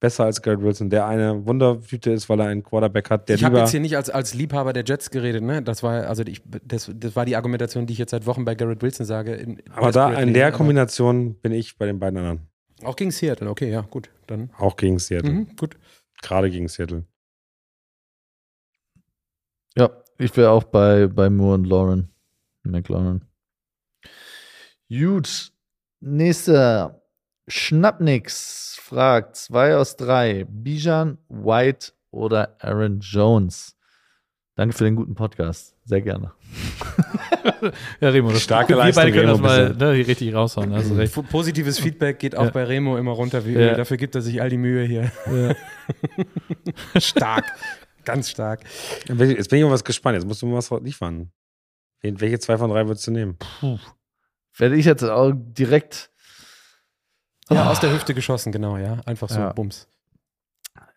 Besser 0.00 0.24
als 0.24 0.42
Garrett 0.42 0.62
Wilson, 0.62 0.90
der 0.90 1.06
eine 1.06 1.44
Wundertüte 1.44 2.12
ist, 2.12 2.28
weil 2.28 2.38
er 2.40 2.46
einen 2.46 2.62
Quarterback 2.62 3.10
hat, 3.10 3.28
der 3.28 3.34
ich 3.34 3.44
habe 3.44 3.58
jetzt 3.58 3.72
hier 3.72 3.80
nicht 3.80 3.96
als, 3.96 4.10
als 4.10 4.32
Liebhaber 4.32 4.72
der 4.72 4.84
Jets 4.84 5.10
geredet, 5.10 5.42
ne? 5.42 5.60
Das 5.60 5.82
war 5.82 6.06
also 6.06 6.22
ich, 6.22 6.40
das, 6.64 6.90
das 6.94 7.16
war 7.16 7.24
die 7.24 7.34
Argumentation, 7.34 7.86
die 7.86 7.94
ich 7.94 7.98
jetzt 7.98 8.12
seit 8.12 8.24
Wochen 8.26 8.44
bei 8.44 8.54
Garrett 8.54 8.80
Wilson 8.80 9.06
sage. 9.06 9.34
In, 9.34 9.60
Aber 9.72 9.90
da 9.90 10.12
in 10.14 10.34
der 10.34 10.48
aber 10.48 10.56
Kombination 10.56 11.34
bin 11.34 11.52
ich 11.52 11.78
bei 11.78 11.86
den 11.86 11.98
beiden 11.98 12.18
anderen. 12.18 12.46
Auch 12.84 12.94
gegen 12.94 13.10
Seattle, 13.10 13.50
okay, 13.50 13.70
ja, 13.70 13.80
gut. 13.80 14.08
Dann. 14.28 14.50
Auch 14.56 14.76
gegen 14.76 15.00
Seattle. 15.00 15.32
Mhm, 15.32 15.56
gut. 15.56 15.76
Gerade 16.22 16.48
gegen 16.50 16.68
Seattle. 16.68 17.04
Ja, 19.76 19.90
ich 20.18 20.36
wäre 20.36 20.50
auch 20.50 20.64
bei, 20.64 21.06
bei 21.08 21.28
Moore 21.30 21.54
und 21.54 21.64
Lauren. 21.64 22.10
McLaurin. 22.62 23.22
Gut. 24.88 25.52
Nächster. 26.00 27.02
Schnappnix 27.48 28.78
fragt: 28.80 29.36
zwei 29.36 29.76
aus 29.76 29.96
drei. 29.96 30.44
Bijan, 30.48 31.18
White 31.28 31.92
oder 32.10 32.56
Aaron 32.60 33.00
Jones? 33.00 33.74
Danke 34.54 34.76
für 34.76 34.84
den 34.84 34.96
guten 34.96 35.14
Podcast. 35.14 35.74
Sehr 35.84 36.00
gerne. 36.02 36.32
Ja, 38.00 38.10
Remo, 38.10 38.30
das 38.30 38.42
Starke 38.42 38.70
wir 38.70 38.76
Leistung, 38.76 39.02
beide 39.04 39.12
können 39.16 39.30
Remo, 39.30 39.42
das 39.46 39.76
mal 39.78 39.90
ne, 39.90 39.94
hier 39.96 40.06
richtig 40.06 40.34
raushauen. 40.34 40.72
Also 40.72 40.94
recht. 40.94 41.16
F- 41.16 41.28
Positives 41.28 41.78
Feedback 41.78 42.18
geht 42.18 42.36
auch 42.36 42.44
Ja. 42.44 42.50
bei 42.50 42.64
Remo 42.64 42.96
immer 42.98 43.12
runter 43.12 43.44
wie 43.46 43.52
Ja. 43.54 43.74
Dafür 43.74 43.96
gibt 43.96 44.14
er 44.14 44.22
sich 44.22 44.40
all 44.42 44.50
die 44.50 44.58
Mühe 44.58 44.84
hier. 44.84 45.10
stark. 46.98 47.44
Ganz 48.04 48.30
stark. 48.30 48.60
Jetzt 49.08 49.48
bin 49.50 49.58
ich 49.58 49.64
mal 49.64 49.70
was 49.72 49.84
gespannt. 49.84 50.16
Jetzt 50.16 50.26
musst 50.26 50.42
du 50.42 50.46
mal 50.46 50.56
was 50.58 50.70
liefern. 50.82 51.30
Welche 52.02 52.38
zwei 52.38 52.58
von 52.58 52.70
drei 52.70 52.86
würdest 52.86 53.06
du 53.06 53.10
nehmen? 53.10 53.38
Werde 54.56 54.76
ich 54.76 54.84
jetzt 54.86 55.02
auch 55.04 55.32
direkt. 55.34 56.10
Ja, 57.50 57.70
aus 57.70 57.80
der 57.80 57.92
Hüfte 57.92 58.14
geschossen, 58.14 58.52
genau, 58.52 58.76
ja. 58.76 58.98
Einfach 59.06 59.28
so 59.28 59.38
Ja. 59.40 59.52
Bums. 59.52 59.88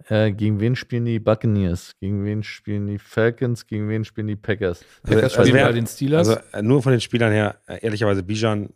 Äh, 0.08 0.32
gegen 0.32 0.60
wen 0.60 0.76
spielen 0.76 1.06
die 1.06 1.20
Buccaneers? 1.20 1.94
Gegen 2.00 2.26
wen 2.26 2.44
spielen 2.44 2.88
die 2.88 2.98
Falcons? 3.00 3.68
Gegen 3.68 3.88
wen 3.88 4.04
spielen 4.04 4.28
die 4.28 4.36
Packers? 4.36 4.84
Packers 5.04 5.24
Also 5.24 5.42
spielen 5.44 5.56
wer- 5.56 5.66
bei 5.68 5.72
den 5.74 5.88
Steelers. 5.88 6.28
Also 6.28 6.42
äh, 6.54 6.62
nur 6.62 6.82
von 6.84 6.92
den 6.92 7.02
Spielern 7.02 7.32
her, 7.32 7.60
äh, 7.68 7.80
ehrlicherweise 7.82 8.24
Bijan 8.24 8.70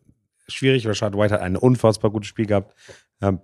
schwierig. 0.48 0.88
Rashad 0.88 1.16
White 1.18 1.34
hat 1.34 1.42
ein 1.42 1.58
unfassbar 1.58 2.12
gutes 2.12 2.30
Spiel 2.30 2.46
gehabt. 2.46 2.74
Ähm, 3.22 3.40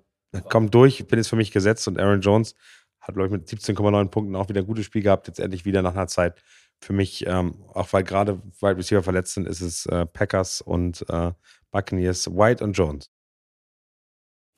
kommt 0.50 0.74
durch, 0.74 1.08
bin 1.08 1.18
jetzt 1.20 1.28
für 1.28 1.36
mich 1.36 1.52
gesetzt 1.52 1.88
und 1.88 2.00
Aaron 2.00 2.22
Jones 2.22 2.56
hat, 3.02 3.16
glaube 3.16 3.26
ich, 3.28 3.32
mit 3.32 3.48
17,9 3.50 4.10
Punkten 4.10 4.36
auch 4.36 4.48
wieder 4.48 4.62
ein 4.62 4.68
gutes 4.68 4.86
Spiel 4.86 5.02
gehabt. 5.02 5.28
Jetzt 5.28 5.40
endlich 5.40 5.66
wieder 5.66 5.82
nach 5.82 5.94
einer 5.94 6.08
Zeit. 6.08 6.42
Für 6.80 6.94
mich, 6.94 7.26
ähm, 7.28 7.64
auch 7.74 7.92
weil 7.94 8.04
gerade 8.04 8.42
Wide 8.62 8.78
Receiver 8.78 9.04
verletzt 9.04 9.34
sind, 9.34 9.48
ist 9.48 9.62
es 9.62 9.86
äh, 9.88 10.06
Packers 10.06 10.62
und 10.62 11.04
äh, 11.10 11.32
Buccaneers, 11.72 12.28
White 12.28 12.64
und 12.64 12.74
Jones. 12.74 13.10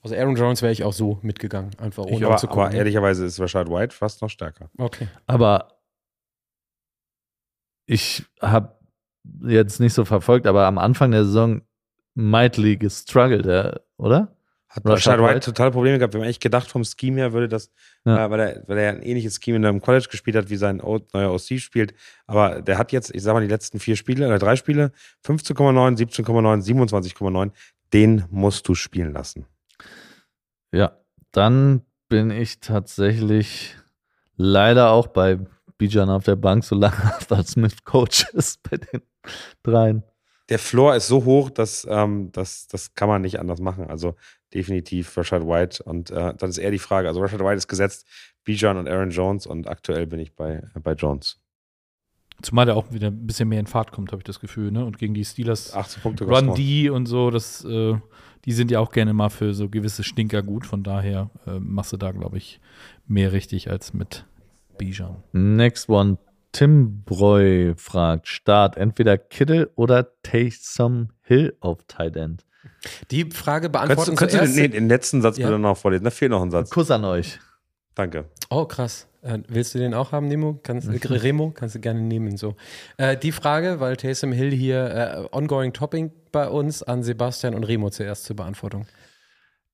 Also 0.03 0.15
Aaron 0.15 0.35
Jones 0.35 0.61
wäre 0.61 0.71
ich 0.73 0.83
auch 0.83 0.91
so 0.93 1.17
mitgegangen, 1.21 1.71
einfach 1.79 2.03
ohne 2.05 2.25
aber, 2.25 2.35
zu 2.37 2.47
gucken. 2.47 2.63
aber 2.65 2.73
ehrlicherweise 2.75 3.25
ist 3.25 3.39
Rashad 3.39 3.69
White 3.69 3.95
fast 3.95 4.21
noch 4.21 4.29
stärker. 4.29 4.69
Okay. 4.77 5.07
Aber 5.27 5.79
ich 7.85 8.25
habe 8.41 8.75
jetzt 9.41 9.79
nicht 9.79 9.93
so 9.93 10.05
verfolgt, 10.05 10.45
aber 10.47 10.65
am 10.65 10.77
Anfang 10.77 11.11
der 11.11 11.25
Saison 11.25 11.61
mightily 12.15 12.77
gestruggelt, 12.77 13.45
oder? 13.97 14.35
Hat 14.67 14.83
Rashad 14.85 14.89
Rashad 15.13 15.19
White 15.19 15.35
White? 15.35 15.45
total 15.45 15.71
Probleme 15.71 15.97
gehabt. 15.99 16.13
Wir 16.13 16.21
haben 16.21 16.27
echt 16.27 16.41
gedacht, 16.41 16.67
vom 16.69 16.83
Scheme 16.83 17.17
her 17.21 17.31
würde 17.33 17.47
das, 17.47 17.71
Ja. 18.05 18.25
äh, 18.25 18.29
weil, 18.31 18.39
er, 18.39 18.63
weil 18.67 18.77
er 18.79 18.89
ein 18.93 19.03
ähnliches 19.03 19.39
Scheme 19.41 19.57
in 19.57 19.65
einem 19.65 19.81
College 19.81 20.07
gespielt 20.09 20.35
hat, 20.35 20.49
wie 20.49 20.55
sein 20.57 20.77
neuer 21.13 21.31
OC 21.31 21.59
spielt. 21.59 21.93
Aber 22.27 22.61
der 22.61 22.77
hat 22.77 22.91
jetzt, 22.91 23.13
ich 23.13 23.21
sag 23.21 23.33
mal, 23.33 23.41
die 23.41 23.47
letzten 23.47 23.79
vier 23.79 23.95
Spiele, 23.95 24.27
oder 24.27 24.39
drei 24.39 24.55
Spiele, 24.55 24.91
15,9, 25.25 25.97
17,9, 25.97 26.61
27,9. 26.65 27.51
Den 27.93 28.25
musst 28.31 28.67
du 28.67 28.73
spielen 28.73 29.13
lassen. 29.13 29.45
Ja, 30.73 30.97
dann 31.31 31.83
bin 32.09 32.31
ich 32.31 32.59
tatsächlich 32.59 33.75
leider 34.35 34.89
auch 34.89 35.07
bei 35.07 35.37
Bijan 35.77 36.09
auf 36.09 36.23
der 36.23 36.35
Bank, 36.35 36.63
solange 36.63 36.95
Arthur 37.03 37.43
Smith 37.43 37.83
Coach 37.83 38.27
ist 38.33 38.61
bei 38.63 38.77
den 38.77 39.01
dreien. 39.61 40.03
Der 40.49 40.59
Floor 40.59 40.95
ist 40.95 41.07
so 41.07 41.23
hoch, 41.25 41.51
dass 41.51 41.87
ähm, 41.89 42.31
das, 42.31 42.67
das 42.67 42.95
kann 42.95 43.07
man 43.07 43.21
nicht 43.21 43.39
anders 43.39 43.61
machen. 43.61 43.85
Also 43.87 44.15
definitiv 44.53 45.15
Rashad 45.15 45.45
White. 45.45 45.83
Und 45.83 46.09
äh, 46.09 46.33
dann 46.35 46.49
ist 46.49 46.57
eher 46.57 46.71
die 46.71 46.79
Frage, 46.79 47.07
also 47.07 47.21
Rashad 47.21 47.39
White 47.39 47.55
ist 47.55 47.67
gesetzt, 47.67 48.07
Bijan 48.43 48.77
und 48.77 48.87
Aaron 48.89 49.11
Jones 49.11 49.45
und 49.45 49.67
aktuell 49.67 50.07
bin 50.07 50.19
ich 50.19 50.35
bei, 50.35 50.55
äh, 50.55 50.79
bei 50.81 50.93
Jones. 50.93 51.39
Zumal 52.41 52.65
der 52.65 52.75
auch 52.75 52.91
wieder 52.91 53.07
ein 53.07 53.25
bisschen 53.25 53.47
mehr 53.47 53.59
in 53.59 53.67
Fahrt 53.67 53.91
kommt, 53.91 54.11
habe 54.11 54.19
ich 54.19 54.25
das 54.25 54.39
Gefühl. 54.39 54.71
Ne? 54.71 54.83
Und 54.83 54.97
gegen 54.97 55.13
die 55.13 55.23
Steelers 55.23 55.73
18 55.73 56.01
Punkte 56.01 56.25
Run. 56.25 56.53
D 56.55 56.89
und 56.89 57.05
so, 57.05 57.29
das, 57.29 57.63
äh, 57.63 57.95
die 58.45 58.51
sind 58.51 58.69
ja 58.71 58.79
auch 58.79 58.91
gerne 58.91 59.13
mal 59.13 59.29
für 59.29 59.53
so 59.53 59.69
gewisse 59.69 60.03
Stinker 60.03 60.41
gut. 60.43 60.65
Von 60.65 60.83
daher 60.83 61.29
äh, 61.47 61.59
machst 61.59 61.93
du 61.93 61.97
da, 61.97 62.11
glaube 62.11 62.37
ich, 62.37 62.59
mehr 63.07 63.31
richtig 63.31 63.69
als 63.69 63.93
mit 63.93 64.25
Bijan. 64.77 65.23
Next 65.31 65.87
one. 65.89 66.17
Tim 66.51 67.01
Breu 67.03 67.73
fragt: 67.77 68.27
Start 68.27 68.77
entweder 68.77 69.17
Kittle 69.17 69.71
oder 69.75 70.09
Taysom 70.23 71.09
Hill 71.21 71.55
auf 71.61 71.79
Tight 71.87 72.15
End. 72.15 72.45
Die 73.11 73.25
Frage 73.31 73.69
Könntest, 73.69 73.71
beantworten 73.71 74.11
du- 74.11 74.15
könntest 74.17 74.41
du 74.57 74.61
den, 74.61 74.61
nee, 74.61 74.67
den 74.67 74.87
letzten 74.87 75.21
Satz 75.21 75.37
Ja. 75.37 75.47
bitte 75.47 75.59
noch 75.59 75.77
vorlesen? 75.77 76.03
Da 76.03 76.11
fehlt 76.11 76.31
noch 76.31 76.41
ein 76.41 76.51
Satz. 76.51 76.69
Kuss 76.69 76.91
an 76.91 77.05
euch. 77.05 77.39
Danke. 77.95 78.25
Oh, 78.49 78.65
krass. 78.65 79.07
Äh, 79.23 79.39
willst 79.47 79.73
du 79.73 79.79
den 79.79 79.93
auch 79.93 80.11
haben, 80.11 80.27
Nemo? 80.27 80.59
Kannst, 80.61 80.89
äh, 80.89 81.07
Remo? 81.13 81.51
Kannst 81.51 81.75
du 81.75 81.79
gerne 81.79 82.01
nehmen. 82.01 82.37
So. 82.37 82.55
Äh, 82.97 83.17
die 83.17 83.31
Frage, 83.31 83.79
weil 83.79 83.95
Taysom 83.95 84.33
Hill 84.33 84.51
hier 84.51 85.27
äh, 85.31 85.35
ongoing 85.35 85.71
Topping 85.71 86.11
bei 86.31 86.47
uns 86.47 86.83
an 86.83 87.03
Sebastian 87.03 87.55
und 87.55 87.63
Remo 87.63 87.89
zuerst 87.89 88.25
zur 88.25 88.35
Beantwortung. 88.35 88.85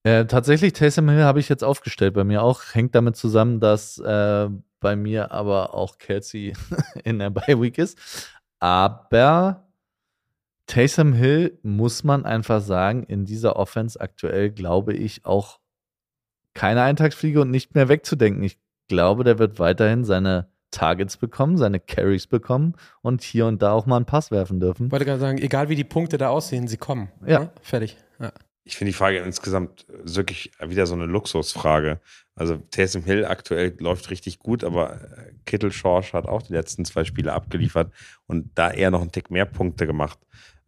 Äh, 0.04 0.26
tatsächlich, 0.26 0.74
Taysom 0.74 1.10
Hill 1.10 1.24
habe 1.24 1.40
ich 1.40 1.50
jetzt 1.50 1.64
aufgestellt. 1.64 2.14
Bei 2.14 2.24
mir 2.24 2.44
auch 2.44 2.62
hängt 2.74 2.94
damit 2.94 3.16
zusammen, 3.16 3.60
dass 3.60 3.98
äh, 3.98 4.50
bei 4.80 4.96
mir 4.96 5.32
aber 5.32 5.74
auch 5.74 5.98
Kelsey 5.98 6.54
in 7.04 7.20
der 7.20 7.32
Bye 7.32 7.60
Week 7.60 7.78
ist. 7.78 7.98
Aber 8.60 9.68
Taysom 10.68 11.14
Hill 11.14 11.58
muss 11.64 12.04
man 12.04 12.24
einfach 12.24 12.62
sagen, 12.62 13.04
in 13.04 13.26
dieser 13.26 13.56
Offense 13.56 14.00
aktuell 14.00 14.52
glaube 14.52 14.94
ich 14.94 15.26
auch 15.26 15.60
keine 16.54 16.84
Eintagsfliege 16.84 17.42
und 17.42 17.50
nicht 17.50 17.74
mehr 17.74 17.90
wegzudenken. 17.90 18.44
Ich 18.44 18.60
glaube, 18.90 19.24
der 19.24 19.40
wird 19.40 19.60
weiterhin 19.60 20.04
seine 20.04 20.50
Targets 20.72 21.18
bekommen, 21.18 21.58
seine 21.58 21.80
Carries 21.80 22.28
bekommen 22.28 22.76
und 23.02 23.24
hier 23.24 23.46
und 23.48 23.62
da 23.62 23.72
auch 23.72 23.86
mal 23.86 23.96
einen 23.96 24.06
Pass 24.06 24.30
werfen 24.32 24.60
dürfen. 24.60 24.88
Ich 24.88 24.92
wollte 24.92 25.06
gerade 25.06 25.20
sagen, 25.20 25.38
egal 25.38 25.70
wie 25.70 25.76
die 25.76 25.84
Punkte 25.84 26.18
da 26.18 26.30
aussehen, 26.30 26.68
sie 26.68 26.78
kommen. 26.78 27.10
Ja. 27.26 27.40
Ne? 27.40 27.50
Fertig. 27.62 27.98
Ja. 28.20 28.32
Ich 28.66 28.78
finde 28.78 28.92
die 28.92 28.98
Frage 28.98 29.18
insgesamt 29.20 29.88
wirklich 30.04 30.52
wieder 30.64 30.86
so 30.86 30.94
eine 30.94 31.06
Luxusfrage. 31.06 32.00
Also 32.36 32.58
Taysom 32.58 33.04
Hill 33.04 33.26
aktuell 33.26 33.76
läuft 33.80 34.12
richtig 34.12 34.38
gut, 34.38 34.64
aber 34.64 35.02
äh, 35.02 35.32
Kittel 35.46 35.72
Schorsch 35.72 36.14
hat 36.14 36.28
auch 36.28 36.44
die 36.44 36.54
letzten 36.54 36.86
zwei 36.86 37.04
Spiele 37.04 37.34
abgeliefert 37.34 37.92
und 38.28 38.52
da 38.54 38.70
eher 38.70 38.92
noch 38.92 39.02
einen 39.02 39.12
Tick 39.12 39.32
mehr 39.32 39.46
Punkte 39.46 39.88
gemacht. 39.88 40.20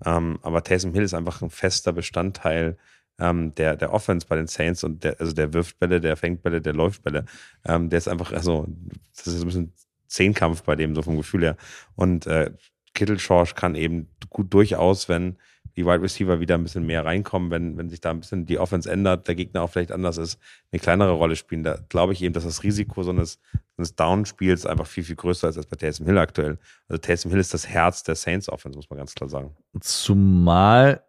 Ähm, 0.04 0.40
aber 0.42 0.64
Taysom 0.64 0.94
Hill 0.94 1.04
ist 1.04 1.14
einfach 1.14 1.44
ein 1.44 1.52
fester 1.52 1.94
Bestandteil 1.94 2.78
ähm, 3.22 3.54
der, 3.56 3.78
der 3.78 3.94
Offense 3.94 4.26
bei 4.28 4.36
den 4.36 4.48
Saints 4.48 4.84
und 4.84 5.04
der, 5.04 5.20
also 5.20 5.32
der 5.32 5.54
wirft 5.54 5.80
Bälle, 5.80 6.02
der 6.02 6.18
fängt 6.18 6.42
Bälle, 6.42 6.60
der 6.60 6.74
läuft 6.74 7.04
Bälle. 7.04 7.26
Ähm, 7.66 7.90
der 7.90 7.98
ist 7.98 8.08
einfach, 8.08 8.34
also, 8.34 8.68
das 9.16 9.28
ist 9.28 9.42
ein 9.42 9.46
bisschen 9.46 9.74
Zehnkampf 10.08 10.64
bei 10.64 10.76
dem, 10.76 10.96
so 10.96 11.04
vom 11.04 11.18
Gefühl 11.18 11.44
her. 11.44 11.58
Und 11.96 12.28
äh, 12.28 12.52
Kittel 12.94 13.20
Schorsch 13.20 13.56
kann 13.56 13.76
eben 13.76 14.10
gut 14.30 14.54
durchaus, 14.54 15.08
wenn 15.08 15.38
die 15.78 15.86
Wide 15.86 16.02
Receiver 16.02 16.40
wieder 16.42 16.56
ein 16.56 16.64
bisschen 16.64 16.86
mehr 16.86 17.06
reinkommen, 17.06 17.50
wenn, 17.50 17.78
wenn 17.78 17.90
sich 17.90 18.02
da 18.02 18.10
ein 18.10 18.20
bisschen 18.20 18.46
die 18.46 18.60
Offense 18.60 18.92
ändert, 18.92 19.28
der 19.28 19.36
Gegner 19.36 19.62
auch 19.62 19.70
vielleicht 19.70 19.94
anders 19.94 20.18
ist, 20.18 20.38
eine 20.72 20.80
kleinere 20.80 21.12
Rolle 21.12 21.38
spielen. 21.38 21.64
Da 21.64 21.78
glaube 21.88 22.12
ich 22.12 22.22
eben, 22.22 22.34
dass 22.34 22.44
das 22.44 22.64
Risiko 22.64 23.04
so 23.04 23.12
eines, 23.12 23.40
eines 23.78 23.96
Downspiels 23.96 24.66
einfach 24.66 24.88
viel, 24.88 25.04
viel 25.04 25.16
größer 25.16 25.48
ist 25.48 25.58
als 25.58 25.68
bei 25.68 25.78
Taysom 25.78 26.08
Hill 26.08 26.18
aktuell. 26.18 26.58
Also 26.90 27.00
Taysom 27.00 27.32
Hill 27.32 27.40
ist 27.40 27.54
das 27.54 27.68
Herz 27.68 28.04
der 28.04 28.16
Saints 28.16 28.50
Offense, 28.50 28.78
muss 28.78 28.90
man 28.90 28.98
ganz 28.98 29.16
klar 29.16 29.30
sagen. 29.30 29.56
Zumal 29.80 31.02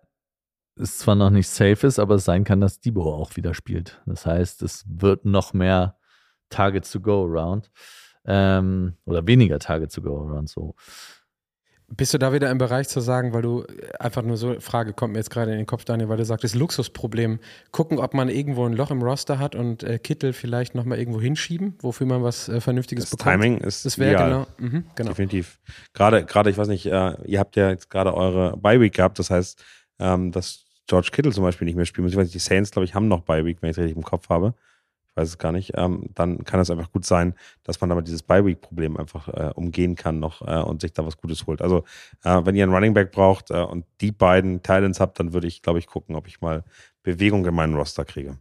es 0.76 0.98
zwar 0.98 1.14
noch 1.14 1.30
nicht 1.30 1.48
safe 1.48 1.86
ist, 1.86 1.98
aber 1.98 2.16
es 2.16 2.24
sein 2.24 2.44
kann, 2.44 2.60
dass 2.60 2.80
Debo 2.80 3.14
auch 3.14 3.36
wieder 3.36 3.54
spielt. 3.54 4.00
Das 4.06 4.26
heißt, 4.26 4.62
es 4.62 4.84
wird 4.86 5.24
noch 5.24 5.52
mehr 5.52 5.96
Targets 6.48 6.90
to 6.90 7.00
go 7.00 7.24
around. 7.24 7.70
Ähm, 8.24 8.94
oder 9.04 9.26
weniger 9.26 9.58
Targets 9.58 9.94
to 9.94 10.02
go 10.02 10.16
around. 10.16 10.48
So. 10.48 10.74
Bist 11.88 12.14
du 12.14 12.18
da 12.18 12.32
wieder 12.32 12.50
im 12.50 12.56
Bereich 12.56 12.88
zu 12.88 13.00
sagen, 13.00 13.34
weil 13.34 13.42
du 13.42 13.66
einfach 13.98 14.22
nur 14.22 14.38
so, 14.38 14.58
Frage 14.60 14.94
kommt 14.94 15.12
mir 15.12 15.18
jetzt 15.18 15.30
gerade 15.30 15.50
in 15.50 15.58
den 15.58 15.66
Kopf, 15.66 15.84
Daniel, 15.84 16.08
weil 16.08 16.16
du 16.16 16.24
sagtest, 16.24 16.54
Luxusproblem. 16.54 17.40
Gucken, 17.70 17.98
ob 17.98 18.14
man 18.14 18.30
irgendwo 18.30 18.64
ein 18.64 18.72
Loch 18.72 18.90
im 18.90 19.02
Roster 19.02 19.38
hat 19.38 19.54
und 19.54 19.82
äh, 19.82 19.98
Kittel 19.98 20.32
vielleicht 20.32 20.74
nochmal 20.74 20.98
irgendwo 20.98 21.20
hinschieben, 21.20 21.74
wofür 21.80 22.06
man 22.06 22.22
was 22.22 22.48
äh, 22.48 22.60
Vernünftiges 22.60 23.10
Das 23.10 23.18
bekommt. 23.18 23.42
Timing 23.42 23.58
ist 23.58 23.84
Das 23.84 23.98
wäre 23.98 24.24
genau, 24.24 24.46
mhm, 24.56 24.84
genau. 24.94 25.10
Definitiv. 25.10 25.58
Gerade, 25.92 26.24
gerade, 26.24 26.48
ich 26.48 26.56
weiß 26.56 26.68
nicht, 26.68 26.86
äh, 26.86 27.14
ihr 27.26 27.40
habt 27.40 27.56
ja 27.56 27.68
jetzt 27.68 27.90
gerade 27.90 28.14
eure 28.14 28.56
Bye 28.56 28.80
Week 28.80 28.94
gehabt, 28.94 29.18
das 29.18 29.28
heißt, 29.28 29.62
ähm, 30.02 30.32
dass 30.32 30.66
George 30.86 31.10
Kittle 31.12 31.32
zum 31.32 31.44
Beispiel 31.44 31.64
nicht 31.64 31.76
mehr 31.76 31.86
spielen 31.86 32.04
muss, 32.04 32.12
ich 32.12 32.18
weiß 32.18 32.24
nicht, 32.24 32.34
die 32.34 32.38
Saints, 32.40 32.72
glaube 32.72 32.84
ich, 32.84 32.94
haben 32.94 33.08
noch 33.08 33.22
bei 33.22 33.44
Week, 33.44 33.58
wenn 33.60 33.70
ich 33.70 33.76
es 33.76 33.82
richtig 33.82 33.96
im 33.96 34.02
Kopf 34.02 34.28
habe. 34.28 34.54
Ich 35.08 35.16
weiß 35.16 35.28
es 35.28 35.38
gar 35.38 35.52
nicht. 35.52 35.72
Ähm, 35.76 36.08
dann 36.14 36.42
kann 36.44 36.58
es 36.58 36.70
einfach 36.70 36.90
gut 36.90 37.04
sein, 37.04 37.34
dass 37.64 37.80
man 37.80 37.90
damit 37.90 38.08
dieses 38.08 38.22
Bye-Week-Problem 38.22 38.96
einfach 38.96 39.28
äh, 39.28 39.52
umgehen 39.54 39.94
kann 39.94 40.18
noch 40.18 40.40
äh, 40.42 40.62
und 40.62 40.80
sich 40.80 40.92
da 40.92 41.06
was 41.06 41.18
Gutes 41.18 41.46
holt. 41.46 41.62
Also, 41.62 41.84
äh, 42.24 42.40
wenn 42.44 42.56
ihr 42.56 42.64
einen 42.64 42.74
Running 42.74 42.94
Back 42.94 43.12
braucht 43.12 43.50
äh, 43.50 43.62
und 43.62 43.84
die 44.00 44.10
beiden 44.10 44.62
Titans 44.62 45.00
habt, 45.00 45.20
dann 45.20 45.32
würde 45.32 45.46
ich, 45.46 45.62
glaube 45.62 45.78
ich, 45.78 45.86
gucken, 45.86 46.16
ob 46.16 46.26
ich 46.26 46.40
mal 46.40 46.64
Bewegung 47.02 47.44
in 47.46 47.54
meinen 47.54 47.74
Roster 47.74 48.04
kriege. 48.04 48.38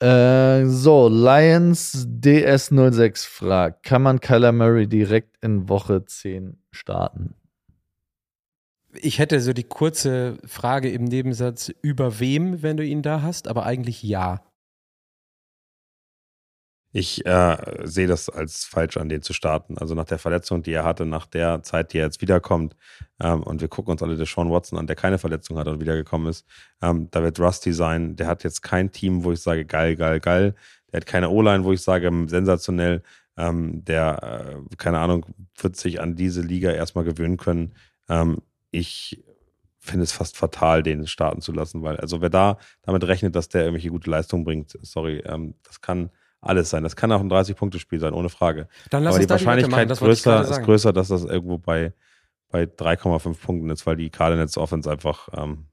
Äh, 0.00 0.66
so, 0.66 1.08
Lions 1.08 2.08
DS06 2.08 3.24
fragt: 3.28 3.84
Kann 3.84 4.02
man 4.02 4.20
Kyler 4.20 4.50
Murray 4.50 4.88
direkt 4.88 5.36
in 5.42 5.68
Woche 5.68 6.04
10 6.04 6.58
starten? 6.72 7.36
Ich 8.94 9.18
hätte 9.18 9.40
so 9.40 9.52
die 9.52 9.64
kurze 9.64 10.38
Frage 10.44 10.90
im 10.90 11.04
Nebensatz, 11.04 11.72
über 11.80 12.20
wem, 12.20 12.62
wenn 12.62 12.76
du 12.76 12.84
ihn 12.84 13.02
da 13.02 13.22
hast, 13.22 13.48
aber 13.48 13.64
eigentlich 13.64 14.02
ja. 14.02 14.42
Ich 16.94 17.24
äh, 17.24 17.56
sehe 17.84 18.06
das 18.06 18.28
als 18.28 18.66
falsch 18.66 18.98
an, 18.98 19.08
den 19.08 19.22
zu 19.22 19.32
starten. 19.32 19.78
Also 19.78 19.94
nach 19.94 20.04
der 20.04 20.18
Verletzung, 20.18 20.62
die 20.62 20.72
er 20.72 20.84
hatte, 20.84 21.06
nach 21.06 21.24
der 21.24 21.62
Zeit, 21.62 21.92
die 21.94 21.98
er 21.98 22.04
jetzt 22.04 22.20
wiederkommt, 22.20 22.76
ähm, 23.18 23.42
und 23.42 23.62
wir 23.62 23.68
gucken 23.68 23.92
uns 23.92 24.02
alle 24.02 24.16
den 24.16 24.26
Sean 24.26 24.50
Watson 24.50 24.78
an, 24.78 24.86
der 24.86 24.96
keine 24.96 25.16
Verletzung 25.16 25.58
hat 25.58 25.68
und 25.68 25.80
wiedergekommen 25.80 26.28
ist, 26.28 26.46
ähm, 26.82 27.08
da 27.10 27.22
wird 27.22 27.40
Rusty 27.40 27.72
sein. 27.72 28.16
Der 28.16 28.26
hat 28.26 28.44
jetzt 28.44 28.60
kein 28.60 28.92
Team, 28.92 29.24
wo 29.24 29.32
ich 29.32 29.40
sage, 29.40 29.64
geil, 29.64 29.96
geil, 29.96 30.20
geil. 30.20 30.54
Der 30.92 30.98
hat 30.98 31.06
keine 31.06 31.30
O-Line, 31.30 31.64
wo 31.64 31.72
ich 31.72 31.80
sage, 31.80 32.10
sensationell. 32.26 33.02
Ähm, 33.38 33.82
der, 33.86 34.58
äh, 34.70 34.76
keine 34.76 34.98
Ahnung, 34.98 35.24
wird 35.56 35.76
sich 35.76 35.98
an 35.98 36.14
diese 36.14 36.42
Liga 36.42 36.72
erstmal 36.72 37.04
gewöhnen 37.04 37.38
können. 37.38 37.74
Ähm, 38.10 38.42
ich 38.72 39.22
finde 39.78 40.04
es 40.04 40.12
fast 40.12 40.36
fatal, 40.36 40.82
den 40.82 41.06
starten 41.06 41.40
zu 41.40 41.52
lassen, 41.52 41.82
weil, 41.82 41.96
also 41.98 42.20
wer 42.20 42.30
da 42.30 42.58
damit 42.82 43.04
rechnet, 43.04 43.36
dass 43.36 43.48
der 43.48 43.62
irgendwelche 43.62 43.90
gute 43.90 44.10
Leistung 44.10 44.44
bringt, 44.44 44.76
sorry, 44.82 45.22
ähm, 45.26 45.54
das 45.64 45.80
kann 45.80 46.10
alles 46.40 46.70
sein. 46.70 46.82
Das 46.82 46.96
kann 46.96 47.12
auch 47.12 47.20
ein 47.20 47.30
30-Punkte-Spiel 47.30 48.00
sein, 48.00 48.14
ohne 48.14 48.28
Frage. 48.28 48.68
Dann 48.90 49.04
lass 49.04 49.14
Aber 49.14 49.20
die 49.20 49.26
da 49.26 49.36
die 49.36 49.44
Wahrscheinlichkeit 49.44 49.88
machen, 49.88 50.04
größer, 50.04 50.42
ist 50.42 50.62
größer, 50.62 50.92
dass 50.92 51.08
das 51.08 51.24
irgendwo 51.24 51.58
bei, 51.58 51.94
bei 52.50 52.64
3,5 52.64 53.40
Punkten 53.40 53.70
ist, 53.70 53.86
weil 53.86 53.96
die 53.96 54.10
Cardinals 54.10 54.58
Offense 54.58 54.90
einfach 54.90 55.28
ähm, 55.36 55.66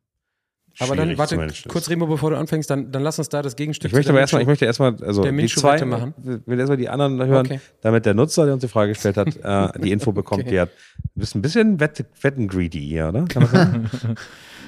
Aber 0.81 0.95
dann, 0.95 1.17
warte, 1.17 1.47
kurz 1.67 1.89
Remo, 1.89 2.07
bevor 2.07 2.29
du 2.29 2.37
anfängst, 2.37 2.69
dann, 2.69 2.91
dann 2.91 3.03
lass 3.03 3.19
uns 3.19 3.27
da 3.29 3.41
das 3.41 3.55
Gegenstück 3.55 3.89
Ich 3.91 3.93
möchte 3.95 4.11
aber 4.11 4.19
erstmal, 4.21 4.41
ich 4.41 4.47
möchte 4.47 4.65
erstmal, 4.65 4.95
also 5.03 5.21
der 5.23 5.31
die 5.33 5.47
zwei, 5.47 5.83
machen. 5.83 6.13
will 6.45 6.57
erstmal 6.59 6.77
die 6.77 6.87
anderen 6.89 7.23
hören, 7.25 7.45
Okay. 7.45 7.59
damit 7.81 8.05
der 8.05 8.13
Nutzer, 8.13 8.45
der 8.45 8.53
uns 8.53 8.61
die 8.61 8.69
Frage 8.69 8.93
gestellt 8.93 9.17
hat, 9.17 9.35
äh, 9.75 9.79
die 9.79 9.91
Info 9.91 10.11
bekommt, 10.13 10.41
Okay. 10.43 10.51
die 10.51 10.59
hat, 10.61 10.69
du 11.15 11.19
bist 11.19 11.35
ein 11.35 11.41
bisschen 11.41 11.79
wett, 11.79 12.05
wetten-greedy 12.21 12.79
hier, 12.79 13.09
oder? 13.09 13.25
Kann 13.25 13.41
das 13.43 13.51
sein? 13.51 13.89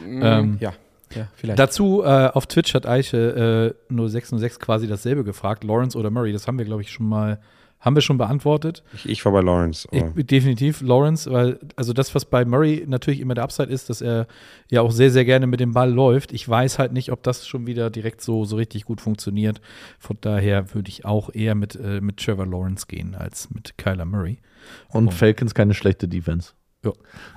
Ähm, 0.05 0.57
ja, 0.59 0.73
ja, 1.15 1.27
vielleicht. 1.35 1.59
Dazu 1.59 2.03
äh, 2.03 2.29
auf 2.33 2.45
Twitch 2.47 2.73
hat 2.73 2.85
Eiche 2.85 3.73
äh, 3.89 3.93
0606 3.93 4.59
quasi 4.59 4.87
dasselbe 4.87 5.23
gefragt, 5.23 5.63
Lawrence 5.63 5.97
oder 5.97 6.09
Murray. 6.09 6.33
Das 6.33 6.47
haben 6.47 6.57
wir, 6.57 6.65
glaube 6.65 6.81
ich, 6.81 6.91
schon 6.91 7.07
mal, 7.07 7.39
haben 7.81 7.95
wir 7.95 8.01
schon 8.01 8.17
beantwortet. 8.17 8.83
ich, 8.93 9.09
ich 9.09 9.25
war 9.25 9.31
bei 9.33 9.41
Lawrence. 9.41 9.87
Ich, 9.91 10.03
definitiv 10.25 10.81
Lawrence, 10.81 11.29
weil 11.31 11.59
also 11.75 11.91
das, 11.93 12.15
was 12.15 12.25
bei 12.25 12.45
Murray 12.45 12.85
natürlich 12.87 13.19
immer 13.19 13.33
der 13.33 13.43
Upside 13.43 13.69
ist, 13.69 13.89
dass 13.89 14.01
er 14.01 14.27
ja 14.69 14.81
auch 14.81 14.91
sehr, 14.91 15.11
sehr 15.11 15.25
gerne 15.25 15.47
mit 15.47 15.59
dem 15.59 15.73
Ball 15.73 15.91
läuft. 15.91 16.31
Ich 16.31 16.47
weiß 16.47 16.79
halt 16.79 16.93
nicht, 16.93 17.11
ob 17.11 17.23
das 17.23 17.47
schon 17.47 17.67
wieder 17.67 17.89
direkt 17.89 18.21
so, 18.21 18.45
so 18.45 18.55
richtig 18.55 18.85
gut 18.85 19.01
funktioniert. 19.01 19.59
Von 19.99 20.17
daher 20.21 20.73
würde 20.73 20.89
ich 20.89 21.03
auch 21.05 21.33
eher 21.33 21.55
mit, 21.55 21.75
äh, 21.75 21.99
mit 22.01 22.17
Trevor 22.17 22.45
Lawrence 22.45 22.85
gehen 22.87 23.15
als 23.15 23.49
mit 23.49 23.77
Kyler 23.77 24.05
Murray. 24.05 24.37
Und 24.89 25.07
Oh. 25.07 25.11
Falcons 25.11 25.53
keine 25.55 25.73
schlechte 25.73 26.07
Defense. 26.07 26.53
Ja. 26.85 26.91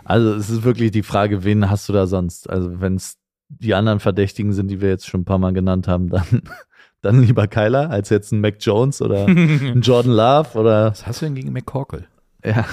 Also 0.04 0.34
es 0.34 0.50
ist 0.50 0.62
wirklich 0.62 0.90
die 0.90 1.02
Frage, 1.02 1.42
wen 1.44 1.70
hast 1.70 1.88
du 1.88 1.92
da 1.92 2.06
sonst? 2.06 2.48
Also 2.48 2.80
wenn 2.80 2.96
es 2.96 3.16
die 3.48 3.74
anderen 3.74 4.00
Verdächtigen 4.00 4.52
sind, 4.52 4.68
die 4.68 4.80
wir 4.80 4.88
jetzt 4.88 5.06
schon 5.06 5.22
ein 5.22 5.24
paar 5.24 5.38
Mal 5.38 5.52
genannt 5.52 5.88
haben, 5.88 6.08
dann, 6.08 6.42
dann 7.04 7.22
lieber 7.22 7.46
Kyler 7.46 7.90
als 7.90 8.08
jetzt 8.10 8.32
ein 8.32 8.40
Mac 8.40 8.56
Jones 8.60 9.02
oder 9.02 9.26
ein 9.26 9.80
Jordan 9.82 10.12
Love 10.12 10.58
oder 10.58 10.90
Was 10.90 11.06
hast 11.06 11.20
du 11.22 11.26
denn 11.26 11.34
gegen 11.34 11.52
McCorkle? 11.52 12.06
ja. 12.44 12.64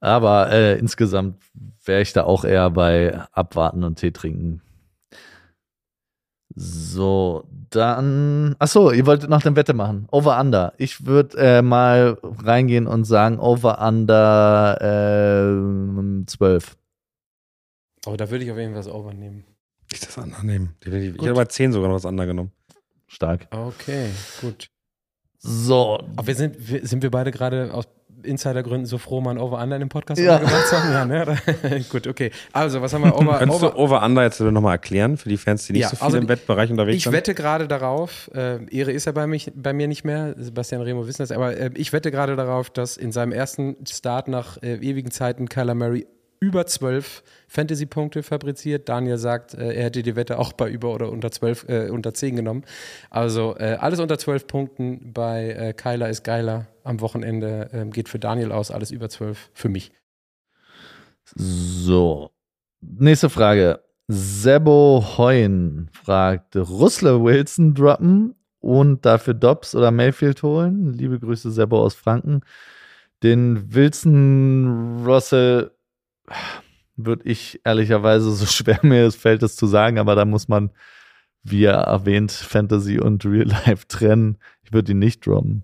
Aber 0.00 0.50
äh, 0.50 0.78
insgesamt 0.78 1.36
wäre 1.84 2.00
ich 2.00 2.12
da 2.12 2.24
auch 2.24 2.44
eher 2.44 2.70
bei 2.70 3.20
abwarten 3.32 3.84
und 3.84 3.98
Tee 3.98 4.12
trinken. 4.12 4.62
So, 6.54 7.44
dann. 7.70 8.56
Achso, 8.58 8.90
ihr 8.90 9.06
wolltet 9.06 9.30
noch 9.30 9.44
eine 9.44 9.56
Wette 9.56 9.72
machen. 9.74 10.08
Over-Under. 10.10 10.72
Ich 10.78 11.06
würde 11.06 11.36
äh, 11.38 11.62
mal 11.62 12.18
reingehen 12.22 12.86
und 12.86 13.04
sagen, 13.04 13.38
Over-Under 13.38 14.78
äh, 14.80 16.24
12. 16.26 16.76
oh, 18.06 18.16
da 18.16 18.30
würde 18.30 18.44
ich 18.44 18.50
auf 18.50 18.58
jeden 18.58 18.72
Fall 18.72 18.82
das 18.82 18.92
Over 18.92 19.12
nehmen. 19.14 19.44
Ich 19.92 20.00
das 20.00 20.18
andere 20.18 20.44
nehmen. 20.44 20.74
Definitiv. 20.84 21.16
Ich 21.16 21.22
hätte 21.22 21.34
bei 21.34 21.44
10 21.44 21.72
sogar 21.72 21.88
noch 21.88 21.96
was 21.96 22.06
anderes 22.06 22.28
genommen. 22.28 22.52
Stark. 23.12 23.48
Okay, 23.50 24.06
gut. 24.40 24.68
So, 25.38 25.98
Aber 26.16 26.26
wir 26.26 26.34
sind, 26.34 26.56
wir, 26.70 26.86
sind 26.86 27.02
wir 27.02 27.10
beide 27.10 27.30
gerade 27.32 27.72
aus 27.74 27.88
Insidergründen 28.22 28.84
so 28.84 28.98
froh, 28.98 29.22
mal 29.22 29.30
ein 29.30 29.38
Over-Under 29.38 29.76
in 29.76 29.80
dem 29.80 29.88
Podcast 29.88 30.20
Ja. 30.20 30.36
gemacht 30.36 30.66
zu 30.68 30.76
haben? 30.76 30.92
Ja, 30.92 31.04
ne? 31.06 31.84
Gut, 31.90 32.06
okay. 32.06 32.30
Also, 32.52 32.82
was 32.82 32.92
haben 32.92 33.02
wir? 33.02 33.16
Over, 33.18 33.38
Könntest 33.38 33.62
over, 33.62 33.70
du 33.72 33.78
Over-Under 33.78 34.22
jetzt 34.22 34.38
nochmal 34.40 34.74
erklären 34.74 35.16
für 35.16 35.30
die 35.30 35.38
Fans, 35.38 35.66
die 35.66 35.72
nicht 35.72 35.82
Ja, 35.82 35.88
so 35.88 35.96
viel 35.96 36.04
also 36.04 36.18
im 36.18 36.28
Wettbereich 36.28 36.70
unterwegs 36.70 36.98
Ich 36.98 37.04
sind? 37.04 37.14
wette 37.14 37.34
gerade 37.34 37.66
darauf, 37.66 38.30
äh, 38.34 38.62
Ehre 38.66 38.92
ist 38.92 39.06
er 39.06 39.14
bei, 39.14 39.26
mich, 39.26 39.50
bei 39.54 39.72
mir 39.72 39.88
nicht 39.88 40.04
mehr, 40.04 40.34
Sebastian 40.36 40.82
Remo 40.82 41.06
wissen 41.06 41.22
das, 41.22 41.32
aber 41.32 41.56
äh, 41.56 41.70
ich 41.74 41.94
wette 41.94 42.10
gerade 42.10 42.36
darauf, 42.36 42.68
dass 42.68 42.98
in 42.98 43.10
seinem 43.10 43.32
ersten 43.32 43.76
Start 43.90 44.28
nach 44.28 44.62
äh, 44.62 44.74
ewigen 44.74 45.10
Zeiten 45.10 45.48
Kyler 45.48 45.74
Murray 45.74 46.06
über 46.40 46.66
12 46.66 47.22
Fantasy-Punkte 47.48 48.22
fabriziert. 48.22 48.88
Daniel 48.88 49.18
sagt, 49.18 49.54
äh, 49.54 49.74
er 49.74 49.84
hätte 49.84 50.02
die 50.02 50.16
Wette 50.16 50.38
auch 50.38 50.54
bei 50.54 50.70
über 50.70 50.94
oder 50.94 51.10
unter 51.10 51.30
12, 51.30 51.68
äh, 51.68 51.90
unter 51.90 52.14
10 52.14 52.36
genommen. 52.36 52.64
Also 53.10 53.54
äh, 53.58 53.76
alles 53.78 54.00
unter 54.00 54.18
12 54.18 54.46
Punkten 54.46 55.12
bei 55.12 55.50
äh, 55.50 55.72
Kyler 55.74 56.08
ist 56.08 56.24
geiler 56.24 56.66
am 56.82 57.00
Wochenende 57.00 57.68
ähm, 57.72 57.90
geht 57.90 58.08
für 58.08 58.18
Daniel 58.18 58.52
aus, 58.52 58.70
alles 58.70 58.90
über 58.90 59.10
12 59.10 59.50
für 59.52 59.68
mich. 59.68 59.92
so. 61.36 62.30
Nächste 62.80 63.28
Frage. 63.28 63.80
Sebo 64.08 65.04
Heun 65.18 65.90
fragt, 65.92 66.56
Russell 66.56 67.22
Wilson 67.22 67.74
droppen 67.74 68.34
und 68.58 69.04
dafür 69.04 69.34
Dobbs 69.34 69.74
oder 69.74 69.90
Mayfield 69.90 70.42
holen? 70.42 70.94
Liebe 70.94 71.20
Grüße, 71.20 71.50
Sebo 71.50 71.82
aus 71.82 71.94
Franken. 71.94 72.40
Den 73.22 73.72
Wilson 73.74 75.04
Russell 75.06 75.70
würde 76.96 77.28
ich 77.28 77.60
ehrlicherweise, 77.64 78.30
so 78.32 78.46
schwer 78.46 78.80
mir 78.82 79.06
es 79.06 79.16
fällt, 79.16 79.42
es 79.42 79.56
zu 79.56 79.66
sagen, 79.66 79.98
aber 79.98 80.14
da 80.14 80.24
muss 80.24 80.48
man, 80.48 80.70
wie 81.42 81.64
er 81.64 81.74
erwähnt, 81.74 82.32
Fantasy 82.32 82.98
und 82.98 83.24
Real 83.24 83.48
Life 83.48 83.86
trennen. 83.88 84.38
Ich 84.62 84.72
würde 84.72 84.92
ihn 84.92 84.98
nicht 84.98 85.26
droppen. 85.26 85.62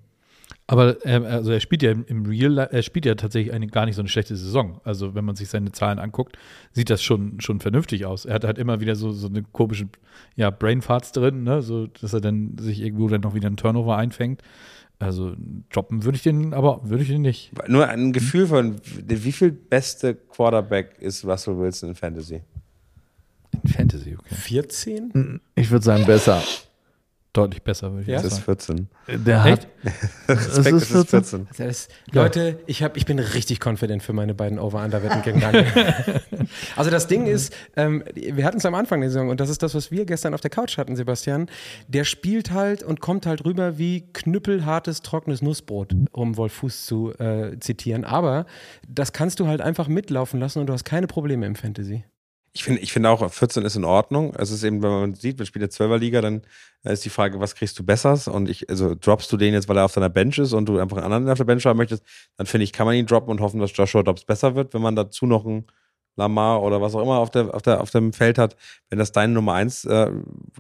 Aber 0.68 0.96
ähm, 1.06 1.24
also 1.24 1.52
er 1.52 1.60
spielt 1.60 1.82
ja 1.82 1.92
im 1.92 2.26
Real 2.26 2.50
Life, 2.52 2.72
er 2.72 2.82
spielt 2.82 3.06
ja 3.06 3.14
tatsächlich 3.14 3.54
eine, 3.54 3.68
gar 3.68 3.86
nicht 3.86 3.94
so 3.94 4.02
eine 4.02 4.08
schlechte 4.08 4.34
Saison. 4.34 4.80
Also 4.82 5.14
wenn 5.14 5.24
man 5.24 5.36
sich 5.36 5.48
seine 5.48 5.70
Zahlen 5.70 6.00
anguckt, 6.00 6.36
sieht 6.72 6.90
das 6.90 7.04
schon, 7.04 7.40
schon 7.40 7.60
vernünftig 7.60 8.04
aus. 8.04 8.24
Er 8.24 8.34
hat 8.34 8.44
halt 8.44 8.58
immer 8.58 8.80
wieder 8.80 8.96
so, 8.96 9.12
so 9.12 9.28
eine 9.28 9.42
komische 9.44 9.88
ja, 10.34 10.50
Brainfarts 10.50 11.12
drin, 11.12 11.44
ne? 11.44 11.62
so, 11.62 11.86
dass 11.86 12.12
er 12.12 12.20
dann 12.20 12.58
sich 12.58 12.80
irgendwo 12.80 13.08
dann 13.08 13.20
noch 13.20 13.34
wieder 13.34 13.46
einen 13.46 13.56
Turnover 13.56 13.96
einfängt. 13.96 14.42
Also 14.98 15.34
droppen 15.70 16.04
würde 16.04 16.16
ich 16.16 16.22
den, 16.22 16.54
aber 16.54 16.80
würde 16.88 17.02
ich 17.02 17.10
den 17.10 17.22
nicht. 17.22 17.52
Nur 17.68 17.86
ein 17.86 18.12
Gefühl 18.12 18.46
von, 18.46 18.76
wie 18.84 19.32
viel 19.32 19.52
beste 19.52 20.14
Quarterback 20.14 20.96
ist 21.00 21.24
Russell 21.24 21.58
Wilson 21.58 21.90
in 21.90 21.94
Fantasy? 21.94 22.40
In 23.62 23.70
Fantasy, 23.70 24.16
okay. 24.18 24.34
14? 24.34 25.40
Ich 25.54 25.70
würde 25.70 25.84
sagen, 25.84 26.06
besser. 26.06 26.42
Deutlich 27.36 27.62
besser, 27.62 27.90
würde 27.92 28.02
ich 28.02 28.08
Ja? 28.08 28.16
Das 28.16 28.24
ist 28.24 28.46
sagen. 28.46 28.88
14. 29.06 29.24
Der 29.26 29.44
Echt? 29.44 29.68
hat. 30.28 30.38
Respekt, 30.38 30.76
ist 30.76 30.90
es 30.90 30.90
ist 30.90 31.10
14. 31.10 31.46
14. 31.46 31.48
Das, 31.56 31.88
Leute, 32.12 32.58
ich, 32.66 32.82
hab, 32.82 32.96
ich 32.96 33.06
bin 33.06 33.18
richtig 33.18 33.64
confident 33.64 34.02
für 34.02 34.12
meine 34.12 34.34
beiden 34.34 34.58
Over-Under-Wetten 34.58 35.22
gegen 35.22 35.40
Daniel. 35.40 35.66
also 36.76 36.90
das 36.90 37.06
Ding 37.06 37.26
ist, 37.26 37.54
ähm, 37.76 38.04
wir 38.14 38.44
hatten 38.44 38.58
es 38.58 38.66
am 38.66 38.74
Anfang 38.74 39.00
der 39.00 39.10
Saison 39.10 39.28
und 39.28 39.40
das 39.40 39.50
ist 39.50 39.62
das, 39.62 39.74
was 39.74 39.90
wir 39.90 40.04
gestern 40.06 40.34
auf 40.34 40.40
der 40.40 40.50
Couch 40.50 40.78
hatten, 40.78 40.96
Sebastian. 40.96 41.48
Der 41.88 42.04
spielt 42.04 42.50
halt 42.50 42.82
und 42.82 43.00
kommt 43.00 43.26
halt 43.26 43.44
rüber 43.44 43.78
wie 43.78 44.04
knüppelhartes, 44.12 45.02
trockenes 45.02 45.42
Nussbrot, 45.42 45.94
um 46.12 46.36
Wolf 46.36 46.52
Fuß 46.54 46.86
zu 46.86 47.12
äh, 47.18 47.58
zitieren. 47.60 48.04
Aber 48.04 48.46
das 48.88 49.12
kannst 49.12 49.40
du 49.40 49.46
halt 49.46 49.60
einfach 49.60 49.88
mitlaufen 49.88 50.40
lassen 50.40 50.60
und 50.60 50.66
du 50.66 50.72
hast 50.72 50.84
keine 50.84 51.06
Probleme 51.06 51.46
im 51.46 51.54
Fantasy. 51.54 52.04
Ich 52.56 52.64
finde 52.64 52.80
ich 52.80 52.90
finde 52.90 53.10
auch, 53.10 53.30
14 53.30 53.66
ist 53.66 53.76
in 53.76 53.84
Ordnung. 53.84 54.32
Es 54.34 54.50
ist 54.50 54.64
eben, 54.64 54.82
wenn 54.82 54.90
man 54.90 55.14
sieht, 55.14 55.38
wir 55.38 55.44
spielen 55.44 55.64
jetzt 55.64 55.78
12er 55.78 55.98
Liga, 55.98 56.22
dann 56.22 56.40
ist 56.84 57.04
die 57.04 57.10
Frage, 57.10 57.38
was 57.38 57.54
kriegst 57.54 57.78
du 57.78 57.84
Besseres? 57.84 58.28
Und 58.28 58.48
ich, 58.48 58.70
also 58.70 58.94
droppst 58.94 59.30
du 59.30 59.36
den 59.36 59.52
jetzt, 59.52 59.68
weil 59.68 59.76
er 59.76 59.84
auf 59.84 59.92
deiner 59.92 60.08
Bench 60.08 60.38
ist 60.38 60.54
und 60.54 60.66
du 60.66 60.78
einfach 60.78 60.96
einen 60.96 61.12
anderen 61.12 61.28
auf 61.28 61.36
der 61.36 61.44
Bench 61.44 61.66
haben 61.66 61.76
möchtest, 61.76 62.02
dann 62.38 62.46
finde 62.46 62.64
ich, 62.64 62.72
kann 62.72 62.86
man 62.86 62.94
ihn 62.94 63.04
droppen 63.04 63.30
und 63.30 63.42
hoffen, 63.42 63.60
dass 63.60 63.76
Joshua 63.76 64.02
Dobbs 64.02 64.24
besser 64.24 64.54
wird. 64.54 64.72
Wenn 64.72 64.80
man 64.80 64.96
dazu 64.96 65.26
noch 65.26 65.44
einen 65.44 65.66
Lamar 66.16 66.62
oder 66.62 66.80
was 66.80 66.94
auch 66.94 67.02
immer 67.02 67.18
auf, 67.18 67.30
der, 67.30 67.54
auf, 67.54 67.62
der, 67.62 67.80
auf 67.80 67.90
dem 67.90 68.12
Feld 68.12 68.38
hat, 68.38 68.56
wenn 68.88 68.98
das 68.98 69.12
dein 69.12 69.32
Nummer 69.32 69.54
1 69.54 69.84
äh, 69.84 70.10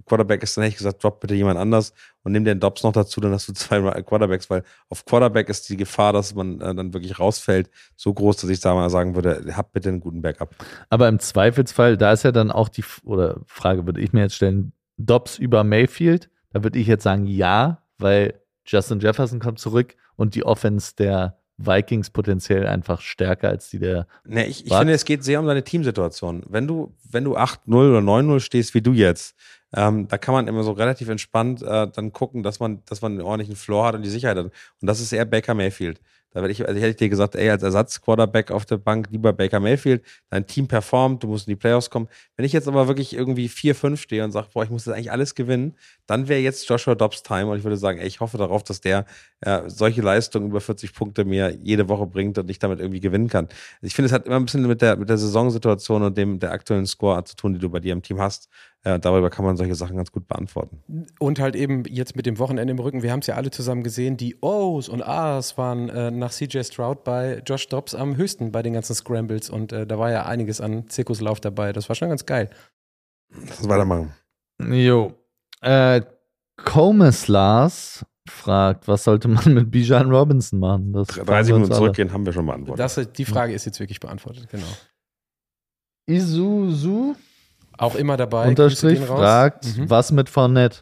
Quarterback 0.04 0.42
ist, 0.42 0.56
dann 0.56 0.62
hätte 0.62 0.72
ich 0.72 0.78
gesagt, 0.78 1.02
drop 1.02 1.20
bitte 1.20 1.34
jemand 1.34 1.58
anders 1.58 1.92
und 2.22 2.32
nimm 2.32 2.44
den 2.44 2.60
Dobbs 2.60 2.82
noch 2.82 2.92
dazu, 2.92 3.20
dann 3.20 3.32
hast 3.32 3.48
du 3.48 3.52
zwei 3.54 3.80
Quarterbacks, 4.02 4.50
weil 4.50 4.62
auf 4.90 5.04
Quarterback 5.04 5.48
ist 5.48 5.68
die 5.68 5.76
Gefahr, 5.76 6.12
dass 6.12 6.34
man 6.34 6.60
äh, 6.60 6.74
dann 6.74 6.92
wirklich 6.92 7.18
rausfällt, 7.18 7.70
so 7.96 8.12
groß, 8.12 8.36
dass 8.36 8.50
ich 8.50 8.60
da 8.60 8.74
mal 8.74 8.90
sagen 8.90 9.14
würde, 9.14 9.56
hab 9.56 9.72
bitte 9.72 9.88
einen 9.88 10.00
guten 10.00 10.22
Backup. 10.22 10.54
Aber 10.90 11.08
im 11.08 11.18
Zweifelsfall, 11.18 11.96
da 11.96 12.12
ist 12.12 12.22
ja 12.22 12.32
dann 12.32 12.50
auch 12.50 12.68
die, 12.68 12.84
oder 13.04 13.40
Frage 13.46 13.86
würde 13.86 14.00
ich 14.00 14.12
mir 14.12 14.20
jetzt 14.20 14.36
stellen, 14.36 14.72
Dobbs 14.98 15.38
über 15.38 15.64
Mayfield, 15.64 16.30
da 16.52 16.62
würde 16.62 16.78
ich 16.78 16.86
jetzt 16.86 17.02
sagen 17.02 17.26
ja, 17.26 17.82
weil 17.98 18.40
Justin 18.66 19.00
Jefferson 19.00 19.40
kommt 19.40 19.58
zurück 19.58 19.94
und 20.16 20.34
die 20.34 20.44
Offense 20.44 20.94
der 20.96 21.38
Vikings 21.58 22.10
potenziell 22.10 22.66
einfach 22.66 23.00
stärker 23.00 23.48
als 23.48 23.70
die 23.70 23.78
der. 23.78 24.06
Nee, 24.24 24.44
ich, 24.44 24.66
ich 24.66 24.72
finde, 24.72 24.92
es 24.92 25.04
geht 25.04 25.24
sehr 25.24 25.40
um 25.40 25.46
deine 25.46 25.64
Teamsituation. 25.64 26.42
Wenn 26.48 26.66
du, 26.66 26.94
wenn 27.10 27.24
du 27.24 27.36
8-0 27.36 27.58
oder 27.68 27.98
9-0 27.98 28.40
stehst, 28.40 28.74
wie 28.74 28.82
du 28.82 28.92
jetzt, 28.92 29.34
ähm, 29.74 30.06
da 30.08 30.18
kann 30.18 30.34
man 30.34 30.48
immer 30.48 30.62
so 30.62 30.72
relativ 30.72 31.08
entspannt 31.08 31.62
äh, 31.62 31.88
dann 31.88 32.12
gucken, 32.12 32.42
dass 32.42 32.60
man, 32.60 32.82
dass 32.86 33.00
man 33.00 33.12
einen 33.12 33.22
ordentlichen 33.22 33.56
Floor 33.56 33.86
hat 33.86 33.94
und 33.94 34.02
die 34.02 34.10
Sicherheit 34.10 34.36
hat. 34.36 34.44
Und 34.46 34.52
das 34.80 35.00
ist 35.00 35.12
eher 35.12 35.24
Baker 35.24 35.54
Mayfield. 35.54 36.00
Da 36.36 36.42
werde 36.42 36.52
ich, 36.52 36.68
also 36.68 36.78
hätte 36.78 36.90
ich 36.90 36.96
dir 36.96 37.08
gesagt, 37.08 37.34
ey, 37.34 37.48
als 37.48 37.62
Ersatz-Quarterback 37.62 38.50
auf 38.50 38.66
der 38.66 38.76
Bank 38.76 39.08
lieber 39.10 39.32
Baker 39.32 39.58
Mayfield, 39.58 40.04
dein 40.28 40.46
Team 40.46 40.68
performt, 40.68 41.22
du 41.22 41.28
musst 41.28 41.48
in 41.48 41.52
die 41.52 41.56
Playoffs 41.56 41.88
kommen. 41.88 42.08
Wenn 42.36 42.44
ich 42.44 42.52
jetzt 42.52 42.68
aber 42.68 42.88
wirklich 42.88 43.16
irgendwie 43.16 43.48
4-5 43.48 43.96
stehe 43.96 44.22
und 44.22 44.32
sage, 44.32 44.48
boah, 44.52 44.62
ich 44.62 44.68
muss 44.68 44.84
das 44.84 44.92
eigentlich 44.92 45.10
alles 45.10 45.34
gewinnen, 45.34 45.78
dann 46.06 46.28
wäre 46.28 46.40
jetzt 46.40 46.68
Joshua 46.68 46.94
Dobbs 46.94 47.22
Time 47.22 47.46
und 47.46 47.56
ich 47.56 47.64
würde 47.64 47.78
sagen, 47.78 47.98
ey, 47.98 48.06
ich 48.06 48.20
hoffe 48.20 48.36
darauf, 48.36 48.62
dass 48.62 48.82
der 48.82 49.06
äh, 49.40 49.62
solche 49.68 50.02
Leistungen 50.02 50.48
über 50.48 50.60
40 50.60 50.92
Punkte 50.92 51.24
mir 51.24 51.56
jede 51.62 51.88
Woche 51.88 52.06
bringt 52.06 52.36
und 52.36 52.50
ich 52.50 52.58
damit 52.58 52.80
irgendwie 52.80 53.00
gewinnen 53.00 53.28
kann. 53.28 53.48
Ich 53.80 53.94
finde, 53.94 54.08
es 54.08 54.12
hat 54.12 54.26
immer 54.26 54.36
ein 54.36 54.44
bisschen 54.44 54.66
mit 54.66 54.82
der, 54.82 54.96
mit 54.96 55.08
der 55.08 55.16
Saisonsituation 55.16 56.02
und 56.02 56.18
dem, 56.18 56.38
der 56.38 56.52
aktuellen 56.52 56.84
Score 56.84 57.24
zu 57.24 57.34
tun, 57.34 57.54
die 57.54 57.60
du 57.60 57.70
bei 57.70 57.80
dir 57.80 57.94
im 57.94 58.02
Team 58.02 58.20
hast. 58.20 58.50
Ja, 58.86 58.98
darüber 58.98 59.30
kann 59.30 59.44
man 59.44 59.56
solche 59.56 59.74
Sachen 59.74 59.96
ganz 59.96 60.12
gut 60.12 60.28
beantworten. 60.28 61.06
Und 61.18 61.40
halt 61.40 61.56
eben 61.56 61.82
jetzt 61.86 62.14
mit 62.14 62.24
dem 62.24 62.38
Wochenende 62.38 62.70
im 62.70 62.78
Rücken, 62.78 63.02
wir 63.02 63.10
haben 63.10 63.18
es 63.18 63.26
ja 63.26 63.34
alle 63.34 63.50
zusammen 63.50 63.82
gesehen, 63.82 64.16
die 64.16 64.36
O's 64.42 64.88
und 64.88 65.02
A's 65.02 65.58
waren 65.58 65.88
äh, 65.88 66.12
nach 66.12 66.30
CJ 66.30 66.60
Stroud 66.62 67.02
bei 67.02 67.42
Josh 67.44 67.66
Dobbs 67.66 67.96
am 67.96 68.16
höchsten 68.16 68.52
bei 68.52 68.62
den 68.62 68.74
ganzen 68.74 68.94
Scrambles 68.94 69.50
und 69.50 69.72
äh, 69.72 69.88
da 69.88 69.98
war 69.98 70.12
ja 70.12 70.26
einiges 70.26 70.60
an 70.60 70.88
Zirkuslauf 70.88 71.40
dabei. 71.40 71.72
Das 71.72 71.88
war 71.88 71.96
schon 71.96 72.10
ganz 72.10 72.26
geil. 72.26 72.48
Lass 73.34 73.68
weitermachen. 73.68 74.12
Jo. 74.62 75.14
Äh, 75.62 76.02
Comas 76.56 77.26
Lars 77.26 78.06
fragt, 78.28 78.86
was 78.86 79.02
sollte 79.02 79.26
man 79.26 79.52
mit 79.52 79.68
Bijan 79.68 80.12
Robinson 80.12 80.60
machen? 80.60 80.92
Das 80.92 81.08
30 81.08 81.54
Minuten 81.54 81.72
zurückgehen, 81.72 82.12
haben 82.12 82.24
wir 82.24 82.32
schon 82.32 82.46
beantwortet. 82.46 82.78
Das, 82.78 83.12
die 83.12 83.24
Frage 83.24 83.52
ist 83.52 83.64
jetzt 83.64 83.80
wirklich 83.80 83.98
beantwortet, 83.98 84.48
genau. 84.48 84.64
Isuzu 86.08 87.16
auch 87.78 87.94
immer 87.94 88.16
dabei. 88.16 88.48
Unterstrich 88.48 89.00
fragt, 89.00 89.64
mhm. 89.76 89.90
was 89.90 90.12
mit 90.12 90.28
Fournette? 90.28 90.80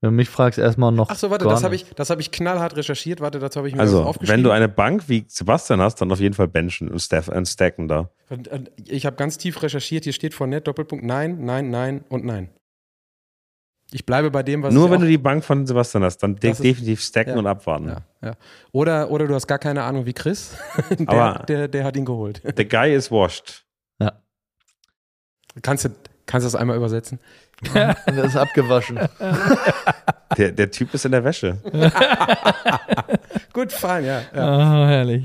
Wenn 0.00 0.10
du 0.10 0.16
mich 0.16 0.30
fragst, 0.30 0.58
erstmal 0.58 0.92
noch. 0.92 1.10
Achso, 1.10 1.28
warte, 1.28 1.44
das 1.44 1.62
habe 1.62 1.74
ich, 1.74 1.84
hab 1.98 2.20
ich 2.20 2.30
knallhart 2.30 2.74
recherchiert. 2.74 3.20
Warte, 3.20 3.38
dazu 3.38 3.58
habe 3.58 3.68
ich 3.68 3.74
mir 3.74 3.80
also, 3.82 4.00
was 4.00 4.06
aufgeschrieben. 4.06 4.36
Wenn 4.38 4.44
du 4.44 4.50
eine 4.50 4.68
Bank 4.68 5.08
wie 5.08 5.26
Sebastian 5.28 5.80
hast, 5.82 5.96
dann 5.96 6.10
auf 6.10 6.20
jeden 6.20 6.34
Fall 6.34 6.48
benchen 6.48 6.88
und, 6.88 7.00
staff, 7.00 7.28
und 7.28 7.46
stacken 7.46 7.86
da. 7.86 8.08
Ich 8.86 9.04
habe 9.04 9.16
ganz 9.16 9.36
tief 9.36 9.62
recherchiert. 9.62 10.04
Hier 10.04 10.14
steht 10.14 10.32
Fournette, 10.32 10.64
Doppelpunkt, 10.64 11.04
nein, 11.04 11.44
nein, 11.44 11.68
nein 11.68 12.04
und 12.08 12.24
nein. 12.24 12.48
Ich 13.92 14.06
bleibe 14.06 14.30
bei 14.30 14.42
dem, 14.42 14.62
was 14.62 14.72
Nur 14.72 14.90
wenn 14.90 15.00
du 15.00 15.06
die 15.06 15.18
Bank 15.18 15.44
von 15.44 15.66
Sebastian 15.66 16.04
hast, 16.04 16.18
dann 16.18 16.34
ist, 16.34 16.42
definitiv 16.42 17.02
stacken 17.02 17.30
ja, 17.30 17.38
und 17.38 17.46
abwarten. 17.46 17.88
Ja, 17.88 18.02
ja. 18.22 18.36
Oder, 18.72 19.10
oder 19.10 19.26
du 19.26 19.34
hast 19.34 19.48
gar 19.48 19.58
keine 19.58 19.82
Ahnung 19.82 20.06
wie 20.06 20.12
Chris. 20.12 20.56
der, 20.98 21.08
Aber 21.08 21.44
der, 21.44 21.68
der 21.68 21.84
hat 21.84 21.96
ihn 21.96 22.04
geholt. 22.04 22.40
The 22.56 22.66
guy 22.66 22.94
is 22.94 23.10
washed. 23.10 23.66
Ja. 24.00 24.12
Kannst 25.60 25.86
du, 25.86 25.90
Kannst 26.30 26.44
du 26.44 26.46
das 26.46 26.54
einmal 26.54 26.76
übersetzen? 26.76 27.18
Ja. 27.74 27.94
Der 28.06 28.24
ist 28.24 28.36
abgewaschen. 28.36 29.00
Der, 30.38 30.52
der 30.52 30.70
Typ 30.70 30.94
ist 30.94 31.04
in 31.04 31.10
der 31.10 31.24
Wäsche. 31.24 31.58
Gut, 33.52 33.72
fein, 33.72 34.04
ja. 34.04 34.22
ja. 34.32 34.56
Oh, 34.56 34.86
herrlich. 34.86 35.24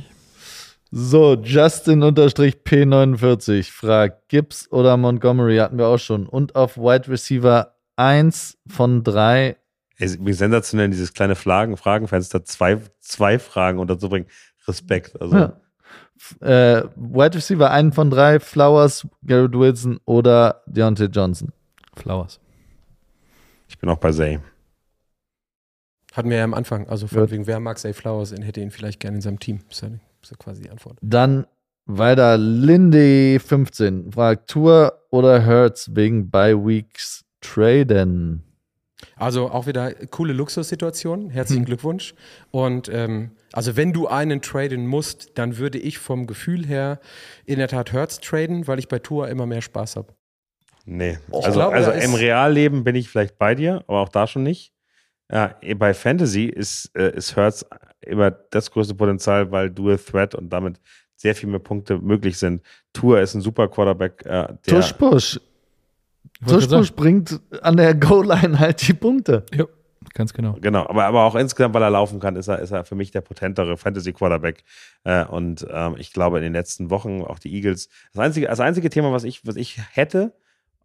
So, 0.90 1.36
Justin-P49 1.36 3.72
fragt, 3.72 4.30
Gibbs 4.30 4.68
oder 4.72 4.98
Montgomery 4.98 5.58
hatten 5.58 5.78
wir 5.78 5.86
auch 5.86 6.00
schon. 6.00 6.26
Und 6.26 6.56
auf 6.56 6.76
Wide 6.76 7.08
Receiver 7.08 7.76
1 7.98 8.58
von 8.68 9.04
3. 9.04 9.58
Ey, 9.98 10.18
wie 10.22 10.34
sensationell, 10.34 10.90
dieses 10.90 11.14
kleine 11.14 11.36
Fragen, 11.36 11.78
Fragenfenster, 11.78 12.44
zwei, 12.44 12.80
zwei 13.00 13.38
Fragen 13.38 13.78
unterzubringen. 13.78 14.28
Respekt. 14.68 15.22
Also. 15.22 15.38
Ja 15.38 15.54
äh, 16.42 16.84
Wide 16.96 17.36
Receiver 17.36 17.72
einen 17.72 17.92
von 17.92 18.10
drei, 18.10 18.40
Flowers, 18.40 19.08
Garrett 19.26 19.54
Wilson 19.54 20.00
oder 20.06 20.62
Deontay 20.66 21.06
Johnson? 21.06 21.52
Flowers. 21.96 22.40
Ich 23.68 23.78
bin 23.78 23.90
auch 23.90 23.98
bei 23.98 24.12
Zay. 24.12 24.40
Hatten 26.14 26.30
wir 26.30 26.38
ja 26.38 26.44
am 26.44 26.54
Anfang, 26.54 26.88
also 26.88 27.08
von 27.08 27.30
wegen, 27.30 27.46
wer 27.46 27.60
mag 27.60 27.78
Zay 27.78 27.94
Flowers 27.94 28.32
und 28.32 28.42
hätte 28.42 28.62
ihn 28.62 28.72
vielleicht 28.72 29.00
gerne 29.00 29.18
in 29.18 29.22
seinem 29.22 29.40
Team. 29.40 29.60
Das 29.70 29.84
ist 29.84 30.32
ja 30.32 30.38
quasi 30.38 30.62
die 30.62 30.70
Antwort. 30.70 30.98
Dann 31.02 31.46
weiter, 31.86 32.38
Lindy 32.38 33.38
15 33.40 34.12
fragt 34.14 34.50
Tour 34.50 35.02
oder 35.10 35.46
Hurts 35.46 35.94
wegen 35.94 36.30
Bye 36.30 36.56
Weeks 36.56 37.26
traden? 37.42 38.44
Also 39.18 39.50
auch 39.50 39.68
wieder 39.68 39.94
coole 40.10 40.34
Luxussituation. 40.34 41.30
Herzlichen 41.30 41.62
hm. 41.62 41.66
Glückwunsch. 41.66 42.16
Und 42.52 42.90
ähm, 42.90 43.32
also 43.56 43.76
wenn 43.76 43.94
du 43.94 44.08
einen 44.08 44.42
traden 44.42 44.86
musst, 44.88 45.38
dann 45.38 45.58
würde 45.58 45.78
ich 45.78 45.98
vom 45.98 46.28
Gefühl 46.28 46.66
her 46.66 47.00
in 47.46 47.58
der 47.60 47.68
Tat 47.68 47.94
Hertz 47.94 48.20
traden, 48.20 48.68
weil 48.68 48.80
ich 48.80 48.88
bei 48.88 49.00
Tour 49.00 49.30
immer 49.30 49.46
mehr 49.46 49.62
Spaß 49.62 49.96
habe. 49.96 50.14
Nee, 50.86 51.18
also, 51.32 51.52
glaube, 51.52 51.76
also 51.76 51.92
im 51.92 52.14
Realleben 52.14 52.84
bin 52.84 52.96
ich 52.96 53.10
vielleicht 53.10 53.40
bei 53.40 53.56
dir, 53.56 53.84
aber 53.88 54.02
auch 54.02 54.10
da 54.10 54.28
schon 54.28 54.44
nicht. 54.44 54.72
Ja, 55.32 55.56
bei 55.78 55.96
Fantasy 55.96 56.46
ist, 56.46 56.92
äh, 56.96 57.16
ist 57.16 57.36
Hertz 57.36 57.66
immer 58.02 58.30
das 58.30 58.70
größte 58.70 58.94
Potenzial, 58.94 59.52
weil 59.52 59.72
Dual 59.72 59.98
Threat 59.98 60.36
und 60.36 60.50
damit 60.50 60.80
sehr 61.16 61.34
viel 61.34 61.50
mehr 61.50 61.60
Punkte 61.60 61.98
möglich 61.98 62.38
sind. 62.38 62.62
Tour 62.94 63.20
ist 63.20 63.34
ein 63.34 63.42
super 63.42 63.68
Quarterback. 63.68 64.24
Äh, 64.26 64.54
Tush-Push 64.68 65.40
Tuschbusch 66.48 66.92
bringt 66.92 67.40
an 67.62 67.78
der 67.78 67.96
Goal-Line 67.96 68.60
halt 68.60 68.88
die 68.88 68.94
Punkte. 68.94 69.46
Ja, 69.54 69.66
ganz 70.16 70.34
genau. 70.34 70.54
Genau, 70.60 70.88
aber, 70.88 71.06
aber 71.06 71.24
auch 71.26 71.36
insgesamt, 71.36 71.76
weil 71.76 71.84
er 71.84 71.92
laufen 71.92 72.20
kann, 72.20 72.36
ist 72.36 72.48
er, 72.48 72.60
ist 72.60 72.72
er 72.72 72.86
für 72.86 72.96
mich 72.96 73.12
der 73.12 73.22
potentere 73.22 73.78
Fantasy-Quarterback. 73.78 74.64
Äh, 75.04 75.26
und 75.26 75.68
ähm, 75.70 75.96
ich 76.00 76.12
glaube, 76.12 76.38
in 76.38 76.44
den 76.44 76.54
letzten 76.54 76.90
Wochen 76.90 77.22
auch 77.22 77.38
die 77.38 77.54
Eagles. 77.54 77.90
Das 78.14 78.24
einzige, 78.24 78.48
das 78.48 78.60
einzige 78.60 78.90
Thema, 78.90 79.12
was 79.12 79.24
ich, 79.24 79.46
was 79.46 79.56
ich 79.56 79.78
hätte 79.92 80.34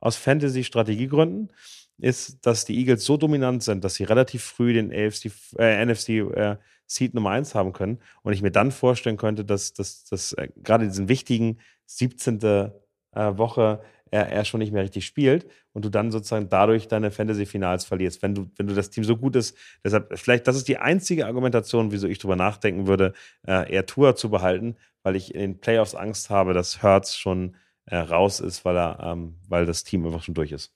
aus 0.00 0.16
Fantasy-Strategiegründen, 0.16 1.52
ist, 1.98 2.44
dass 2.44 2.64
die 2.64 2.76
Eagles 2.78 3.04
so 3.04 3.16
dominant 3.16 3.62
sind, 3.62 3.84
dass 3.84 3.94
sie 3.94 4.04
relativ 4.04 4.42
früh 4.42 4.72
den 4.72 4.92
AFC, 4.92 5.30
äh, 5.58 5.84
NFC 5.84 6.08
äh, 6.08 6.56
Seed 6.86 7.14
Nummer 7.14 7.30
1 7.30 7.54
haben 7.54 7.72
können. 7.72 7.98
Und 8.22 8.32
ich 8.32 8.42
mir 8.42 8.50
dann 8.50 8.72
vorstellen 8.72 9.16
könnte, 9.16 9.44
dass, 9.44 9.72
dass, 9.72 10.04
dass 10.04 10.32
äh, 10.32 10.48
gerade 10.56 10.86
diesen 10.86 11.08
wichtigen 11.08 11.58
17. 11.86 12.40
Äh, 12.42 12.70
Woche 13.12 13.82
er, 14.10 14.28
er 14.30 14.44
schon 14.44 14.58
nicht 14.58 14.72
mehr 14.72 14.82
richtig 14.82 15.06
spielt 15.06 15.46
und 15.72 15.84
du 15.84 15.88
dann 15.88 16.10
sozusagen 16.10 16.48
dadurch 16.48 16.88
deine 16.88 17.10
Fantasy-Finals 17.10 17.84
verlierst, 17.84 18.22
wenn 18.22 18.34
du, 18.34 18.50
wenn 18.56 18.66
du 18.66 18.74
das 18.74 18.90
Team 18.90 19.04
so 19.04 19.16
gut 19.16 19.36
ist. 19.36 19.56
Deshalb, 19.84 20.18
vielleicht, 20.18 20.46
das 20.46 20.56
ist 20.56 20.68
die 20.68 20.78
einzige 20.78 21.26
Argumentation, 21.26 21.92
wieso 21.92 22.08
ich 22.08 22.18
darüber 22.18 22.36
nachdenken 22.36 22.86
würde, 22.86 23.12
äh, 23.46 23.72
eher 23.72 23.86
Tour 23.86 24.16
zu 24.16 24.30
behalten, 24.30 24.76
weil 25.02 25.16
ich 25.16 25.34
in 25.34 25.40
den 25.40 25.60
Playoffs 25.60 25.94
Angst 25.94 26.30
habe, 26.30 26.54
dass 26.54 26.82
Hertz 26.82 27.16
schon 27.16 27.56
äh, 27.86 27.96
raus 27.96 28.40
ist, 28.40 28.64
weil 28.64 28.76
er, 28.76 28.98
ähm, 29.02 29.36
weil 29.48 29.66
das 29.66 29.84
Team 29.84 30.04
einfach 30.04 30.22
schon 30.22 30.34
durch 30.34 30.52
ist. 30.52 30.72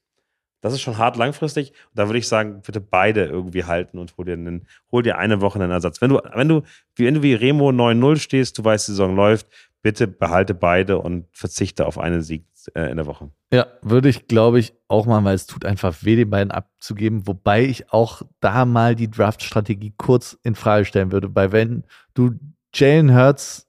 Das 0.60 0.72
ist 0.72 0.80
schon 0.80 0.96
hart 0.96 1.16
langfristig. 1.16 1.74
Da 1.92 2.08
würde 2.08 2.18
ich 2.18 2.26
sagen, 2.26 2.62
bitte 2.64 2.80
beide 2.80 3.26
irgendwie 3.26 3.64
halten 3.64 3.98
und 3.98 4.16
hol 4.16 4.24
dir, 4.24 4.32
einen, 4.32 4.66
hol 4.90 5.02
dir 5.02 5.18
eine 5.18 5.42
Woche 5.42 5.60
einen 5.60 5.70
Ersatz. 5.70 6.00
Wenn 6.00 6.08
du, 6.08 6.22
wenn 6.32 6.48
du, 6.48 6.62
wenn 6.96 7.14
du 7.14 7.22
wie 7.22 7.34
Remo 7.34 7.68
9-0 7.68 8.16
stehst, 8.16 8.56
du 8.56 8.64
weißt, 8.64 8.88
die 8.88 8.92
Saison 8.92 9.14
läuft, 9.14 9.46
bitte 9.82 10.08
behalte 10.08 10.54
beide 10.54 10.98
und 10.98 11.26
verzichte 11.32 11.86
auf 11.86 11.98
einen 11.98 12.22
Sieg 12.22 12.46
äh, 12.68 12.90
in 12.90 12.96
der 12.96 13.06
Woche. 13.06 13.30
Ja, 13.52 13.66
würde 13.82 14.08
ich, 14.08 14.26
glaube 14.26 14.58
ich, 14.58 14.74
auch 14.88 15.06
mal, 15.06 15.22
weil 15.24 15.34
es 15.34 15.46
tut 15.46 15.64
einfach 15.64 15.94
weh, 16.02 16.16
den 16.16 16.30
beiden 16.30 16.50
abzugeben. 16.50 17.26
Wobei 17.26 17.64
ich 17.64 17.92
auch 17.92 18.22
da 18.40 18.64
mal 18.64 18.94
die 18.94 19.10
Draft-Strategie 19.10 19.94
kurz 19.96 20.38
in 20.42 20.54
Frage 20.54 20.84
stellen 20.84 21.12
würde. 21.12 21.34
Weil 21.34 21.52
wenn 21.52 21.84
du 22.14 22.32
Jalen 22.74 23.14
Hurts, 23.14 23.66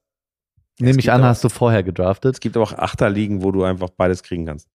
ja, 0.79 0.87
nehme 0.87 0.99
ich 0.99 1.11
an, 1.11 1.21
auch, 1.21 1.25
hast 1.25 1.43
du 1.43 1.49
vorher 1.49 1.83
gedraftet. 1.83 2.35
Es 2.35 2.39
gibt 2.39 2.55
aber 2.57 2.65
auch 2.65 2.73
Achterligen, 2.73 3.43
wo 3.43 3.51
du 3.51 3.63
einfach 3.63 3.89
beides 3.89 4.23
kriegen 4.23 4.45
kannst. 4.45 4.67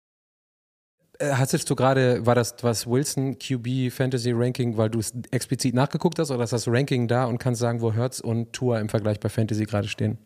Äh, 1.18 1.32
hattest 1.32 1.68
du 1.68 1.74
gerade, 1.74 2.24
war 2.26 2.34
das 2.34 2.54
was 2.62 2.86
Wilson 2.86 3.38
QB 3.38 3.92
Fantasy 3.92 4.32
Ranking, 4.32 4.76
weil 4.76 4.90
du 4.90 5.00
es 5.00 5.12
explizit 5.30 5.74
nachgeguckt 5.74 6.18
hast 6.18 6.30
oder 6.30 6.44
ist 6.44 6.52
das 6.52 6.68
Ranking 6.68 7.08
da 7.08 7.24
und 7.24 7.38
kannst 7.38 7.60
sagen, 7.60 7.80
wo 7.80 7.92
Hertz 7.92 8.20
und 8.20 8.52
Tour 8.52 8.78
im 8.78 8.88
Vergleich 8.88 9.18
bei 9.18 9.28
Fantasy 9.28 9.64
gerade 9.64 9.88
stehen? 9.88 10.18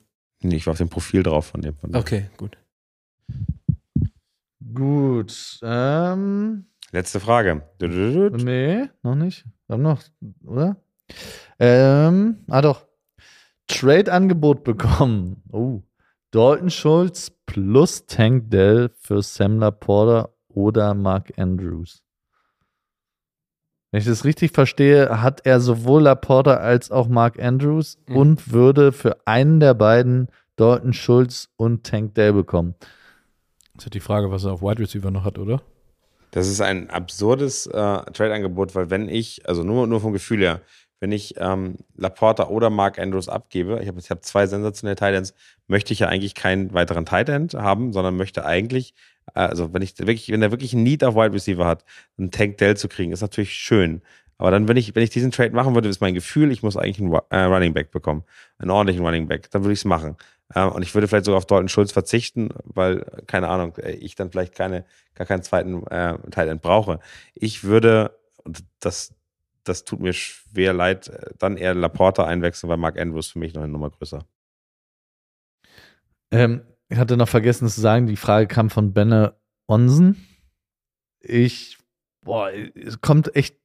Nee, 0.43 0.57
ich 0.57 0.67
war 0.67 0.73
auf 0.73 0.79
dem 0.79 0.89
Profil 0.89 1.23
drauf 1.23 1.47
von 1.47 1.63
dem. 1.63 1.77
Von 1.77 1.95
okay, 1.95 2.29
gut. 2.37 2.59
Gut. 4.75 5.59
Ähm, 5.63 6.67
Letzte 6.93 7.21
Frage. 7.21 7.63
Nee, 7.81 8.89
noch 9.03 9.15
nicht. 9.15 9.45
Wir 9.67 9.75
haben 9.75 9.83
noch, 9.83 10.03
oder? 10.45 10.77
Ähm, 11.59 12.45
ah 12.49 12.61
doch. 12.61 12.87
Trade-Angebot 13.69 14.65
bekommen. 14.65 15.43
Oh. 15.51 15.83
Dalton 16.31 16.71
Schultz 16.71 17.31
plus 17.47 18.07
Tank 18.07 18.51
Dell 18.51 18.91
für 19.01 19.23
Sam 19.23 19.59
Laporta 19.59 20.29
oder 20.49 20.95
Mark 20.95 21.33
Andrews. 21.39 22.03
Wenn 23.91 24.01
ich 24.01 24.07
das 24.07 24.25
richtig 24.25 24.53
verstehe, 24.53 25.21
hat 25.23 25.45
er 25.45 25.61
sowohl 25.61 26.03
Laporta 26.03 26.55
als 26.57 26.91
auch 26.91 27.09
Mark 27.09 27.39
Andrews 27.43 27.99
Mhm. 28.09 28.17
und 28.17 28.53
würde 28.53 28.93
für 28.93 29.19
einen 29.27 29.61
der 29.61 29.75
beiden 29.75 30.29
Dalton 30.57 30.93
Schultz 30.95 31.49
und 31.57 31.85
Tank 31.85 32.15
Dell 32.15 32.33
bekommen. 32.33 32.75
Das 33.83 33.87
ist 33.87 33.95
die 33.95 34.01
Frage, 34.01 34.31
was 34.31 34.45
er 34.45 34.53
auf 34.53 34.63
Wide 34.63 34.79
Receiver 34.79 35.11
noch 35.11 35.25
hat, 35.25 35.39
oder? 35.39 35.61
Das 36.31 36.47
ist 36.47 36.61
ein 36.61 36.89
absurdes 36.89 37.67
äh, 37.67 37.73
Trade-Angebot, 37.73 38.77
weil 38.77 38.91
wenn 38.91 39.09
ich, 39.09 39.49
also 39.49 39.65
nur, 39.65 39.89
nur 39.89 40.01
vom 40.01 40.13
Gefühl 40.13 40.39
her, 40.39 40.61
wenn 41.01 41.11
ich 41.11 41.35
ähm, 41.39 41.79
Laporta 41.97 42.47
oder 42.47 42.71
Mark 42.71 43.01
Andrews 43.01 43.29
abgebe, 43.29 43.81
ich 43.83 43.89
habe 43.89 44.01
hab 44.01 44.25
zwei 44.25 44.47
sensationelle 44.47 44.95
Titans, 44.95 45.35
möchte 45.67 45.93
ich 45.93 45.99
ja 45.99 46.07
eigentlich 46.07 46.37
keinen 46.37 46.73
weiteren 46.73 47.07
Tight 47.07 47.29
End 47.29 47.55
haben, 47.55 47.93
sondern 47.93 48.17
möchte 48.17 48.47
eigentlich, 48.47 48.95
äh, 49.35 49.41
also 49.41 49.75
wenn 49.75 49.83
ich 49.83 49.99
wirklich, 49.99 50.29
wenn 50.29 50.43
er 50.43 50.53
wirklich 50.53 50.75
ein 50.75 50.85
Need 50.85 51.03
auf 51.03 51.17
Wide 51.17 51.33
Receiver 51.33 51.67
hat, 51.67 51.85
einen 52.19 52.31
Tank 52.31 52.59
Dell 52.59 52.77
zu 52.77 52.87
kriegen, 52.87 53.11
ist 53.11 53.21
natürlich 53.21 53.53
schön. 53.53 54.01
Aber 54.39 54.53
dann, 54.53 54.69
wenn 54.69 54.77
ich, 54.77 54.95
wenn 54.95 55.03
ich 55.03 55.11
diesen 55.11 55.33
Trade 55.33 55.55
machen 55.55 55.75
würde, 55.75 55.89
ist 55.89 56.01
mein 56.01 56.15
Gefühl, 56.15 56.53
ich 56.53 56.63
muss 56.63 56.77
eigentlich 56.77 57.01
einen 57.01 57.13
äh, 57.31 57.53
Running 57.53 57.75
Back 57.75 57.91
bekommen. 57.91 58.23
Einen 58.59 58.71
ordentlichen 58.71 59.05
Running 59.05 59.27
Back. 59.27 59.51
Dann 59.51 59.65
würde 59.65 59.73
ich 59.73 59.81
es 59.81 59.85
machen. 59.85 60.17
Und 60.55 60.83
ich 60.83 60.95
würde 60.95 61.09
vielleicht 61.09 61.25
sogar 61.25 61.39
auf 61.39 61.47
Dalton 61.47 61.69
Schulz 61.69 61.93
verzichten, 61.93 62.51
weil, 62.65 63.05
keine 63.27 63.49
Ahnung, 63.49 63.77
äh, 63.77 63.93
ich 63.93 64.15
dann 64.15 64.31
vielleicht 64.31 64.55
keine, 64.55 64.85
gar 65.15 65.27
keinen 65.27 65.43
zweiten 65.43 65.87
äh, 65.87 66.17
End 66.37 66.63
brauche. 66.63 67.01
Ich 67.35 67.65
würde, 67.65 68.19
und 68.45 68.65
das, 68.81 69.15
das 69.65 69.85
tut 69.85 70.01
mir 70.01 70.13
schwer 70.13 70.73
leid, 70.73 71.09
äh, 71.09 71.31
dann 71.39 71.57
eher 71.57 71.75
Laporta 71.75 72.25
einwechseln, 72.25 72.71
weil 72.71 72.77
Mark 72.77 72.99
Andrews 72.99 73.29
für 73.29 73.39
mich 73.39 73.55
noch 73.55 73.63
eine 73.63 73.73
Nummer 73.73 73.91
größer. 73.91 74.27
Ähm, 76.31 76.63
ich 76.89 76.99
hatte 76.99 77.17
noch 77.17 77.29
vergessen 77.29 77.69
zu 77.69 77.81
sagen, 77.81 78.07
die 78.07 78.17
Frage 78.17 78.47
kam 78.47 78.69
von 78.69 78.93
Benne 78.93 79.35
Onsen. 79.67 80.27
Ich, 81.21 81.79
boah, 82.23 82.51
es 82.51 83.01
kommt 83.01 83.35
echt, 83.37 83.57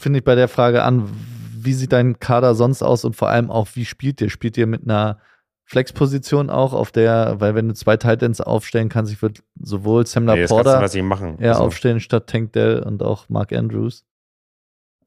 finde 0.00 0.18
ich, 0.18 0.24
bei 0.24 0.34
der 0.34 0.48
Frage 0.48 0.82
an, 0.82 1.08
wie 1.56 1.74
sieht 1.74 1.92
dein 1.92 2.18
Kader 2.18 2.54
sonst 2.54 2.82
aus 2.82 3.04
und 3.04 3.14
vor 3.14 3.28
allem 3.28 3.50
auch, 3.50 3.68
wie 3.74 3.84
spielt 3.84 4.20
ihr? 4.20 4.30
Spielt 4.30 4.56
ihr 4.56 4.66
mit 4.66 4.84
einer 4.84 5.20
Flexposition 5.68 6.48
auch, 6.48 6.72
auf 6.72 6.92
der, 6.92 7.40
weil 7.40 7.56
wenn 7.56 7.68
du 7.68 7.74
zwei 7.74 7.96
Titans 7.96 8.40
aufstellen 8.40 8.88
kannst, 8.88 9.12
ich 9.12 9.20
würde 9.20 9.40
sowohl 9.60 10.06
Sam 10.06 10.24
Nee, 10.24 10.42
das 10.42 10.50
kannst 10.50 10.94
du 10.94 11.02
machen. 11.02 11.38
eher 11.40 11.52
also, 11.52 11.64
aufstellen 11.64 11.98
statt 11.98 12.28
Tank 12.28 12.52
Dell 12.52 12.84
und 12.84 13.02
auch 13.02 13.28
Mark 13.28 13.52
Andrews. 13.52 14.04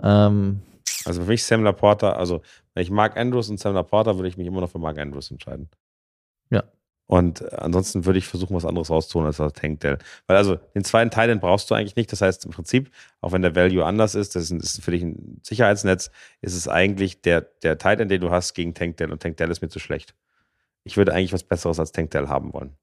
Ähm, 0.03 0.59
also 1.05 1.21
für 1.21 1.29
mich 1.29 1.45
Sam 1.45 1.63
Laporta, 1.63 2.11
also 2.11 2.41
wenn 2.73 2.83
ich 2.83 2.91
Mark 2.91 3.15
Andrews 3.15 3.49
und 3.49 3.57
Sam 3.57 3.73
Laporta, 3.73 4.17
würde 4.17 4.27
ich 4.27 4.35
mich 4.35 4.47
immer 4.47 4.59
noch 4.59 4.69
für 4.69 4.79
Mark 4.79 4.97
Andrews 4.97 5.31
entscheiden. 5.31 5.69
Ja. 6.49 6.65
Und 7.07 7.53
ansonsten 7.53 8.05
würde 8.05 8.19
ich 8.19 8.27
versuchen, 8.27 8.53
was 8.53 8.65
anderes 8.65 8.89
rauszuholen 8.89 9.27
als 9.27 9.37
das 9.37 9.53
Tank 9.53 9.79
Dell. 9.79 9.97
Weil 10.27 10.35
also 10.35 10.57
den 10.75 10.83
zweiten 10.83 11.09
Thailand 11.09 11.39
brauchst 11.39 11.71
du 11.71 11.75
eigentlich 11.75 11.95
nicht. 11.95 12.11
Das 12.11 12.21
heißt 12.21 12.43
im 12.43 12.51
Prinzip, 12.51 12.91
auch 13.21 13.31
wenn 13.31 13.41
der 13.41 13.55
Value 13.55 13.85
anders 13.85 14.13
ist, 14.13 14.35
das 14.35 14.51
ist 14.51 14.83
für 14.83 14.91
dich 14.91 15.03
ein 15.03 15.39
Sicherheitsnetz, 15.41 16.11
ist 16.41 16.55
es 16.55 16.67
eigentlich 16.67 17.21
der, 17.21 17.41
der 17.63 17.77
Titan, 17.77 18.09
den 18.09 18.19
du 18.19 18.29
hast, 18.29 18.55
gegen 18.55 18.73
Tank 18.73 18.97
Dell. 18.97 19.11
Und 19.11 19.21
Tank 19.21 19.37
Dell 19.37 19.49
ist 19.49 19.61
mir 19.61 19.69
zu 19.69 19.79
schlecht. 19.79 20.13
Ich 20.89 20.97
würde 20.97 21.13
eigentlich 21.13 21.33
was 21.33 21.43
Besseres 21.43 21.79
als 21.79 21.91
Tank 21.91 22.09
Dell 22.09 22.29
haben 22.29 22.51
wollen. 22.51 22.75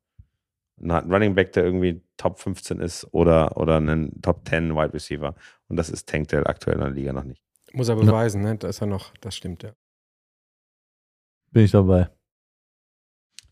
Ein 0.80 1.12
Running 1.12 1.34
Back, 1.34 1.50
der 1.54 1.64
irgendwie 1.64 2.04
Top 2.16 2.38
15 2.38 2.78
ist 2.78 3.12
oder, 3.12 3.56
oder 3.56 3.78
einen 3.78 4.22
Top 4.22 4.46
10 4.48 4.76
Wide 4.76 4.94
Receiver. 4.94 5.34
Und 5.66 5.76
das 5.76 5.90
ist 5.90 6.08
Tank 6.08 6.28
Dell 6.28 6.46
aktuell 6.46 6.76
in 6.76 6.82
der 6.82 6.90
Liga 6.90 7.12
noch 7.12 7.24
nicht. 7.24 7.42
Muss 7.72 7.88
er 7.88 7.96
beweisen, 7.96 8.42
ne? 8.42 8.56
Da 8.58 8.68
ist 8.68 8.80
er 8.80 8.86
noch, 8.86 9.12
das 9.20 9.34
stimmt, 9.34 9.64
ja. 9.64 9.72
bin 11.50 11.64
ich 11.64 11.72
dabei. 11.72 12.02
Haben 12.02 12.10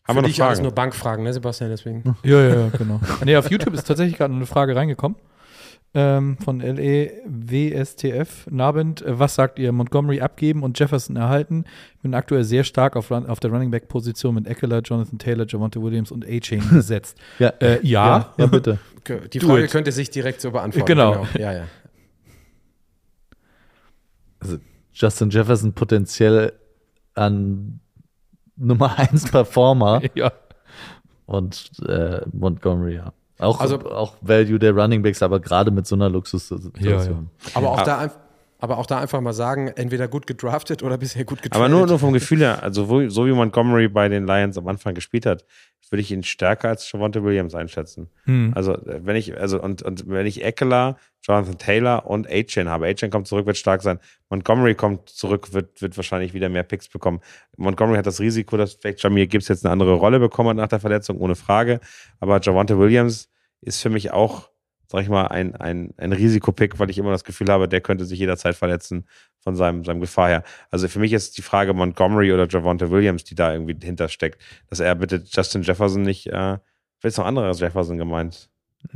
Für 0.05 0.15
wir 0.15 0.21
noch 0.21 0.27
dich 0.29 0.41
alles 0.41 0.59
Fragen? 0.59 0.63
nur 0.63 0.71
Bankfragen, 0.73 1.23
ne, 1.25 1.33
Sebastian? 1.33 1.69
Deswegen. 1.69 2.15
Ja, 2.23 2.41
ja, 2.41 2.55
ja, 2.55 2.69
genau. 2.77 3.01
nee, 3.25 3.35
auf 3.35 3.51
YouTube 3.51 3.73
ist 3.73 3.85
tatsächlich 3.85 4.15
gerade 4.17 4.33
eine 4.33 4.45
Frage 4.45 4.73
reingekommen. 4.73 5.17
Ähm, 5.97 6.37
von 6.43 6.59
LEWSTF. 6.59 8.47
Nabend, 8.51 9.01
äh, 9.01 9.17
was 9.17 9.35
sagt 9.35 9.59
ihr? 9.59 9.71
Montgomery 9.71 10.19
abgeben 10.19 10.61
und 10.61 10.77
Jefferson 10.77 11.15
erhalten? 11.15 11.63
Bin 12.01 12.13
aktuell 12.13 12.43
sehr 12.43 12.65
stark 12.65 12.97
auf, 12.97 13.09
Run, 13.11 13.25
auf 13.27 13.39
der 13.39 13.49
Running 13.49 13.71
Back 13.71 13.87
Position 13.87 14.35
mit 14.35 14.45
Eckler, 14.45 14.81
Jonathan 14.81 15.17
Taylor, 15.17 15.45
Javante 15.47 15.81
Williams 15.81 16.11
und 16.11 16.25
A-Chain 16.27 16.69
gesetzt. 16.69 17.17
Ja, 17.39 17.53
äh, 17.61 17.79
ja. 17.81 18.33
ja, 18.37 18.45
bitte. 18.45 18.77
Die 19.33 19.39
Do 19.39 19.47
Frage 19.47 19.63
it. 19.63 19.71
könnte 19.71 19.93
sich 19.93 20.09
direkt 20.09 20.41
so 20.41 20.51
beantworten. 20.51 20.85
Genau. 20.85 21.25
Ja, 21.37 21.53
ja. 21.53 21.63
Justin 24.93 25.29
Jefferson 25.29 25.71
potenziell 25.71 26.51
an 27.13 27.79
Nummer 28.57 28.99
1 28.99 29.31
Performer 29.31 30.01
ja. 30.13 30.33
und 31.25 31.71
äh, 31.87 32.21
Montgomery, 32.33 32.95
ja. 32.95 33.13
Auch, 33.39 33.59
Also- 33.59 33.79
auch 33.91 34.13
Value 34.21 34.59
der 34.59 34.73
Running 34.75 35.01
Backs, 35.03 35.21
aber 35.21 35.39
gerade 35.39 35.71
mit 35.71 35.85
so 35.87 35.95
einer 35.95 36.09
Luxussituation. 36.09 37.29
Ja, 37.43 37.49
Aber 37.55 37.71
auch, 37.71 37.81
da, 37.81 38.09
aber 38.59 38.77
auch 38.77 38.85
da 38.85 38.99
einfach 38.99 39.21
mal 39.21 39.33
sagen, 39.33 39.67
entweder 39.67 40.07
gut 40.07 40.27
gedraftet 40.27 40.81
oder 40.81 40.97
bisher 40.97 41.25
gut 41.25 41.41
getradet. 41.41 41.61
Aber 41.63 41.69
nur, 41.69 41.87
nur 41.87 41.99
vom 41.99 42.13
Gefühl 42.13 42.39
her, 42.39 42.63
also 42.63 42.89
wo, 42.89 43.07
so 43.09 43.25
wie 43.25 43.31
Montgomery 43.31 43.87
bei 43.87 44.07
den 44.09 44.25
Lions 44.25 44.57
am 44.57 44.67
Anfang 44.67 44.95
gespielt 44.95 45.25
hat, 45.25 45.45
würde 45.89 46.01
ich 46.01 46.11
ihn 46.11 46.23
stärker 46.23 46.69
als 46.69 46.91
Javante 46.91 47.23
Williams 47.23 47.53
einschätzen. 47.53 48.09
Hm. 48.23 48.53
Also 48.55 48.73
äh, 48.73 49.05
wenn 49.05 49.15
ich, 49.15 49.37
also 49.37 49.61
und, 49.61 49.83
und 49.83 50.07
wenn 50.09 50.25
ich 50.25 50.43
Eckler, 50.43 50.97
Jonathan 51.21 51.57
Taylor 51.57 52.05
und 52.07 52.29
A-Chain 52.29 52.69
habe, 52.69 52.87
A-Chain 52.87 53.11
kommt 53.11 53.27
zurück, 53.27 53.45
wird 53.45 53.57
stark 53.57 53.81
sein. 53.81 53.99
Montgomery 54.29 54.75
kommt 54.75 55.09
zurück, 55.09 55.53
wird, 55.53 55.81
wird 55.81 55.95
wahrscheinlich 55.97 56.33
wieder 56.33 56.49
mehr 56.49 56.63
Picks 56.63 56.87
bekommen. 56.87 57.19
Montgomery 57.57 57.97
hat 57.97 58.05
das 58.05 58.19
Risiko, 58.19 58.57
dass 58.57 58.73
vielleicht 58.73 59.03
Jamir 59.03 59.27
Gibbs 59.27 59.47
jetzt 59.47 59.65
eine 59.65 59.71
andere 59.71 59.93
Rolle 59.93 60.19
bekommen 60.19 60.49
hat 60.49 60.57
nach 60.57 60.67
der 60.67 60.79
Verletzung, 60.79 61.17
ohne 61.17 61.35
Frage. 61.35 61.79
Aber 62.19 62.39
Javante 62.41 62.79
Williams 62.79 63.29
ist 63.61 63.81
für 63.81 63.89
mich 63.89 64.11
auch, 64.11 64.49
sag 64.87 65.01
ich 65.01 65.09
mal, 65.09 65.27
ein, 65.27 65.55
ein, 65.55 65.93
ein 65.97 66.13
Risikopick, 66.13 66.79
weil 66.79 66.89
ich 66.89 66.97
immer 66.97 67.11
das 67.11 67.23
Gefühl 67.23 67.49
habe, 67.49 67.67
der 67.67 67.81
könnte 67.81 68.05
sich 68.05 68.19
jederzeit 68.19 68.55
verletzen 68.55 69.07
von 69.39 69.55
seinem, 69.55 69.83
seinem 69.83 70.01
Gefahr 70.01 70.29
her. 70.29 70.43
Also 70.71 70.87
für 70.87 70.99
mich 70.99 71.13
ist 71.13 71.37
die 71.37 71.41
Frage 71.41 71.73
Montgomery 71.73 72.33
oder 72.33 72.47
Javante 72.47 72.89
Williams, 72.91 73.23
die 73.23 73.35
da 73.35 73.53
irgendwie 73.53 73.75
hinter 73.85 74.09
steckt, 74.09 74.41
dass 74.69 74.79
er 74.79 74.95
bitte 74.95 75.23
Justin 75.25 75.61
Jefferson 75.61 76.01
nicht, 76.01 76.27
äh, 76.27 76.57
vielleicht 76.99 77.13
ist 77.13 77.17
noch 77.17 77.25
anderer 77.25 77.51
Jefferson 77.51 77.97
gemeint. 77.97 78.49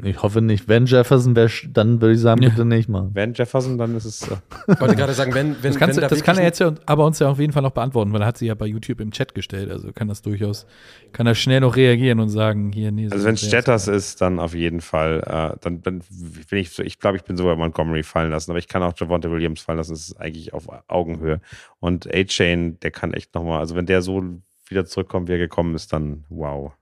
Ich 0.03 0.21
hoffe 0.21 0.41
nicht. 0.41 0.67
Wenn 0.67 0.85
Jefferson 0.85 1.35
wäre, 1.35 1.49
dann 1.71 2.01
würde 2.01 2.13
ich 2.13 2.19
sagen, 2.19 2.41
Ja. 2.41 2.49
bitte 2.49 2.65
nicht 2.65 2.89
mal. 2.89 3.09
Wenn 3.13 3.33
Jefferson, 3.33 3.77
dann 3.77 3.95
ist 3.95 4.05
es. 4.05 4.21
Äh, 4.27 4.35
Ich 4.67 4.79
wollte 4.79 4.95
gerade 4.95 5.13
sagen, 5.13 5.33
wenn, 5.33 5.55
wenn, 5.61 5.71
Das, 5.71 5.77
kannst, 5.77 5.95
wenn 5.97 6.01
du, 6.03 6.07
da 6.09 6.15
das 6.15 6.23
kann 6.23 6.37
er 6.37 6.43
jetzt 6.43 6.59
ja 6.59 6.73
aber 6.85 7.05
uns 7.05 7.19
ja 7.19 7.29
auf 7.29 7.39
jeden 7.39 7.53
Fall 7.53 7.63
noch 7.63 7.71
beantworten, 7.71 8.13
weil 8.13 8.21
er 8.21 8.27
hat 8.27 8.37
sie 8.37 8.47
ja 8.47 8.55
bei 8.55 8.65
YouTube 8.65 8.99
im 9.01 9.11
Chat 9.11 9.33
gestellt. 9.33 9.71
Also 9.71 9.91
kann 9.91 10.07
das 10.07 10.21
durchaus, 10.21 10.65
kann 11.11 11.27
er 11.27 11.35
schnell 11.35 11.61
noch 11.61 11.75
reagieren 11.75 12.19
und 12.19 12.29
sagen, 12.29 12.71
hier, 12.71 12.91
nee. 12.91 13.07
so 13.07 13.13
also 13.15 13.25
wenn. 13.25 13.35
Jetters 13.35 13.87
ist, 13.87 14.21
dann 14.21 14.39
auf 14.39 14.53
jeden 14.53 14.81
Fall. 14.81 15.21
Äh, 15.25 15.57
dann 15.61 15.81
bin, 15.81 16.01
bin 16.49 16.59
ich 16.59 16.71
so, 16.71 16.83
ich 16.83 16.99
glaube, 16.99 17.17
ich 17.17 17.23
bin 17.23 17.37
sogar 17.37 17.55
Montgomery 17.55 18.03
fallen 18.03 18.31
lassen, 18.31 18.51
aber 18.51 18.59
ich 18.59 18.67
kann 18.67 18.83
auch 18.83 18.93
Javante 18.97 19.31
Williams 19.31 19.61
fallen 19.61 19.77
lassen. 19.77 19.91
Das 19.91 20.01
ist 20.01 20.19
eigentlich 20.19 20.53
auf 20.53 20.67
Augenhöhe. 20.87 21.41
Und 21.79 22.07
A-Chain, 22.13 22.79
der 22.81 22.91
kann 22.91 23.13
echt 23.13 23.33
nochmal, 23.35 23.59
also 23.59 23.75
wenn 23.75 23.85
der 23.85 24.01
so 24.01 24.23
wieder 24.67 24.85
zurückkommt, 24.85 25.27
wie 25.29 25.33
er 25.33 25.37
gekommen 25.39 25.73
ist, 25.75 25.91
dann 25.93 26.25
wow. 26.29 26.73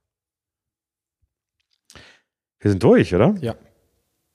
Wir 2.60 2.72
sind 2.72 2.84
durch, 2.84 3.14
oder? 3.14 3.36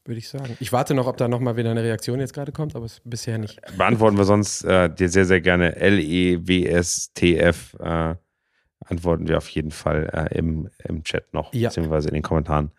würde 0.05 0.19
ich 0.19 0.29
sagen. 0.29 0.57
Ich 0.59 0.73
warte 0.73 0.95
noch, 0.95 1.07
ob 1.07 1.17
da 1.17 1.29
nochmal 1.29 1.57
wieder 1.57 1.71
eine 1.71 1.85
Reaktion 1.85 2.19
jetzt 2.19 2.35
gerade 2.35 2.51
kommt, 2.51 2.75
aber 2.75 2.87
es 2.87 3.01
bisher 3.05 3.39
nicht. 3.39 3.61
Beantworten 3.79 4.17
wir 4.17 4.25
sonst 4.25 4.65
äh, 4.65 4.93
dir 4.93 5.09
sehr, 5.09 5.25
sehr 5.27 5.41
gerne 5.41 5.77
L-E-W-S-T-F. 5.77 7.77
Äh, 7.79 8.15
antworten 8.85 9.29
wir 9.29 9.37
auf 9.39 9.49
jeden 9.51 9.71
Fall 9.71 10.11
äh, 10.13 10.37
im, 10.37 10.69
im 10.89 11.05
Chat 11.05 11.33
noch, 11.33 11.55
Ja. 11.55 11.69
beziehungsweise 11.69 12.09
in 12.09 12.15
den 12.15 12.25
Kommentaren. 12.25 12.73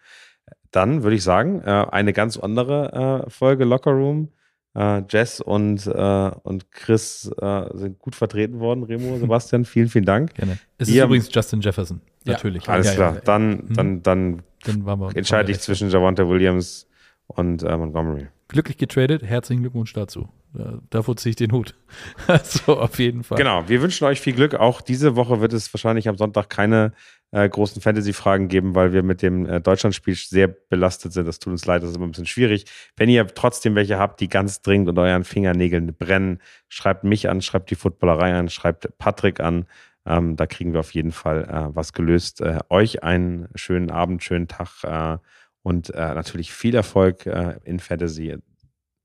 Dann 0.72 1.03
würde 1.03 1.15
ich 1.15 1.24
sagen, 1.24 1.61
äh, 1.61 1.86
eine 1.91 2.11
ganz 2.11 2.38
andere 2.38 3.24
äh, 3.26 3.30
Folge 3.30 3.64
Locker 3.64 3.91
Room. 3.91 4.28
Äh, 4.76 5.03
Jess 5.07 5.40
und, 5.40 5.86
äh, 5.88 6.32
und 6.44 6.72
Chris 6.72 7.32
äh, 7.40 7.78
sind 7.78 7.99
gut 7.99 8.15
vertreten 8.15 8.60
worden. 8.60 8.84
Remo, 8.84 9.18
Sebastian, 9.20 9.64
vielen, 9.65 9.88
vielen 9.88 10.06
Dank. 10.06 10.34
Gerne. 10.34 10.57
Es 10.78 10.90
Ihr- 10.90 11.03
ist 11.03 11.06
übrigens 11.06 11.30
Justin 11.34 11.61
Jefferson. 11.61 12.02
Ja, 12.26 12.34
Natürlich. 12.34 12.68
Alles 12.68 12.88
Ja, 12.88 12.94
klar. 12.95 13.15
Ja, 13.15 13.22
Dann, 13.22 13.49
Mhm. 13.52 13.74
dann, 13.76 14.03
dann 14.03 14.44
dann 14.64 14.85
waren 14.85 14.99
wir, 14.99 15.15
entscheide 15.15 15.52
ich 15.52 15.60
zwischen 15.60 15.90
Javante 15.90 16.27
Williams 16.27 16.88
und 17.27 17.64
äh, 17.64 17.77
Montgomery. 17.77 18.27
Glücklich 18.48 18.77
getradet. 18.77 19.23
Herzlichen 19.23 19.61
Glückwunsch 19.61 19.94
dazu. 19.94 20.30
Da, 20.53 20.80
davor 20.91 21.18
ziehe 21.18 21.31
ich 21.31 21.35
den 21.35 21.52
Hut. 21.52 21.76
Also 22.27 22.80
auf 22.80 22.99
jeden 22.99 23.23
Fall. 23.23 23.38
Genau, 23.38 23.68
wir 23.68 23.81
wünschen 23.81 24.06
euch 24.06 24.22
viel 24.22 24.34
Glück. 24.34 24.53
Auch 24.56 24.81
diese 24.81 25.15
Woche 25.15 25.41
wird 25.41 25.53
es 25.53 25.73
wahrscheinlich 25.73 26.07
am 26.07 26.18
Sonntag 26.18 26.49
keine 26.49 26.94
äh, 27.31 27.49
großen 27.49 27.81
Fantasy-Fragen 27.81 28.48
geben, 28.48 28.76
weil 28.76 28.94
wir 28.94 29.02
mit 29.02 29.22
dem 29.23 29.48
äh, 29.48 29.60
Deutschlandspiel 29.60 30.15
sehr 30.15 30.48
belastet 30.48 31.14
sind. 31.14 31.27
Das 31.27 31.40
tut 31.40 31.52
uns 31.52 31.65
leid, 31.65 31.81
das 31.81 31.90
ist 31.90 31.95
immer 31.95 32.06
ein 32.06 32.11
bisschen 32.11 32.27
schwierig. 32.27 32.65
Wenn 32.95 33.10
ihr 33.10 33.26
trotzdem 33.27 33.73
welche 33.73 33.98
habt, 33.98 34.19
die 34.19 34.30
ganz 34.30 34.61
dringend 34.61 34.90
unter 34.90 35.02
euren 35.02 35.23
Fingernägeln 35.23 35.95
brennen, 35.95 36.40
schreibt 36.69 37.03
mich 37.03 37.30
an, 37.30 37.41
schreibt 37.41 37.72
die 37.72 37.76
Footballerei 37.76 38.35
an, 38.35 38.49
schreibt 38.49 38.98
Patrick 38.99 39.40
an. 39.40 39.65
Ähm, 40.06 40.36
da 40.36 40.46
kriegen 40.46 40.74
wir 40.74 40.80
auf 40.80 40.94
jeden 40.94 41.12
Fall 41.12 41.44
äh, 41.46 41.76
was 41.76 41.94
gelöst. 41.94 42.42
Äh, 42.42 42.60
euch 42.70 43.04
einen 43.04 43.48
schönen 43.56 43.90
Abend, 43.90 44.24
schönen 44.24 44.48
Tag 44.48 44.84
äh, 44.84 45.18
und 45.62 45.90
äh, 45.92 46.14
natürlich 46.14 46.52
viel 46.52 46.76
Erfolg 46.76 47.26
äh, 47.26 47.58
in 47.64 47.80
Fantasy. 47.80 48.38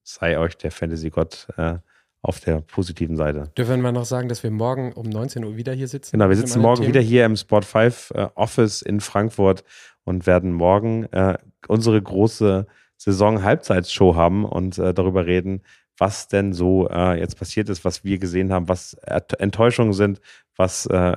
Sei 0.03 0.39
euch 0.39 0.57
der 0.57 0.73
Fantasy-Gott 0.73 1.49
äh, 1.57 1.77
auf 2.23 2.41
der 2.41 2.63
positiven 2.63 3.17
Seite. 3.17 3.53
Dürfen 3.57 3.81
wir 3.83 3.93
noch 3.93 4.07
sagen, 4.07 4.29
dass 4.29 4.43
wir 4.43 4.51
morgen 4.51 4.93
um 4.93 5.09
19 5.09 5.45
Uhr 5.45 5.57
wieder 5.57 5.73
hier 5.73 5.87
sitzen? 5.87 6.13
Genau, 6.13 6.29
wir 6.29 6.37
sitzen 6.37 6.61
morgen 6.61 6.79
anderen 6.81 6.95
wieder 6.95 7.01
hier 7.01 7.25
im 7.25 7.37
Sport 7.37 7.65
5 7.65 8.13
äh, 8.15 8.29
Office 8.35 8.83
in 8.83 9.01
Frankfurt 9.01 9.63
und 10.05 10.27
werden 10.27 10.53
morgen 10.53 11.07
unsere 11.69 12.01
große 12.01 12.67
Saison-Halbzeitshow 12.97 14.17
haben 14.17 14.47
und 14.47 14.79
darüber 14.79 15.27
reden, 15.27 15.61
was 15.99 16.29
denn 16.29 16.53
so 16.53 16.89
äh, 16.89 17.19
jetzt 17.19 17.39
passiert 17.39 17.69
ist, 17.69 17.85
was 17.85 18.05
wir 18.05 18.19
gesehen 18.19 18.53
haben, 18.53 18.69
was 18.69 18.95
Enttäuschungen 19.39 19.93
sind, 19.93 20.21
was 20.57 20.87
äh, 20.87 21.17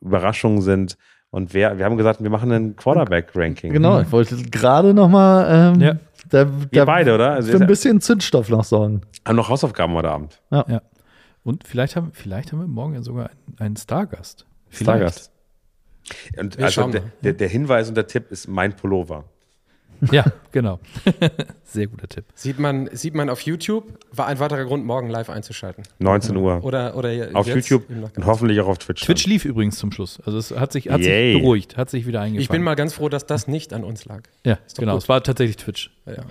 Überraschungen 0.00 0.60
sind. 0.60 0.96
Und 1.30 1.52
wer, 1.52 1.78
wir 1.78 1.84
haben 1.84 1.96
gesagt, 1.96 2.22
wir 2.22 2.30
machen 2.30 2.50
ein 2.52 2.76
Quarterback-Ranking. 2.76 3.72
Genau, 3.72 4.00
ich 4.00 4.10
wollte 4.12 4.36
gerade 4.44 4.94
nochmal 4.94 5.74
ähm, 5.74 5.80
Ja. 5.80 5.96
da, 6.30 6.46
Wir 6.70 6.84
beide, 6.86 7.14
oder? 7.14 7.32
Also 7.32 7.52
für 7.52 7.60
ein 7.60 7.66
bisschen 7.66 8.00
Zündstoff 8.00 8.48
noch 8.48 8.64
sorgen. 8.64 9.02
haben 9.26 9.36
noch 9.36 9.48
Hausaufgaben 9.48 9.92
heute 9.94 10.10
Abend. 10.10 10.40
Ja. 10.50 10.82
Und 11.44 11.66
vielleicht 11.66 11.96
haben, 11.96 12.10
vielleicht 12.12 12.52
haben 12.52 12.60
wir 12.60 12.66
morgen 12.66 12.94
ja 12.94 13.02
sogar 13.02 13.30
einen, 13.58 13.76
Stargast. 13.76 14.46
Vielleicht. 14.68 14.98
Stargast. 14.98 15.32
Und 16.38 16.56
Wir 16.56 16.64
also 16.64 16.80
schauen 16.80 16.92
der, 16.92 17.02
der, 17.22 17.32
der 17.34 17.48
Hinweis 17.48 17.88
und 17.88 17.94
der 17.94 18.06
Tipp 18.06 18.30
ist 18.30 18.48
mein 18.48 18.74
Pullover. 18.74 19.24
Ja, 20.12 20.24
genau. 20.52 20.78
Sehr 21.64 21.86
guter 21.86 22.08
Tipp. 22.08 22.24
Sieht 22.34 22.58
man, 22.58 22.88
sieht 22.92 23.14
man 23.14 23.28
auf 23.28 23.40
YouTube, 23.42 23.84
war 24.12 24.26
ein 24.26 24.38
weiterer 24.38 24.64
Grund, 24.64 24.84
morgen 24.84 25.10
live 25.10 25.28
einzuschalten. 25.28 25.84
19 25.98 26.36
Uhr. 26.36 26.64
Oder, 26.64 26.96
oder 26.96 27.10
auf 27.34 27.46
jetzt 27.46 27.68
YouTube 27.68 27.84
und 27.90 28.24
hoffentlich 28.26 28.60
auch 28.60 28.68
auf 28.68 28.78
Twitch. 28.78 29.02
Twitch 29.04 29.26
lief 29.26 29.44
übrigens 29.44 29.76
zum 29.78 29.92
Schluss. 29.92 30.18
Also 30.24 30.38
es 30.38 30.50
hat 30.52 30.72
sich, 30.72 30.88
hat 30.88 31.00
Yay. 31.00 31.32
sich 31.34 31.42
beruhigt, 31.42 31.76
hat 31.76 31.90
sich 31.90 32.06
wieder 32.06 32.20
eingefangen. 32.20 32.40
Ich 32.42 32.48
bin 32.48 32.62
mal 32.62 32.74
ganz 32.74 32.94
froh, 32.94 33.08
dass 33.08 33.26
das 33.26 33.48
nicht 33.48 33.72
an 33.72 33.84
uns 33.84 34.04
lag. 34.06 34.22
Ja, 34.44 34.58
genau. 34.76 34.94
gut. 34.94 35.02
Es 35.02 35.08
war 35.08 35.22
tatsächlich 35.22 35.56
Twitch. 35.56 35.90
Ja. 36.06 36.24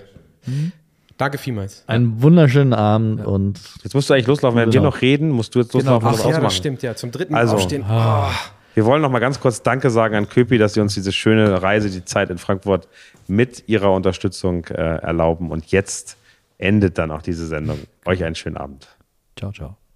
Danke 1.18 1.36
vielmals. 1.38 1.82
Einen 1.88 2.22
wunderschönen 2.22 2.72
Abend 2.72 3.24
und 3.26 3.60
Jetzt 3.82 3.94
musst 3.94 4.08
du 4.08 4.14
eigentlich 4.14 4.28
loslaufen. 4.28 4.56
Wenn 4.58 4.68
wir 4.68 4.72
Genau. 4.72 4.84
noch 4.90 5.02
reden, 5.02 5.30
musst 5.30 5.54
du 5.54 5.58
jetzt 5.60 5.72
Genau. 5.72 5.94
loslaufen 5.94 6.08
und 6.20 6.26
Ach 6.32 6.38
ja, 6.38 6.40
das 6.40 6.56
stimmt, 6.56 6.82
ja. 6.82 6.94
Zum 6.94 7.10
dritten 7.10 7.34
Also. 7.34 7.56
Aufstehen. 7.56 7.84
Ah. 7.84 8.30
Wir 8.78 8.84
wollen 8.84 9.02
noch 9.02 9.10
mal 9.10 9.18
ganz 9.18 9.40
kurz 9.40 9.60
Danke 9.60 9.90
sagen 9.90 10.14
an 10.14 10.28
Köpi, 10.28 10.56
dass 10.56 10.74
sie 10.74 10.80
uns 10.80 10.94
diese 10.94 11.10
schöne 11.10 11.60
Reise, 11.64 11.90
die 11.90 12.04
Zeit 12.04 12.30
in 12.30 12.38
Frankfurt 12.38 12.86
mit 13.26 13.68
ihrer 13.68 13.92
Unterstützung 13.92 14.66
äh, 14.66 14.74
erlauben. 14.74 15.50
Und 15.50 15.66
jetzt 15.72 16.16
endet 16.58 16.96
dann 16.96 17.10
auch 17.10 17.22
diese 17.22 17.48
Sendung. 17.48 17.80
Euch 18.04 18.22
einen 18.22 18.36
schönen 18.36 18.56
Abend. 18.56 18.86
Ciao, 19.36 19.50
ciao. 19.50 19.87